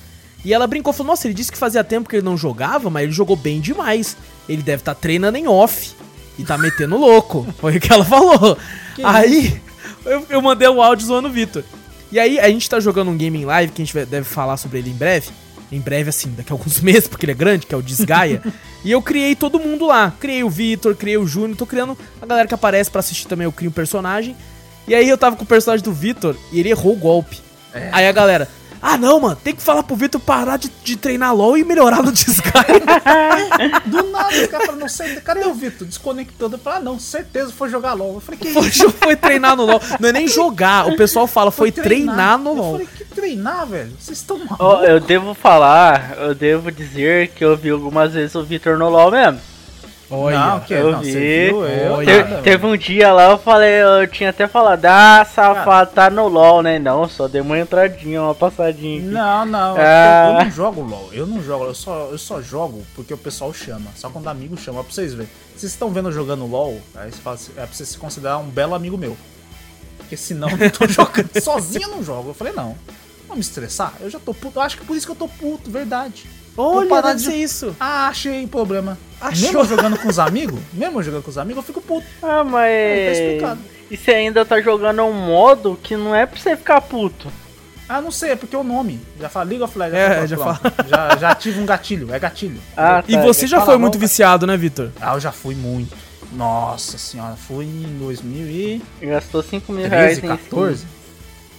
E 0.44 0.54
ela 0.54 0.66
brincou, 0.66 0.92
falou, 0.92 1.12
nossa, 1.12 1.26
ele 1.26 1.34
disse 1.34 1.50
que 1.50 1.58
fazia 1.58 1.82
tempo 1.82 2.08
que 2.08 2.16
ele 2.16 2.24
não 2.24 2.36
jogava, 2.36 2.88
mas 2.88 3.02
ele 3.02 3.12
jogou 3.12 3.34
bem 3.34 3.60
demais. 3.60 4.16
Ele 4.48 4.62
deve 4.62 4.80
estar 4.80 4.94
treinando 4.94 5.36
em 5.36 5.48
off. 5.48 5.92
E 6.38 6.44
tá 6.44 6.56
metendo 6.56 6.96
louco. 6.96 7.46
Foi 7.58 7.76
o 7.76 7.80
que 7.80 7.92
ela 7.92 8.04
falou. 8.04 8.56
aí, 9.02 9.60
eu, 10.06 10.26
eu 10.30 10.40
mandei 10.42 10.68
o 10.68 10.80
áudio 10.80 11.06
zoando 11.06 11.28
o 11.28 11.32
Vitor. 11.32 11.64
E 12.12 12.20
aí, 12.20 12.38
a 12.38 12.48
gente 12.48 12.70
tá 12.70 12.78
jogando 12.78 13.10
um 13.10 13.16
game 13.16 13.36
em 13.36 13.44
live, 13.44 13.72
que 13.72 13.82
a 13.82 13.84
gente 13.84 14.06
deve 14.06 14.24
falar 14.24 14.56
sobre 14.56 14.78
ele 14.78 14.90
em 14.90 14.94
breve. 14.94 15.30
Em 15.72 15.80
breve, 15.80 16.10
assim, 16.10 16.32
daqui 16.36 16.52
a 16.52 16.54
alguns 16.54 16.78
meses, 16.82 17.08
porque 17.08 17.24
ele 17.24 17.32
é 17.32 17.34
grande, 17.34 17.66
que 17.66 17.74
é 17.74 17.76
o 17.76 17.82
Desgaia. 17.82 18.40
e 18.84 18.92
eu 18.92 19.02
criei 19.02 19.34
todo 19.34 19.58
mundo 19.58 19.86
lá. 19.86 20.14
Criei 20.20 20.44
o 20.44 20.50
Vitor, 20.50 20.94
criei 20.94 21.16
o 21.16 21.26
Júnior, 21.26 21.56
tô 21.56 21.66
criando 21.66 21.98
a 22.22 22.26
galera 22.26 22.46
que 22.46 22.54
aparece 22.54 22.88
pra 22.88 23.00
assistir 23.00 23.26
também, 23.26 23.46
eu 23.46 23.52
crio 23.52 23.70
um 23.70 23.74
personagem. 23.74 24.36
E 24.86 24.94
aí 24.94 25.08
eu 25.08 25.18
tava 25.18 25.34
com 25.34 25.42
o 25.42 25.46
personagem 25.46 25.82
do 25.82 25.92
Vitor 25.92 26.36
e 26.52 26.60
ele 26.60 26.68
errou 26.68 26.92
o 26.92 26.96
golpe. 26.96 27.40
Aí 27.92 28.06
a 28.06 28.12
galera, 28.12 28.48
ah 28.80 28.96
não, 28.96 29.18
mano, 29.20 29.36
tem 29.36 29.54
que 29.54 29.62
falar 29.62 29.82
pro 29.82 29.96
Vitor 29.96 30.20
parar 30.20 30.58
de, 30.58 30.70
de 30.84 30.96
treinar 30.96 31.34
LOL 31.34 31.56
e 31.56 31.64
melhorar 31.64 32.02
no 32.02 32.12
Desgaia. 32.12 32.80
Do 33.86 34.02
nada, 34.10 34.36
os 34.36 34.46
caras 34.46 34.76
não 34.76 34.88
sei, 34.88 35.16
cadê 35.16 35.44
o 35.46 35.54
Vitor? 35.54 35.86
Desconectou. 35.86 36.50
Eu 36.50 36.58
falei, 36.58 36.78
ah, 36.78 36.82
não, 36.82 36.98
certeza, 36.98 37.52
foi 37.52 37.68
jogar 37.68 37.94
LOL. 37.94 38.14
Eu 38.14 38.20
falei, 38.20 38.38
que 38.38 38.52
foi, 38.52 38.68
isso? 38.68 38.90
foi 39.00 39.16
treinar 39.16 39.56
no 39.56 39.64
LOL. 39.64 39.80
Não 39.98 40.08
é 40.08 40.12
nem 40.12 40.28
jogar, 40.28 40.88
o 40.88 40.96
pessoal 40.96 41.26
fala, 41.26 41.50
foi, 41.50 41.72
treinar. 41.72 42.38
no 42.38 42.50
Eu 42.50 42.54
LOL. 42.54 42.72
falei, 42.72 42.88
que 42.96 43.04
treinar, 43.04 43.66
velho? 43.66 43.92
Vocês 43.98 44.18
estão 44.18 44.38
malucos? 44.38 44.58
Ó, 44.60 44.84
eu 44.84 45.00
devo 45.00 45.34
falar, 45.34 46.16
eu 46.18 46.34
devo 46.34 46.70
dizer 46.70 47.28
que 47.28 47.44
eu 47.44 47.56
vi 47.56 47.70
algumas 47.70 48.12
vezes 48.12 48.34
o 48.34 48.44
Vitor 48.44 48.78
no 48.78 48.88
LoL 48.88 49.10
mesmo. 49.10 49.40
Olha, 50.08 50.38
não, 50.38 50.60
que 50.60 50.72
eu 50.72 50.92
não, 50.92 51.00
vi. 51.00 51.12
você 51.12 51.46
viu? 51.48 51.66
Eu, 51.66 51.92
Olha. 51.94 52.40
teve 52.42 52.64
um 52.64 52.76
dia 52.76 53.12
lá, 53.12 53.30
eu 53.30 53.38
falei, 53.38 53.82
eu 53.82 54.06
tinha 54.06 54.30
até 54.30 54.46
falado, 54.46 54.84
ah, 54.84 55.24
safado, 55.24 55.90
tá 55.92 56.08
no 56.08 56.28
LoL, 56.28 56.62
né? 56.62 56.78
Não, 56.78 57.08
só 57.08 57.26
dei 57.26 57.40
uma 57.40 57.58
entradinha, 57.58 58.22
uma 58.22 58.34
passadinha 58.34 58.98
aqui. 59.00 59.06
Não, 59.08 59.44
não, 59.46 59.76
é 59.76 59.82
Ah. 59.84 60.24
porque 60.26 60.36
eu, 60.36 60.38
eu 60.38 60.44
não 60.44 60.50
jogo 60.52 60.80
LOL. 60.82 61.08
Eu 61.12 61.26
não 61.26 61.42
jogo, 61.42 61.64
eu 61.64 61.74
só, 61.74 62.08
eu 62.12 62.18
só 62.18 62.40
jogo 62.40 62.86
porque 62.94 63.12
o 63.12 63.18
pessoal 63.18 63.52
chama. 63.52 63.90
Só 63.96 64.08
quando 64.08 64.28
amigo 64.28 64.56
chama, 64.56 64.84
pra 64.84 64.92
vocês 64.92 65.12
verem. 65.12 65.28
Vocês 65.56 65.72
estão 65.72 65.90
vendo 65.90 66.08
eu 66.08 66.12
jogando 66.12 66.46
LOL, 66.46 66.80
aí 66.94 67.10
você 67.10 67.18
fala 67.20 67.34
assim, 67.34 67.50
é 67.56 67.60
pra 67.66 67.74
você 67.74 67.84
se 67.84 67.98
considerar 67.98 68.38
um 68.38 68.46
belo 68.48 68.74
amigo 68.76 68.96
meu. 68.96 69.16
Porque 69.98 70.16
senão 70.16 70.48
eu 70.50 70.56
não 70.56 70.70
tô 70.70 70.86
jogando. 70.88 71.30
Sozinho 71.42 71.88
eu 71.88 71.96
não 71.96 72.04
jogo. 72.04 72.30
Eu 72.30 72.34
falei, 72.34 72.52
não. 72.52 72.76
Vou 73.26 73.34
me 73.34 73.40
estressar? 73.42 73.92
Eu 74.00 74.08
já 74.08 74.20
tô 74.20 74.32
puto. 74.32 74.56
Eu 74.58 74.62
acho 74.62 74.76
que 74.78 74.84
por 74.84 74.96
isso 74.96 75.04
que 75.04 75.10
eu 75.10 75.16
tô 75.16 75.26
puto, 75.26 75.68
verdade. 75.68 76.26
Olha, 76.56 76.88
parar 76.88 77.08
deve 77.08 77.18
de- 77.18 77.24
ser 77.24 77.36
isso. 77.36 77.76
Ah, 77.78 78.08
achei 78.08 78.46
problema. 78.46 78.98
Achou? 79.20 79.42
Mesmo 79.46 79.64
jogando 79.64 79.98
com 79.98 80.08
os 80.08 80.18
amigos, 80.18 80.60
mesmo 80.72 81.02
jogando 81.02 81.22
com 81.22 81.30
os 81.30 81.38
amigos, 81.38 81.58
eu 81.58 81.66
fico 81.66 81.80
puto. 81.80 82.06
Ah, 82.22 82.26
É, 82.26 82.36
tá 82.38 82.44
mas. 82.44 83.18
explicado. 83.18 83.60
E 83.90 83.96
você 83.96 84.10
ainda 84.12 84.44
tá 84.44 84.60
jogando 84.60 85.02
um 85.02 85.12
modo 85.12 85.78
que 85.82 85.96
não 85.96 86.14
é 86.14 86.26
pra 86.26 86.38
você 86.40 86.56
ficar 86.56 86.80
puto. 86.80 87.30
Ah, 87.88 88.00
não 88.00 88.10
sei, 88.10 88.30
é 88.32 88.36
porque 88.36 88.56
é 88.56 88.58
o 88.58 88.64
nome. 88.64 89.00
Já 89.20 89.28
fala 89.28 89.44
League 89.44 89.62
of 89.62 89.78
Legends. 89.78 89.98
É, 90.00 90.26
já 90.26 90.36
pronto. 90.36 90.60
já, 90.88 91.16
já 91.18 91.34
tive 91.36 91.60
um 91.60 91.66
gatilho, 91.66 92.12
é 92.12 92.18
gatilho. 92.18 92.60
Ah, 92.76 93.02
E 93.06 93.14
tá. 93.16 93.22
você 93.22 93.46
já 93.46 93.58
fala 93.58 93.70
foi 93.72 93.78
muito 93.78 93.96
viciado, 93.98 94.44
né, 94.46 94.56
Vitor? 94.56 94.90
Ah, 95.00 95.14
eu 95.14 95.20
já 95.20 95.30
fui 95.30 95.54
muito. 95.54 95.94
Nossa 96.32 96.98
senhora, 96.98 97.36
fui 97.36 97.64
em 97.64 97.96
2013, 98.00 98.82
Gastou 99.02 99.42
5 99.42 99.72
mil 99.72 99.88
reais 99.88 100.18
em 100.18 100.22
14. 100.22 100.84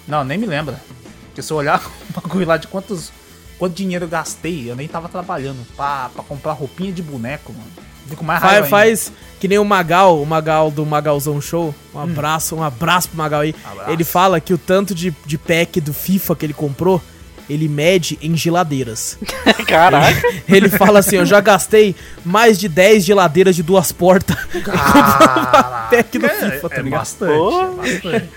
Não, 0.06 0.24
nem 0.26 0.38
me 0.38 0.46
lembra. 0.46 0.80
Porque 1.28 1.42
se 1.42 1.52
eu 1.52 1.58
olhar 1.58 1.82
o 2.10 2.22
bagulho 2.22 2.46
lá 2.46 2.58
de 2.58 2.68
quantos, 2.68 3.12
quanto 3.58 3.76
dinheiro 3.76 4.06
eu 4.06 4.10
gastei, 4.10 4.70
eu 4.70 4.76
nem 4.76 4.88
tava 4.88 5.10
trabalhando 5.10 5.66
pra, 5.76 6.10
pra 6.14 6.24
comprar 6.24 6.54
roupinha 6.54 6.92
de 6.92 7.02
boneco, 7.02 7.54
mano. 7.54 7.88
Fico 8.08 8.24
mais 8.24 8.42
raiva 8.42 8.68
Faz, 8.68 8.90
ainda. 8.90 9.00
faz 9.00 9.12
que 9.40 9.48
nem 9.48 9.60
o 9.60 9.66
Magal, 9.66 10.22
o 10.22 10.26
Magal 10.26 10.72
do 10.72 10.86
Magalzão 10.86 11.40
Show. 11.42 11.76
Um 11.94 12.00
abraço, 12.00 12.56
um 12.56 12.64
abraço 12.64 13.10
pro 13.10 13.18
Magal 13.18 13.42
aí. 13.42 13.54
Abraço. 13.66 13.92
Ele 13.92 14.04
fala 14.04 14.40
que 14.40 14.54
o 14.54 14.58
tanto 14.58 14.96
de, 14.96 15.14
de 15.26 15.38
pack 15.38 15.82
do 15.82 15.94
FIFA 15.94 16.36
que 16.36 16.46
ele 16.46 16.54
comprou, 16.54 17.02
ele 17.50 17.68
mede 17.68 18.18
em 18.22 18.36
geladeiras. 18.36 19.18
Caraca. 19.68 20.22
Ele 20.48 20.70
fala 20.70 21.00
assim, 21.00 21.18
eu 21.18 21.26
já 21.26 21.40
gastei 21.42 21.96
mais 22.26 22.58
de 22.58 22.68
10 22.68 23.06
geladeiras 23.06 23.56
de 23.56 23.64
duas 23.64 23.92
portas. 23.92 24.36
Caraca, 24.64 25.88
pack 25.90 26.18
do 26.18 26.26
é, 26.26 26.30
FIFA, 26.30 26.70
tá 26.70 26.76
é 26.76 26.82
ligado? 26.82 27.00
bastante, 27.00 27.32
é 27.32 27.76
bastante. 27.76 28.30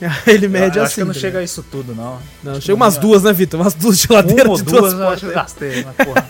ele 0.26 0.46
Eu 0.46 0.50
mede 0.50 0.78
acho 0.78 0.80
assim. 0.86 0.94
que 0.96 1.00
eu 1.02 1.06
não 1.06 1.14
tá 1.14 1.20
chega 1.20 1.38
a 1.38 1.42
isso 1.42 1.62
tudo, 1.62 1.94
não. 1.94 2.18
Não, 2.42 2.52
Acho 2.52 2.60
chega 2.60 2.64
que 2.66 2.72
umas 2.72 2.96
duas, 2.96 3.22
né, 3.22 3.32
Vitor? 3.32 3.60
Umas 3.60 3.74
duas 3.74 3.98
geladeiras 3.98 4.46
Uma 4.46 4.56
de 4.56 4.62
duas, 4.62 4.80
duas 4.80 4.92
eu 4.94 5.08
acho 5.08 5.20
que 5.20 5.26
eu 5.26 5.34
gastei, 5.34 5.84
mas 5.84 5.96
porra. 5.96 6.28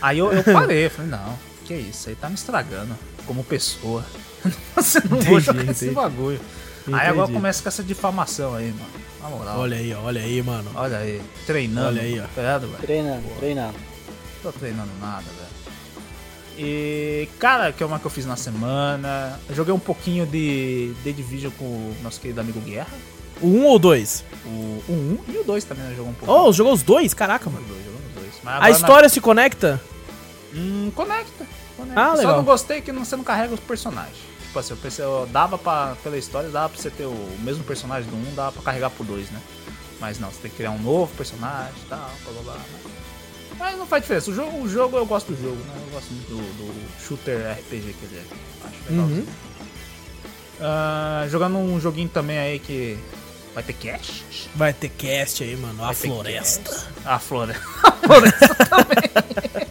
Aí 0.00 0.18
eu, 0.18 0.32
eu 0.32 0.42
parei, 0.44 0.86
eu 0.86 0.90
falei, 0.90 1.10
não, 1.10 1.38
que 1.64 1.74
isso, 1.74 2.08
aí 2.08 2.14
tá 2.14 2.28
me 2.28 2.34
estragando 2.34 2.96
como 3.26 3.44
pessoa. 3.44 4.04
Você 4.74 5.00
não 5.00 5.18
vou 5.20 5.38
Entendi, 5.38 5.40
jogar 5.40 5.62
esse 5.70 5.84
entendi. 5.84 5.94
bagulho. 5.94 6.40
Entendi. 6.82 6.98
Aí 6.98 7.08
agora 7.08 7.30
começa 7.30 7.62
com 7.62 7.68
essa 7.68 7.82
difamação 7.82 8.54
aí, 8.54 8.68
mano. 8.72 9.00
Na 9.22 9.28
moral. 9.28 9.58
Olha, 9.58 9.76
Olha 9.76 9.76
aí, 9.76 9.94
olha 9.94 10.20
aí, 10.22 10.42
mano. 10.42 10.70
aí, 10.78 11.20
treinando. 11.46 11.88
Olha 11.88 12.02
aí, 12.02 12.18
ó. 12.18 12.22
tá 12.34 12.40
ligado, 12.40 12.68
treinando, 12.80 13.22
treinando. 13.38 13.74
Tô 14.42 14.50
treinando 14.52 14.90
nada, 14.98 15.22
velho. 15.22 15.59
E, 16.62 17.26
cara, 17.38 17.72
que 17.72 17.82
é 17.82 17.86
uma 17.86 17.98
que 17.98 18.04
eu 18.04 18.10
fiz 18.10 18.26
na 18.26 18.36
semana. 18.36 19.40
Eu 19.48 19.54
joguei 19.54 19.72
um 19.72 19.78
pouquinho 19.78 20.26
de 20.26 20.92
The 21.02 21.12
Division 21.12 21.50
com 21.58 21.64
o 21.64 21.96
nosso 22.02 22.20
querido 22.20 22.38
amigo 22.40 22.60
Guerra. 22.60 22.92
O 23.40 23.46
um 23.46 23.64
ou 23.64 23.78
dois? 23.78 24.22
O 24.44 24.82
1 24.88 24.92
um, 24.92 25.18
e 25.28 25.38
o 25.38 25.44
2 25.44 25.64
também, 25.64 25.84
né? 25.84 25.94
Jogou 25.96 26.10
um 26.12 26.14
pouquinho. 26.14 26.38
Oh, 26.48 26.52
jogou 26.52 26.74
os 26.74 26.82
dois? 26.82 27.14
Caraca, 27.14 27.48
mano. 27.48 27.62
Os 27.62 27.68
dois, 27.68 27.82
jogamos 27.84 28.06
os 28.08 28.14
dois. 28.14 28.34
A 28.44 28.50
agora 28.50 28.60
na- 28.60 28.70
história 28.70 29.08
se 29.08 29.20
conecta? 29.22 29.80
Hum, 30.54 30.92
conecta. 30.94 31.46
conecta. 31.78 31.98
Ah, 32.00 32.10
Só 32.10 32.16
legal. 32.18 32.36
não 32.36 32.44
gostei 32.44 32.82
que 32.82 32.92
não- 32.92 33.04
você 33.06 33.16
não 33.16 33.24
carrega 33.24 33.54
os 33.54 33.60
personagens. 33.60 34.18
Tipo 34.44 34.58
assim, 34.58 34.72
eu 34.72 34.76
pensei, 34.76 35.04
eu 35.04 35.26
dava 35.32 35.56
pra, 35.56 35.96
pela 36.02 36.18
história, 36.18 36.50
dava 36.50 36.68
pra 36.68 36.78
você 36.82 36.90
ter 36.90 37.06
o 37.06 37.28
mesmo 37.42 37.64
personagem 37.64 38.10
do 38.10 38.16
1, 38.16 38.34
dava 38.34 38.52
pra 38.52 38.62
carregar 38.62 38.90
pro 38.90 39.02
2, 39.04 39.30
né? 39.30 39.40
Mas 39.98 40.18
não, 40.18 40.28
você 40.30 40.40
tem 40.42 40.50
que 40.50 40.56
criar 40.58 40.72
um 40.72 40.78
novo 40.78 41.10
personagem 41.16 41.72
e 41.86 41.88
tal, 41.88 42.10
blá 42.24 42.32
blá 42.42 42.52
blá. 42.52 42.62
Mas 43.60 43.78
não 43.78 43.86
faz 43.86 44.02
diferença. 44.02 44.30
O 44.30 44.34
jogo, 44.34 44.58
o 44.62 44.68
jogo 44.68 44.96
eu 44.96 45.04
gosto 45.06 45.32
do 45.32 45.40
jogo, 45.40 45.56
né? 45.56 45.72
Eu 45.86 45.92
gosto 45.92 46.10
muito 46.12 46.28
do, 46.28 46.36
do 46.38 46.74
shooter 47.06 47.36
RPG 47.52 47.94
que 48.00 48.04
ele 48.06 48.16
é. 48.16 48.66
Acho 48.66 48.76
legal. 48.90 49.04
Uhum. 49.06 49.26
Ah, 50.60 51.26
jogando 51.30 51.58
um 51.58 51.80
joguinho 51.80 52.08
também 52.08 52.38
aí 52.38 52.58
que 52.58 52.98
vai 53.54 53.62
ter 53.62 53.72
cast. 53.74 54.24
Vai 54.54 54.72
ter 54.72 54.88
cast 54.88 55.42
aí, 55.42 55.56
mano. 55.56 55.82
A 55.82 55.86
Vai 55.86 55.94
ter 55.94 56.08
floresta. 56.08 56.70
cast. 56.70 56.86
A 57.04 57.18
floresta. 57.18 57.64
A 57.84 57.92
floresta 57.92 58.54
também. 58.66 59.66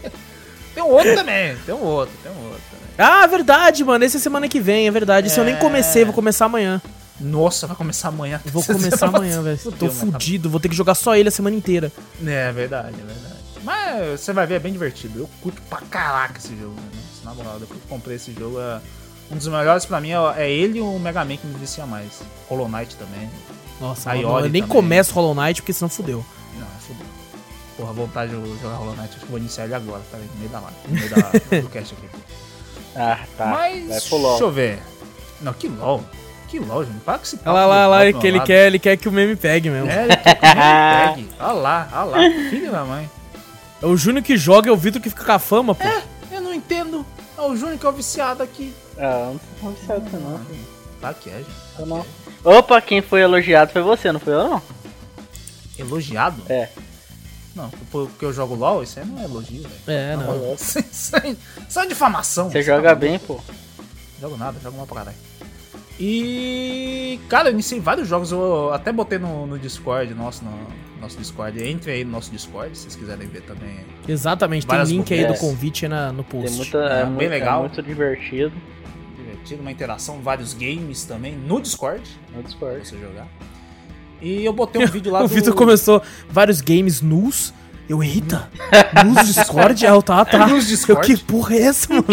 tem 0.73 0.83
um 0.83 0.87
outro 0.87 1.15
também, 1.15 1.57
tem 1.65 1.75
um 1.75 1.83
outro, 1.83 2.15
tem 2.23 2.31
um 2.31 2.43
outro 2.45 2.61
também. 2.71 2.89
Ah, 2.97 3.27
verdade, 3.27 3.83
mano. 3.83 4.03
Esse 4.05 4.17
é 4.17 4.19
semana 4.19 4.47
que 4.47 4.59
vem, 4.59 4.87
é 4.87 4.91
verdade. 4.91 5.27
Esse 5.27 5.39
eu 5.39 5.43
nem 5.43 5.55
É. 5.55 5.57
comecei, 5.57 6.05
vou 6.05 6.13
começar 6.13 6.45
amanhã. 6.45 6.81
Nossa, 7.19 7.67
vai 7.67 7.75
começar 7.75 8.07
amanhã. 8.09 8.39
Vou 8.45 8.63
começar 8.63 9.07
amanhã, 9.07 9.41
velho. 9.41 9.57
Tô 9.77 9.89
fudido, 9.89 10.49
vou 10.49 10.59
ter 10.59 10.69
que 10.69 10.75
jogar 10.75 10.95
só 10.95 11.15
ele 11.15 11.27
a 11.29 11.31
semana 11.31 11.55
inteira. 11.55 11.91
É 12.25 12.51
verdade, 12.51 12.95
é 12.99 13.05
verdade. 13.05 13.38
Mas 13.69 14.21
você 14.21 14.33
vai 14.33 14.47
ver, 14.47 14.55
é 14.55 14.59
bem 14.59 14.73
divertido. 14.73 15.19
Eu 15.19 15.29
curto 15.43 15.61
pra 15.69 15.79
caraca 15.81 16.39
esse 16.39 16.55
jogo, 16.57 16.73
né? 16.73 17.01
Na 17.23 17.35
moral, 17.35 17.59
depois 17.59 17.79
que 17.79 17.85
eu 17.85 17.89
comprei 17.89 18.15
esse 18.15 18.33
jogo, 18.33 18.59
é... 18.59 18.81
um 19.29 19.37
dos 19.37 19.47
melhores 19.47 19.85
pra 19.85 20.01
mim 20.01 20.09
é 20.09 20.17
é 20.37 20.49
ele 20.49 20.79
e 20.79 20.81
o 20.81 20.97
Mega 20.97 21.23
Man 21.23 21.37
que 21.37 21.45
me 21.45 21.53
vicia 21.53 21.85
mais. 21.85 22.21
Hollow 22.49 22.67
Knight 22.67 22.95
também. 22.95 23.29
Nossa, 23.79 24.09
Aí, 24.09 24.17
mano, 24.17 24.29
eu 24.29 24.33
olha 24.33 24.49
nem 24.49 24.63
também. 24.63 24.75
começo 24.75 25.13
Hollow 25.13 25.35
Knight 25.35 25.61
porque 25.61 25.71
senão 25.71 25.87
fudeu. 25.87 26.25
Não, 26.57 26.65
é 26.65 26.79
fodeu. 26.79 27.05
Porra, 27.77 27.93
vontade 27.93 28.31
de 28.31 28.59
jogar 28.59 28.75
Hollow 28.77 28.95
Knight, 28.95 29.09
acho 29.15 29.19
que 29.19 29.31
vou 29.31 29.37
iniciar 29.37 29.65
ele 29.65 29.75
agora, 29.75 30.01
tá 30.09 30.17
no 30.17 30.39
meio 30.39 30.49
da 30.49 30.59
live, 30.61 30.77
no 30.87 30.93
meio 30.93 31.09
da, 31.09 31.61
do 31.61 31.69
cast 31.69 31.93
aqui. 31.93 32.09
Ah, 32.95 33.19
tá. 33.37 33.45
Mas, 33.45 33.87
Vai 33.87 34.01
pro 34.01 34.17
LOL. 34.17 34.31
deixa 34.31 34.43
eu 34.45 34.51
ver. 34.51 34.79
Não, 35.41 35.53
que 35.53 35.67
LOL. 35.67 36.03
Que 36.47 36.57
LOL, 36.57 36.83
gente. 36.85 36.99
Para 37.01 37.19
com 37.19 37.23
esse 37.23 37.39
Olha 37.45 37.51
lá, 37.51 37.65
lá, 37.67 37.87
lá, 37.87 38.13
que 38.13 38.25
ele 38.25 38.39
quer, 38.39 38.65
ele 38.65 38.79
quer 38.79 38.97
que 38.97 39.07
o 39.07 39.11
meme 39.11 39.35
pegue 39.35 39.69
mesmo. 39.69 39.87
É, 39.91 40.05
ele 40.05 40.15
quer 40.17 40.35
que 40.35 40.45
o 40.45 40.55
meme 40.55 41.27
pegue. 41.29 41.29
Olha 41.39 41.53
lá, 41.53 41.89
olha 41.93 42.03
lá. 42.05 42.49
Filho 42.49 42.71
da 42.71 42.83
mãe. 42.83 43.18
É 43.81 43.85
o 43.85 43.95
Júnior 43.95 44.23
que 44.23 44.35
joga, 44.37 44.69
é 44.69 44.73
o 44.73 44.77
Vitor 44.77 45.01
que 45.01 45.09
fica 45.09 45.23
com 45.23 45.31
a 45.31 45.39
fama, 45.39 45.73
pô. 45.75 45.83
É, 45.83 46.03
eu 46.31 46.41
não 46.41 46.53
entendo. 46.53 47.05
É 47.37 47.41
o 47.41 47.55
Júnior 47.55 47.77
que 47.79 47.85
é 47.85 47.89
o 47.89 47.93
viciado 47.93 48.43
aqui. 48.43 48.73
Ah, 48.97 49.31
não 49.61 49.71
tô 49.73 49.79
viciado 49.79 50.01
nisso 50.01 50.17
não. 50.17 50.39
Tá 50.99 51.13
que 51.13 51.29
é, 51.29 51.37
gente. 51.37 51.49
Eu 51.79 51.85
não. 51.85 52.05
Opa, 52.43 52.81
quem 52.81 53.01
foi 53.01 53.21
elogiado 53.21 53.71
foi 53.71 53.81
você, 53.81 54.11
não 54.11 54.19
foi 54.19 54.33
eu 54.33 54.49
não? 54.49 54.61
Elogiado? 55.77 56.41
É. 56.49 56.67
Não, 57.55 57.69
porque 57.91 58.23
eu 58.25 58.33
jogo 58.33 58.53
LOL, 58.55 58.83
isso 58.83 58.99
aí 58.99 59.05
não 59.05 59.19
é 59.19 59.23
elogio, 59.23 59.63
velho. 59.63 59.73
É, 59.87 60.15
não. 60.15 60.53
Isso 60.55 61.15
aí- 61.15 61.37
isso 61.67 61.79
é 61.79 61.85
difamação. 61.87 62.49
Você 62.49 62.61
joga 62.61 62.93
bem, 62.93 63.17
pô. 63.17 63.39
Jogo 64.21 64.37
nada, 64.37 64.59
jogo 64.61 64.77
mal 64.77 64.85
pra 64.85 64.97
caralho. 64.97 65.17
E. 65.99 67.19
Cara, 67.27 67.49
eu 67.49 67.53
iniciei 67.53 67.79
vários 67.79 68.07
jogos, 68.07 68.31
eu 68.31 68.71
até 68.73 68.91
botei 68.91 69.17
no, 69.17 69.47
no 69.47 69.57
Discord, 69.59 70.13
nosso, 70.13 70.43
no 70.45 70.51
nosso 71.01 71.17
Discord. 71.17 71.61
Entre 71.63 71.91
aí 71.91 72.03
no 72.03 72.11
nosso 72.11 72.31
Discord, 72.31 72.75
se 72.75 72.83
vocês 72.83 72.95
quiserem 72.95 73.27
ver 73.27 73.41
também. 73.41 73.85
Exatamente, 74.07 74.65
tem 74.67 74.83
link 74.83 75.13
aí 75.13 75.25
do 75.25 75.35
convite 75.35 75.85
aí 75.85 75.89
na, 75.89 76.11
no 76.11 76.23
Tem 76.23 76.41
post. 76.41 76.57
muita, 76.57 76.77
É, 76.77 77.01
é, 77.01 77.03
bem 77.05 77.13
muito, 77.13 77.29
legal. 77.29 77.57
é 77.57 77.61
muito 77.61 77.81
divertido 77.83 78.51
Divertido, 79.17 79.61
uma 79.61 79.71
interação, 79.71 80.21
vários 80.21 80.53
games 80.53 81.03
também 81.05 81.33
no 81.35 81.61
Discord, 81.61 82.03
no 82.29 82.33
pra 82.33 82.41
Discord. 82.43 82.87
você 82.87 82.97
jogar. 82.97 83.27
E 84.21 84.43
eu 84.43 84.51
botei 84.53 84.83
um 84.83 84.87
vídeo 84.91 85.11
lá 85.11 85.19
o 85.19 85.27
do. 85.27 85.33
Vitor 85.33 85.53
começou 85.53 86.01
vários 86.29 86.59
games 86.61 87.01
nus. 87.01 87.53
Eu, 87.87 88.03
eita, 88.03 88.47
nus 89.03 89.33
Discord? 89.33 89.83
Ah, 89.87 89.89
eu, 89.89 90.01
tá, 90.03 90.23
tá. 90.23 90.45
Nus 90.47 90.65
Eu, 90.65 90.69
Discord? 90.69 91.07
que 91.07 91.23
porra 91.23 91.55
é 91.55 91.61
essa, 91.63 91.91
mano? 91.91 92.05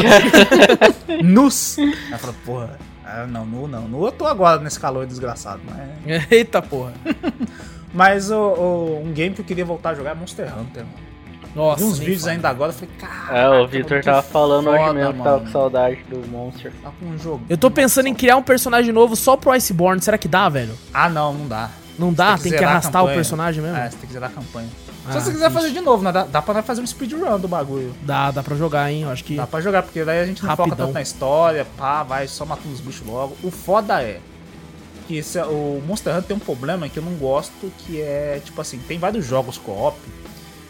Nus. 1.22 1.76
Aí 1.78 2.18
falou, 2.18 2.34
porra. 2.46 2.78
Ah, 3.04 3.26
não, 3.26 3.44
nu 3.44 3.68
não. 3.68 3.86
Nu 3.86 4.06
eu 4.06 4.10
tô 4.12 4.26
agora 4.26 4.58
nesse 4.60 4.80
calor 4.80 5.06
desgraçado. 5.06 5.60
Mas, 5.66 6.30
Eita 6.32 6.62
porra. 6.62 6.94
Mas 7.96 8.30
o, 8.30 8.36
o- 8.36 9.02
um 9.04 9.12
game 9.12 9.34
que 9.34 9.40
eu 9.40 9.44
queria 9.44 9.64
voltar 9.64 9.90
a 9.90 9.94
jogar 9.94 10.10
é 10.10 10.14
Monster 10.14 10.46
Hunter, 10.46 10.84
mano. 10.84 11.06
Nossa. 11.54 11.82
Vi 11.82 11.90
uns 11.90 11.98
vídeos 11.98 12.20
fala. 12.20 12.32
ainda 12.32 12.48
agora, 12.50 12.70
eu 12.70 12.74
falei, 12.74 12.94
cara. 12.98 13.38
É, 13.38 13.48
o 13.48 13.66
Victor 13.66 14.02
tava 14.04 14.20
falando 14.22 14.68
hoje 14.68 14.92
mesmo 14.92 15.14
que 15.14 15.22
tava 15.22 15.40
com 15.40 15.46
saudade 15.46 15.96
do 16.10 16.28
Monster. 16.28 16.70
Tá 16.82 16.90
com 17.00 17.06
um 17.06 17.18
jogo. 17.18 17.40
Eu 17.48 17.56
tô 17.56 17.70
pensando 17.70 18.08
em 18.08 18.14
criar 18.14 18.36
um 18.36 18.42
personagem 18.42 18.92
novo 18.92 19.16
só 19.16 19.36
pro 19.38 19.50
Iceborne. 19.52 20.02
Será 20.02 20.18
que 20.18 20.28
dá, 20.28 20.50
velho? 20.50 20.74
Ah, 20.92 21.08
não, 21.08 21.32
não 21.32 21.48
dá. 21.48 21.70
Não 21.98 22.12
dá? 22.12 22.34
Tem 22.34 22.42
que 22.42 22.58
zerar 22.58 22.64
a 22.68 22.70
arrastar 22.72 23.02
o 23.04 23.08
personagem 23.08 23.62
mesmo? 23.62 23.74
É, 23.78 23.88
você 23.88 23.96
tem 23.96 24.06
que 24.06 24.12
zerar 24.12 24.28
a 24.30 24.32
campanha. 24.34 24.68
Ah, 25.08 25.12
Se 25.12 25.20
você 25.20 25.30
quiser 25.30 25.50
fazer 25.50 25.70
de 25.70 25.80
novo, 25.80 26.04
né? 26.04 26.12
Dá, 26.12 26.24
dá 26.24 26.42
pra 26.42 26.62
fazer 26.62 26.82
um 26.82 26.86
speedrun 26.86 27.38
do 27.38 27.48
bagulho. 27.48 27.94
Dá, 28.02 28.30
dá 28.30 28.42
pra 28.42 28.54
jogar, 28.54 28.92
hein? 28.92 29.04
Eu 29.04 29.10
acho 29.10 29.24
que. 29.24 29.36
Dá 29.36 29.46
pra 29.46 29.62
jogar, 29.62 29.82
porque 29.82 30.04
daí 30.04 30.20
a 30.20 30.26
gente 30.26 30.42
não 30.44 30.50
foca 30.50 30.64
Rapidão. 30.64 30.86
tanto 30.88 30.94
na 30.94 31.00
história, 31.00 31.66
pá, 31.78 32.02
vai 32.02 32.28
só 32.28 32.44
matando 32.44 32.74
os 32.74 32.80
bichos 32.82 33.06
logo. 33.06 33.34
O 33.42 33.50
foda 33.50 34.02
é 34.02 34.20
que 35.06 35.18
esse, 35.18 35.38
o 35.40 35.82
Monster 35.86 36.12
Hunter 36.14 36.28
tem 36.28 36.36
um 36.36 36.40
problema 36.40 36.88
que 36.88 36.98
eu 36.98 37.02
não 37.02 37.14
gosto, 37.14 37.72
que 37.78 38.00
é, 38.00 38.40
tipo 38.44 38.60
assim, 38.60 38.78
tem 38.78 38.98
vários 38.98 39.24
jogos 39.24 39.56
co-op, 39.58 39.96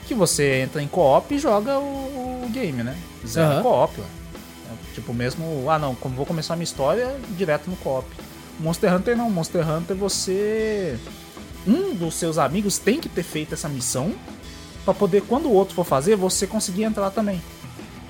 que 0.06 0.14
você 0.14 0.60
entra 0.60 0.82
em 0.82 0.88
co-op 0.88 1.34
e 1.34 1.38
joga 1.38 1.78
o, 1.78 2.44
o 2.44 2.48
game, 2.50 2.82
né? 2.82 2.96
Zero 3.26 3.50
Aham. 3.52 3.62
co-op. 3.62 4.00
É, 4.00 4.06
Tipo, 4.94 5.12
mesmo, 5.12 5.66
ah 5.68 5.78
não, 5.78 5.94
como 5.94 6.14
vou 6.14 6.24
começar 6.26 6.54
a 6.54 6.56
minha 6.56 6.64
história, 6.64 7.14
direto 7.36 7.68
no 7.68 7.76
co-op. 7.76 8.06
Monster 8.58 8.94
Hunter 8.94 9.16
não, 9.16 9.30
Monster 9.30 9.68
Hunter 9.68 9.96
você... 9.96 10.98
Um 11.66 11.94
dos 11.94 12.14
seus 12.14 12.38
amigos 12.38 12.78
tem 12.78 13.00
que 13.00 13.08
ter 13.08 13.24
feito 13.24 13.52
essa 13.54 13.68
missão 13.68 14.14
pra 14.84 14.94
poder, 14.94 15.22
quando 15.22 15.46
o 15.46 15.52
outro 15.52 15.74
for 15.74 15.84
fazer, 15.84 16.14
você 16.14 16.46
conseguir 16.46 16.84
entrar 16.84 17.10
também. 17.10 17.42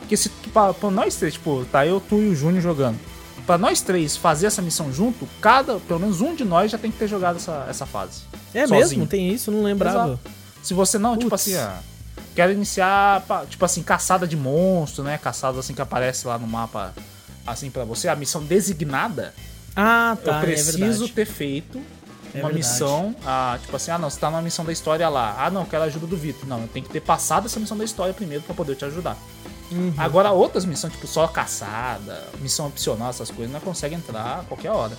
Porque 0.01 0.14
se 0.16 0.29
pra, 0.53 0.74
pra 0.74 0.91
nós 0.91 1.16
três, 1.16 1.35
tipo, 1.35 1.64
tá 1.72 1.87
eu, 1.87 1.99
tu 1.99 2.16
e 2.16 2.29
o 2.29 2.35
Júnior 2.37 2.62
jogando. 2.62 2.99
Pra 3.47 3.57
nós 3.57 3.80
três 3.80 4.16
fazer 4.16 4.47
essa 4.49 4.61
missão 4.61 4.92
junto, 4.92 5.28
cada, 5.40 5.78
pelo 5.78 6.01
menos 6.01 6.20
um 6.20 6.34
de 6.34 6.44
nós 6.44 6.70
já 6.72 6.78
tem 6.78 6.90
que 6.90 6.99
ter 6.99 7.07
jogado 7.07 7.36
essa, 7.36 7.64
essa 7.70 7.86
fase. 7.86 8.22
É 8.53 8.66
sozinho. 8.66 8.80
mesmo? 8.80 9.07
Tem 9.07 9.28
isso? 9.32 9.51
Não 9.53 9.62
lembrava. 9.62 10.09
Exato. 10.14 10.20
Se 10.62 10.74
você 10.74 10.99
não, 10.99 11.16
tipo 11.16 11.30
Putz. 11.30 11.42
assim, 11.42 11.55
ah, 11.57 11.78
quero 12.34 12.51
iniciar, 12.53 13.24
tipo 13.49 13.64
assim, 13.64 13.84
caçada 13.84 14.26
de 14.26 14.36
monstro, 14.36 15.05
né? 15.05 15.16
Caçada 15.16 15.61
assim 15.61 15.74
que 15.74 15.80
aparece 15.80 16.26
lá 16.26 16.36
no 16.38 16.47
mapa, 16.49 16.92
assim 17.47 17.70
pra 17.70 17.84
você, 17.84 18.09
a 18.09 18.16
missão 18.16 18.42
designada, 18.42 19.32
Ah, 19.76 20.16
tá. 20.24 20.38
eu 20.38 20.40
preciso 20.40 21.05
é 21.05 21.09
ter 21.09 21.24
feito 21.26 21.78
É 22.34 22.38
uma 22.40 22.49
verdade. 22.49 22.55
missão, 22.57 23.14
ah, 23.24 23.57
tipo 23.62 23.76
assim, 23.76 23.92
ah 23.92 23.99
não, 23.99 24.11
você 24.11 24.18
tá 24.18 24.28
numa 24.28 24.42
missão 24.42 24.64
da 24.64 24.72
história 24.72 25.09
lá. 25.09 25.36
Ah 25.38 25.51
não, 25.51 25.61
eu 25.61 25.66
quero 25.68 25.84
a 25.84 25.86
ajuda 25.86 26.07
do 26.09 26.16
Vitor. 26.16 26.49
Não, 26.49 26.62
eu 26.62 26.68
tenho 26.68 26.84
que 26.84 26.90
ter 26.92 27.01
passado 27.01 27.47
essa 27.47 27.61
missão 27.61 27.76
da 27.78 27.84
história 27.84 28.12
primeiro 28.12 28.42
pra 28.42 28.57
poder 28.57 28.74
te 28.74 28.84
ajudar. 28.84 29.16
Uhum. 29.70 29.92
Agora 29.96 30.30
outras 30.30 30.64
missões, 30.64 30.92
tipo 30.92 31.06
só 31.06 31.26
caçada, 31.26 32.24
missão 32.40 32.66
opcional, 32.68 33.10
essas 33.10 33.30
coisas, 33.30 33.52
não 33.52 33.60
consegue 33.60 33.94
entrar 33.94 34.40
a 34.40 34.44
qualquer 34.44 34.70
hora. 34.70 34.96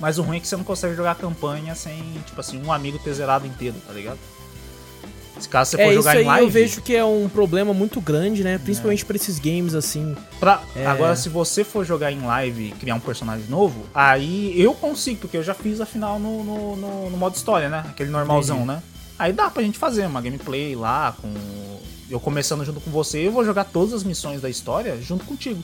Mas 0.00 0.18
o 0.18 0.22
ruim 0.22 0.36
é 0.38 0.40
que 0.40 0.48
você 0.48 0.56
não 0.56 0.64
consegue 0.64 0.94
jogar 0.94 1.12
a 1.12 1.14
campanha 1.14 1.74
sem, 1.74 2.02
tipo 2.26 2.40
assim, 2.40 2.60
um 2.62 2.72
amigo 2.72 2.98
ter 2.98 3.14
zerado 3.14 3.46
inteiro, 3.46 3.76
tá 3.86 3.92
ligado? 3.92 4.18
Se 5.40 5.48
caso 5.48 5.70
você 5.70 5.76
for 5.76 5.82
É, 5.82 5.86
isso 5.86 5.94
jogar 5.94 6.10
aí 6.12 6.22
em 6.22 6.26
live. 6.26 6.44
eu 6.46 6.50
vejo 6.50 6.82
que 6.82 6.94
é 6.94 7.04
um 7.04 7.28
problema 7.28 7.72
muito 7.72 8.00
grande, 8.00 8.44
né? 8.44 8.58
Principalmente 8.58 9.04
pra 9.04 9.16
esses 9.16 9.38
games 9.38 9.74
assim. 9.74 10.14
Pra- 10.38 10.62
É. 10.76 10.86
Agora, 10.86 11.16
se 11.16 11.28
você 11.28 11.64
for 11.64 11.84
jogar 11.84 12.12
em 12.12 12.20
live 12.20 12.68
e 12.68 12.72
criar 12.72 12.94
um 12.94 13.00
personagem 13.00 13.46
novo, 13.48 13.86
aí 13.94 14.60
eu 14.60 14.74
consigo, 14.74 15.20
porque 15.22 15.36
eu 15.36 15.42
já 15.42 15.54
fiz 15.54 15.80
a 15.80 15.86
final 15.86 16.18
no, 16.18 16.44
no, 16.44 16.76
no- 16.76 17.10
no 17.10 17.16
modo 17.16 17.34
história, 17.34 17.68
né? 17.68 17.84
Aquele 17.88 18.10
normalzão, 18.10 18.64
né? 18.66 18.82
Aí 19.18 19.32
dá 19.32 19.48
pra 19.50 19.62
gente 19.62 19.78
fazer 19.78 20.06
uma 20.06 20.20
gameplay 20.20 20.76
lá, 20.76 21.14
com 21.20 21.32
eu 22.12 22.20
começando 22.20 22.64
junto 22.64 22.80
com 22.80 22.90
você, 22.90 23.26
eu 23.26 23.32
vou 23.32 23.44
jogar 23.44 23.64
todas 23.64 23.94
as 23.94 24.04
missões 24.04 24.40
da 24.40 24.50
história 24.50 25.00
junto 25.00 25.24
contigo. 25.24 25.62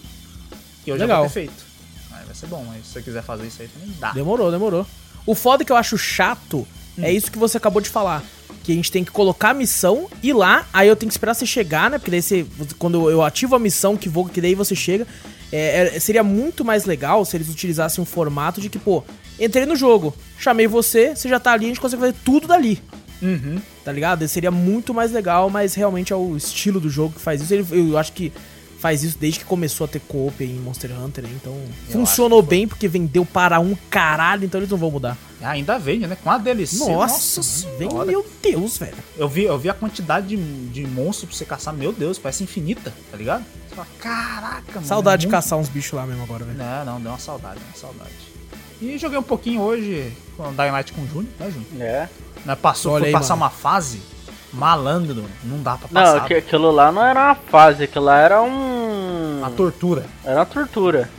Que 0.84 0.90
eu 0.90 0.96
já 0.98 1.04
Legal. 1.04 1.18
vou 1.18 1.28
ter 1.28 1.34
feito. 1.34 1.64
Aí 2.12 2.24
vai 2.24 2.34
ser 2.34 2.46
bom, 2.46 2.64
mas 2.66 2.86
se 2.86 2.92
você 2.94 3.02
quiser 3.02 3.22
fazer 3.22 3.46
isso 3.46 3.60
aí 3.60 3.68
também 3.68 3.94
dá. 4.00 4.12
Demorou, 4.12 4.50
demorou. 4.50 4.86
O 5.26 5.34
foda 5.34 5.64
que 5.64 5.70
eu 5.70 5.76
acho 5.76 5.98
chato 5.98 6.66
Hum. 6.98 7.04
é 7.04 7.12
isso 7.12 7.30
que 7.30 7.38
você 7.38 7.56
acabou 7.58 7.80
de 7.80 7.88
falar. 7.88 8.24
Que 8.64 8.72
a 8.72 8.74
gente 8.74 8.90
tem 8.90 9.04
que 9.04 9.10
colocar 9.12 9.50
a 9.50 9.54
missão, 9.54 10.08
ir 10.22 10.32
lá, 10.32 10.66
aí 10.72 10.88
eu 10.88 10.96
tenho 10.96 11.08
que 11.08 11.14
esperar 11.14 11.32
você 11.34 11.46
chegar, 11.46 11.88
né? 11.90 11.96
Porque 11.98 12.10
daí 12.10 12.20
você. 12.20 12.44
Quando 12.78 13.08
eu 13.08 13.22
ativo 13.22 13.54
a 13.54 13.58
missão, 13.58 13.96
que 13.96 14.08
vou, 14.08 14.26
que 14.26 14.40
daí 14.40 14.54
você 14.54 14.74
chega. 14.74 15.06
é, 15.52 15.96
é, 15.96 16.00
seria 16.00 16.22
muito 16.24 16.64
mais 16.64 16.84
legal 16.84 17.24
se 17.24 17.36
eles 17.36 17.48
utilizassem 17.48 18.02
um 18.02 18.04
formato 18.04 18.60
de 18.60 18.68
que, 18.68 18.78
pô, 18.78 19.04
entrei 19.38 19.64
no 19.64 19.76
jogo, 19.76 20.14
chamei 20.38 20.66
você, 20.66 21.14
você 21.14 21.28
já 21.28 21.38
tá 21.38 21.52
ali, 21.52 21.66
a 21.66 21.68
gente 21.68 21.80
consegue 21.80 22.00
fazer 22.00 22.16
tudo 22.24 22.46
dali. 22.48 22.82
Uhum. 23.20 23.60
Tá 23.84 23.92
ligado? 23.92 24.26
Seria 24.28 24.50
muito 24.50 24.94
mais 24.94 25.12
legal, 25.12 25.50
mas 25.50 25.74
realmente 25.74 26.12
é 26.12 26.16
o 26.16 26.36
estilo 26.36 26.80
do 26.80 26.88
jogo 26.90 27.14
que 27.14 27.20
faz 27.20 27.40
isso. 27.42 27.52
Ele, 27.54 27.66
eu 27.70 27.98
acho 27.98 28.12
que 28.12 28.32
faz 28.78 29.02
isso 29.02 29.18
desde 29.18 29.40
que 29.40 29.44
começou 29.44 29.84
a 29.86 29.88
ter 29.88 30.00
co-op 30.00 30.42
em 30.42 30.54
Monster 30.54 30.90
Hunter, 30.98 31.24
né? 31.24 31.30
Então 31.34 31.60
funcionou 31.90 32.40
bem 32.40 32.66
porque 32.68 32.86
vendeu 32.86 33.26
para 33.26 33.58
um 33.58 33.76
caralho, 33.90 34.44
então 34.44 34.60
eles 34.60 34.70
não 34.70 34.78
vão 34.78 34.90
mudar. 34.90 35.16
Ah, 35.42 35.50
Ainda 35.50 35.78
vende, 35.78 36.06
né? 36.06 36.16
Com 36.22 36.30
a 36.30 36.38
DLC. 36.38 36.78
Nossa, 36.78 37.40
vem, 37.76 37.88
senhora. 37.90 38.06
meu 38.06 38.24
Deus, 38.42 38.78
velho. 38.78 38.96
Eu 39.16 39.28
vi, 39.28 39.44
eu 39.44 39.58
vi 39.58 39.68
a 39.68 39.74
quantidade 39.74 40.28
de, 40.28 40.36
de 40.68 40.86
monstros 40.86 41.28
pra 41.28 41.38
você 41.38 41.44
caçar, 41.44 41.74
meu 41.74 41.92
Deus, 41.92 42.18
parece 42.18 42.44
infinita, 42.44 42.92
tá 43.10 43.16
ligado? 43.16 43.44
Você 43.68 43.74
fala, 43.74 43.88
Caraca, 43.98 44.74
mano. 44.74 44.86
Saudade 44.86 45.14
é 45.14 45.18
de 45.22 45.26
muito 45.26 45.36
caçar 45.36 45.58
uns 45.58 45.68
bichos 45.68 45.92
lá 45.92 46.06
mesmo 46.06 46.22
agora, 46.22 46.44
velho. 46.44 46.58
Não, 46.58 46.84
não, 46.84 47.00
deu 47.00 47.10
uma 47.10 47.18
saudade, 47.18 47.60
uma 47.68 47.76
saudade. 47.76 48.10
E 48.80 48.96
joguei 48.96 49.18
um 49.18 49.22
pouquinho 49.24 49.60
hoje 49.60 50.12
com 50.36 50.44
o 50.44 50.52
Dying 50.52 50.70
Light 50.70 50.92
com 50.92 51.02
o 51.02 51.06
Júnior, 51.08 51.32
né, 51.40 51.50
Júnior? 51.50 51.82
É. 51.82 52.08
Né, 52.48 52.56
Passou, 52.56 52.92
Olha 52.92 53.00
foi 53.02 53.08
aí, 53.08 53.12
passar 53.12 53.36
mano. 53.36 53.42
uma 53.44 53.50
fase, 53.50 54.00
malandro, 54.52 55.24
não 55.44 55.62
dá 55.62 55.76
pra 55.76 55.88
Não, 55.92 56.02
passar. 56.02 56.24
aqu- 56.24 56.34
aquilo 56.38 56.70
lá 56.70 56.90
não 56.90 57.04
era 57.04 57.26
uma 57.26 57.34
fase, 57.34 57.84
aquilo 57.84 58.06
lá 58.06 58.18
era 58.18 58.42
um. 58.42 59.38
Uma 59.40 59.50
tortura. 59.50 60.06
Era 60.24 60.36
uma 60.40 60.46
tortura. 60.46 61.10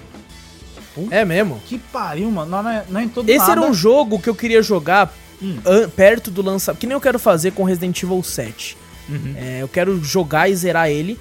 É 1.11 1.23
mesmo. 1.23 1.61
Que 1.65 1.77
pariu, 1.77 2.29
mano. 2.31 2.49
Não, 2.51 2.63
não 2.63 2.69
é, 2.71 2.83
não 2.89 2.99
é 2.99 3.03
em 3.03 3.07
todo 3.09 3.29
Esse 3.29 3.37
nada. 3.39 3.51
era 3.53 3.61
um 3.61 3.73
jogo 3.73 4.19
que 4.19 4.29
eu 4.29 4.35
queria 4.35 4.61
jogar 4.61 5.13
Hum. 5.41 5.57
perto 5.95 6.29
do 6.29 6.41
lançamento. 6.41 6.79
Que 6.81 6.87
nem 6.87 6.93
eu 6.95 6.99
quero 6.99 7.17
fazer 7.19 7.51
com 7.51 7.63
Resident 7.63 8.01
Evil 8.03 8.21
7. 8.23 8.75
Uhum. 9.07 9.33
É, 9.37 9.61
eu 9.61 9.67
quero 9.69 10.03
jogar 10.03 10.49
e 10.49 10.55
zerar 10.55 10.89
ele 10.89 11.17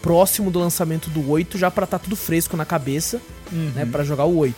próximo 0.00 0.50
do 0.50 0.58
lançamento 0.58 1.10
do 1.10 1.28
8, 1.30 1.58
já 1.58 1.70
pra 1.70 1.84
tá 1.86 1.98
tudo 1.98 2.16
fresco 2.16 2.56
na 2.56 2.64
cabeça, 2.64 3.20
Uhum. 3.52 3.72
né? 3.74 3.84
Pra 3.90 4.02
jogar 4.04 4.24
o 4.24 4.36
8. 4.38 4.56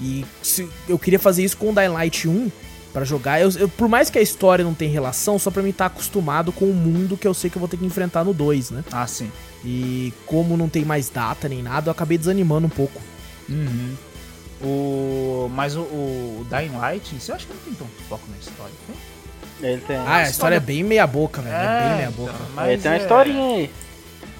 E 0.00 0.26
se, 0.42 0.68
eu 0.88 0.98
queria 0.98 1.18
fazer 1.18 1.44
isso 1.44 1.56
com 1.56 1.70
o 1.70 1.74
Dying 1.74 1.88
Light 1.88 2.28
1 2.28 2.50
pra 2.92 3.04
jogar. 3.04 3.40
Eu, 3.40 3.50
eu- 3.58 3.68
por 3.68 3.88
mais 3.88 4.10
que 4.10 4.18
a 4.18 4.22
história 4.22 4.64
não 4.64 4.74
tenha 4.74 4.90
relação, 4.90 5.38
só 5.38 5.50
pra 5.50 5.62
mim 5.62 5.70
estar 5.70 5.86
acostumado 5.86 6.52
com 6.52 6.66
o 6.66 6.74
mundo 6.74 7.16
que 7.16 7.26
eu 7.26 7.34
sei 7.34 7.48
que 7.50 7.56
eu 7.56 7.60
vou 7.60 7.68
ter 7.68 7.76
que 7.76 7.84
enfrentar 7.86 8.24
no 8.24 8.32
2, 8.34 8.70
né? 8.70 8.84
Ah, 8.92 9.06
sim. 9.06 9.30
E 9.64 10.12
como 10.26 10.56
não 10.56 10.68
tem 10.68 10.84
mais 10.84 11.08
data 11.08 11.48
nem 11.48 11.62
nada, 11.62 11.88
eu 11.88 11.92
acabei 11.92 12.18
desanimando 12.18 12.66
um 12.66 12.70
pouco. 12.70 13.00
Uhum. 13.48 13.94
O... 14.62 15.50
Mas 15.54 15.74
o, 15.76 15.80
o 15.80 16.46
Dying 16.50 16.76
Light, 16.78 17.14
você 17.18 17.32
acha 17.32 17.46
que 17.46 17.52
não 17.52 17.60
tem 17.62 17.74
tanto 17.74 17.90
foco 18.08 18.22
na 18.30 18.36
história? 18.38 18.72
Tem? 18.86 19.70
Ele 19.70 19.80
tem. 19.82 19.96
Ah, 19.96 20.16
a 20.16 20.28
história 20.28 20.56
é 20.56 20.60
bem 20.60 20.82
meia 20.82 21.06
boca, 21.06 21.40
velho. 21.42 21.54
É, 21.54 21.88
bem 21.88 21.96
meia 21.96 22.10
boca. 22.10 22.32
então, 22.32 22.64
Ele 22.66 22.76
mas 22.76 22.82
tem 22.82 22.90
uma 22.92 22.96
é- 22.96 23.00
historinha 23.00 23.56
aí. 23.56 23.70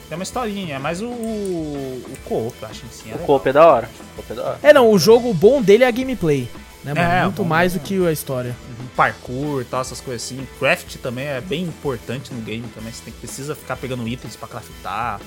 Tem 0.09 0.19
uma 0.19 0.23
historinha, 0.25 0.79
mas 0.79 1.01
o, 1.01 1.07
o, 1.07 2.03
o 2.07 2.17
co-op, 2.29 2.55
eu 2.61 2.69
acho 2.69 2.85
em 2.85 2.91
si. 2.91 3.11
é 3.11 3.15
O 3.15 3.19
coop 3.21 3.49
é 3.49 3.53
da 3.53 3.67
hora. 3.67 3.89
O 4.13 4.17
coop 4.17 4.31
é 4.33 4.35
da 4.35 4.43
hora. 4.45 4.59
É, 4.63 4.73
não, 4.73 4.91
o 4.91 4.99
jogo 4.99 5.33
bom 5.33 5.63
dele 5.63 5.85
é 5.85 5.87
a 5.87 5.91
gameplay. 5.91 6.49
Né, 6.85 6.95
mano? 6.95 7.09
É, 7.13 7.23
Muito 7.25 7.43
bom 7.43 7.49
mais 7.49 7.75
do 7.75 7.81
que 7.81 8.05
a 8.07 8.11
história. 8.13 8.57
Uhum, 8.69 8.87
parkour 8.97 9.63
e 9.63 9.65
tal, 9.65 9.81
essas 9.81 10.01
coisas 10.01 10.23
assim. 10.25 10.47
Craft 10.59 10.97
também 10.97 11.27
é 11.27 11.41
bem 11.41 11.63
importante 11.65 12.33
no 12.35 12.41
game 12.41 12.67
também. 12.75 12.93
Você 12.93 13.03
tem, 13.05 13.13
precisa 13.15 13.55
ficar 13.55 13.77
pegando 13.77 14.07
itens 14.09 14.35
pra 14.37 14.49
craftar, 14.49 15.21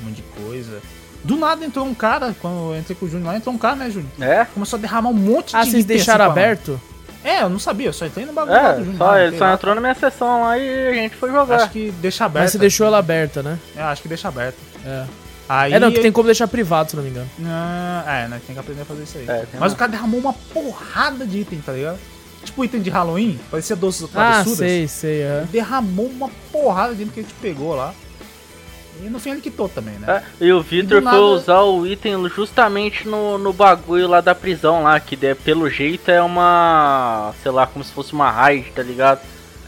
um 0.00 0.06
monte 0.06 0.16
de 0.16 0.22
coisa. 0.22 0.80
Do 1.24 1.36
nada 1.36 1.64
entrou 1.64 1.84
um 1.86 1.94
cara, 1.94 2.34
quando 2.40 2.72
eu 2.74 2.78
entrei 2.78 2.96
com 2.96 3.06
o 3.06 3.08
Júnior 3.08 3.32
lá, 3.32 3.36
entrou 3.36 3.54
um 3.54 3.58
cara, 3.58 3.76
né, 3.76 3.90
Júnior? 3.90 4.10
É? 4.20 4.44
Começou 4.44 4.76
a 4.76 4.80
derramar 4.80 5.10
um 5.10 5.14
monte 5.14 5.54
Ah, 5.56 5.60
de 5.64 5.70
vocês 5.70 5.84
item 5.84 5.96
deixaram 5.96 6.24
assim 6.24 6.32
aberto? 6.32 6.80
É, 7.24 7.42
eu 7.42 7.48
não 7.48 7.58
sabia, 7.60 7.86
eu 7.86 7.92
só 7.92 8.04
entrei 8.06 8.26
no 8.26 8.32
bagulho 8.32 8.56
lá 8.56 8.72
do 8.72 8.80
É, 8.80 8.84
Júnior. 8.84 8.98
só, 8.98 9.18
ele 9.18 9.38
só 9.38 9.44
lá. 9.44 9.52
entrou 9.54 9.74
na 9.76 9.80
minha 9.80 9.94
sessão 9.94 10.42
lá 10.42 10.58
e 10.58 10.88
a 10.88 10.92
gente 10.94 11.14
foi 11.16 11.30
jogar. 11.30 11.56
Acho 11.62 11.70
que 11.70 11.92
deixa 12.00 12.24
aberto. 12.24 12.42
Mas 12.44 12.52
você 12.52 12.58
deixou 12.58 12.86
ela 12.86 12.98
aberta, 12.98 13.42
né? 13.42 13.58
Eu 13.76 13.84
acho 13.84 14.02
que 14.02 14.08
deixa 14.08 14.26
aberto. 14.28 14.56
É. 14.84 15.04
Aí 15.54 15.72
É, 15.74 15.78
não, 15.78 15.92
que 15.92 16.00
tem 16.00 16.10
como 16.10 16.26
deixar 16.26 16.48
privado, 16.48 16.90
se 16.90 16.96
não 16.96 17.02
me 17.02 17.10
engano. 17.10 17.28
Ah, 17.44 18.04
é, 18.24 18.28
né? 18.28 18.40
Tem 18.46 18.54
que 18.54 18.60
aprender 18.60 18.82
a 18.82 18.84
fazer 18.86 19.02
isso 19.02 19.18
aí. 19.18 19.28
É, 19.28 19.44
Mas 19.54 19.72
uma- 19.72 19.74
o 19.74 19.78
cara 19.78 19.90
derramou 19.90 20.18
uma 20.18 20.32
porrada 20.32 21.26
de 21.26 21.40
item, 21.40 21.60
tá 21.60 21.72
ligado? 21.72 21.98
Tipo 22.42 22.64
item 22.64 22.80
de 22.80 22.88
Halloween, 22.90 23.38
parecia 23.50 23.76
doces 23.76 24.04
Ah, 24.04 24.08
travessuras. 24.08 24.58
sei, 24.58 24.88
sei, 24.88 25.20
é. 25.22 25.38
Ele 25.42 25.48
derramou 25.52 26.06
uma 26.06 26.30
porrada 26.50 26.94
de 26.94 27.02
item 27.02 27.12
que 27.12 27.20
a 27.20 27.22
gente 27.22 27.34
pegou 27.34 27.74
lá. 27.74 27.92
E 29.04 29.08
no 29.08 29.18
fim 29.18 29.30
ele 29.30 29.40
quitou 29.40 29.68
também, 29.68 29.94
né? 29.94 30.22
É, 30.40 30.44
e 30.46 30.52
o 30.52 30.62
Victor 30.62 31.02
foi 31.02 31.12
nada- 31.12 31.20
usar 31.20 31.60
o 31.62 31.86
item 31.86 32.28
justamente 32.28 33.06
no, 33.08 33.36
no 33.36 33.52
bagulho 33.52 34.06
lá 34.08 34.20
da 34.20 34.34
prisão 34.34 34.82
lá, 34.84 34.98
que 35.00 35.16
de- 35.16 35.34
pelo 35.34 35.68
jeito 35.68 36.10
é 36.10 36.22
uma. 36.22 37.32
sei 37.42 37.50
lá, 37.52 37.66
como 37.66 37.84
se 37.84 37.90
fosse 37.92 38.12
uma 38.12 38.30
raid, 38.30 38.70
tá 38.74 38.82
ligado? 38.82 39.20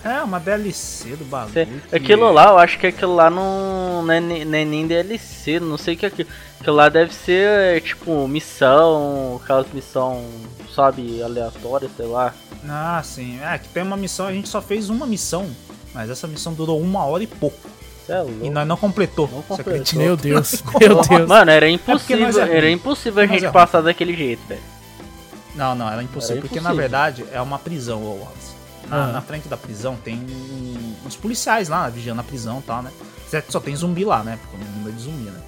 É, 0.05 0.23
uma 0.23 0.39
DLC 0.39 1.17
do 1.17 1.25
bagulho. 1.25 1.53
Cê- 1.55 1.67
que- 1.89 1.97
Aquilo 1.97 2.31
lá, 2.31 2.49
eu 2.51 2.59
acho 2.59 2.79
que 2.79 2.87
aquilo 2.89 3.15
lá 3.15 3.31
não, 3.31 4.03
não, 4.03 4.13
é, 4.13 4.21
não 4.21 4.35
é 4.59 4.65
nem 4.65 4.87
DLC, 4.87 5.59
não 5.59 5.79
sei 5.79 5.95
o 5.95 5.97
que 5.97 6.05
é 6.05 6.09
aquilo. 6.09 6.29
Aquilo 6.61 6.77
lá 6.77 6.89
deve 6.91 7.15
ser 7.15 7.81
tipo 7.83 8.29
missão, 8.29 9.41
aquelas 9.43 9.67
missão, 9.73 10.25
sabe, 10.75 11.23
aleatória, 11.23 11.89
sei 11.97 12.07
lá. 12.07 12.35
Ah, 12.69 13.01
sim. 13.05 13.41
É, 13.43 13.57
que 13.59 13.69
tem 13.69 13.83
uma 13.83 13.97
missão, 13.97 14.27
a 14.27 14.33
gente 14.33 14.49
só 14.49 14.61
fez 14.61 14.91
uma 14.91 15.07
missão. 15.07 15.49
Mas 15.95 16.11
essa 16.11 16.27
missão 16.27 16.53
durou 16.53 16.81
uma 16.81 17.05
hora 17.05 17.23
e 17.23 17.27
pouco. 17.27 17.57
É 18.09 18.19
louco. 18.19 18.45
E 18.45 18.51
nós 18.51 18.67
não 18.67 18.77
completou. 18.77 19.29
Não 19.33 19.43
completou. 19.43 19.99
Meu 19.99 20.17
Deus, 20.17 20.63
meu 20.79 21.01
Deus. 21.01 21.27
Mano, 21.29 21.51
era 21.51 21.65
nós 21.67 21.75
impossível, 21.75 22.43
é 22.43 22.57
era 22.57 22.71
impossível 22.71 23.23
a 23.23 23.27
gente 23.27 23.47
é 23.47 23.51
passar 23.51 23.81
daquele 23.81 24.15
jeito, 24.15 24.47
velho. 24.47 24.61
Não, 25.55 25.75
não, 25.75 25.89
era 25.91 26.03
impossível. 26.03 26.39
Era 26.39 26.47
Porque 26.47 26.61
na 26.61 26.73
verdade 26.75 27.25
é 27.33 27.41
uma 27.41 27.59
prisão, 27.59 28.03
Wallace. 28.05 28.54
Na, 28.89 29.05
Ah. 29.05 29.13
na 29.13 29.21
frente 29.23 29.49
da 29.49 29.57
prisão 29.57 29.97
tem 29.97 30.25
uns 31.07 31.17
policiais 31.17 31.69
lá, 31.69 31.89
vigiando 31.89 32.21
a 32.21 32.25
prisão 32.25 32.59
e 32.59 32.63
tal, 32.63 32.83
né? 32.83 32.91
Certo 33.29 33.51
só 33.51 33.61
tem 33.61 33.75
zumbi 33.75 34.05
lá, 34.05 34.23
né? 34.23 34.39
Porque 34.43 34.57
o 34.57 34.69
mundo 34.69 34.89
é 34.89 34.93
de 34.93 35.03
zumbi, 35.03 35.31
né? 35.31 35.41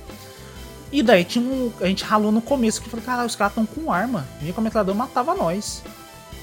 E 0.92 1.02
daí 1.02 1.24
tinha 1.24 1.44
um, 1.44 1.72
a 1.80 1.86
gente 1.86 2.04
ralou 2.04 2.30
no 2.32 2.40
começo 2.40 2.80
que 2.80 2.86
eu 2.86 2.90
falei, 2.90 3.04
caralho, 3.04 3.26
os 3.26 3.36
caras 3.36 3.52
estão 3.56 3.66
com 3.66 3.92
arma. 3.92 4.26
Vinha 4.40 4.52
com 4.52 4.60
a 4.60 4.64
metralhadora 4.64 4.96
matava 4.96 5.34
nós. 5.34 5.82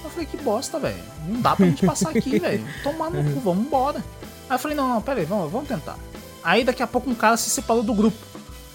Eu 0.04 0.10
falei, 0.10 0.26
que 0.26 0.38
bosta, 0.38 0.78
velho. 0.80 1.02
Não 1.28 1.42
dá 1.42 1.56
pra 1.56 1.66
gente 1.66 1.86
passar 1.86 2.10
aqui, 2.10 2.38
velho. 2.40 2.66
Tomar 2.84 3.10
no 3.10 3.24
cu, 3.34 3.40
vamos 3.40 3.66
embora. 3.66 4.04
Aí 4.50 4.56
eu 4.56 4.60
falei, 4.60 4.76
não, 4.76 4.88
não, 4.90 5.02
pera 5.02 5.20
aí, 5.22 5.26
vamos, 5.26 5.50
vamos 5.52 5.68
tentar. 5.68 5.98
Aí 6.44 6.64
daqui 6.66 6.84
a 6.84 6.88
pouco 6.88 7.10
um 7.10 7.16
cara 7.16 7.38
se 7.38 7.50
separou 7.50 7.82
do 7.84 7.94
grupo. 7.94 8.18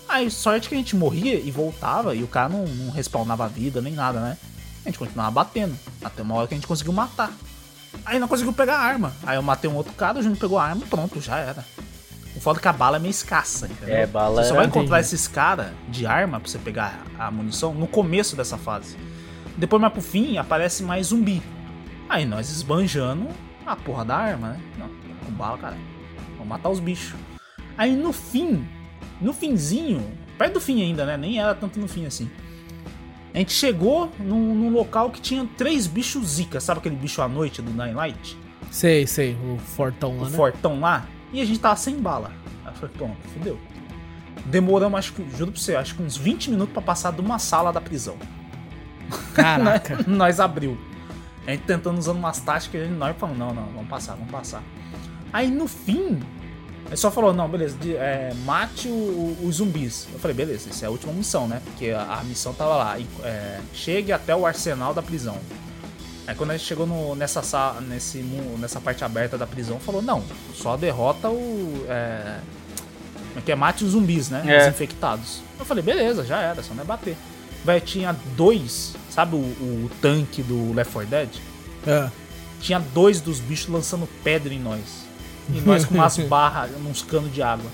Aí 0.09 0.31
sorte 0.31 0.71
que 0.71 0.75
a 0.75 0.79
gente 0.79 0.97
morria 0.97 1.39
e 1.39 1.51
voltava 1.51 2.15
e 2.15 2.23
o 2.23 2.27
cara 2.27 2.49
não, 2.49 2.65
não 2.67 2.91
respawnava 2.91 3.45
a 3.45 3.49
vida 3.49 3.83
nem 3.83 3.93
nada, 3.93 4.21
né? 4.21 4.39
A 4.87 4.89
gente 4.89 4.99
continuava 4.99 5.31
batendo. 5.31 5.79
Até 6.03 6.23
uma 6.23 6.35
hora 6.35 6.49
que 6.49 6.55
a 6.55 6.57
gente 6.57 6.67
conseguiu 6.67 6.95
matar. 6.95 7.31
Aí 8.05 8.19
não 8.19 8.29
conseguiu 8.29 8.53
pegar 8.53 8.77
a 8.77 8.81
arma. 8.81 9.13
Aí 9.25 9.37
eu 9.37 9.43
matei 9.43 9.69
um 9.71 9.75
outro 9.75 9.93
cara, 9.93 10.19
o 10.19 10.23
Júnior 10.23 10.39
pegou 10.41 10.59
a 10.59 10.65
arma 10.65 10.83
pronto, 10.89 11.21
já 11.21 11.37
era. 11.39 11.65
O 12.37 12.41
foda 12.41 12.59
é 12.59 12.63
que 12.63 12.69
a 12.69 12.73
bala 12.73 12.97
é 12.97 13.01
meio 13.01 13.11
escassa, 13.11 13.67
entendeu? 13.67 13.97
É, 13.97 14.07
bala 14.07 14.43
Você 14.43 14.49
só 14.51 14.55
é- 14.55 14.59
vai 14.59 14.67
encontrar 14.67 14.99
Entendi. 15.01 15.15
esses 15.15 15.27
caras 15.29 15.73
de 15.89 16.07
arma 16.07 16.39
pra 16.41 16.49
você 16.49 16.59
pegar 16.59 17.03
a 17.19 17.31
munição 17.31 17.75
no 17.75 17.87
começo 17.87 18.37
dessa 18.37 18.57
fase. 18.57 18.97
Depois, 19.57 19.81
mais 19.83 19.93
pro 19.93 20.01
fim, 20.03 20.39
aparece 20.39 20.83
mais 20.85 21.09
zumbi. 21.09 21.43
Aí 22.09 22.25
nós 22.25 22.49
esbanjando 22.49 23.27
a 23.67 23.75
porra 23.75 24.05
da 24.05 24.17
arma, 24.17 24.49
né? 24.51 24.61
Não, 24.79 24.89
com 25.27 25.33
bala, 25.33 25.59
cara. 25.59 25.77
Vamos 26.33 26.47
matar 26.49 26.69
os 26.69 26.79
bichos. 26.81 27.15
Aí 27.77 27.95
no 27.97 28.13
fim, 28.13 28.67
no 29.21 29.33
finzinho, 29.33 30.07
perto 30.39 30.55
do 30.55 30.61
fim 30.61 30.81
ainda, 30.83 31.05
né? 31.05 31.17
Nem 31.17 31.41
era 31.41 31.55
tanto 31.55 31.79
no 31.81 31.89
fim 31.89 32.07
assim. 32.07 32.31
A 33.39 33.41
gente 33.41 33.53
chegou 33.53 34.11
num, 34.19 34.53
num 34.53 34.69
local 34.69 35.11
que 35.11 35.21
tinha 35.21 35.49
três 35.57 35.87
bichos 35.87 36.27
zica, 36.27 36.59
sabe 36.59 36.81
aquele 36.81 36.97
bicho 36.97 37.23
à 37.23 37.29
noite 37.29 37.63
do 37.63 37.71
Nine 37.71 37.95
Light? 37.95 38.37
Sei, 38.69 39.07
sei, 39.07 39.35
o 39.35 39.57
fortão 39.59 40.19
o 40.19 40.23
lá, 40.23 40.29
né? 40.29 40.37
fortão 40.37 40.81
lá, 40.81 41.07
e 41.33 41.41
a 41.41 41.45
gente 41.45 41.61
tava 41.61 41.77
sem 41.77 42.01
bala. 42.01 42.33
Aí 42.65 42.73
eu 42.73 42.75
falei, 42.75 42.97
pronto, 42.97 43.17
fudeu. 43.33 43.57
Demoramos, 44.45 44.99
acho 44.99 45.13
que, 45.13 45.25
juro 45.37 45.53
pra 45.53 45.61
você, 45.61 45.77
acho 45.77 45.95
que 45.95 46.03
uns 46.03 46.17
20 46.17 46.51
minutos 46.51 46.73
pra 46.73 46.83
passar 46.83 47.13
de 47.13 47.21
uma 47.21 47.39
sala 47.39 47.73
da 47.73 47.81
prisão. 47.81 48.17
Caraca. 49.35 50.03
nós 50.11 50.41
abriu. 50.41 50.77
A 51.47 51.53
gente 51.53 51.63
tentando 51.63 51.97
usando 51.97 52.19
umas 52.19 52.41
táticas, 52.41 52.89
e 52.89 52.91
nós 52.91 53.17
falamos, 53.17 53.39
não, 53.39 53.55
não, 53.55 53.67
vamos 53.67 53.89
passar, 53.89 54.15
vamos 54.17 54.33
passar. 54.33 54.65
Aí 55.33 55.49
no 55.49 55.69
fim, 55.69 56.19
ele 56.89 56.97
só 56.97 57.11
falou, 57.11 57.33
não, 57.33 57.49
beleza, 57.49 57.77
de- 57.79 57.95
é, 57.95 58.33
mate 58.45 58.89
os 58.89 59.57
zumbis. 59.57 60.09
Eu 60.13 60.19
falei, 60.19 60.35
beleza, 60.37 60.69
essa 60.71 60.85
é 60.87 60.89
a 60.89 60.91
última 60.91 61.13
missão, 61.13 61.47
né? 61.47 61.61
Porque 61.65 61.91
a, 61.91 62.15
a 62.21 62.25
missão 62.25 62.53
tava 62.55 62.77
lá, 62.77 62.99
e, 62.99 63.07
é, 63.23 63.61
chegue 63.75 64.11
até 64.13 64.35
o 64.35 64.47
arsenal 64.47 64.93
da 64.95 65.03
prisão. 65.03 65.37
Aí 66.27 66.35
quando 66.35 66.51
a 66.51 66.57
gente 66.57 66.67
chegou 66.67 66.87
no- 66.87 67.15
nessa, 67.15 67.43
sa- 67.43 67.77
nesse, 67.81 68.19
nessa 68.59 68.81
parte 68.81 69.05
aberta 69.05 69.37
da 69.39 69.47
prisão, 69.47 69.79
falou, 69.79 70.01
não, 70.03 70.23
só 70.55 70.77
derrota 70.77 71.29
o... 71.31 71.85
É, 71.89 72.39
é 73.37 73.41
que 73.45 73.53
é? 73.53 73.55
Mate 73.55 73.85
os 73.85 73.93
zumbis, 73.93 74.29
né? 74.31 74.43
É. 74.47 74.63
Os 74.63 74.69
infectados. 74.69 75.41
Eu 75.59 75.65
falei, 75.65 75.83
beleza, 75.83 76.25
já 76.25 76.41
era, 76.41 76.63
só 76.63 76.73
não 76.75 76.83
é 76.83 76.87
bater. 76.87 77.17
Vai, 77.65 77.81
tinha 77.81 78.17
dois, 78.37 78.95
sabe 79.11 79.37
o, 79.37 79.39
o 79.39 79.91
tanque 80.01 80.43
do 80.43 80.73
Left 80.73 80.93
4 80.93 81.09
Dead? 81.11 81.29
É. 81.87 82.09
Tinha 82.61 82.79
dois 82.79 83.21
dos 83.21 83.41
bichos 83.41 83.69
lançando 83.69 84.09
pedra 84.25 84.53
em 84.55 84.59
nós. 84.61 85.07
E 85.53 85.61
nós 85.61 85.85
com 85.85 85.95
umas 85.95 86.17
barras, 86.29 86.71
uns 86.87 87.03
canos 87.03 87.33
de 87.33 87.43
água. 87.43 87.71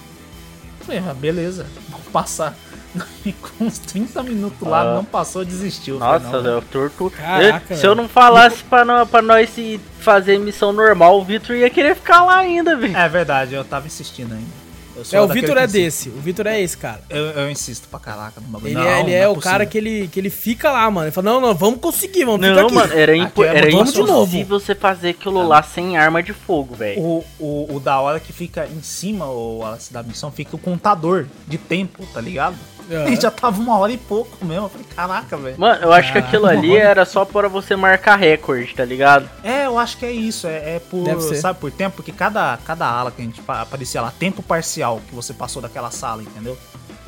Falei, 0.81 1.03
ah, 1.09 1.15
beleza, 1.15 1.67
vamos 1.89 2.07
passar. 2.09 2.55
E 3.27 3.33
com 3.33 3.65
uns 3.65 3.79
30 3.81 4.23
minutos 4.23 4.61
lá, 4.69 4.83
Ah. 4.83 4.95
não 4.95 5.05
passou, 5.05 5.45
desistiu. 5.45 5.99
Falei, 5.99 6.25
Nossa, 6.27 6.41
não, 6.43 6.51
eu 6.51 6.63
torto. 6.63 7.11
Caraca, 7.11 7.75
Eu- 7.75 7.77
se 7.77 7.85
eu 7.87 7.93
não 7.95 8.09
falasse 8.09 8.63
pra, 8.63 8.85
nó- 8.85 9.05
pra 9.05 9.21
nós 9.21 9.51
fazer 9.99 10.39
missão 10.39 10.73
normal, 10.73 11.19
o 11.19 11.25
Victor 11.25 11.57
ia 11.57 11.69
querer 11.69 11.97
ficar 11.97 12.23
lá 12.25 12.37
ainda, 12.37 12.77
velho. 12.77 12.97
É 12.97 13.09
verdade, 13.09 13.55
eu 13.55 13.65
tava 13.65 13.89
insistindo 13.89 14.33
ainda. 14.35 14.64
É, 15.13 15.21
o 15.21 15.29
Vitor 15.29 15.57
é 15.57 15.67
desse. 15.67 16.09
O 16.09 16.21
Vitor 16.21 16.47
é 16.47 16.61
esse, 16.61 16.77
cara. 16.77 17.01
Eu, 17.09 17.25
eu 17.25 17.51
insisto 17.51 17.89
pra 17.89 17.99
caraca 17.99 18.41
no 18.41 18.47
bagulho. 18.49 18.69
Ele 18.69 18.75
Não, 18.75 18.83
é, 18.83 19.01
ele 19.01 19.11
não 19.11 19.17
é 19.17 19.29
o 19.29 19.35
possível. 19.35 19.51
cara 19.51 19.67
que 19.67 19.79
ele, 19.79 20.09
que 20.09 20.21
ele 20.21 20.31
fica 20.31 20.71
lá, 20.71 20.91
mano. 20.91 21.07
Ele 21.07 21.13
fala, 21.13 21.33
não, 21.33 21.41
não, 21.41 21.55
vamos 21.55 21.81
conseguir, 21.81 22.25
vamos 22.25 22.47
ficar 22.47 22.61
Não, 22.61 22.67
aqui. 22.67 22.75
mano, 22.75 22.93
era, 22.93 23.17
impo 23.17 23.43
Aqui 23.43 23.51
é 23.51 23.59
era 23.59 23.71
vamos 23.71 23.93
de 23.93 24.01
impossível 24.01 24.61
você 24.61 24.75
fazer 24.75 25.11
aquilo 25.11 25.47
lá 25.47 25.63
sem 25.63 25.97
arma 25.97 26.23
de 26.23 26.33
fogo, 26.33 26.75
velho. 26.75 27.01
O, 27.01 27.25
o, 27.39 27.77
o 27.77 27.81
da 27.81 28.01
hora 28.01 28.21
que 28.21 28.33
fica 28.33 28.67
em 28.67 28.83
cima 28.83 29.27
o, 29.27 29.63
da 29.91 30.03
missão 30.03 30.31
fica 30.31 30.55
o 30.55 30.59
contador 30.59 31.27
de 31.47 31.59
tempo, 31.59 32.07
tá 32.13 32.21
ligado? 32.21 32.57
Aham. 32.91 33.09
E 33.09 33.17
já 33.21 33.31
tava 33.31 33.61
uma 33.61 33.79
hora 33.79 33.93
e 33.93 33.97
pouco 33.97 34.45
mesmo. 34.45 34.67
Eu 34.67 34.69
falei, 34.69 34.87
caraca, 34.95 35.37
velho. 35.37 35.59
Mano, 35.59 35.83
eu 35.83 35.93
acho 35.93 36.13
que 36.13 36.19
aquilo 36.19 36.47
ali 36.47 36.69
mano. 36.69 36.81
era 36.81 37.05
só 37.05 37.25
para 37.25 37.49
você 37.49 37.75
marcar 37.77 38.17
recorde, 38.17 38.75
tá 38.75 38.85
ligado? 38.85 39.29
É, 39.43 39.67
eu 39.67 39.79
acho 39.79 39.97
que 39.97 40.05
é 40.05 40.13
isso. 40.13 40.47
É, 40.47 40.77
é 40.77 40.79
por, 40.79 41.07
sabe, 41.35 41.59
por 41.59 41.71
tempo, 41.71 41.97
porque 41.97 42.13
cada, 42.13 42.59
cada 42.65 42.87
ala 42.87 43.11
que 43.11 43.23
a 43.23 43.25
gente 43.25 43.41
pa- 43.41 43.63
aparecia 43.63 44.03
lá, 44.03 44.13
tempo 44.19 44.43
parcial 44.43 45.01
que 45.09 45.15
você 45.15 45.33
passou 45.33 45.63
daquela 45.63 45.91
sala, 45.91 46.23
entendeu? 46.23 46.59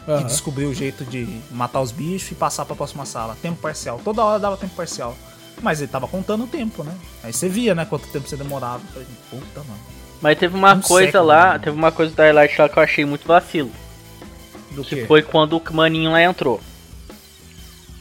E 0.09 0.11
Aham. 0.13 0.23
descobriu 0.23 0.69
o 0.69 0.75
jeito 0.75 1.05
de 1.05 1.27
matar 1.51 1.81
os 1.81 1.91
bichos 1.93 2.31
e 2.31 2.35
passar 2.35 2.65
pra 2.65 2.77
próxima 2.77 3.05
sala. 3.05 3.37
Tempo 3.43 3.61
parcial. 3.61 4.01
Toda 4.05 4.25
hora 4.25 4.39
dava 4.39 4.57
tempo 4.57 4.75
parcial. 4.75 5.17
Mas 5.63 5.81
ele 5.81 5.89
tava 5.91 6.07
contando 6.07 6.45
o 6.45 6.47
tempo, 6.47 6.85
né? 6.85 6.93
Aí 7.25 7.33
você 7.33 7.49
via, 7.49 7.75
né, 7.75 7.85
quanto 7.85 8.07
tempo 8.09 8.29
você 8.29 8.37
demorava. 8.37 8.81
Eu 8.85 8.93
falei, 8.93 9.09
puta, 9.31 9.61
mano. 9.61 9.81
Mas 10.21 10.39
teve 10.39 10.55
uma 10.57 10.75
Um 10.75 10.81
coisa 10.81 11.07
século, 11.13 11.25
lá, 11.27 11.47
mano. 11.49 11.59
teve 11.61 11.77
uma 11.77 11.91
coisa 11.93 12.15
do 12.15 12.23
Highlight 12.23 12.61
lá 12.61 12.69
que 12.69 12.79
eu 12.79 12.83
achei 12.83 13.05
muito 13.05 13.27
vacilo. 13.27 13.71
Do 14.77 14.85
Que 14.85 14.97
quê? 14.97 15.05
foi 15.07 15.23
quando 15.23 15.57
o 15.57 15.63
maninho 15.75 16.13
lá 16.13 16.23
entrou. 16.23 16.61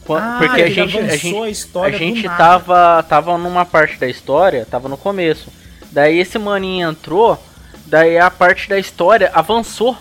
Qua- 0.04 0.20
Ah, 0.22 0.38
Porque 0.38 0.62
a 0.62 0.68
gente, 0.68 0.96
a 0.96 1.00
avançou 1.00 1.16
gente, 1.18 1.42
a 1.42 1.48
história 1.50 1.96
a 1.96 1.98
do 1.98 2.04
gente 2.04 2.22
nada. 2.24 2.36
tava, 2.38 3.02
tava 3.02 3.38
numa 3.38 3.64
parte 3.64 3.98
da 3.98 4.06
história, 4.08 4.64
tava 4.70 4.88
no 4.88 4.96
começo. 4.96 5.48
Daí 5.90 6.18
esse 6.20 6.38
maninho 6.38 6.90
entrou, 6.90 7.42
daí 7.86 8.16
a 8.18 8.30
parte 8.30 8.68
da 8.68 8.78
história 8.78 9.30
avançou. 9.34 9.96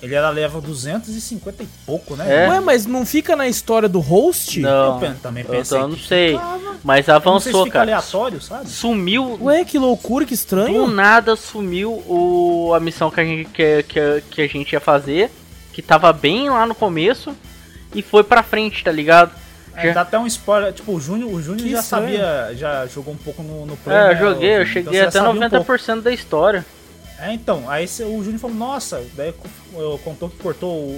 Ele 0.00 0.14
era 0.16 0.30
level 0.30 0.60
250 0.60 1.62
e 1.62 1.68
pouco, 1.86 2.16
né? 2.16 2.46
É. 2.46 2.48
Ué, 2.48 2.60
mas 2.60 2.86
não 2.86 3.06
fica 3.06 3.36
na 3.36 3.46
história 3.46 3.88
do 3.88 4.00
host? 4.00 4.58
Não, 4.60 5.00
Eu 5.00 5.14
também 5.22 5.44
eu 5.44 5.50
pensei 5.50 5.78
tô- 5.78 5.86
não 5.88 5.94
que 5.96 6.08
sei. 6.08 6.32
ficava. 6.32 6.58
Mas 6.82 7.06
Eu 7.06 7.14
não 7.14 7.38
sei 7.38 7.52
se 7.52 7.54
avançou, 7.54 7.64
fica 7.64 7.78
cara. 7.78 7.82
aleatório, 7.92 8.40
sabe? 8.40 8.68
Sumiu, 8.68 9.38
Ué, 9.42 9.64
que 9.64 9.78
loucura, 9.78 10.24
que 10.24 10.32
do 10.32 10.34
estranho. 10.34 10.86
nada 10.88 11.36
sumiu 11.36 11.92
o, 12.08 12.72
a 12.74 12.80
missão 12.80 13.10
que 13.12 13.20
a, 13.20 13.24
gente, 13.24 13.48
que, 13.50 13.84
que, 13.84 14.22
que 14.28 14.42
a 14.42 14.48
gente 14.48 14.72
ia 14.72 14.80
fazer, 14.80 15.30
que 15.72 15.82
tava 15.82 16.12
bem 16.12 16.48
lá 16.50 16.66
no 16.66 16.74
começo, 16.74 17.34
e 17.94 18.02
foi 18.02 18.22
pra 18.24 18.42
frente, 18.42 18.82
tá 18.84 18.92
ligado? 18.92 19.32
É, 19.74 19.86
Já- 19.88 19.92
dá 19.94 20.00
até 20.02 20.18
um 20.18 20.26
spoiler, 20.26 20.72
tipo, 20.72 20.92
o 20.92 21.00
Júnior, 21.00 21.32
o 21.32 21.40
Júnior 21.42 21.64
Que 21.66 21.72
já 21.72 21.80
estranho. 21.80 22.18
sabia, 22.18 22.54
já 22.56 22.86
jogou 22.86 23.14
um 23.14 23.16
pouco 23.16 23.42
no, 23.42 23.64
no 23.64 23.76
Play, 23.78 23.96
É, 23.96 24.00
eu 24.00 24.06
né, 24.08 24.16
joguei, 24.16 24.48
eu 24.50 24.52
Júnior? 24.58 24.66
cheguei 24.66 24.92
Então 24.98 25.08
até 25.08 25.18
sabia 25.18 25.30
um 25.46 25.50
pouco. 25.50 25.72
90% 25.72 26.02
da 26.02 26.12
história. 26.12 26.66
É, 27.18 27.32
então, 27.32 27.70
aí 27.70 27.84
o 28.00 28.22
Júnior 28.22 28.38
falou, 28.38 28.56
nossa, 28.56 29.02
daí 29.14 29.32
eu 29.74 29.98
contou 30.04 30.28
que 30.28 30.36
cortou 30.38 30.70
o, 30.70 30.90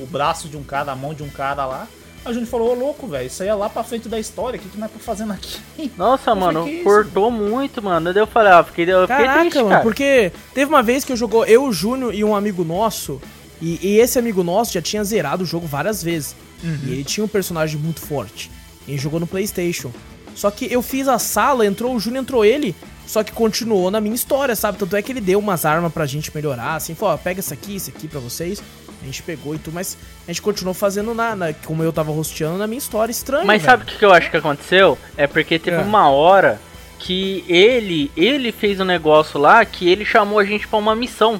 o, 0.00 0.02
o 0.04 0.06
braço 0.10 0.46
de 0.48 0.56
um 0.56 0.62
cara, 0.62 0.92
a 0.92 0.96
mão 0.96 1.12
de 1.14 1.22
um 1.22 1.28
cara 1.28 1.64
lá. 1.66 1.88
Aí 2.24 2.30
o 2.30 2.34
Júnior 2.34 2.50
falou, 2.50 2.70
ô 2.70 2.74
louco, 2.74 3.06
velho, 3.06 3.26
isso 3.26 3.42
aí 3.42 3.48
é 3.48 3.54
lá 3.54 3.68
pra 3.68 3.82
frente 3.82 4.08
da 4.08 4.18
história, 4.18 4.58
o 4.58 4.62
que, 4.62 4.68
que 4.68 4.78
nós 4.78 4.90
tá 4.90 4.98
fazendo 5.00 5.32
aqui? 5.32 5.58
Nossa, 5.96 6.30
Eu 6.30 6.36
falei, 6.36 6.40
mano, 6.54 6.64
"Que 6.66 6.70
isso, 6.72 6.84
cortou 6.84 7.30
muito, 7.30 7.82
mano. 7.82 8.12
Daí 8.12 8.22
eu 8.22 8.26
falei, 8.26 8.52
ah, 8.52 8.62
fiquei, 8.62 8.84
eu 8.84 9.08
fiquei 9.08 9.16
Caraca, 9.26 9.40
triste, 9.40 9.56
mano, 9.56 9.68
cara. 9.70 9.82
porque 9.82 10.32
teve 10.54 10.68
uma 10.70 10.82
vez 10.82 11.04
que 11.04 11.12
eu 11.12 11.16
jogou 11.16 11.44
eu, 11.46 11.64
o 11.64 11.72
Júnior 11.72 12.14
e 12.14 12.22
um 12.22 12.34
amigo 12.36 12.62
nosso 12.62 13.20
E, 13.62 13.78
e 13.82 13.98
esse 13.98 14.18
amigo 14.18 14.42
nosso 14.42 14.72
já 14.72 14.82
tinha 14.82 15.02
zerado 15.04 15.42
o 15.44 15.46
jogo 15.46 15.66
várias 15.66 16.02
vezes. 16.02 16.34
E 16.62 16.92
ele 16.92 17.04
tinha 17.04 17.24
um 17.24 17.28
personagem 17.28 17.78
muito 17.78 18.00
forte. 18.00 18.50
E 18.86 18.92
ele 18.92 18.98
jogou 18.98 19.20
no 19.20 19.26
PlayStation. 19.26 19.92
Só 20.34 20.50
que 20.50 20.70
eu 20.72 20.82
fiz 20.82 21.06
a 21.08 21.18
sala, 21.18 21.64
entrou 21.66 21.94
o 21.94 22.00
Júnior, 22.00 22.22
entrou 22.22 22.44
ele. 22.44 22.74
Só 23.06 23.22
que 23.22 23.32
continuou 23.32 23.90
na 23.90 24.00
minha 24.00 24.14
história, 24.14 24.56
sabe? 24.56 24.78
Tanto 24.78 24.96
é 24.96 25.02
que 25.02 25.12
ele 25.12 25.20
deu 25.20 25.38
umas 25.38 25.64
armas 25.66 25.92
pra 25.92 26.06
gente 26.06 26.34
melhorar, 26.34 26.74
assim, 26.76 26.94
falou, 26.94 27.14
ó, 27.14 27.18
pega 27.18 27.40
essa 27.40 27.52
aqui, 27.52 27.76
isso 27.76 27.90
aqui 27.90 28.08
pra 28.08 28.18
vocês. 28.18 28.62
A 29.02 29.04
gente 29.04 29.22
pegou 29.22 29.54
e 29.54 29.58
tudo, 29.58 29.74
mas 29.74 29.96
a 30.26 30.30
gente 30.32 30.40
continuou 30.40 30.72
fazendo 30.72 31.14
na, 31.14 31.36
na- 31.36 31.52
como 31.52 31.82
eu 31.82 31.92
tava 31.92 32.10
rosteando 32.10 32.56
na 32.56 32.66
minha 32.66 32.78
história 32.78 33.12
estranha. 33.12 33.44
Mas 33.44 33.60
velho. 33.60 33.70
sabe 33.70 33.82
o 33.82 33.86
que 33.86 33.98
que 33.98 34.04
eu 34.04 34.12
acho 34.12 34.30
que 34.30 34.36
aconteceu? 34.38 34.96
É 35.18 35.26
porque 35.26 35.58
teve 35.58 35.76
É. 35.76 35.80
uma 35.80 36.08
hora 36.08 36.58
que 36.98 37.44
ele, 37.46 38.10
ele 38.16 38.50
fez 38.50 38.80
um 38.80 38.84
negócio 38.84 39.38
lá 39.38 39.62
que 39.66 39.86
ele 39.86 40.06
chamou 40.06 40.38
a 40.38 40.44
gente 40.44 40.66
pra 40.66 40.78
uma 40.78 40.96
missão. 40.96 41.38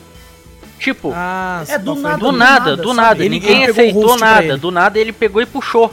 Tipo, 0.78 1.12
Ah, 1.14 1.64
É, 1.68 1.78
do 1.78 1.94
nada, 1.94 2.18
do 2.18 2.32
nada, 2.32 2.76
do 2.76 2.94
nada. 2.94 3.24
Ele- 3.24 3.38
Ninguém 3.40 3.64
aceitou 3.66 4.16
nada. 4.18 4.56
Do 4.56 4.70
nada 4.70 4.98
ele 4.98 5.12
pegou 5.12 5.40
e 5.40 5.46
puxou. 5.46 5.92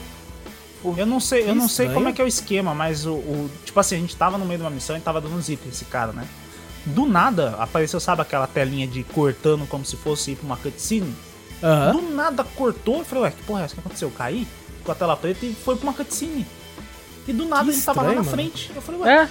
Eu 0.97 1.05
não 1.05 1.19
sei, 1.19 1.43
eu 1.47 1.53
não 1.53 1.67
sei 1.67 1.85
Estranho. 1.85 1.93
como 1.93 2.09
é 2.09 2.11
que 2.11 2.19
é 2.21 2.25
o 2.25 2.27
esquema, 2.27 2.73
mas 2.73 3.05
o, 3.05 3.13
o- 3.13 3.49
Tipo 3.63 3.79
assim, 3.79 3.95
a 3.95 3.99
gente 3.99 4.15
tava 4.15 4.37
no 4.37 4.45
meio 4.45 4.57
de 4.57 4.63
uma 4.63 4.71
missão 4.71 4.97
e 4.97 4.99
tava 4.99 5.21
dando 5.21 5.35
um 5.35 5.41
zip 5.41 5.61
esse 5.69 5.85
cara, 5.85 6.11
né? 6.11 6.25
Do 6.85 7.05
nada 7.05 7.55
apareceu, 7.59 7.99
sabe, 7.99 8.23
aquela 8.23 8.47
telinha 8.47 8.87
de 8.87 9.03
cortando 9.03 9.67
como 9.67 9.85
se 9.85 9.95
fosse 9.95 10.31
ir 10.31 10.35
pra 10.37 10.45
uma 10.47 10.57
cutscene? 10.57 11.15
Aham. 11.61 11.91
Do 11.91 12.01
nada 12.15 12.43
cortou, 12.43 12.97
eu 12.97 13.05
falei, 13.05 13.25
ué, 13.25 13.29
que 13.31 13.43
porra 13.43 13.61
é 13.61 13.65
essa? 13.65 13.73
O 13.73 13.75
que 13.75 13.81
aconteceu? 13.81 14.07
Eu 14.07 14.13
caí 14.17 14.47
com 14.83 14.91
a 14.91 14.95
tela 14.95 15.15
preta 15.15 15.45
e 15.45 15.53
foi 15.53 15.75
pra 15.75 15.83
uma 15.83 15.93
cutscene. 15.93 16.47
E 17.27 17.31
do 17.33 17.45
nada 17.45 17.65
Que 17.65 17.69
ele 17.69 17.81
tava 17.81 18.01
lá 18.01 18.07
na 18.07 18.21
estranho, 18.21 18.37
mano. 18.37 18.51
frente. 18.51 18.71
Eu 18.75 18.81
falei, 18.81 19.01
ué, 19.01 19.13
É. 19.15 19.29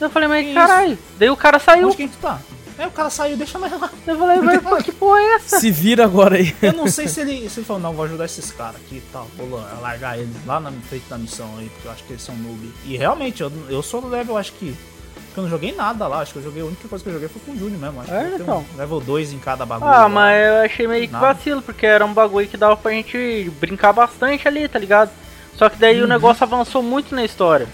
Eu 0.00 0.10
falei, 0.10 0.28
mas 0.28 0.54
caralho. 0.54 0.98
Daí 1.18 1.30
o 1.30 1.36
cara 1.36 1.58
saiu. 1.58 1.86
onde 1.88 1.96
que 1.96 2.02
a 2.04 2.06
gente 2.06 2.18
tá? 2.18 2.38
Aí 2.76 2.86
o 2.86 2.90
cara 2.90 3.08
saiu, 3.10 3.36
deixa 3.36 3.58
nós 3.58 3.70
lá. 3.80 3.88
Eu 4.06 4.18
falei, 4.18 4.38
mas 4.40 4.60
pô, 4.62 4.76
que 4.78 4.90
porra 4.92 5.20
é 5.20 5.34
essa? 5.34 5.60
Se 5.60 5.70
vira 5.70 6.04
agora 6.04 6.36
aí. 6.36 6.54
Eu 6.60 6.72
não 6.72 6.88
sei 6.88 7.06
se 7.06 7.20
ele, 7.20 7.48
se 7.48 7.60
ele 7.60 7.66
falou, 7.66 7.80
não, 7.80 7.92
vou 7.92 8.04
ajudar 8.04 8.24
esses 8.24 8.50
caras 8.50 8.76
aqui 8.76 8.96
e 8.96 9.02
tal, 9.12 9.28
vou 9.36 9.62
largar 9.80 10.18
eles 10.18 10.34
lá 10.44 10.58
na 10.58 10.72
frente 10.88 11.04
da 11.08 11.16
missão 11.16 11.48
aí, 11.58 11.68
porque 11.68 11.86
eu 11.88 11.92
acho 11.92 12.02
que 12.04 12.12
eles 12.12 12.22
são 12.22 12.34
noob. 12.34 12.72
E 12.84 12.96
realmente, 12.96 13.42
eu, 13.42 13.52
eu 13.68 13.82
sou 13.82 14.00
do 14.00 14.08
level, 14.08 14.36
acho 14.36 14.52
que. 14.54 14.74
que 15.32 15.38
eu 15.38 15.42
não 15.44 15.50
joguei 15.50 15.72
nada 15.72 16.06
lá, 16.08 16.18
acho 16.20 16.32
que 16.32 16.38
eu 16.40 16.42
joguei, 16.42 16.62
a 16.62 16.66
única 16.66 16.88
coisa 16.88 17.02
que 17.04 17.10
eu 17.10 17.14
joguei 17.14 17.28
foi 17.28 17.42
com 17.46 17.52
o 17.52 17.56
Júnior 17.58 17.80
mesmo. 17.80 18.00
Acho 18.00 18.12
É, 18.12 18.32
então. 18.40 18.64
um 18.74 18.76
level 18.76 19.00
2 19.00 19.32
em 19.32 19.38
cada 19.38 19.64
bagulho. 19.64 19.90
Ah, 19.90 20.00
lá. 20.02 20.08
mas 20.08 20.46
eu 20.46 20.54
achei 20.62 20.86
meio 20.88 21.06
que 21.06 21.12
Nada. 21.12 21.32
vacilo, 21.32 21.62
porque 21.62 21.86
era 21.86 22.04
um 22.04 22.12
bagulho 22.12 22.48
que 22.48 22.56
dava 22.56 22.76
pra 22.76 22.90
gente 22.90 23.52
brincar 23.60 23.92
bastante 23.92 24.48
ali, 24.48 24.66
tá 24.68 24.78
ligado? 24.80 25.10
Só 25.56 25.68
que 25.68 25.76
daí 25.78 26.02
o 26.02 26.08
negócio 26.08 26.42
avançou 26.42 26.82
muito 26.82 27.14
na 27.14 27.24
história. 27.24 27.68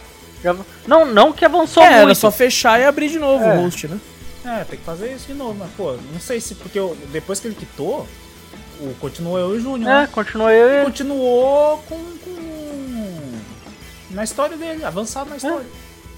Não, 0.87 1.05
não 1.07 1.33
que 1.33 1.45
avançou 1.45 1.83
É, 1.83 1.87
muito. 1.91 2.03
era 2.03 2.15
só 2.15 2.31
fechar 2.31 2.81
e 2.81 2.85
abrir 2.85 3.09
de 3.11 3.19
novo 3.19 3.45
É. 3.45 3.57
o 3.57 3.63
host, 3.63 3.89
né? 3.89 3.99
É, 4.45 4.65
tem 4.65 4.79
que 4.79 4.85
fazer 4.85 5.13
isso 5.15 5.27
de 5.27 5.35
novo, 5.35 5.55
mas 5.59 5.71
pô, 5.77 5.93
não 6.13 6.21
sei 6.21 6.41
se. 6.41 6.55
Porque 6.55 6.79
eu- 6.79 6.97
depois 7.13 7.39
que 7.41 7.47
ele 7.49 7.55
quitou, 7.55 8.09
o, 8.81 8.95
continuou 9.01 9.39
eu 9.39 9.55
e 9.55 9.59
o 9.59 9.61
Júnior. 9.61 9.91
É, 9.91 10.01
né? 10.03 10.09
continua 10.11 10.53
eu 10.53 10.81
e 10.81 10.85
Continuou 10.85 11.79
com, 11.89 11.97
com. 11.97 13.41
Na 14.11 14.25
história 14.25 14.57
dele, 14.57 14.85
avançado 14.85 15.31
na 15.31 15.37
história. 15.37 15.67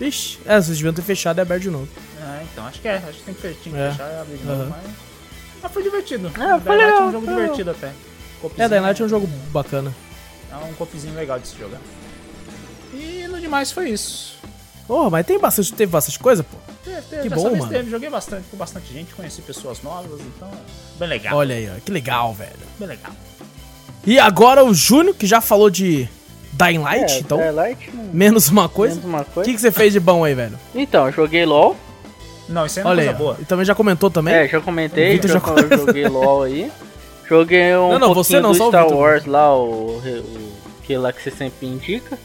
Ixi, 0.01 0.39
é, 0.47 0.55
vocês 0.61 0.77
deviam 0.79 0.93
ter 0.95 1.03
fechado 1.03 1.39
e 1.39 1.41
aberto 1.41 1.63
de 1.63 1.71
novo. 1.71 1.89
É, 2.21 2.43
então 2.45 2.67
acho 2.67 2.81
que 2.81 2.89
é, 2.89 2.97
acho 2.97 3.19
que 3.19 3.25
tem 3.25 3.35
que, 3.35 3.41
fe- 3.43 3.57
tinha 3.63 3.75
que 3.75 3.81
É. 3.81 3.91
fechar 3.91 4.11
e 4.13 4.21
abrir 4.21 4.37
de 4.37 4.45
novo, 4.45 4.63
Aham. 4.63 4.71
mas. 4.71 4.95
Mas 5.63 5.73
foi 5.73 5.83
divertido. 5.83 6.29
É, 6.29 6.61
foi 6.61 6.75
é 6.75 6.79
legal, 6.87 7.03
um 7.09 7.13
jogo 7.13 7.27
foi 7.27 7.35
divertido 7.35 7.71
até. 7.71 7.93
É, 8.59 8.69
Dying 8.69 8.81
Light 8.81 9.01
é 9.03 9.05
um 9.05 9.09
jogo 9.09 9.27
bacana. 9.53 9.95
É 10.51 10.57
um 10.57 10.73
copzinho 10.75 11.15
legal 11.15 11.39
de 11.39 11.47
se 11.49 11.57
jogar. 11.57 11.79
E 12.93 13.27
no 13.29 13.41
demais 13.41 13.71
foi 13.71 13.91
isso. 13.91 14.37
Porra, 14.93 15.09
mas 15.09 15.25
tem 15.27 15.39
bastante, 15.39 15.73
teve 15.73 15.91
bastante 15.91 16.19
coisa, 16.19 16.43
pô. 16.45 16.57
Teve, 16.85 17.01
Que 17.23 17.29
dessa 17.31 17.37
bom, 17.37 17.49
vez 17.49 17.59
mano. 17.61 17.73
teve, 17.73 17.91
joguei 17.91 18.11
bastante 18.11 18.45
com 18.51 18.57
bastante 18.59 18.93
gente, 18.93 19.15
conheci 19.15 19.41
pessoas 19.41 19.83
novas, 19.83 20.21
então 20.21 20.51
bem 20.99 21.09
legal. 21.09 21.35
Olha 21.39 21.55
aí, 21.55 21.67
ó, 21.75 21.81
que 21.83 21.91
legal, 21.91 22.35
velho. 22.35 22.51
Bem 22.79 22.89
legal. 22.89 23.13
E 24.07 24.19
agora 24.19 24.63
o 24.63 24.75
Júnior, 24.75 25.15
que 25.15 25.27
já 25.27 25.41
falou 25.41 25.71
de 25.71 26.07
Dying 26.53 26.79
Light, 26.79 27.11
É, 27.15 27.19
então, 27.21 27.39
Dying 27.39 27.53
Light, 27.53 27.91
menos 28.13 28.49
uma 28.49 28.69
coisa. 28.69 28.97
menos 28.97 29.09
uma 29.09 29.23
O 29.23 29.25
coisa. 29.25 29.49
que, 29.49 29.55
que 29.57 29.61
você 29.63 29.73
fez 29.73 29.95
de 29.95 30.01
bom 30.01 30.25
aí, 30.25 30.35
velho? 30.35 30.59
Então, 30.75 31.07
eu 31.07 31.13
joguei 31.13 31.47
LOL. 31.47 31.75
Não, 32.47 32.67
isso 32.67 32.79
aí 32.79 32.83
é 32.83 32.87
uma 32.87 32.91
Olha 32.91 33.01
aí, 33.01 33.07
coisa 33.09 33.19
ó. 33.23 33.25
boa. 33.25 33.37
E 33.41 33.45
também 33.47 33.65
já 33.65 33.75
comentou 33.75 34.11
também? 34.11 34.35
É, 34.35 34.47
já 34.47 34.61
comentei, 34.61 35.09
O 35.09 35.13
Vitor 35.13 35.29
já, 35.29 35.35
já 35.35 35.41
comentou. 35.41 35.79
joguei 35.87 36.07
LOL 36.07 36.43
aí. 36.43 36.71
Joguei 37.27 37.75
um 37.77 37.93
Não, 37.93 37.99
não, 37.99 38.13
pouquinho 38.13 38.25
você 38.25 38.41
não, 38.41 38.51
do 38.53 38.59
só 38.59 38.67
o 38.67 38.69
Star. 38.69 38.93
Wars 38.93 39.25
lá, 39.25 39.57
o, 39.57 39.97
o 39.97 40.53
que 40.83 40.95
lá 40.99 41.13
que 41.15 41.23
você 41.23 41.31
sempre 41.31 41.67
indica. 41.67 42.19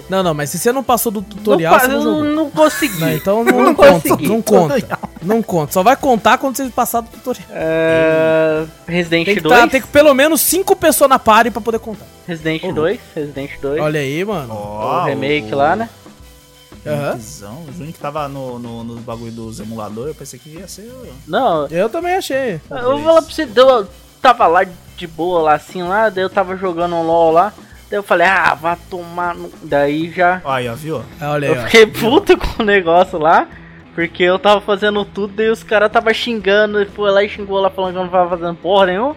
Só... 0.00 0.02
Não, 0.08 0.22
não, 0.22 0.34
mas 0.34 0.50
se 0.50 0.58
você 0.58 0.72
não 0.72 0.82
passou 0.82 1.12
do 1.12 1.22
tutorial, 1.22 1.72
não, 1.74 1.80
você 1.80 1.86
pa- 1.86 1.92
não 1.92 1.98
eu 1.98 2.02
jogou. 2.02 2.24
não 2.24 2.50
consegui. 2.50 3.00
Não, 3.00 3.10
então 3.12 3.44
não, 3.44 3.52
Não 3.52 3.62
não 3.64 3.74
conta, 3.74 3.92
consegui. 3.92 4.28
não 4.28 4.42
conta. 4.42 4.98
Não 5.22 5.42
conta. 5.42 5.72
Só 5.72 5.82
vai 5.82 5.96
contar 5.96 6.38
quando 6.38 6.56
você 6.56 6.68
passar 6.70 7.00
do 7.02 7.08
tutorial. 7.08 7.44
É, 7.50 8.64
Resident 8.86 9.26
Tem 9.26 9.34
que, 9.36 9.40
2. 9.40 9.60
tá, 9.60 9.68
tem 9.68 9.80
que 9.80 9.88
pelo 9.88 10.12
menos 10.14 10.40
cinco 10.40 10.74
pessoas 10.76 11.08
na 11.10 11.18
party 11.18 11.50
pra 11.50 11.60
poder 11.60 11.78
contar. 11.78 12.06
Resident 12.26 12.64
Ô, 12.64 12.72
2. 12.72 13.00
Resident 13.14 13.50
2. 13.60 13.80
Olha 13.80 14.00
aí, 14.00 14.24
mano. 14.24 14.52
o 14.54 15.04
remake 15.04 15.54
lá, 15.54 15.76
né? 15.76 15.88
Aham. 16.84 17.14
Visão. 17.16 17.64
O 17.68 17.72
Júnior 17.72 17.92
que 17.92 17.98
tava 18.00 18.26
no, 18.28 18.58
no, 18.58 18.82
no 18.82 18.96
bagulho 19.00 19.30
dos 19.30 19.60
emuladores, 19.60 20.08
eu 20.08 20.14
pensei 20.16 20.38
que 20.38 20.50
ia 20.50 20.66
ser. 20.66 20.90
Não, 21.28 21.66
Eu 21.68 21.88
também 21.88 22.16
achei. 22.16 22.60
eu 22.70 22.82
vou 22.82 22.98
falar 23.04 23.22
pra 23.22 23.30
você, 23.32 23.48
eu 23.54 23.86
tava 24.20 24.46
lá 24.48 24.64
de 24.96 25.06
boa 25.06 25.42
lá 25.42 25.54
assim 25.54 25.82
lá, 25.82 26.08
daí 26.08 26.24
eu 26.24 26.30
tava 26.30 26.56
jogando 26.56 26.96
um 26.96 27.02
LOL 27.06 27.30
lá. 27.30 27.52
Daí 27.92 27.98
eu 27.98 28.02
falei, 28.02 28.26
ah, 28.26 28.54
vai 28.54 28.74
tomar 28.88 29.34
no... 29.34 29.50
Daí 29.62 30.10
já. 30.10 30.40
Aí, 30.46 30.66
ó, 30.66 30.74
viu? 30.74 31.02
Olha 31.20 31.46
aí, 31.46 31.54
Eu 31.54 31.60
ó. 31.60 31.64
fiquei 31.66 31.84
puto 31.86 32.38
com 32.38 32.62
o 32.62 32.64
negócio 32.64 33.18
lá. 33.18 33.46
Porque 33.94 34.22
eu 34.22 34.38
tava 34.38 34.62
fazendo 34.62 35.04
tudo, 35.04 35.34
daí 35.34 35.50
os 35.50 35.62
caras 35.62 35.92
tava 35.92 36.14
xingando, 36.14 36.80
e 36.80 36.86
foi 36.86 37.10
lá 37.10 37.22
e 37.22 37.28
xingou 37.28 37.60
lá 37.60 37.68
falando 37.68 37.92
que 37.92 37.98
eu 37.98 38.04
não 38.04 38.10
tava 38.10 38.30
fazendo 38.30 38.56
porra 38.56 38.86
nenhuma. 38.86 39.14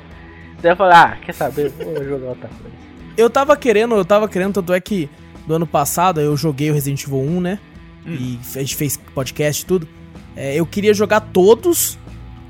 Daí 0.61 0.73
eu 0.73 0.75
falei, 0.75 0.97
ah, 0.97 1.17
quer 1.21 1.31
saber? 1.31 1.69
Vou 1.69 2.03
jogar 2.03 2.27
outra 2.27 2.49
coisa. 2.49 2.75
Eu 3.15 3.29
tava 3.29 3.55
querendo, 3.55 3.95
eu 3.95 4.03
tava 4.03 4.27
querendo, 4.27 4.55
tanto 4.55 4.73
é 4.73 4.81
que 4.81 5.09
do 5.47 5.53
ano 5.53 5.65
passado 5.65 6.19
eu 6.19 6.35
joguei 6.35 6.69
o 6.69 6.73
Resident 6.73 7.01
Evil 7.05 7.21
1, 7.21 7.39
né? 7.39 7.59
E 8.05 8.37
a 8.53 8.59
gente 8.59 8.75
fez 8.75 8.97
podcast 8.97 9.63
e 9.63 9.65
tudo. 9.65 9.87
É, 10.35 10.53
eu 10.53 10.65
queria 10.65 10.93
jogar 10.93 11.21
todos 11.21 11.97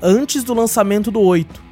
antes 0.02 0.42
do 0.42 0.54
lançamento 0.54 1.12
do 1.12 1.20
8. 1.20 1.62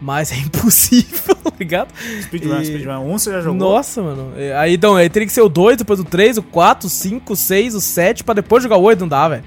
Mas 0.00 0.32
é 0.32 0.36
impossível, 0.36 1.34
tá 1.44 1.52
ligado? 1.58 1.88
Speedrun, 2.22 2.60
E- 2.60 2.64
Speedrun 2.66 3.00
1 3.14 3.18
você 3.18 3.30
já 3.32 3.40
jogou? 3.42 3.58
Nossa, 3.72 4.02
mano. 4.02 4.32
É, 4.36 4.56
Aí, 4.56 4.74
então, 4.74 4.96
aí 4.96 5.08
teria 5.10 5.26
que 5.26 5.32
ser 5.32 5.42
o 5.42 5.48
2, 5.48 5.76
depois 5.76 6.00
o 6.00 6.04
3, 6.04 6.38
o 6.38 6.42
4, 6.42 6.86
o 6.86 6.90
5, 6.90 7.32
o 7.32 7.36
6, 7.36 7.74
o 7.74 7.80
7, 7.80 8.24
pra 8.24 8.34
depois 8.34 8.62
jogar 8.62 8.76
o 8.78 8.82
8, 8.82 9.00
não 9.00 9.08
dá, 9.08 9.28
velho. 9.28 9.44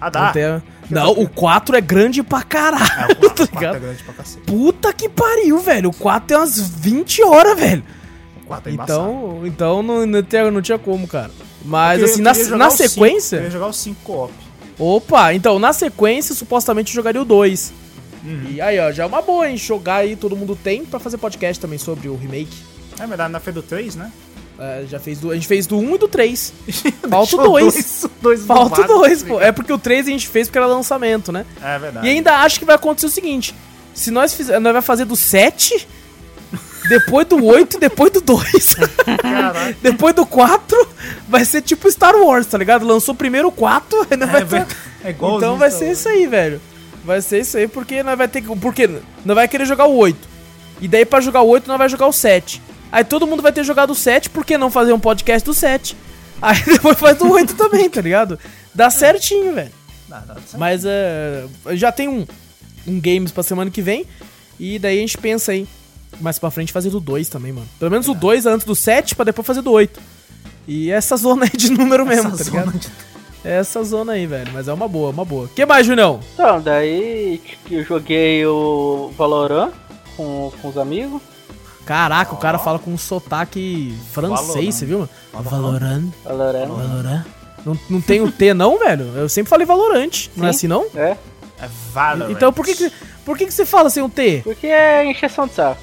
Ah, 0.00 0.08
dá. 0.08 0.26
Não, 0.26 0.32
tem- 0.32 0.62
não, 0.90 1.10
o 1.12 1.28
4 1.28 1.76
é 1.76 1.80
grande 1.80 2.22
pra 2.22 2.38
É, 2.38 2.42
caralho, 2.44 3.12
o 3.12 3.16
4, 3.16 3.18
tá 3.36 3.44
o 3.44 3.48
4 3.48 3.56
é 3.56 3.58
ligado? 3.58 3.80
grande 3.80 4.02
pra 4.04 4.14
cacete. 4.14 4.42
Puta 4.46 4.92
que 4.92 5.08
pariu, 5.08 5.58
velho. 5.58 5.90
O 5.90 5.94
4 5.94 6.28
tem 6.28 6.36
umas 6.36 6.58
20 6.60 7.22
horas, 7.24 7.58
velho. 7.58 7.82
O 8.42 8.46
4 8.46 8.70
é 8.70 8.74
embaçado. 8.74 9.00
Então, 9.02 9.40
então 9.44 9.82
não, 9.82 10.06
não, 10.06 10.22
tinha, 10.22 10.50
não 10.50 10.62
tinha 10.62 10.78
como, 10.78 11.06
cara. 11.08 11.30
Mas 11.64 12.02
assim, 12.04 12.22
na, 12.22 12.32
na 12.56 12.70
sequência. 12.70 13.36
Eu 13.36 13.40
queria 13.40 13.50
jogar 13.52 13.66
o 13.66 13.72
5 13.72 13.96
co-op. 14.04 14.32
Opa, 14.78 15.34
então, 15.34 15.58
na 15.58 15.72
sequência, 15.72 16.34
supostamente 16.36 16.92
eu 16.92 16.94
jogaria 16.94 17.20
o 17.20 17.24
2. 17.24 17.72
Uhum. 18.24 18.46
E 18.50 18.60
aí, 18.60 18.78
ó, 18.80 18.90
já 18.92 19.04
é 19.04 19.06
uma 19.06 19.22
boa, 19.22 19.48
hein? 19.48 19.56
Jogar 19.56 19.96
aí, 19.96 20.16
todo 20.16 20.36
mundo 20.36 20.56
tem, 20.56 20.84
pra 20.84 20.98
fazer 20.98 21.18
podcast 21.18 21.60
também 21.60 21.78
sobre 21.78 22.08
o 22.08 22.16
remake. 22.16 22.56
É 22.98 23.06
verdade, 23.06 23.32
na 23.32 23.40
fez 23.40 23.54
do 23.54 23.62
3, 23.62 23.96
né? 23.96 24.10
É, 24.58 24.84
já 24.88 24.98
fez 24.98 25.20
do, 25.20 25.30
a 25.30 25.34
gente 25.36 25.46
fez 25.46 25.66
do 25.68 25.78
1 25.78 25.94
e 25.94 25.98
do 25.98 26.08
3. 26.08 26.52
Falta 27.08 27.36
o 27.36 27.38
Deixou 27.38 27.42
2. 27.44 27.72
dois- 27.74 28.06
dois 28.20 28.44
Falta 28.44 28.64
o 28.82 28.84
bobados, 28.86 28.96
2, 29.08 29.22
tá 29.22 29.28
pô. 29.28 29.40
É 29.40 29.52
porque 29.52 29.72
o 29.72 29.78
3 29.78 30.08
a 30.08 30.10
gente 30.10 30.26
fez 30.26 30.48
porque 30.48 30.58
era 30.58 30.66
lançamento, 30.66 31.30
né? 31.30 31.46
É 31.62 31.78
verdade. 31.78 32.06
E 32.06 32.10
ainda 32.10 32.34
acho 32.38 32.58
que 32.58 32.64
vai 32.64 32.74
acontecer 32.74 33.06
o 33.06 33.10
seguinte: 33.10 33.54
se 33.94 34.10
nós 34.10 34.34
fizermos, 34.34 34.64
nós 34.64 34.72
vai 34.72 34.82
fazer 34.82 35.04
do 35.04 35.14
7, 35.14 35.86
depois 36.88 37.26
do 37.28 37.44
8 37.44 37.76
e 37.76 37.80
depois 37.80 38.10
do 38.10 38.20
2. 38.20 38.74
Caralho. 39.22 39.76
depois 39.82 40.14
do 40.14 40.26
4, 40.26 40.88
vai 41.28 41.44
ser 41.44 41.62
tipo 41.62 41.88
Star 41.90 42.16
Wars, 42.16 42.46
tá 42.46 42.58
ligado? 42.58 42.84
Lançou 42.84 43.14
primeiro 43.14 43.48
o 43.48 43.52
4, 43.52 44.06
ainda 44.10 44.26
vai 44.26 44.42
É, 44.42 44.44
ter- 44.44 44.64
ver- 44.64 44.66
é 45.04 45.10
igual 45.10 45.36
Então 45.36 45.56
vai 45.56 45.70
ser 45.70 45.92
isso 45.92 46.08
aí, 46.08 46.26
velho. 46.26 46.60
Vai 47.08 47.22
ser 47.22 47.40
isso 47.40 47.56
aí, 47.56 47.66
porque 47.66 48.02
nós 48.02 48.18
vai 48.18 48.28
ter 48.28 48.42
que. 48.42 48.54
Porque 48.54 48.86
nós 49.24 49.34
vai 49.34 49.48
querer 49.48 49.64
jogar 49.64 49.86
o 49.86 49.96
8. 49.96 50.28
E 50.78 50.86
daí 50.86 51.06
pra 51.06 51.22
jogar 51.22 51.40
o 51.40 51.48
8, 51.48 51.66
nós 51.66 51.78
vai 51.78 51.88
jogar 51.88 52.06
o 52.06 52.12
7. 52.12 52.60
Aí 52.92 53.02
todo 53.02 53.26
mundo 53.26 53.42
vai 53.42 53.50
ter 53.50 53.64
jogado 53.64 53.92
o 53.92 53.94
7, 53.94 54.28
por 54.28 54.44
que 54.44 54.58
não 54.58 54.70
fazer 54.70 54.92
um 54.92 55.00
podcast 55.00 55.42
do 55.42 55.54
7? 55.54 55.96
Aí 56.42 56.62
depois 56.66 56.98
faz 56.98 57.16
do 57.16 57.32
8 57.32 57.54
também, 57.54 57.88
tá 57.88 58.02
ligado? 58.02 58.38
Dá 58.74 58.90
certinho, 58.90 59.54
velho. 59.54 59.72
Dá, 60.06 60.18
dá 60.18 60.34
certo. 60.34 60.58
Mas 60.58 60.84
é. 60.84 61.46
Já 61.72 61.90
tem 61.90 62.08
um, 62.08 62.26
um 62.86 63.00
games 63.00 63.32
pra 63.32 63.42
semana 63.42 63.70
que 63.70 63.80
vem. 63.80 64.04
E 64.60 64.78
daí 64.78 64.98
a 64.98 65.00
gente 65.00 65.16
pensa 65.16 65.52
aí. 65.52 65.66
Mais 66.20 66.38
pra 66.38 66.50
frente 66.50 66.72
fazer 66.74 66.90
do 66.90 67.00
2 67.00 67.30
também, 67.30 67.52
mano. 67.52 67.66
Pelo 67.78 67.90
menos 67.90 68.06
o 68.06 68.12
2 68.14 68.44
antes 68.44 68.66
do 68.66 68.74
7 68.76 69.14
pra 69.14 69.24
depois 69.24 69.46
fazer 69.46 69.62
do 69.62 69.72
8. 69.72 69.98
E 70.66 70.90
essa 70.90 71.16
zona 71.16 71.44
aí 71.46 71.56
de 71.56 71.70
número 71.70 72.04
mesmo, 72.04 72.34
Essa 72.34 72.44
tá 72.44 72.50
ligado? 72.50 72.78
de- 72.78 72.88
Essa 73.44 73.82
zona 73.84 74.12
aí, 74.12 74.26
velho. 74.26 74.50
Mas 74.52 74.68
é 74.68 74.72
uma 74.72 74.88
boa, 74.88 75.10
uma 75.10 75.24
boa. 75.24 75.48
que 75.48 75.64
mais, 75.64 75.86
Junão? 75.86 76.20
Então, 76.34 76.60
daí 76.60 77.40
eu 77.70 77.84
joguei 77.84 78.44
o 78.46 79.12
Valorant 79.16 79.70
com, 80.16 80.52
com 80.60 80.68
os 80.68 80.76
amigos. 80.76 81.22
Caraca, 81.86 82.34
o 82.34 82.38
cara 82.38 82.58
fala 82.58 82.78
com 82.78 82.90
um 82.92 82.98
sotaque 82.98 83.96
francês, 84.12 84.46
Valorant. 84.46 84.72
você 84.72 84.86
viu? 84.86 85.08
Valorant. 85.32 86.04
Valorant. 86.22 86.68
Valorant. 86.68 87.24
Não, 87.64 87.78
não 87.88 88.00
tem 88.00 88.20
o 88.20 88.30
T 88.30 88.52
não, 88.52 88.76
velho? 88.80 89.04
Eu 89.16 89.28
sempre 89.28 89.48
falei 89.48 89.66
Valorante. 89.66 90.30
Não 90.36 90.46
é 90.46 90.52
Sim. 90.52 90.56
assim, 90.56 90.68
não? 90.68 90.86
É. 90.94 91.16
É 91.60 91.68
Valorant. 91.92 92.30
Então 92.30 92.52
por 92.52 92.64
que, 92.64 92.74
que, 92.74 92.92
Por 93.24 93.38
que, 93.38 93.46
que 93.46 93.52
você 93.54 93.64
fala 93.64 93.88
sem 93.88 94.02
o 94.02 94.08
T? 94.08 94.42
Porque 94.44 94.66
é 94.66 95.04
encheção 95.10 95.46
de 95.46 95.54
saco. 95.54 95.80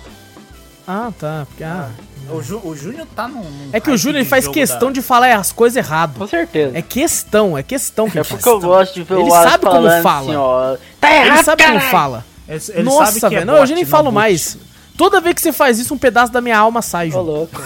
Ah, 0.87 1.11
tá. 1.19 1.47
Porque, 1.49 1.63
ah. 1.63 1.89
O, 2.30 2.41
Ju, 2.41 2.59
o 2.63 2.76
Júnior 2.76 3.07
tá 3.15 3.28
num. 3.28 3.43
num 3.43 3.69
É 3.71 3.80
que 3.80 3.89
o 3.91 3.97
Júnior 3.97 4.21
ele 4.21 4.30
faz 4.30 4.47
questão 4.47 4.88
da- 4.88 4.93
de 4.93 5.01
falar 5.01 5.36
as 5.36 5.51
coisas 5.51 5.78
errado. 5.78 6.17
Com 6.17 6.28
certeza. 6.28 6.78
É 6.78 6.82
questão, 6.82 7.57
é 7.57 7.61
questão 7.63 8.09
que 8.09 8.17
É 8.17 8.21
ele 8.21 8.28
faz. 8.28 8.41
porque 8.41 8.49
eu 8.49 8.59
gosto 8.67 8.93
de 8.95 9.03
ver 9.03 9.13
Ele 9.15 9.23
o 9.23 9.28
Wallace 9.28 9.51
sabe 9.51 9.65
como 9.65 10.01
fala. 10.01 10.19
assim, 10.21 10.36
ó. 10.36 10.78
Tá 10.99 11.13
errado, 11.13 11.36
Ele 11.38 11.43
sabe 11.43 11.63
como 11.63 11.80
fala. 11.82 12.26
Ele, 12.47 12.63
ele 12.69 12.84
Nossa, 12.84 13.05
sabe 13.11 13.19
que 13.19 13.26
é 13.26 13.30
velho. 13.39 13.45
Não, 13.45 13.53
bot, 13.53 13.61
eu 13.61 13.67
já 13.67 13.76
nem 13.76 13.84
não 13.84 13.89
falo 13.91 14.03
boot. 14.05 14.13
mais. 14.15 14.57
Toda 14.97 15.21
vez 15.21 15.36
que 15.36 15.41
você 15.41 15.51
faz 15.53 15.78
isso, 15.80 15.93
um 15.93 15.97
pedaço 15.97 16.32
da 16.32 16.41
minha 16.41 16.57
alma 16.57 16.82
sai, 16.82 17.07
Ô, 17.09 17.11
Júnior. 17.11 17.26
louco. 17.26 17.61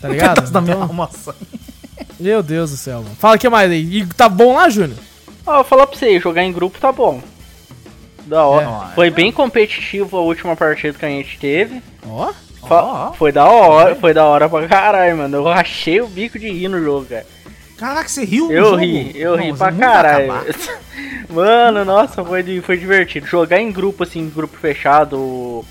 Tá 0.00 0.08
ligado? 0.08 0.34
Pedaço 0.34 0.52
da 0.52 0.60
minha 0.60 0.74
Então, 0.74 0.88
alma 0.88 1.08
sai. 1.12 1.34
Meu 2.18 2.42
Deus 2.42 2.70
do 2.70 2.76
céu, 2.76 3.02
mano. 3.02 3.16
Fala 3.18 3.36
o 3.36 3.38
que 3.38 3.48
mais 3.48 3.70
aí. 3.70 3.98
E 4.00 4.06
tá 4.06 4.28
bom 4.28 4.54
lá, 4.56 4.68
Júnior? 4.68 4.98
Ó, 5.46 5.58
eu 5.60 5.64
falar 5.64 5.86
pra 5.86 5.98
você, 5.98 6.18
jogar 6.20 6.42
em 6.44 6.52
grupo 6.52 6.78
tá 6.78 6.90
bom. 6.92 7.20
Da 8.26 8.44
hora. 8.44 8.88
É. 8.90 8.94
Foi 8.94 9.10
bem 9.10 9.32
competitivo 9.32 10.16
a 10.16 10.20
última 10.20 10.54
partida 10.56 10.96
que 10.98 11.04
a 11.04 11.08
gente 11.08 11.38
teve. 11.38 11.82
Ó. 12.08 12.26
Fa- 12.26 12.34
Ó. 12.62 13.12
Foi 13.12 13.32
da 13.32 13.44
hora, 13.46 13.94
foi 13.96 14.14
da 14.14 14.24
hora 14.24 14.48
pra 14.48 14.66
caralho, 14.68 15.16
mano. 15.18 15.36
Eu 15.38 15.44
rachei 15.44 16.00
o 16.00 16.06
bico 16.06 16.38
de 16.38 16.50
rir 16.50 16.68
no 16.68 16.82
jogo, 16.82 17.06
cara. 17.06 17.26
Caraca, 17.76 18.08
você 18.08 18.24
riu 18.24 18.50
Eu 18.52 18.64
jogo? 18.66 18.76
ri, 18.76 19.12
eu 19.16 19.34
ri 19.34 19.48
Não, 19.50 19.56
pra 19.56 19.66
você 19.70 19.72
nunca 19.74 19.86
caralho. 19.86 20.32
Mano, 21.28 21.84
nossa, 21.84 22.24
foi, 22.24 22.60
foi 22.60 22.76
divertido. 22.76 23.26
Jogar 23.26 23.58
em 23.60 23.72
grupo, 23.72 24.04
assim, 24.04 24.28
grupo 24.28 24.56
fechado, 24.56 25.64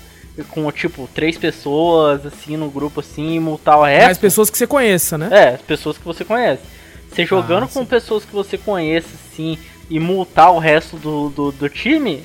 com 0.50 0.70
tipo 0.72 1.08
três 1.14 1.38
pessoas, 1.38 2.26
assim, 2.26 2.56
no 2.56 2.68
grupo, 2.68 3.00
assim, 3.00 3.34
e 3.36 3.40
multar 3.40 3.78
o 3.78 3.84
resto. 3.84 4.04
Mais 4.06 4.18
pessoas 4.18 4.50
que 4.50 4.58
você 4.58 4.66
conheça, 4.66 5.16
né? 5.16 5.28
É, 5.30 5.48
as 5.54 5.62
pessoas 5.62 5.96
que 5.96 6.04
você 6.04 6.24
conhece. 6.24 6.62
Você 7.10 7.24
jogando 7.24 7.64
Ah, 7.64 7.68
com 7.72 7.84
pessoas 7.86 8.24
que 8.24 8.32
você 8.32 8.58
conhece, 8.58 9.08
assim, 9.32 9.56
e 9.88 10.00
multar 10.00 10.52
o 10.52 10.58
resto 10.58 10.96
do, 10.96 11.28
do, 11.30 11.52
do 11.52 11.68
time, 11.68 12.24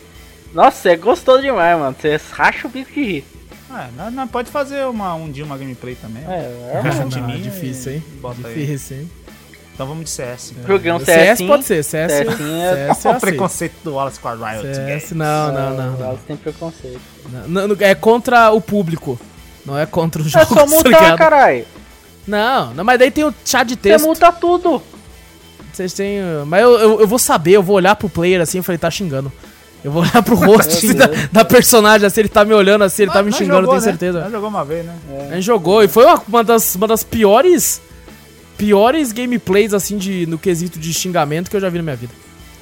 nossa, 0.53 0.89
é 0.89 0.95
gostoso 0.95 1.41
demais, 1.41 1.77
mano. 1.77 1.95
Você 1.99 2.19
racha 2.31 2.67
o 2.67 2.69
bico 2.71 2.91
de 2.91 3.03
rir. 3.03 3.25
Ah, 3.69 3.89
nós, 3.97 4.13
nós 4.13 4.29
pode 4.31 4.49
fazer 4.49 4.85
uma, 4.85 5.13
um 5.15 5.29
dia 5.31 5.43
uma 5.43 5.57
gameplay 5.57 5.95
também. 5.95 6.23
É, 6.27 6.71
é 6.75 6.79
Deixa 6.83 6.99
bom. 6.99 7.05
um 7.05 7.09
timinho 7.09 7.37
é 7.37 7.41
difícil, 7.41 7.93
hein? 7.93 8.03
bota 8.21 8.47
aí. 8.47 8.53
difícil, 8.55 8.97
hein? 8.97 9.11
Então 9.73 9.85
vamos 9.85 10.05
de 10.05 10.09
CS. 10.09 10.51
Então. 10.51 10.67
Joguei 10.67 10.91
um 10.91 10.99
CS, 10.99 11.37
CS. 11.37 11.41
pode 11.47 11.63
ser, 11.65 11.83
CS. 11.83 12.11
CS 12.11 12.11
é- 12.11 12.25
CS, 12.25 12.39
Olha 12.39 12.79
eu 12.81 12.87
o 12.87 12.91
aceito. 12.91 13.19
preconceito 13.19 13.73
do 13.83 13.93
Wallace 13.93 14.19
com 14.19 14.27
a 14.29 14.33
Riot 14.33 14.75
CS, 14.75 15.11
não, 15.11 15.51
não, 15.51 15.69
não. 15.77 15.91
não. 15.97 16.05
Elas 16.05 16.19
têm 16.25 16.35
preconceito. 16.35 16.99
Não, 17.47 17.67
não, 17.67 17.75
É 17.79 17.93
contra 17.93 18.51
o 18.51 18.59
público. 18.61 19.19
Não 19.65 19.77
é 19.77 19.85
contra 19.85 20.21
o 20.21 20.25
É 20.25 20.29
jogo. 20.29 20.45
só 20.45 20.55
tá 20.55 20.65
multar, 20.65 21.15
caralho. 21.17 21.65
Não, 22.25 22.73
não, 22.73 22.83
mas 22.83 22.97
daí 22.97 23.11
tem 23.11 23.23
o 23.23 23.33
chat 23.45 23.67
de 23.67 23.75
Você 23.75 23.81
texto. 23.81 24.05
multa 24.05 24.31
tudo. 24.31 24.81
Vocês 25.71 25.93
têm. 25.93 26.19
Mas 26.47 26.63
eu, 26.63 26.71
eu, 26.79 27.01
eu 27.01 27.07
vou 27.07 27.19
saber, 27.19 27.51
eu 27.51 27.61
vou 27.63 27.75
olhar 27.75 27.95
pro 27.95 28.09
player 28.09 28.41
assim 28.41 28.59
e 28.59 28.63
falei, 28.63 28.79
tá 28.79 28.89
xingando. 28.89 29.31
Eu 29.87 29.91
vou 29.93 30.01
olhar 30.01 30.21
pro 30.21 30.35
rosto 30.35 30.73
assim, 30.73 30.93
da, 30.93 31.09
da 31.31 31.45
personagem, 31.45 32.05
assim, 32.05 32.19
ele 32.19 32.27
tá 32.27 32.43
me 32.43 32.53
olhando 32.53 32.83
assim, 32.83 33.03
ele 33.03 33.11
tá 33.13 33.23
me 33.23 33.31
xingando, 33.31 33.59
eu 33.59 33.61
jogou, 33.61 33.75
tenho 33.75 33.85
né? 33.85 33.89
certeza. 33.91 34.19
Nós 34.19 34.31
jogou 34.33 34.49
uma 34.49 34.65
vez, 34.65 34.85
né? 34.85 34.93
A 35.31 35.35
gente 35.35 35.43
jogou 35.45 35.81
e 35.81 35.87
foi 35.87 36.03
uma, 36.03 36.21
uma 36.27 36.43
das, 36.43 36.75
uma 36.75 36.87
das 36.87 37.05
piores. 37.05 37.81
Piores 38.57 39.13
gameplays, 39.13 39.73
assim, 39.73 39.97
de, 39.97 40.25
no 40.25 40.37
quesito 40.37 40.77
de 40.77 40.93
xingamento 40.93 41.49
que 41.49 41.55
eu 41.55 41.61
já 41.61 41.69
vi 41.69 41.77
na 41.77 41.83
minha 41.85 41.95
vida. 41.95 42.11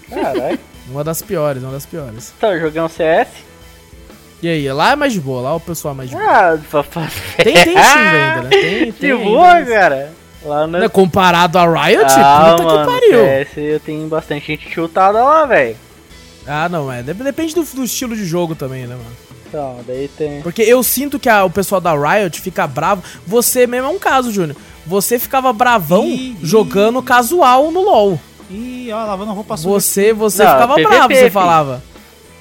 Caralho. 0.07 0.59
Uma 0.88 1.03
das 1.03 1.23
piores, 1.23 1.63
uma 1.63 1.71
das 1.71 1.84
piores. 1.88 2.32
Então, 2.38 2.53
eu 2.53 2.61
joguei 2.61 2.80
um 2.80 2.88
CS. 2.88 3.28
E 4.43 4.47
aí, 4.47 4.71
lá 4.71 4.91
é 4.91 4.95
mais 4.95 5.11
de 5.11 5.19
boa, 5.19 5.41
lá 5.41 5.55
o 5.55 5.59
pessoal 5.59 5.95
é 5.95 5.97
mais 5.97 6.09
de 6.11 6.15
boa. 6.15 6.28
Ah, 6.30 6.57
fa- 6.84 6.84
Tem, 7.43 7.53
tem 7.55 7.63
xinga 7.63 7.80
ainda, 7.80 8.41
né? 8.43 8.49
Tem, 8.49 8.91
tem 8.93 9.17
De 9.17 9.23
boa, 9.23 9.47
mas- 9.53 9.67
cara. 9.67 10.11
Lá 10.43 10.67
no. 10.67 10.78
Né, 10.78 10.88
Comparado 10.89 11.57
a 11.57 11.65
Riot, 11.65 12.03
ah, 12.07 12.51
puta 12.51 12.63
mano, 12.63 12.86
que 12.86 12.91
pariu. 12.91 13.26
CS 13.26 13.57
eu 13.57 13.80
tenho 13.80 14.07
bastante 14.07 14.45
gente 14.45 14.69
chutada 14.69 15.23
lá, 15.23 15.43
velho. 15.47 15.76
Ah, 16.48 16.70
não, 16.70 16.91
é. 16.91 17.02
dep- 17.02 17.24
Depende 17.24 17.56
do, 17.56 17.64
do 17.64 17.84
estilo 17.84 18.16
de 18.16 18.26
jogo 18.26 18.56
também, 18.56 18.86
né, 18.88 18.96
mano? 18.96 19.16
Então, 19.48 19.80
daí 19.88 20.08
tem. 20.08 20.41
Porque 20.41 20.62
eu 20.62 20.84
sinto 20.84 21.18
que 21.20 21.30
a- 21.30 21.43
o 21.46 21.50
pessoal 21.50 21.80
da 21.82 21.93
Riot 21.93 22.39
fica 22.41 22.68
bravo. 22.68 23.04
Você 23.26 23.66
mesmo 23.66 23.88
é 23.88 23.91
um 23.91 24.00
caso, 24.00 24.32
Júnior. 24.32 24.56
Você 24.86 25.18
ficava 25.18 25.52
bravão 25.54 26.06
Ih, 26.06 26.38
jogando 26.43 27.02
casual 27.02 27.72
no 27.72 27.82
LoL. 27.82 28.20
Ih, 28.50 28.91
ó, 28.93 29.06
lavando 29.06 29.34
roupa 29.34 29.58
suja. 29.58 29.70
Você, 29.70 30.14
você 30.14 30.43
Não, 30.43 30.52
ficava 30.52 30.76
PVP, 30.76 30.89
bravo, 30.89 31.14
você 31.16 31.30
falava. 31.32 31.84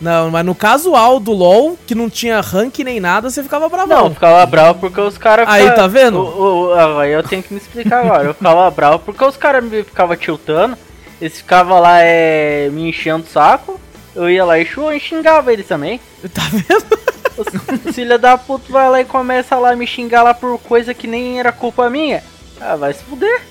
Não, 0.00 0.30
mas 0.30 0.44
no 0.44 0.54
casual 0.54 1.18
do 1.20 1.32
LoL, 1.32 1.78
que 1.86 1.94
não 1.94 2.10
tinha 2.10 2.40
rank 2.40 2.80
nem 2.80 3.00
nada, 3.00 3.30
você 3.30 3.42
ficava 3.42 3.68
bravão. 3.68 3.96
Não, 3.96 4.06
eu 4.08 4.14
ficava 4.14 4.44
bravo 4.44 4.78
porque 4.80 5.00
os 5.00 5.16
caras. 5.16 5.48
Aí, 5.48 5.70
tá 5.70 5.86
vendo? 5.86 6.18
O, 6.18 6.66
o- 6.68 6.72
ah, 6.74 7.02
Aí 7.02 7.12
eu 7.12 7.22
tenho 7.22 7.42
que 7.42 7.54
me 7.54 7.60
explicar 7.60 8.04
agora. 8.04 8.24
Eu 8.24 8.34
ficava 8.34 8.70
bravo 8.70 8.98
porque 8.98 9.24
os 9.24 9.36
caras 9.36 9.64
me 9.64 9.82
ficavam 9.84 10.16
tiltando. 10.16 10.76
Eles 11.20 11.38
ficavam 11.38 11.80
lá 11.80 12.00
é, 12.02 12.68
me 12.70 12.88
enchendo 12.90 13.24
o 13.24 13.26
saco. 13.30 13.80
Eu 14.14 14.30
ia 14.30 14.44
lá 14.44 14.58
e 14.58 14.62
e 14.62 15.00
xingava 15.00 15.52
eles 15.52 15.66
também. 15.66 16.00
Tá 16.32 16.42
vendo? 16.50 17.04
Os 17.36 17.94
filha 17.94 18.16
da 18.16 18.38
puta 18.38 18.70
vai 18.70 18.88
lá 18.88 19.00
e 19.00 19.04
começa 19.04 19.58
lá 19.58 19.72
a 19.72 19.76
me 19.76 19.86
xingar 19.86 20.22
lá 20.22 20.32
por 20.32 20.56
coisa 20.60 20.94
que 20.94 21.06
nem 21.06 21.40
era 21.40 21.50
culpa 21.50 21.90
minha. 21.90 22.22
Ah, 22.60 22.76
vai 22.76 22.92
se 22.94 23.02
fuder. 23.02 23.42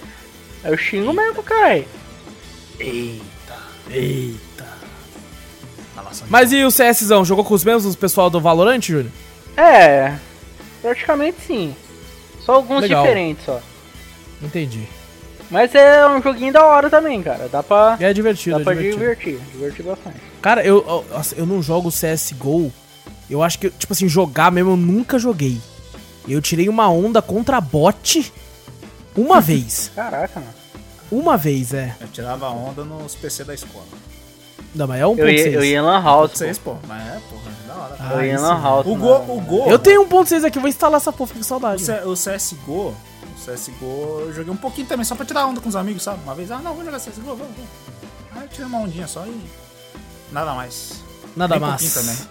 Aí 0.63 0.71
eu 0.71 0.77
xingo 0.77 1.11
mesmo, 1.11 1.43
cara. 1.43 1.83
Eita. 2.79 4.63
Mas 6.29 6.51
e 6.53 6.63
o 6.63 6.69
CSzão? 6.69 7.25
Jogou 7.25 7.43
com 7.43 7.53
os 7.53 7.63
mesmos 7.63 7.95
pessoal 7.95 8.29
do 8.29 8.39
Valorant, 8.39 8.81
Júnior? 8.81 9.11
É, 9.57 10.15
praticamente 10.81 11.37
sim. 11.45 11.75
Só 12.39 12.53
alguns 12.53 12.81
Legal. 12.81 13.03
diferentes 13.03 13.45
só. 13.45 13.59
Entendi. 14.41 14.87
Mas 15.51 15.73
é 15.75 16.07
um 16.07 16.21
joguinho 16.21 16.51
da 16.53 16.65
hora 16.65 16.89
também, 16.89 17.21
cara. 17.21 17.47
Dá 17.51 17.61
pra, 17.61 17.97
É 17.99 18.11
divertido, 18.13 18.55
dá 18.57 18.61
é 18.61 18.63
pra 18.63 18.73
divertido. 18.73 18.99
divertir. 18.99 19.39
Divertir 19.51 19.85
bastante. 19.85 20.17
Cara, 20.41 20.63
eu, 20.65 20.77
eu, 20.87 21.05
eu 21.37 21.45
não 21.45 21.61
jogo 21.61 21.89
CSGO. 21.91 22.71
Eu 23.29 23.41
acho 23.43 23.59
que, 23.59 23.69
tipo 23.69 23.93
assim, 23.93 24.07
jogar 24.09 24.51
mesmo 24.51 24.71
eu 24.71 24.77
nunca 24.77 25.17
joguei. 25.19 25.59
Eu 26.27 26.41
tirei 26.41 26.67
uma 26.69 26.89
onda 26.89 27.21
contra 27.21 27.59
bot 27.61 28.31
uma 29.15 29.39
vez. 29.41 29.91
Caraca, 29.95 30.39
mano. 30.39 30.53
Uma 31.11 31.37
vez, 31.37 31.73
é. 31.73 31.95
Eu 32.01 32.07
tirava 32.07 32.49
onda 32.49 32.83
nos 32.83 33.13
PC 33.15 33.43
da 33.43 33.53
escola. 33.53 33.85
Não, 34.73 34.87
mas 34.87 34.99
é 35.01 35.03
1.6. 35.03 35.17
Eu 35.19 35.29
ia, 35.29 35.49
eu 35.51 35.63
ia 35.63 35.77
em 35.77 35.81
Lan 35.81 36.01
House. 36.01 36.41
pô. 36.63 36.75
Mas 36.87 37.01
é, 37.07 37.19
porra, 37.29 37.51
é 37.63 37.67
da 37.67 37.73
hora. 37.75 37.95
Ah, 37.99 38.13
Eu 38.15 38.25
ia 38.25 38.31
em 38.33 38.37
Lan 38.37 38.53
mesmo. 38.55 38.63
House. 38.63 38.85
o 38.87 38.95
mano. 38.95 39.19
Go, 39.25 39.33
o 39.33 39.41
Go. 39.41 39.69
Eu 39.69 39.77
tenho 39.77 40.05
1.6 40.07 40.43
aqui, 40.45 40.57
vou 40.57 40.67
instalar 40.67 40.97
essa 40.99 41.11
porra, 41.13 41.27
fico 41.27 41.39
com 41.39 41.43
O, 41.43 41.47
saudade. 41.47 41.83
C- 41.83 42.01
o 42.05 42.13
CSGO, 42.15 42.71
o 42.71 42.95
CSGO, 43.45 44.19
eu 44.21 44.33
joguei 44.33 44.51
um 44.51 44.57
pouquinho 44.57 44.87
também, 44.87 45.03
só 45.05 45.15
pra 45.15 45.25
tirar 45.25 45.45
onda 45.45 45.59
com 45.61 45.69
os 45.69 45.75
amigos, 45.75 46.03
sabe? 46.03 46.21
Uma 46.23 46.35
vez, 46.35 46.49
ah, 46.51 46.57
não, 46.59 46.71
vamos 46.75 46.85
jogar 46.85 46.99
CSGO, 46.99 47.35
vamos, 47.35 47.39
vamos. 47.39 47.69
Aí 48.35 48.43
eu 48.43 48.47
tirei 48.49 48.65
uma 48.65 48.79
ondinha 48.79 49.07
só 49.07 49.25
e. 49.25 49.41
Nada 50.31 50.53
mais. 50.53 51.03
Nada 51.35 51.55
bem 51.55 51.61
mais. 51.61 51.81
pouquinho 51.81 52.05
também. 52.05 52.27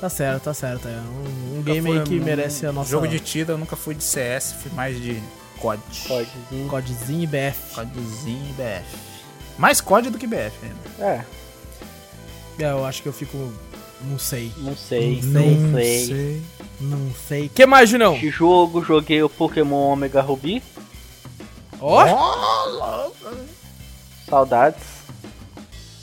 Tá 0.00 0.08
certo, 0.08 0.42
tá 0.42 0.54
certo. 0.54 0.88
É 0.88 1.00
um, 1.00 1.58
um 1.58 1.62
game 1.62 1.92
aí 1.92 2.02
que 2.02 2.18
um 2.18 2.24
merece 2.24 2.66
a 2.66 2.72
nossa. 2.72 2.90
Jogo 2.90 3.06
de 3.06 3.20
tiro, 3.20 3.52
eu 3.52 3.58
nunca 3.58 3.76
fui 3.76 3.94
de 3.94 4.02
CS, 4.02 4.54
fui 4.60 4.72
mais 4.72 5.00
de 5.00 5.22
COD. 5.60 5.80
Codezinho. 6.08 6.68
Codezinho 6.68 7.22
e 7.22 7.26
BF. 7.26 7.74
CODzinho 7.74 8.50
e 8.50 8.52
BF. 8.52 8.96
Mais 9.56 9.80
COD 9.80 10.10
do 10.10 10.18
que 10.18 10.26
BF 10.26 10.52
ainda. 10.62 11.04
É, 11.12 11.24
É, 12.58 12.70
eu 12.72 12.84
acho 12.84 13.00
que 13.02 13.08
eu 13.08 13.12
fico. 13.12 13.52
Não 14.00 14.18
sei. 14.18 14.52
não 14.58 14.76
sei. 14.76 15.20
Não 15.22 15.40
Não 15.40 15.78
sei. 15.78 16.42
Não 16.82 17.10
sei. 17.28 17.48
que 17.48 17.64
mais, 17.66 17.88
Junão? 17.90 18.16
Jogo, 18.16 18.82
joguei 18.84 19.22
o 19.22 19.28
Pokémon 19.28 19.92
Omega 19.92 20.20
Ruby. 20.20 20.62
Ó! 21.80 22.04
Saudades. 24.28 24.82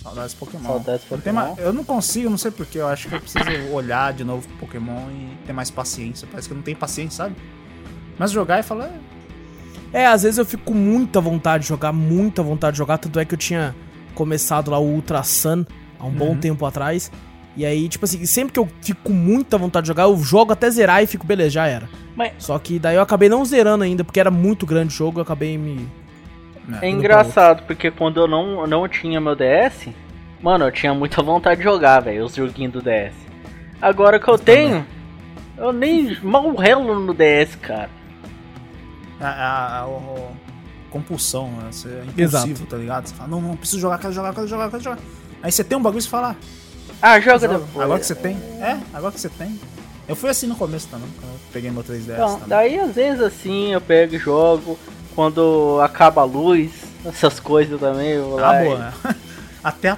Saudades 0.01 0.33
Pokémon. 0.33 0.63
Saudades 0.67 1.05
Eu, 1.09 1.17
tenho 1.19 1.35
Pokémon. 1.35 1.55
eu 1.57 1.73
não 1.73 1.83
consigo, 1.83 2.29
não 2.29 2.37
sei 2.37 2.51
porquê. 2.51 2.79
Eu 2.79 2.87
acho 2.87 3.07
que 3.07 3.15
eu 3.15 3.19
preciso 3.21 3.45
olhar 3.73 4.13
de 4.13 4.23
novo 4.23 4.47
pro 4.47 4.57
Pokémon 4.67 5.09
e 5.11 5.37
ter 5.45 5.53
mais 5.53 5.69
paciência. 5.69 6.27
Parece 6.29 6.47
que 6.47 6.53
eu 6.53 6.57
não 6.57 6.63
tenho 6.63 6.77
paciência, 6.77 7.17
sabe? 7.25 7.35
Mas 8.17 8.31
jogar 8.31 8.59
e 8.59 8.63
falar. 8.63 8.85
"É, 9.93 10.01
É, 10.01 10.05
às 10.07 10.23
vezes 10.23 10.37
eu 10.37 10.45
fico 10.45 10.63
com 10.65 10.73
muita 10.73 11.19
vontade 11.19 11.63
de 11.63 11.69
jogar, 11.69 11.91
muita 11.91 12.43
vontade 12.43 12.73
de 12.73 12.77
jogar. 12.77 12.97
Tanto 12.97 13.19
é 13.19 13.25
que 13.25 13.33
eu 13.33 13.37
tinha 13.39 13.75
começado 14.13 14.69
lá 14.71 14.77
o 14.79 14.85
Ultra 14.85 15.23
Sun 15.23 15.65
há 15.99 16.05
um 16.05 16.11
bom 16.11 16.29
Uhum. 16.29 16.39
tempo 16.39 16.65
atrás. 16.65 17.11
E 17.57 17.65
aí, 17.65 17.89
tipo 17.89 18.05
assim, 18.05 18.25
sempre 18.25 18.53
que 18.53 18.59
eu 18.59 18.69
fico 18.81 19.01
com 19.03 19.11
muita 19.13 19.57
vontade 19.57 19.83
de 19.85 19.87
jogar, 19.89 20.03
eu 20.03 20.17
jogo 20.17 20.53
até 20.53 20.69
zerar 20.69 21.03
e 21.03 21.07
fico, 21.07 21.25
beleza, 21.25 21.49
já 21.51 21.67
era. 21.67 21.89
Mas 22.15 22.31
Só 22.37 22.57
que 22.59 22.79
daí 22.79 22.95
eu 22.95 23.01
acabei 23.01 23.27
não 23.27 23.43
zerando 23.43 23.83
ainda, 23.83 24.03
porque 24.03 24.19
era 24.19 24.31
muito 24.31 24.65
grande 24.65 24.93
o 24.93 24.97
jogo, 24.97 25.19
eu 25.19 25.23
acabei 25.23 25.57
me. 25.57 25.87
né. 26.67 26.79
é 26.81 26.89
engraçado, 26.89 27.63
porque 27.65 27.89
quando 27.91 28.19
eu 28.19 28.27
não, 28.27 28.65
não 28.67 28.87
tinha 28.87 29.19
meu 29.19 29.35
DS, 29.35 29.89
mano, 30.41 30.65
eu 30.65 30.71
tinha 30.71 30.93
muita 30.93 31.21
vontade 31.23 31.57
de 31.57 31.63
jogar, 31.63 31.99
velho, 32.01 32.23
os 32.25 32.35
joguinhos 32.35 32.71
do 32.73 32.81
DS. 32.81 33.13
Agora 33.81 34.19
que 34.19 34.27
eu 34.29 34.37
tenho, 34.37 34.85
eu 35.57 35.73
nem 35.73 36.17
mal 36.21 36.53
relo 36.55 36.97
no 36.99 37.13
DS, 37.13 37.55
cara. 37.55 37.89
A, 39.19 39.27
a- 39.27 39.79
a- 39.81 39.87
o- 39.87 40.31
compulsão, 40.89 41.49
né? 41.51 41.67
Você 41.71 41.87
é 41.89 42.03
impulsivo, 42.05 42.51
Exato. 42.53 42.65
tá 42.65 42.77
ligado? 42.77 43.07
Você 43.07 43.13
fala, 43.15 43.29
não, 43.29 43.41
não, 43.41 43.55
preciso 43.55 43.79
jogar, 43.81 43.97
quero 43.99 44.13
jogar, 44.13 44.33
quero 44.33 44.47
jogar, 44.47 44.69
quero 44.69 44.81
jogar. 44.83 44.99
Aí 45.43 45.51
você 45.51 45.63
tem 45.63 45.77
um 45.77 45.81
bagulho 45.81 45.99
e 45.99 46.03
você 46.03 46.09
fala, 46.09 46.35
Ah, 47.01 47.19
joga 47.19 47.47
depois. 47.47 47.63
agora 47.83 47.99
que 47.99 48.05
você 48.05 48.15
tem. 48.15 48.35
É, 48.61 48.77
agora 48.93 49.11
que 49.13 49.19
você 49.19 49.29
tem. 49.29 49.59
Eu 50.07 50.15
fui 50.15 50.29
assim 50.29 50.47
no 50.47 50.55
começo 50.55 50.87
também, 50.87 51.07
quando 51.19 51.31
eu 51.33 51.39
peguei 51.53 51.69
meu 51.71 51.83
3DS 51.83 52.13
Então, 52.13 52.33
também. 52.33 52.47
daí 52.49 52.79
às 52.79 52.95
vezes 52.95 53.21
assim 53.21 53.73
eu 53.73 53.79
pego 53.81 54.15
e 54.15 54.17
jogo, 54.17 54.77
quando 55.15 55.79
acaba 55.83 56.21
a 56.21 56.25
luz, 56.25 56.71
essas 57.05 57.39
coisas 57.39 57.79
também, 57.79 58.09
eu 58.09 58.25
vou 58.31 58.39
lá 58.39 58.49
Ah, 58.51 58.61
e- 58.61 58.65
boa, 58.65 58.77
né? 58.79 58.93
Até 59.63 59.89
a 59.89 59.97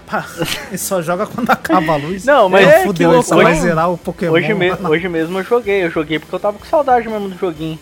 Ele 0.69 0.77
só 0.77 1.01
joga 1.03 1.25
quando 1.27 1.49
acaba 1.49 1.93
a 1.93 1.95
luz. 1.95 2.25
Não, 2.25 2.49
mas 2.49 2.67
é, 2.67 2.81
é, 2.81 2.83
fudeu, 2.83 3.09
que 3.11 3.15
ele 3.15 3.23
só 3.23 3.35
vai 3.35 3.55
zerar 3.55 3.91
o 3.91 3.97
Pokémon. 3.97 4.33
Hoje, 4.33 4.53
me- 4.53 4.71
hoje 4.89 5.07
mesmo 5.07 5.37
eu 5.39 5.43
joguei, 5.43 5.85
eu 5.85 5.91
joguei 5.91 6.17
porque 6.19 6.33
eu 6.35 6.39
tava 6.39 6.57
com 6.57 6.65
saudade 6.65 7.07
mesmo 7.07 7.29
do 7.29 7.37
joguinho. 7.37 7.79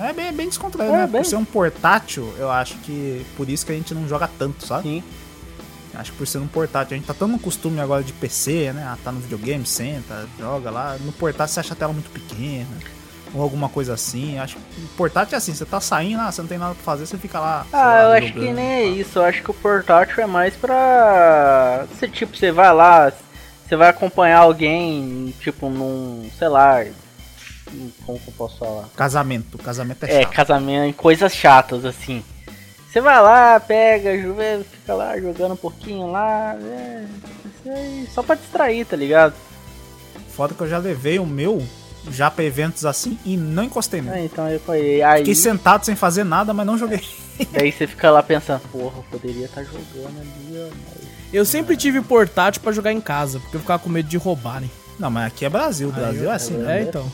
É 0.00 0.12
bem, 0.12 0.32
bem 0.32 0.48
descontraído, 0.48 0.94
É, 0.94 0.98
né? 0.98 1.06
bem. 1.08 1.22
Por 1.22 1.28
ser 1.28 1.36
um 1.36 1.44
portátil, 1.44 2.32
eu 2.38 2.48
acho 2.50 2.76
que 2.78 3.26
por 3.36 3.48
isso 3.48 3.66
que 3.66 3.72
a 3.72 3.74
gente 3.74 3.92
não 3.94 4.06
joga 4.06 4.28
tanto, 4.38 4.64
sabe? 4.64 4.84
Sim. 4.84 5.02
Acho 5.94 6.12
que 6.12 6.18
por 6.18 6.26
ser 6.26 6.38
um 6.38 6.46
portátil, 6.46 6.94
a 6.94 6.98
gente 6.98 7.06
tá 7.06 7.14
tão 7.14 7.26
no 7.28 7.38
costume 7.38 7.80
agora 7.80 8.02
de 8.02 8.12
PC, 8.12 8.72
né? 8.72 8.84
Ah, 8.86 8.96
tá 9.02 9.10
no 9.10 9.20
videogame, 9.20 9.64
senta, 9.66 10.26
joga 10.38 10.70
lá. 10.70 10.96
No 11.00 11.12
portátil 11.12 11.54
você 11.54 11.60
acha 11.60 11.72
a 11.74 11.76
tela 11.76 11.92
muito 11.92 12.10
pequena. 12.10 12.66
Ou 13.34 13.42
alguma 13.42 13.68
coisa 13.68 13.92
assim. 13.94 14.38
Acho 14.38 14.56
que 14.56 14.80
o 14.82 14.88
portátil 14.96 15.34
é 15.34 15.38
assim, 15.38 15.52
você 15.54 15.64
tá 15.64 15.80
saindo, 15.80 16.20
ah, 16.20 16.30
você 16.32 16.40
não 16.40 16.48
tem 16.48 16.56
nada 16.58 16.74
pra 16.74 16.82
fazer, 16.84 17.04
você 17.06 17.18
fica 17.18 17.38
lá. 17.40 17.66
Ah, 17.72 17.76
lá, 17.76 18.02
eu 18.04 18.12
acho 18.12 18.32
que 18.32 18.52
nem 18.52 18.66
é 18.66 18.84
isso. 18.86 19.18
Eu 19.18 19.24
acho 19.24 19.42
que 19.42 19.50
o 19.50 19.54
portátil 19.54 20.22
é 20.22 20.26
mais 20.26 20.54
pra. 20.56 21.84
Você, 21.90 22.08
tipo, 22.08 22.36
você 22.36 22.50
vai 22.50 22.72
lá, 22.72 23.12
você 23.66 23.76
vai 23.76 23.88
acompanhar 23.90 24.38
alguém, 24.38 25.34
tipo, 25.40 25.68
num. 25.68 26.30
sei 26.38 26.48
lá. 26.48 26.84
Como 28.06 28.18
que 28.18 28.28
eu 28.28 28.34
posso 28.38 28.58
falar? 28.58 28.88
Casamento, 28.96 29.58
casamento 29.58 30.04
é, 30.04 30.10
É, 30.10 30.22
chato. 30.22 30.32
casamento 30.32 30.84
em 30.88 30.92
coisas 30.94 31.34
chatas, 31.34 31.84
assim. 31.84 32.24
Você 32.98 33.02
vai 33.02 33.22
lá, 33.22 33.60
pega, 33.60 34.10
fica 34.68 34.92
lá 34.92 35.16
jogando 35.20 35.52
um 35.52 35.56
pouquinho 35.56 36.10
lá. 36.10 36.56
É, 36.60 37.04
isso 37.46 37.70
aí, 37.72 38.08
só 38.12 38.24
pra 38.24 38.34
distrair, 38.34 38.84
tá 38.84 38.96
ligado? 38.96 39.34
Foda 40.34 40.52
que 40.52 40.60
eu 40.60 40.68
já 40.68 40.78
levei 40.78 41.20
o 41.20 41.24
meu 41.24 41.62
já 42.10 42.28
pra 42.28 42.42
eventos 42.42 42.84
assim 42.84 43.16
e 43.24 43.36
não 43.36 43.62
encostei 43.62 44.02
nele. 44.02 44.18
É, 44.18 44.24
então 44.24 44.48
eu 44.48 44.58
falei, 44.58 45.00
aí. 45.00 45.18
Fiquei 45.20 45.36
sentado 45.36 45.86
sem 45.86 45.94
fazer 45.94 46.24
nada, 46.24 46.52
mas 46.52 46.66
não 46.66 46.76
joguei. 46.76 47.00
Daí 47.52 47.70
você 47.70 47.86
fica 47.86 48.10
lá 48.10 48.20
pensando, 48.20 48.62
porra, 48.72 48.96
eu 48.98 49.04
poderia 49.12 49.44
estar 49.44 49.62
jogando 49.62 50.18
ali, 50.20 50.72
mas- 50.84 51.08
Eu 51.32 51.44
sempre 51.44 51.76
tive 51.76 52.00
portátil 52.00 52.60
pra 52.60 52.72
jogar 52.72 52.92
em 52.92 53.00
casa, 53.00 53.38
porque 53.38 53.58
eu 53.58 53.60
ficava 53.60 53.80
com 53.80 53.88
medo 53.88 54.08
de 54.08 54.16
roubarem. 54.16 54.68
Não, 54.98 55.08
mas 55.08 55.28
aqui 55.28 55.44
é 55.44 55.48
Brasil, 55.48 55.92
Brasil 55.92 56.28
é 56.28 56.34
assim, 56.34 56.54
né? 56.54 56.80
É, 56.80 56.82
então. 56.82 57.08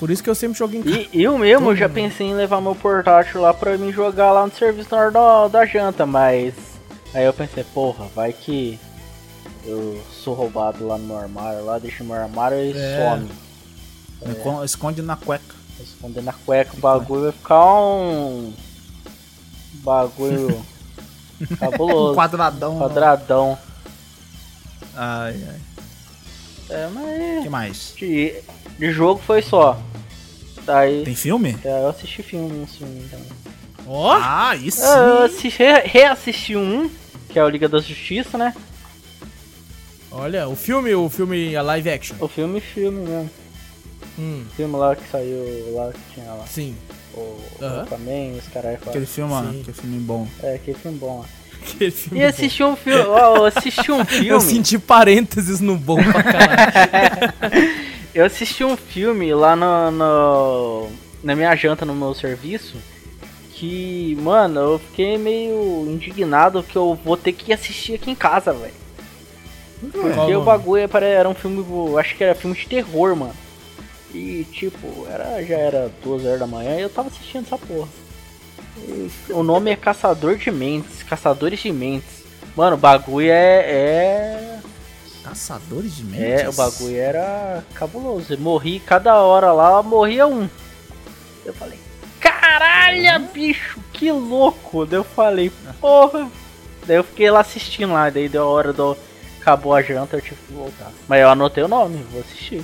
Por 0.00 0.10
isso 0.10 0.22
que 0.24 0.30
eu 0.30 0.34
sempre 0.34 0.58
joguei 0.58 0.80
em 0.80 0.82
casa. 0.82 1.06
E 1.12 1.22
eu 1.22 1.36
mesmo 1.38 1.76
já 1.76 1.86
pensei 1.88 2.26
em 2.28 2.34
levar 2.34 2.60
meu 2.60 2.74
portátil 2.74 3.42
lá 3.42 3.52
pra 3.54 3.76
mim 3.78 3.92
jogar 3.92 4.32
lá 4.32 4.46
no 4.46 4.52
serviço 4.52 4.88
na 4.90 4.96
hora 4.98 5.10
da, 5.10 5.48
da 5.48 5.66
janta, 5.66 6.04
mas. 6.06 6.54
Aí 7.14 7.24
eu 7.26 7.32
pensei, 7.34 7.62
porra, 7.64 8.06
vai 8.14 8.32
que 8.32 8.78
eu 9.66 10.02
sou 10.24 10.32
roubado 10.32 10.86
lá 10.86 10.96
no 10.96 11.04
meu 11.06 11.18
armário, 11.18 11.64
lá 11.66 11.78
deixo 11.78 12.02
meu 12.02 12.16
armário 12.16 12.56
e 12.58 12.72
É. 12.74 13.10
some. 13.10 13.28
Enco- 14.26 14.64
Esconde 14.64 15.02
na 15.02 15.16
cueca. 15.16 15.54
Esconder 15.78 16.22
na 16.22 16.32
cueca 16.32 16.72
o 16.76 16.80
bagulho 16.80 17.22
vai 17.24 17.32
ficar 17.32 17.64
um. 17.64 18.52
Bagulho 19.84 20.64
Um 21.40 21.56
cabuloso. 21.56 22.14
quadradão. 22.14 22.78
Quadradão. 22.78 23.58
Ai, 24.94 25.36
ai. 25.48 25.60
É, 26.70 26.88
mas. 26.92 27.42
Que 27.42 27.48
mais? 27.50 27.94
De, 27.96 28.34
de 28.78 28.92
jogo 28.92 29.20
foi 29.26 29.40
só. 29.42 29.78
Daí. 30.64 31.04
Tem 31.04 31.14
filme? 31.14 31.56
é, 31.64 31.68
eu 31.82 31.88
assisti 31.88 32.22
filme, 32.22 32.62
um 32.62 32.66
filme 32.66 33.08
também. 33.10 33.26
Ó! 33.86 34.12
Ah, 34.12 34.54
isso 34.56 34.82
É, 34.84 34.98
Eu 34.98 35.22
assisti, 35.24 35.48
re- 35.62 35.82
reassisti 35.84 36.56
um, 36.56 36.90
que 37.28 37.38
é 37.38 37.44
o 37.44 37.48
Liga 37.48 37.68
da 37.68 37.78
Justiça, 37.80 38.36
né? 38.38 38.54
Olha, 40.12 40.48
o 40.48 40.56
filme, 40.56 40.92
o 40.94 41.08
filme 41.08 41.54
a 41.56 41.62
live 41.62 41.88
action. 41.90 42.16
O 42.20 42.28
filme, 42.28 42.60
filme 42.60 43.00
mesmo. 43.08 43.30
Hum, 44.18 44.44
O 44.50 44.54
filme 44.56 44.76
lá 44.76 44.94
que 44.96 45.08
saiu, 45.10 45.72
lá 45.74 45.92
que 45.92 46.14
tinha 46.14 46.32
lá. 46.32 46.44
sim. 46.46 46.76
O 47.14 47.36
Aham. 47.60 47.82
Aquaman, 47.82 48.36
os 48.38 48.46
caras 48.48 48.78
Aquele 48.86 49.04
filme, 49.06 49.32
Sim. 49.34 49.60
aquele 49.62 49.72
filme 49.76 49.98
bom. 50.00 50.28
É, 50.42 50.58
que 50.58 50.74
filme 50.74 50.96
bom. 50.98 51.24
Aquele 51.60 51.90
filme 51.90 52.18
E 52.18 52.22
bom. 52.22 52.28
assisti 52.28 52.62
um 52.64 52.76
filme, 52.76 53.02
ó, 53.04 53.46
assisti 53.46 53.90
um 53.90 54.04
filme. 54.06 54.28
Eu 54.28 54.40
senti 54.40 54.78
parênteses 54.78 55.58
no 55.60 55.76
bom 55.76 55.96
pra 56.02 56.22
caralho. 56.22 57.32
Eu 58.14 58.24
assisti 58.24 58.64
um 58.64 58.76
filme 58.76 59.32
lá 59.34 59.54
no, 59.54 59.90
no- 59.90 60.88
na 61.22 61.36
minha 61.36 61.54
janta 61.54 61.84
no 61.84 61.94
meu 61.94 62.14
serviço 62.14 62.76
que, 63.52 64.16
mano, 64.20 64.58
eu 64.58 64.78
fiquei 64.78 65.18
meio 65.18 65.84
indignado 65.86 66.62
que 66.62 66.76
eu 66.76 66.98
vou 67.04 67.16
ter 67.16 67.32
que 67.32 67.52
assistir 67.52 67.94
aqui 67.94 68.10
em 68.10 68.14
casa, 68.14 68.52
velho. 68.52 68.72
Qual 69.92 70.12
Porque 70.14 70.34
o 70.34 70.42
bagulho 70.42 70.82
era, 70.92 71.06
era 71.06 71.28
um 71.28 71.34
filme, 71.34 71.64
acho 71.98 72.16
que 72.16 72.24
era 72.24 72.34
filme 72.34 72.56
de 72.56 72.66
terror, 72.66 73.14
mano. 73.14 73.34
E 74.12 74.44
tipo, 74.50 75.06
era, 75.08 75.42
já 75.44 75.56
era 75.56 75.90
duas 76.02 76.24
horas 76.24 76.40
da 76.40 76.46
manhã 76.46 76.76
e 76.76 76.82
eu 76.82 76.90
tava 76.90 77.08
assistindo 77.08 77.44
essa 77.44 77.58
porra. 77.58 77.88
E 78.78 79.10
o 79.30 79.42
nome 79.42 79.70
é 79.70 79.76
Caçador 79.76 80.36
de 80.36 80.50
Mentes, 80.50 81.02
Caçadores 81.02 81.60
de 81.60 81.70
Mentes. 81.70 82.24
Mano, 82.56 82.76
o 82.76 82.78
bagulho 82.78 83.30
é. 83.30 83.60
é 83.66 84.58
Caçadores 85.24 85.96
de 85.96 86.04
mentes? 86.04 86.40
é, 86.42 86.48
o 86.48 86.52
bagulho 86.52 86.96
era 86.96 87.62
cabuloso. 87.74 88.32
Eu 88.32 88.38
morri 88.38 88.80
cada 88.80 89.16
hora 89.22 89.52
lá, 89.52 89.82
morria 89.82 90.26
um. 90.26 90.48
Eu 91.44 91.52
falei, 91.54 91.78
caralho, 92.18 93.28
bicho, 93.32 93.78
que 93.92 94.10
louco. 94.10 94.86
Daí 94.86 94.98
eu 94.98 95.04
falei, 95.04 95.50
porra. 95.80 96.28
Daí 96.86 96.96
eu 96.96 97.04
fiquei 97.04 97.30
lá 97.30 97.40
assistindo 97.40 97.92
lá, 97.92 98.08
daí 98.10 98.28
deu 98.28 98.42
a 98.44 98.46
hora 98.46 98.72
do. 98.72 98.96
Acabou 99.40 99.74
a 99.74 99.82
janta, 99.82 100.16
eu 100.16 100.20
tive 100.20 100.36
que 100.46 100.52
voltar. 100.52 100.90
Mas 101.08 101.20
eu 101.22 101.28
anotei 101.30 101.62
o 101.64 101.68
nome, 101.68 102.04
vou 102.10 102.20
assistir. 102.20 102.62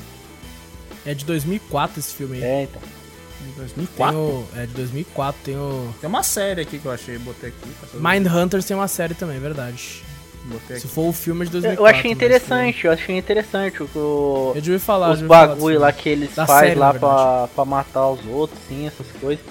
É 1.06 1.14
de 1.14 1.24
2004 1.24 1.98
esse 2.00 2.14
filme 2.14 2.36
aí. 2.38 2.42
É, 2.42 2.62
então. 2.64 2.82
Tem 2.82 3.52
2004. 3.56 4.18
o, 4.18 4.48
é 4.56 4.66
de 4.66 4.72
2004, 4.72 5.40
tem 5.44 5.56
o... 5.56 5.94
Tem 6.00 6.08
uma 6.08 6.22
série 6.22 6.60
aqui 6.62 6.78
que 6.78 6.84
eu 6.86 6.90
achei, 6.92 7.16
botei 7.18 7.50
aqui. 7.50 7.70
Caçadores- 7.80 8.02
Mindhunters 8.20 8.64
tem 8.64 8.76
uma 8.76 8.88
série 8.88 9.14
também, 9.14 9.36
é 9.36 9.40
verdade. 9.40 10.02
Botei 10.46 10.78
Se 10.78 10.86
for 10.86 11.08
o 11.08 11.12
filme 11.12 11.44
é 11.44 11.48
de 11.48 11.56
Eu, 11.56 11.60
2004. 11.62 11.80
eu 11.94 11.98
achei 11.98 12.10
interessante, 12.12 12.86
eu 12.86 12.92
achei 12.92 13.18
interessante 13.18 13.82
o 13.82 13.88
que 13.88 13.98
o- 13.98 14.52
Eu 14.54 14.62
ouvi 14.62 14.78
falar, 14.78 15.10
os 15.10 15.20
bagulho 15.22 15.80
lá 15.80 15.88
filme. 15.92 16.02
que 16.02 16.08
eles 16.08 16.30
fazem 16.34 16.74
lá 16.76 16.94
pra, 16.94 17.48
pra 17.54 17.64
matar 17.64 18.08
os 18.08 18.24
outros, 18.26 18.58
sim, 18.68 18.86
essas 18.86 19.06
coisas. 19.20 19.44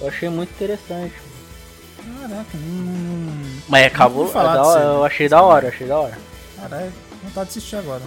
Eu 0.00 0.08
achei 0.08 0.28
muito 0.28 0.50
interessante. 0.50 1.14
Caraca, 2.20 2.56
hum. 2.56 3.42
Mas 3.68 3.86
acabou, 3.86 4.28
falar 4.28 4.52
é 4.52 4.54
da 4.56 4.62
hora, 4.64 4.84
eu 4.84 5.04
achei 5.04 5.28
da 5.28 5.42
hora, 5.42 5.68
achei 5.68 5.86
da 5.86 5.98
hora. 6.00 6.18
Caralho, 6.60 6.92
vontade 7.22 7.50
de 7.52 7.58
assistir 7.58 7.76
agora. 7.76 8.02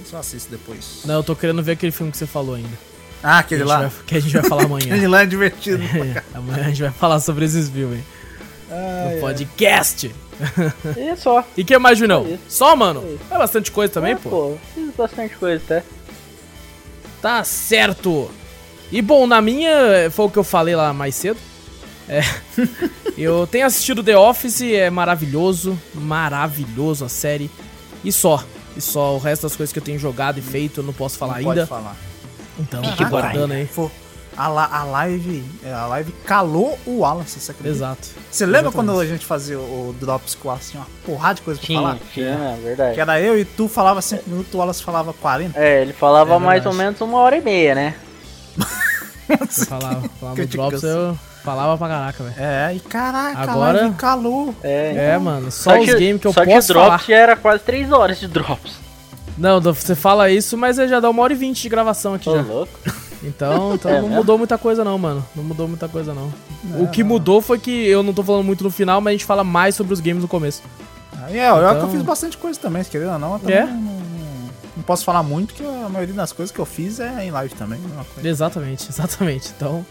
Eu 0.00 0.04
só 0.06 0.18
assisto 0.18 0.50
depois. 0.50 1.02
Não, 1.04 1.14
eu 1.16 1.22
tô 1.22 1.36
querendo 1.36 1.62
ver 1.62 1.72
aquele 1.72 1.92
filme 1.92 2.10
que 2.10 2.18
você 2.18 2.26
falou 2.26 2.56
ainda. 2.56 2.68
Ah, 3.22 3.42
Que 3.42 3.54
aquele 3.54 3.60
gente 3.60 3.68
lá. 3.68 3.78
vai- 3.88 3.90
que 4.06 4.16
a 4.16 4.20
gente 4.20 4.32
vai 4.32 4.42
falar 4.48 4.64
amanhã. 4.66 4.86
Aquele 4.94 5.06
lá 5.08 5.22
é 5.22 5.26
divertido. 5.26 5.82
amanhã 6.34 6.64
a 6.64 6.68
gente 6.68 6.82
vai 6.82 6.90
falar 6.90 7.20
sobre 7.20 7.44
esses 7.44 7.68
filmes 7.70 8.00
no 8.68 9.20
podcast. 9.20 10.12
E 10.96 11.16
só. 11.16 11.44
E 11.56 11.64
que 11.64 11.78
mais, 11.78 11.98
Junão? 11.98 12.26
É. 12.28 12.38
Só, 12.48 12.74
mano? 12.76 13.02
É. 13.30 13.34
É 13.34 13.38
bastante 13.38 13.70
coisa 13.70 13.92
também, 13.92 14.12
É, 14.12 14.16
pô. 14.16 14.56
Fiz 14.74 14.94
bastante 14.94 15.36
coisa 15.36 15.62
até. 15.64 15.82
Tá 17.20 17.42
certo. 17.44 18.30
E 18.92 19.02
bom, 19.02 19.26
na 19.26 19.40
minha, 19.40 20.10
foi 20.10 20.26
o 20.26 20.30
que 20.30 20.38
eu 20.38 20.44
falei 20.44 20.76
lá 20.76 20.92
mais 20.92 21.14
cedo. 21.14 21.38
É. 22.08 22.20
eu 23.18 23.46
tenho 23.46 23.66
assistido 23.66 24.02
The 24.02 24.16
Office, 24.16 24.62
é 24.62 24.90
maravilhoso. 24.90 25.78
Maravilhoso 25.94 27.04
a 27.04 27.08
série. 27.08 27.50
E 28.04 28.12
só. 28.12 28.44
E 28.76 28.80
só. 28.80 29.14
O 29.16 29.18
resto 29.18 29.42
das 29.42 29.56
coisas 29.56 29.72
que 29.72 29.78
eu 29.78 29.82
tenho 29.82 29.98
jogado 29.98 30.38
e 30.38 30.42
feito 30.42 30.80
eu 30.80 30.84
não 30.84 30.92
posso 30.92 31.18
falar 31.18 31.40
Não 31.40 31.50
ainda. 31.50 31.66
Pode 31.66 31.68
falar. 31.68 31.96
Então, 32.58 32.82
Que 32.82 33.04
tá 33.04 33.10
bora 33.10 33.32
dando 33.32 33.52
aí. 33.52 33.66
Pô, 33.66 33.90
a, 34.36 34.48
la- 34.48 34.68
a 34.70 34.84
live, 34.84 35.42
é, 35.64 35.72
a 35.72 35.86
live 35.86 36.12
calou 36.24 36.78
o 36.86 36.98
Wallace, 36.98 37.40
você 37.40 37.50
acredita? 37.52 37.74
Exato. 37.76 38.08
Você 38.30 38.44
lembra 38.44 38.60
Exatamente. 38.68 38.88
quando 38.88 39.00
a 39.00 39.06
gente 39.06 39.24
fazia 39.26 39.58
o, 39.58 39.90
o 39.90 39.96
Drops 39.98 40.34
com 40.34 40.48
o 40.48 40.50
Wallace? 40.50 40.70
Tinha 40.72 40.82
uma 40.82 40.88
porrada 41.04 41.34
de 41.36 41.42
coisa 41.42 41.58
pra 41.60 41.66
Tinha, 41.66 41.80
falar? 41.80 41.98
tinha, 42.12 42.26
é 42.26 42.58
verdade. 42.62 42.94
Que 42.94 43.00
era 43.00 43.20
eu 43.20 43.38
e 43.38 43.44
tu 43.44 43.68
falava 43.68 44.02
5 44.02 44.22
minutos, 44.28 44.52
o 44.54 44.58
Wallace 44.58 44.82
falava 44.82 45.12
40. 45.12 45.58
É, 45.58 45.82
ele 45.82 45.92
falava 45.92 46.34
É 46.34 46.38
mais 46.38 46.66
ou 46.66 46.72
menos 46.72 47.00
uma 47.00 47.18
hora 47.18 47.36
e 47.36 47.40
meia, 47.40 47.74
né? 47.74 47.94
Eu 49.28 49.46
falava, 49.66 50.08
falava 50.20 50.36
Criticando. 50.36 50.68
Drops, 50.70 50.82
eu 50.84 51.18
falava 51.42 51.76
pra 51.76 51.88
caraca, 51.88 52.22
velho. 52.24 52.34
É, 52.38 52.74
e 52.74 52.80
caraca, 52.80 53.38
Agora- 53.40 53.78
a 53.78 53.82
live 53.82 53.96
calou. 53.96 54.54
É, 54.62 55.12
É, 55.14 55.18
mano, 55.18 55.50
só, 55.50 55.78
os 55.80 55.86
de- 55.86 55.92
games 55.94 56.20
que 56.20 56.26
eu 56.28 56.32
só 56.32 56.44
posso 56.44 56.66
de 56.68 56.72
drops 56.72 56.86
falar. 56.88 57.04
já 57.08 57.16
era 57.16 57.36
quase 57.36 57.62
3 57.64 57.90
horas 57.90 58.20
de 58.20 58.28
drops. 58.28 58.74
Não, 59.36 59.60
você 59.60 59.94
fala 59.94 60.30
isso, 60.30 60.56
mas 60.56 60.76
já 60.76 60.98
dá 61.00 61.10
uma 61.10 61.22
hora 61.22 61.32
e 61.32 61.36
vinte 61.36 61.60
de 61.62 61.68
gravação 61.68 62.14
aqui 62.14 62.24
Tô 62.26 62.36
já. 62.36 62.42
louco. 62.42 62.72
Então, 63.26 63.74
então 63.76 63.90
É 63.90 63.94
não 63.96 64.02
mesmo? 64.02 64.16
mudou 64.16 64.38
muita 64.38 64.56
coisa 64.56 64.84
não, 64.84 64.96
mano. 64.98 65.24
Não 65.34 65.42
mudou 65.44 65.66
muita 65.68 65.88
coisa 65.88 66.14
não. 66.14 66.32
o 66.80 66.88
que 66.88 67.02
mudou 67.02 67.40
foi 67.42 67.58
que 67.58 67.70
eu 67.70 68.02
não 68.02 68.14
tô 68.14 68.22
falando 68.22 68.44
muito 68.44 68.62
no 68.64 68.70
final, 68.70 69.00
mas 69.00 69.10
a 69.10 69.12
gente 69.14 69.24
fala 69.24 69.42
mais 69.44 69.74
sobre 69.74 69.92
os 69.92 70.00
games 70.00 70.22
no 70.22 70.28
começo. 70.28 70.62
Aí 71.24 71.38
é, 71.38 71.48
eu, 71.50 71.56
eu 71.56 71.72
Então- 71.76 71.90
fiz 71.90 72.02
bastante 72.02 72.36
coisa 72.36 72.58
também, 72.60 72.82
se 72.84 72.90
querendo 72.90 73.12
ou 73.12 73.18
não. 73.18 73.32
Eu 73.34 73.38
também 73.40 73.56
É? 73.56 73.66
não, 73.66 73.72
não- 73.74 74.06
não 74.76 74.82
posso 74.84 75.04
falar 75.04 75.22
muito, 75.22 75.54
que 75.54 75.64
a 75.64 75.88
maioria 75.88 76.14
das 76.14 76.32
coisas 76.32 76.54
que 76.54 76.60
eu 76.60 76.66
fiz 76.66 77.00
é 77.00 77.24
em 77.24 77.30
live 77.30 77.54
também. 77.54 77.80
coisa. 78.14 78.28
Exatamente, 78.28 78.86
exatamente. 78.90 79.52
Então, 79.56 79.84